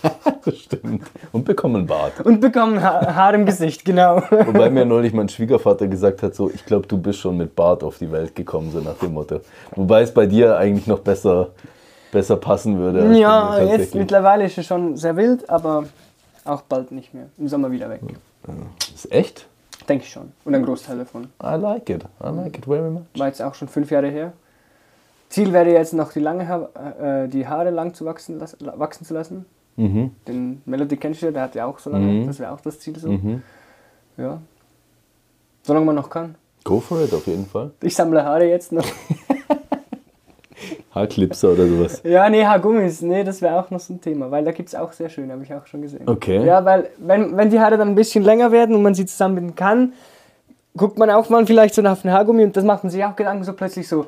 Das 0.46 0.58
stimmt. 0.58 1.02
Und 1.32 1.44
bekommen 1.44 1.86
Bart. 1.86 2.20
Und 2.20 2.40
bekommen 2.40 2.80
ha 2.80 3.14
Haar 3.14 3.34
im 3.34 3.44
Gesicht, 3.44 3.84
genau. 3.84 4.22
Wobei 4.30 4.70
mir 4.70 4.86
neulich 4.86 5.12
mein 5.12 5.28
Schwiegervater 5.28 5.88
gesagt 5.88 6.22
hat, 6.22 6.36
so, 6.36 6.48
ich 6.48 6.64
glaube, 6.64 6.86
du 6.86 6.98
bist 6.98 7.18
schon 7.18 7.36
mit 7.36 7.56
Bart 7.56 7.82
auf 7.82 7.98
die 7.98 8.10
Welt 8.12 8.36
gekommen, 8.36 8.70
so 8.70 8.78
nach 8.78 8.94
dem 8.94 9.14
Motto. 9.14 9.40
Wobei 9.74 10.02
es 10.02 10.14
bei 10.14 10.26
dir 10.26 10.56
eigentlich 10.56 10.86
noch 10.86 11.00
besser, 11.00 11.48
besser 12.12 12.36
passen 12.36 12.78
würde. 12.78 13.18
Ja, 13.18 13.58
jetzt 13.60 13.96
mittlerweile 13.96 14.44
ist 14.44 14.56
es 14.56 14.66
schon 14.66 14.96
sehr 14.96 15.16
wild, 15.16 15.50
aber 15.50 15.86
auch 16.44 16.62
bald 16.62 16.92
nicht 16.92 17.12
mehr. 17.12 17.26
Im 17.38 17.48
Sommer 17.48 17.72
wieder 17.72 17.90
weg. 17.90 18.00
Ist 18.94 19.10
echt? 19.10 19.46
Denke 19.88 20.04
ich 20.04 20.10
schon. 20.10 20.32
Und 20.44 20.54
ein 20.54 20.64
Großteil 20.64 20.98
davon. 20.98 21.24
I 21.42 21.56
like 21.56 21.90
it. 21.90 22.04
I 22.22 22.28
like 22.28 22.56
it 22.56 22.66
very 22.66 22.88
much. 22.88 23.02
War 23.16 23.26
jetzt 23.26 23.42
auch 23.42 23.54
schon 23.54 23.66
fünf 23.66 23.90
Jahre 23.90 24.08
her. 24.08 24.32
Ziel 25.28 25.52
wäre 25.52 25.70
jetzt 25.70 25.92
noch 25.92 26.12
die, 26.12 26.20
lange 26.20 26.46
ha 26.48 26.68
äh, 27.00 27.28
die 27.28 27.48
Haare 27.48 27.70
lang 27.70 27.94
zu 27.94 28.04
wachsen, 28.04 28.40
wachsen 28.40 29.04
zu 29.04 29.12
lassen. 29.12 29.44
Mhm. 29.76 30.10
Den 30.26 30.62
Melody 30.64 30.96
kennst 30.96 31.22
du 31.22 31.26
ja, 31.26 31.32
der 31.32 31.42
hat 31.42 31.54
ja 31.54 31.66
auch 31.66 31.78
so 31.78 31.90
lange. 31.90 32.06
Mhm. 32.06 32.26
Das 32.26 32.38
wäre 32.38 32.52
auch 32.52 32.60
das 32.60 32.80
Ziel 32.80 32.98
so. 32.98 33.10
Mhm. 33.10 33.42
Ja. 34.16 34.40
Solange 35.62 35.86
man 35.86 35.96
noch 35.96 36.08
kann. 36.08 36.36
Go 36.64 36.80
for 36.80 37.00
it, 37.02 37.12
auf 37.12 37.26
jeden 37.26 37.46
Fall. 37.46 37.70
Ich 37.82 37.94
sammle 37.94 38.24
Haare 38.24 38.48
jetzt 38.48 38.72
noch. 38.72 38.86
Haarclipser 40.96 41.52
oder 41.52 41.66
sowas. 41.66 42.00
Ja, 42.04 42.28
nee, 42.30 42.44
Haargummis, 42.44 43.02
nee, 43.02 43.22
das 43.22 43.42
wäre 43.42 43.60
auch 43.60 43.70
noch 43.70 43.80
so 43.80 43.92
ein 43.92 44.00
Thema, 44.00 44.30
weil 44.30 44.44
da 44.44 44.52
gibt 44.52 44.70
es 44.70 44.74
auch 44.74 44.92
sehr 44.92 45.10
schön, 45.10 45.30
habe 45.30 45.42
ich 45.42 45.52
auch 45.52 45.66
schon 45.66 45.82
gesehen. 45.82 46.08
Okay. 46.08 46.42
Ja, 46.44 46.64
weil 46.64 46.88
wenn, 46.96 47.36
wenn 47.36 47.50
die 47.50 47.60
Haare 47.60 47.76
dann 47.76 47.88
ein 47.88 47.94
bisschen 47.94 48.24
länger 48.24 48.50
werden 48.50 48.74
und 48.74 48.82
man 48.82 48.94
sie 48.94 49.04
zusammenbinden 49.04 49.54
kann, 49.54 49.92
guckt 50.74 50.98
man 50.98 51.10
auch 51.10 51.28
mal 51.28 51.44
vielleicht 51.44 51.74
so 51.74 51.82
nach 51.82 52.02
einem 52.02 52.14
Haargummi 52.14 52.44
und 52.44 52.56
das 52.56 52.64
macht 52.64 52.82
man 52.82 52.90
sich 52.90 53.04
auch 53.04 53.14
Gedanken 53.14 53.44
so 53.44 53.52
plötzlich 53.52 53.86
so, 53.86 54.06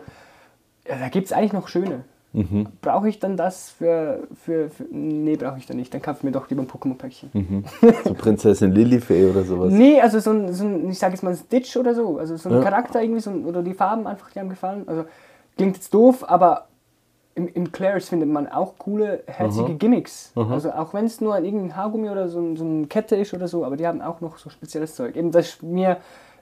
ja, 0.89 0.97
da 0.99 1.09
gibt 1.09 1.27
es 1.27 1.33
eigentlich 1.33 1.53
noch 1.53 1.69
schöne. 1.69 2.05
Mhm. 2.33 2.67
Brauche 2.83 3.09
ich 3.09 3.19
dann 3.19 3.37
das 3.37 3.71
für, 3.71 4.29
für, 4.45 4.69
für 4.69 4.85
nee, 4.91 5.37
brauche 5.37 5.59
ich 5.59 5.67
dann 5.67 5.79
nicht, 5.79 5.93
dann 5.95 6.03
kaufe 6.03 6.19
ich 6.19 6.25
mir 6.25 6.31
doch 6.33 6.49
lieber 6.51 6.63
ein 6.63 6.69
Pokémon-Päckchen. 6.69 7.31
Mhm. 7.33 7.65
So 8.05 8.15
Prinzessin 8.15 8.73
Lilifee 8.73 9.31
oder 9.31 9.45
sowas. 9.45 9.73
Nee, 9.73 10.01
also 10.01 10.21
so 10.21 10.31
ein, 10.31 10.53
so 10.53 10.65
ein 10.65 10.91
ich 10.91 10.99
sage 10.99 11.15
jetzt 11.15 11.23
mal 11.23 11.35
Stitch 11.35 11.77
oder 11.77 11.95
so, 11.95 12.19
also 12.19 12.37
so 12.37 12.51
ein 12.51 12.57
Ja. 12.57 12.63
Charakter 12.63 13.03
irgendwie, 13.03 13.21
so 13.21 13.31
ein, 13.31 13.45
oder 13.47 13.63
die 13.63 13.75
Farben 13.75 14.07
einfach, 14.07 14.31
die 14.31 14.41
haben 14.41 14.51
gefallen. 14.51 14.85
Also 14.87 15.05
klingt 15.57 15.77
jetzt 15.77 15.93
doof, 15.95 16.25
aber 16.29 16.69
im, 17.35 17.49
im 17.49 17.73
Clairs 17.73 18.09
findet 18.09 18.29
man 18.29 18.47
auch 18.49 18.75
coole, 18.79 19.23
herzige 19.27 19.75
Gimmicks. 19.75 20.33
Also 20.35 20.73
auch 20.73 20.93
wenn 20.93 21.07
es 21.07 21.21
nur 21.21 21.35
ein 21.35 21.45
irgendein 21.45 21.77
Haargummi 21.77 22.11
oder 22.11 22.29
so, 22.29 22.57
so 22.57 22.65
eine 22.65 22.87
Kette 22.89 23.17
ist 23.17 23.33
oder 23.33 23.49
so, 23.49 23.65
aber 23.65 23.77
die 23.77 23.87
haben 23.87 24.03
auch 24.03 24.21
noch 24.21 24.39
so 24.39 24.51
spezielles 24.51 24.95
Zeug. 24.97 25.17
Eben 25.17 25.31
das 25.31 25.49
ist 25.51 25.63
mir 25.63 25.99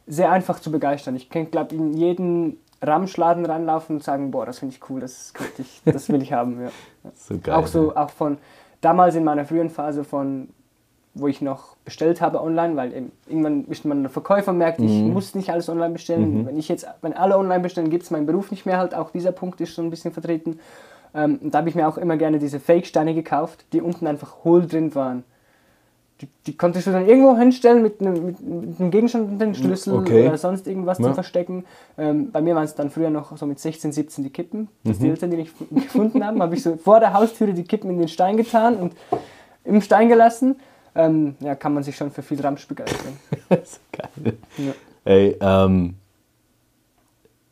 sehr 0.07 0.30
einfach 0.32 0.59
zu 0.59 0.70
begeistern. 0.72 1.14
Ich 1.16 1.28
kann, 1.28 1.51
glaube 1.51 1.74
in 1.74 1.93
jeden 1.93 2.59
Ramschladen 2.82 3.44
ranlaufen 3.46 3.96
und 3.96 4.02
sagen, 4.02 4.30
boah, 4.30 4.46
das 4.46 4.58
finde 4.58 4.74
ich 4.74 4.90
cool, 4.90 5.00
das, 5.00 5.32
könnte 5.32 5.62
ich, 5.62 5.80
das 5.84 6.08
will 6.08 6.22
ich 6.22 6.32
haben. 6.32 6.60
Ja. 6.62 6.70
So 7.14 7.38
geil. 7.38 7.54
Auch 7.54 7.68
so, 7.68 7.94
auch 7.94 8.10
von 8.10 8.38
damals 8.80 9.14
in 9.14 9.22
meiner 9.22 9.44
frühen 9.44 9.70
Phase 9.70 10.02
von, 10.02 10.48
wo 11.14 11.28
ich 11.28 11.40
noch 11.40 11.76
bestellt 11.84 12.20
habe 12.20 12.42
online, 12.42 12.74
weil 12.74 12.92
eben, 12.92 13.12
irgendwann 13.28 13.64
ist 13.66 13.84
man 13.84 14.02
ein 14.02 14.08
Verkäufer 14.08 14.52
merkt, 14.52 14.80
ich 14.80 15.02
muss 15.02 15.36
nicht 15.36 15.50
alles 15.50 15.68
online 15.68 15.92
bestellen. 15.92 16.46
Wenn 16.46 16.58
ich 16.58 16.68
jetzt, 16.68 16.86
wenn 17.02 17.12
alle 17.12 17.38
online 17.38 17.60
bestellen, 17.60 17.90
gibt 17.90 18.02
es 18.02 18.10
meinen 18.10 18.26
Beruf 18.26 18.50
nicht 18.50 18.66
mehr 18.66 18.78
halt. 18.78 18.92
Auch 18.94 19.10
dieser 19.10 19.30
Punkt 19.30 19.60
ist 19.60 19.76
so 19.76 19.82
ein 19.82 19.90
bisschen 19.90 20.12
vertreten. 20.12 20.58
Ähm, 21.14 21.38
und 21.42 21.54
da 21.54 21.58
habe 21.58 21.68
ich 21.68 21.74
mir 21.74 21.88
auch 21.88 21.96
immer 21.96 22.16
gerne 22.16 22.38
diese 22.38 22.60
Fake-Steine 22.60 23.14
gekauft, 23.14 23.64
die 23.72 23.80
unten 23.80 24.06
einfach 24.06 24.44
hohl 24.44 24.66
drin 24.66 24.94
waren. 24.94 25.24
Die, 26.22 26.28
die 26.46 26.56
konntest 26.56 26.86
du 26.86 26.92
dann 26.92 27.06
irgendwo 27.06 27.36
hinstellen 27.36 27.82
mit 27.82 28.00
einem, 28.00 28.24
mit, 28.26 28.40
mit 28.40 28.80
einem 28.80 28.90
Gegenstand 28.90 29.28
und 29.32 29.38
den 29.38 29.54
Schlüssel 29.54 29.94
Okay. 29.94 30.26
oder 30.28 30.38
sonst 30.38 30.66
irgendwas 30.66 30.98
Ja. 30.98 31.04
zum 31.04 31.14
Verstecken. 31.14 31.64
Ähm, 31.98 32.30
bei 32.32 32.40
mir 32.40 32.54
waren 32.54 32.64
es 32.64 32.74
dann 32.74 32.90
früher 32.90 33.10
noch 33.10 33.36
so 33.36 33.44
mit 33.44 33.58
16, 33.58 33.92
17 33.92 34.24
die 34.24 34.30
Kippen. 34.30 34.68
Das 34.84 34.98
Mhm. 34.98 35.02
die 35.02 35.10
Eltern, 35.10 35.30
die 35.30 35.36
nicht 35.36 35.52
gefunden 35.70 36.24
haben, 36.24 36.40
habe 36.40 36.54
ich 36.54 36.62
so 36.62 36.76
vor 36.76 37.00
der 37.00 37.12
Haustüre 37.12 37.52
die 37.52 37.64
Kippen 37.64 37.90
in 37.90 37.98
den 37.98 38.08
Stein 38.08 38.38
getan 38.38 38.76
und 38.76 38.94
im 39.64 39.82
Stein 39.82 40.08
gelassen. 40.08 40.56
Ähm, 40.94 41.34
ja, 41.40 41.54
kann 41.54 41.74
man 41.74 41.82
sich 41.82 41.94
schon 41.94 42.10
für 42.10 42.22
viel 42.22 42.40
Ramsch 42.40 42.66
begeistern. 42.66 43.18
so 43.50 43.78
geil. 43.92 44.38
Ja. 44.56 44.72
Ey, 45.04 45.36
ähm, 45.38 45.96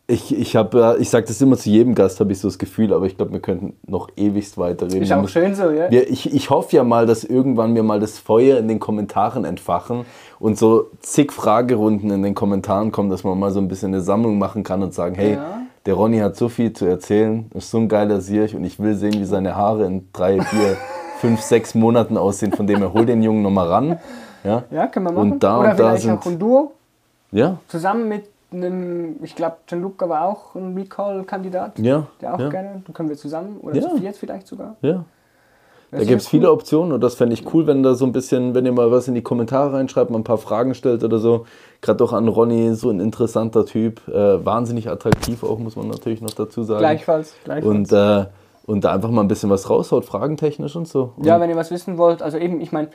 ich, 0.07 0.37
ich 0.39 0.55
habe, 0.55 0.97
ich 1.01 1.09
sage 1.09 1.27
das 1.27 1.41
immer 1.41 1.57
zu 1.57 1.71
jedem 1.71 1.95
Gast, 1.95 2.21
habe 2.21 2.31
ich 2.33 2.39
so 2.39 2.49
das 2.49 2.59
Gefühl, 2.59 2.93
aber 2.93 3.07
ich 3.07 3.17
glaube, 3.17 3.33
wir 3.33 3.41
könnten 3.41 3.75
noch 3.87 4.09
ewigst 4.17 4.59
weiterreden. 4.59 5.03
Ist 5.03 5.13
auch 5.13 5.27
schön 5.29 5.55
so, 5.55 5.71
ja? 5.71 5.91
Wir, 5.91 6.11
ich, 6.11 6.33
ich 6.35 6.51
hoffe 6.51 6.77
ja 6.77 6.85
mal, 6.85 7.07
dass 7.07 7.25
irgendwann 7.25 7.75
wir 7.75 7.83
mal 7.83 8.01
das 8.01 8.19
Feuer 8.19 8.59
in 8.59 8.69
den 8.69 8.81
Kommentaren 8.81 9.45
entfachen 9.47 10.05
und 10.39 10.59
so 10.59 10.91
zig 11.01 11.33
Fragerunden 11.33 12.11
in 12.11 12.23
den 12.23 12.35
Kommentaren 12.35 12.93
kommen, 12.93 13.09
dass 13.09 13.25
man 13.25 13.39
mal 13.39 13.51
so 13.51 13.61
ein 13.61 13.69
bisschen 13.69 13.95
eine 13.95 14.03
Sammlung 14.03 14.39
machen 14.39 14.63
kann 14.63 14.83
und 14.83 14.93
sagen, 14.93 15.15
hey, 15.15 15.35
Ja. 15.35 15.63
der 15.87 15.95
Ronny 15.95 16.19
hat 16.19 16.37
so 16.37 16.51
viel 16.51 16.75
zu 16.75 16.85
erzählen, 16.85 17.51
ist 17.55 17.71
so 17.71 17.79
ein 17.79 17.89
geiler 17.89 18.21
Sirch 18.21 18.55
und 18.55 18.65
ich 18.65 18.79
will 18.79 18.97
sehen, 18.97 19.15
wie 19.15 19.25
seine 19.25 19.57
Haare 19.57 19.87
in 19.87 20.09
drei, 20.13 20.39
vier, 20.43 20.77
fünf, 21.21 21.41
sechs 21.41 21.75
Monaten 21.75 22.19
aussehen, 22.19 22.53
von 22.53 22.67
dem 22.67 22.83
er 22.83 22.93
hol 22.93 23.07
den 23.07 23.23
Jungen 23.23 23.41
nochmal 23.41 23.69
ran. 23.69 23.99
Ja, 24.45 24.65
Ja, 24.71 24.87
können 24.89 25.07
wir 25.07 25.13
machen. 25.13 25.33
Und 25.33 25.43
da 25.43 25.61
Oder 25.61 25.71
und 25.71 25.81
da 25.81 25.97
sind- 25.97 26.19
auch 26.19 26.27
ein 26.27 26.39
Duo 26.39 26.73
ja, 27.33 27.57
zusammen 27.69 28.07
mit 28.09 28.25
einem, 28.55 29.17
ich 29.23 29.35
glaube, 29.37 29.57
Gianluca 29.67 30.09
war 30.09 30.23
auch 30.27 30.55
ein 30.55 30.75
Recall-Kandidat. 30.77 31.79
ja. 31.79 32.07
Der 32.21 32.35
auch 32.35 32.41
ja, 32.41 32.49
gerne, 32.49 32.83
dann 32.85 32.95
können 32.95 33.09
wir 33.09 33.17
zusammen, 33.17 33.59
oder 33.63 33.77
Ja. 33.77 33.89
zu 33.91 33.97
viert 33.99 34.17
vielleicht 34.17 34.47
sogar. 34.47 34.77
ja. 34.83 35.05
Das 35.91 36.01
Da 36.01 36.09
gibt 36.09 36.21
es 36.23 36.25
ja 36.27 36.31
viele 36.31 36.47
cool. 36.49 36.55
Optionen 36.55 36.93
und 36.93 37.01
das 37.03 37.15
fände 37.15 37.35
ich 37.35 37.55
cool, 37.55 37.69
wenn 37.69 37.85
da 37.85 37.95
so 37.95 38.05
ein 38.05 38.11
bisschen, 38.11 38.53
wenn 38.57 38.67
ihr 38.67 38.73
mal 38.73 38.91
was 38.91 39.07
in 39.07 39.15
die 39.15 39.23
Kommentare 39.23 39.75
reinschreibt, 39.75 40.11
mal 40.11 40.19
ein 40.19 40.25
paar 40.25 40.39
Fragen 40.39 40.75
stellt 40.75 41.05
oder 41.05 41.19
so. 41.21 41.47
Gerade 41.83 42.03
auch 42.03 42.13
an 42.13 42.27
Ronny, 42.27 42.75
so 42.75 42.91
ein 42.91 42.99
interessanter 42.99 43.65
Typ, 43.65 44.01
äh, 44.09 44.45
wahnsinnig 44.45 44.89
attraktiv 44.89 45.45
auch, 45.45 45.59
muss 45.61 45.77
man 45.77 45.87
natürlich 45.87 46.21
noch 46.21 46.33
dazu 46.33 46.65
sagen. 46.65 46.81
Gleichfalls, 46.81 47.35
gleichfalls. 47.45 47.65
Und, 47.77 47.93
äh, 47.93 48.27
und 48.67 48.83
da 48.83 48.93
einfach 48.93 49.11
mal 49.11 49.21
ein 49.21 49.29
bisschen 49.29 49.51
was 49.51 49.71
raushaut, 49.71 50.05
fragentechnisch 50.05 50.75
und 50.75 50.89
so. 50.89 51.13
Und 51.17 51.27
Ja, 51.27 51.39
wenn 51.39 51.49
ihr 51.51 51.55
was 51.57 51.71
wissen 51.71 51.97
wollt, 51.97 52.23
also 52.23 52.39
eben, 52.39 52.61
ich 52.61 52.73
meine, 52.73 52.89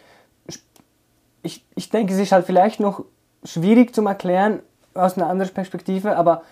ich, 1.42 1.64
ich 1.76 1.90
denke, 1.90 2.12
es 2.14 2.20
ist 2.20 2.34
halt 2.34 2.46
vielleicht 2.46 2.82
noch 2.82 3.06
schwierig 3.46 3.96
zum 3.96 4.08
Erklären 4.08 4.60
aus 4.94 5.18
einer 5.18 5.28
anderen 5.28 5.54
Perspektive, 5.54 6.16
aber 6.16 6.44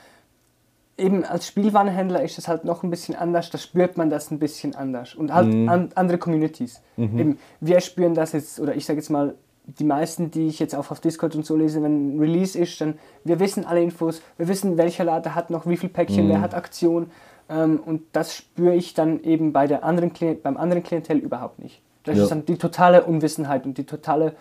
eben 0.97 1.23
als 1.23 1.47
Spielwarenhändler 1.47 2.23
ist 2.23 2.37
es 2.39 2.47
halt 2.47 2.65
noch 2.65 2.83
ein 2.83 2.89
bisschen 2.89 3.15
anders, 3.15 3.49
da 3.51 3.57
spürt 3.57 3.97
man 3.97 4.09
das 4.09 4.31
ein 4.31 4.39
bisschen 4.39 4.75
anders. 4.75 5.13
Und 5.13 5.33
halt 5.33 5.47
an, 5.69 5.89
andere 5.95 6.17
Communities. 6.17 6.81
Eben, 6.97 7.39
wir 7.61 7.79
spüren 7.81 8.15
das 8.15 8.31
jetzt, 8.31 8.59
oder 8.59 8.75
ich 8.75 8.85
sage 8.85 8.99
jetzt 8.99 9.09
mal, 9.09 9.35
die 9.65 9.83
meisten, 9.83 10.31
die 10.31 10.47
ich 10.47 10.59
jetzt 10.59 10.73
auch 10.75 10.89
auf 10.91 10.99
Discord 11.01 11.35
und 11.35 11.45
so 11.45 11.55
lese, 11.55 11.83
wenn 11.83 12.15
ein 12.15 12.19
Release 12.19 12.57
ist, 12.57 12.79
dann 12.79 12.97
wir 13.25 13.39
wissen 13.39 13.65
alle 13.65 13.83
Infos, 13.83 14.21
wir 14.37 14.47
wissen, 14.47 14.77
welcher 14.77 15.03
Lader 15.03 15.35
hat 15.35 15.49
noch 15.49 15.67
wie 15.67 15.77
viel 15.77 15.89
Päckchen, 15.89 16.29
wer 16.29 16.39
hat 16.41 16.53
Aktion. 16.53 17.11
Ähm, 17.49 17.79
und 17.85 18.01
das 18.13 18.33
spüre 18.33 18.73
ich 18.75 18.93
dann 18.93 19.21
eben 19.23 19.51
bei 19.53 19.67
der 19.67 19.83
anderen 19.83 20.13
Klient, 20.13 20.41
beim 20.41 20.57
anderen 20.57 20.83
Klientel 20.83 21.17
überhaupt 21.17 21.59
nicht. 21.59 21.81
Das 22.05 22.17
Ja. 22.17 22.23
ist 22.23 22.29
dann 22.29 22.45
die 22.45 22.57
totale 22.57 23.03
Unwissenheit 23.03 23.65
und 23.65 23.77
die 23.77 23.83
totale 23.83 24.33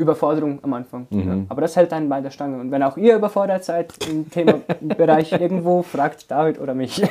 Überforderung 0.00 0.58
am 0.62 0.72
Anfang. 0.74 1.06
Ja. 1.10 1.36
Aber 1.48 1.60
das 1.60 1.76
hält 1.76 1.92
einen 1.92 2.08
bei 2.08 2.20
der 2.20 2.30
Stange. 2.30 2.58
Und 2.60 2.70
wenn 2.70 2.82
auch 2.82 2.96
ihr 2.96 3.16
überfordert 3.16 3.62
seid 3.64 3.92
im 4.10 4.28
Themenbereich 4.30 5.32
irgendwo, 5.40 5.82
fragt 5.82 6.30
David 6.30 6.60
oder 6.60 6.74
mich. 6.74 7.02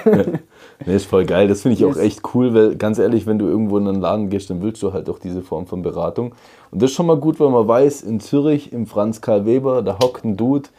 Nee, 0.86 0.96
ist 0.96 1.06
voll 1.06 1.26
geil. 1.26 1.48
Das 1.48 1.62
finde 1.62 1.74
ich 1.76 1.86
auch 1.86 1.90
Yes. 1.96 1.98
echt 1.98 2.22
cool, 2.34 2.54
weil 2.54 2.76
ganz 2.76 3.00
ehrlich, 3.00 3.26
wenn 3.28 3.40
du 3.40 3.48
irgendwo 3.48 3.78
in 3.78 3.88
einen 3.88 4.02
Laden 4.02 4.30
gehst, 4.30 4.50
dann 4.50 4.62
willst 4.62 4.82
du 4.84 4.94
halt 4.94 5.10
auch 5.10 5.20
diese 5.20 5.42
Form 5.42 5.66
von 5.68 5.82
Beratung. 5.82 6.34
Und 6.72 6.82
das 6.82 6.92
ist 6.92 6.96
schon 6.96 7.06
mal 7.06 7.18
gut, 7.18 7.40
weil 7.40 7.50
man 7.50 7.68
weiß, 7.68 8.02
in 8.04 8.20
Zürich, 8.20 8.74
im 8.74 8.86
Franz 8.88 9.22
Karl 9.22 9.46
Weber, 9.46 9.82
da 9.82 9.98
hockt 10.04 10.24
ein 10.26 10.38
Dude 10.38 10.70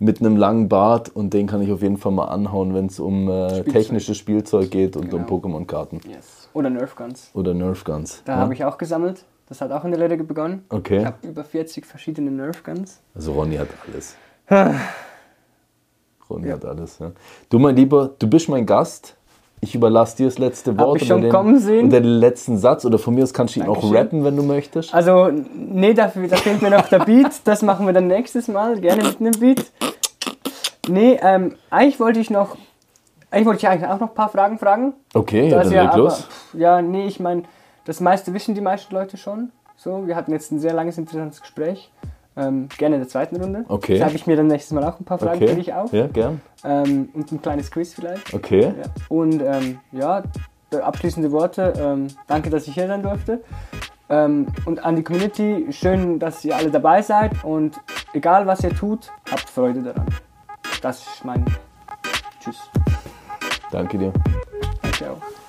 mit 0.00 0.20
einem 0.20 0.36
langen 0.36 0.68
Bart 0.68 1.10
und 1.14 1.32
den 1.34 1.46
kann 1.46 1.62
ich 1.62 1.70
auf 1.70 1.80
jeden 1.80 1.96
Fall 1.98 2.12
mal 2.12 2.24
anhauen, 2.26 2.74
wenn 2.74 2.86
es 2.86 2.98
um 2.98 3.28
äh, 3.28 3.48
Spielzeug. 3.50 3.72
technisches 3.72 4.16
Spielzeug 4.16 4.70
geht 4.70 4.96
und 4.96 5.14
um 5.14 5.24
Genau. 5.24 5.26
Pokémon-Karten. 5.38 6.00
yes. 6.08 6.48
Oder 6.52 6.70
Nerf 6.70 6.94
Guns. 6.96 7.30
Oder 7.34 7.54
Nerf 7.54 7.84
Guns. 7.84 8.22
Da 8.24 8.32
ja? 8.34 8.38
habe 8.38 8.54
ich 8.54 8.64
auch 8.64 8.76
gesammelt. 8.78 9.24
Das 9.48 9.60
hat 9.60 9.70
auch 9.72 9.84
in 9.84 9.90
der 9.90 10.00
Lehre 10.00 10.16
begonnen. 10.24 10.64
Okay. 10.70 10.98
Ich 11.00 11.04
habe 11.04 11.26
über 11.26 11.44
40 11.44 11.84
verschiedene 11.84 12.30
Nerf 12.30 12.62
Guns. 12.64 13.00
Also 13.14 13.32
Ronny 13.32 13.56
hat 13.56 13.68
alles. 13.86 14.16
Ronny 16.30 16.48
hat 16.48 16.64
alles. 16.64 16.98
Ja. 16.98 17.12
Du, 17.50 17.58
mein 17.58 17.76
Lieber, 17.76 18.10
du 18.18 18.26
bist 18.26 18.48
mein 18.48 18.64
Gast. 18.66 19.16
Ich 19.60 19.74
überlasse 19.74 20.16
dir 20.18 20.26
das 20.26 20.38
letzte 20.38 20.76
Wort 20.78 21.00
ich 21.00 21.08
schon 21.08 21.22
den, 21.22 21.30
kommen 21.30 21.58
sehen. 21.58 21.86
oder 21.88 22.00
den 22.00 22.10
letzten 22.18 22.58
Satz. 22.58 22.84
Oder 22.84 22.98
von 22.98 23.14
mir 23.14 23.22
aus 23.22 23.32
kannst 23.32 23.56
du 23.56 23.60
ihn 23.60 23.66
auch 23.66 23.74
Dankeschön. 23.80 23.96
rappen, 23.96 24.24
wenn 24.24 24.36
du 24.36 24.42
möchtest. 24.42 24.92
Also, 24.94 25.30
nee, 25.54 25.94
dafür, 25.94 26.28
da 26.28 26.36
fehlt 26.36 26.60
mir 26.60 26.70
noch 26.70 26.88
der 26.88 26.98
Beat. 27.00 27.40
Das 27.44 27.62
machen 27.62 27.86
wir 27.86 27.92
dann 27.94 28.06
nächstes 28.06 28.48
Mal. 28.48 28.78
Gerne 28.80 29.04
mit 29.04 29.20
einem 29.20 29.32
Beat. 29.32 29.64
Nee, 30.88 31.18
ähm, 31.22 31.54
eigentlich 31.70 31.98
wollte 31.98 32.20
ich 32.20 32.28
noch. 32.30 32.56
Eigentlich 33.30 33.46
wollte 33.46 33.58
ich 33.58 33.68
eigentlich 33.68 33.90
auch 33.90 34.00
noch 34.00 34.08
ein 34.10 34.14
paar 34.14 34.28
Fragen 34.28 34.58
fragen. 34.58 34.92
Okay, 35.14 35.48
ja, 35.48 35.58
Das 35.58 35.68
dann 35.68 35.76
ja, 35.76 35.82
leg 35.84 35.96
los. 35.96 36.28
ja, 36.52 36.82
nee, 36.82 37.06
ich 37.06 37.18
meine, 37.18 37.44
das 37.84 38.00
meiste 38.00 38.32
wissen 38.34 38.54
die 38.54 38.60
meisten 38.60 38.94
Leute 38.94 39.16
schon. 39.16 39.50
So, 39.76 40.06
wir 40.06 40.16
hatten 40.16 40.32
jetzt 40.32 40.52
ein 40.52 40.58
sehr 40.58 40.72
langes, 40.72 40.98
interessantes 40.98 41.40
Gespräch. 41.40 41.90
Ähm, 42.36 42.68
gerne 42.78 42.96
in 42.96 43.00
der 43.02 43.08
zweiten 43.08 43.36
Runde. 43.36 43.64
Okay. 43.68 43.98
Da 43.98 44.06
habe 44.06 44.16
ich 44.16 44.26
mir 44.26 44.36
dann 44.36 44.48
nächstes 44.48 44.72
Mal 44.72 44.82
auch 44.84 44.98
ein 44.98 45.04
paar 45.04 45.18
Fragen 45.18 45.38
für 45.38 45.44
Okay. 45.44 45.54
dich 45.54 45.72
auf. 45.72 45.92
Ja, 45.92 46.06
gern. 46.08 46.40
Ähm, 46.64 47.08
und 47.14 47.30
ein 47.30 47.40
kleines 47.40 47.70
Quiz 47.70 47.94
vielleicht. 47.94 48.34
Okay. 48.34 48.62
Ja. 48.76 48.84
Und 49.08 49.40
ähm, 49.40 49.78
ja, 49.92 50.22
abschließende 50.72 51.30
Worte. 51.30 51.72
Ähm, 51.76 52.08
danke, 52.26 52.50
dass 52.50 52.66
ich 52.66 52.74
hier 52.74 52.88
sein 52.88 53.02
durfte. 53.02 53.40
Ähm, 54.08 54.48
und 54.64 54.84
an 54.84 54.96
die 54.96 55.04
Community, 55.04 55.66
schön, 55.70 56.18
dass 56.18 56.44
ihr 56.44 56.56
alle 56.56 56.70
dabei 56.70 57.02
seid. 57.02 57.44
Und 57.44 57.80
egal, 58.12 58.46
was 58.46 58.64
ihr 58.64 58.70
tut, 58.74 59.12
habt 59.30 59.48
Freude 59.48 59.82
daran. 59.82 60.06
Das 60.82 60.98
ist 61.06 61.24
mein 61.24 61.44
Tschüss. 62.40 62.58
Danke 63.70 63.96
dir. 63.96 64.12
Danke 64.82 65.10
auch. 65.12 65.43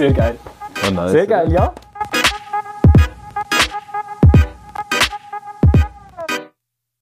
Sehr 0.00 0.14
geil. 0.14 0.38
War 0.80 0.90
nice. 0.92 1.12
Sehr 1.12 1.26
geil, 1.26 1.52
ja. 1.52 1.74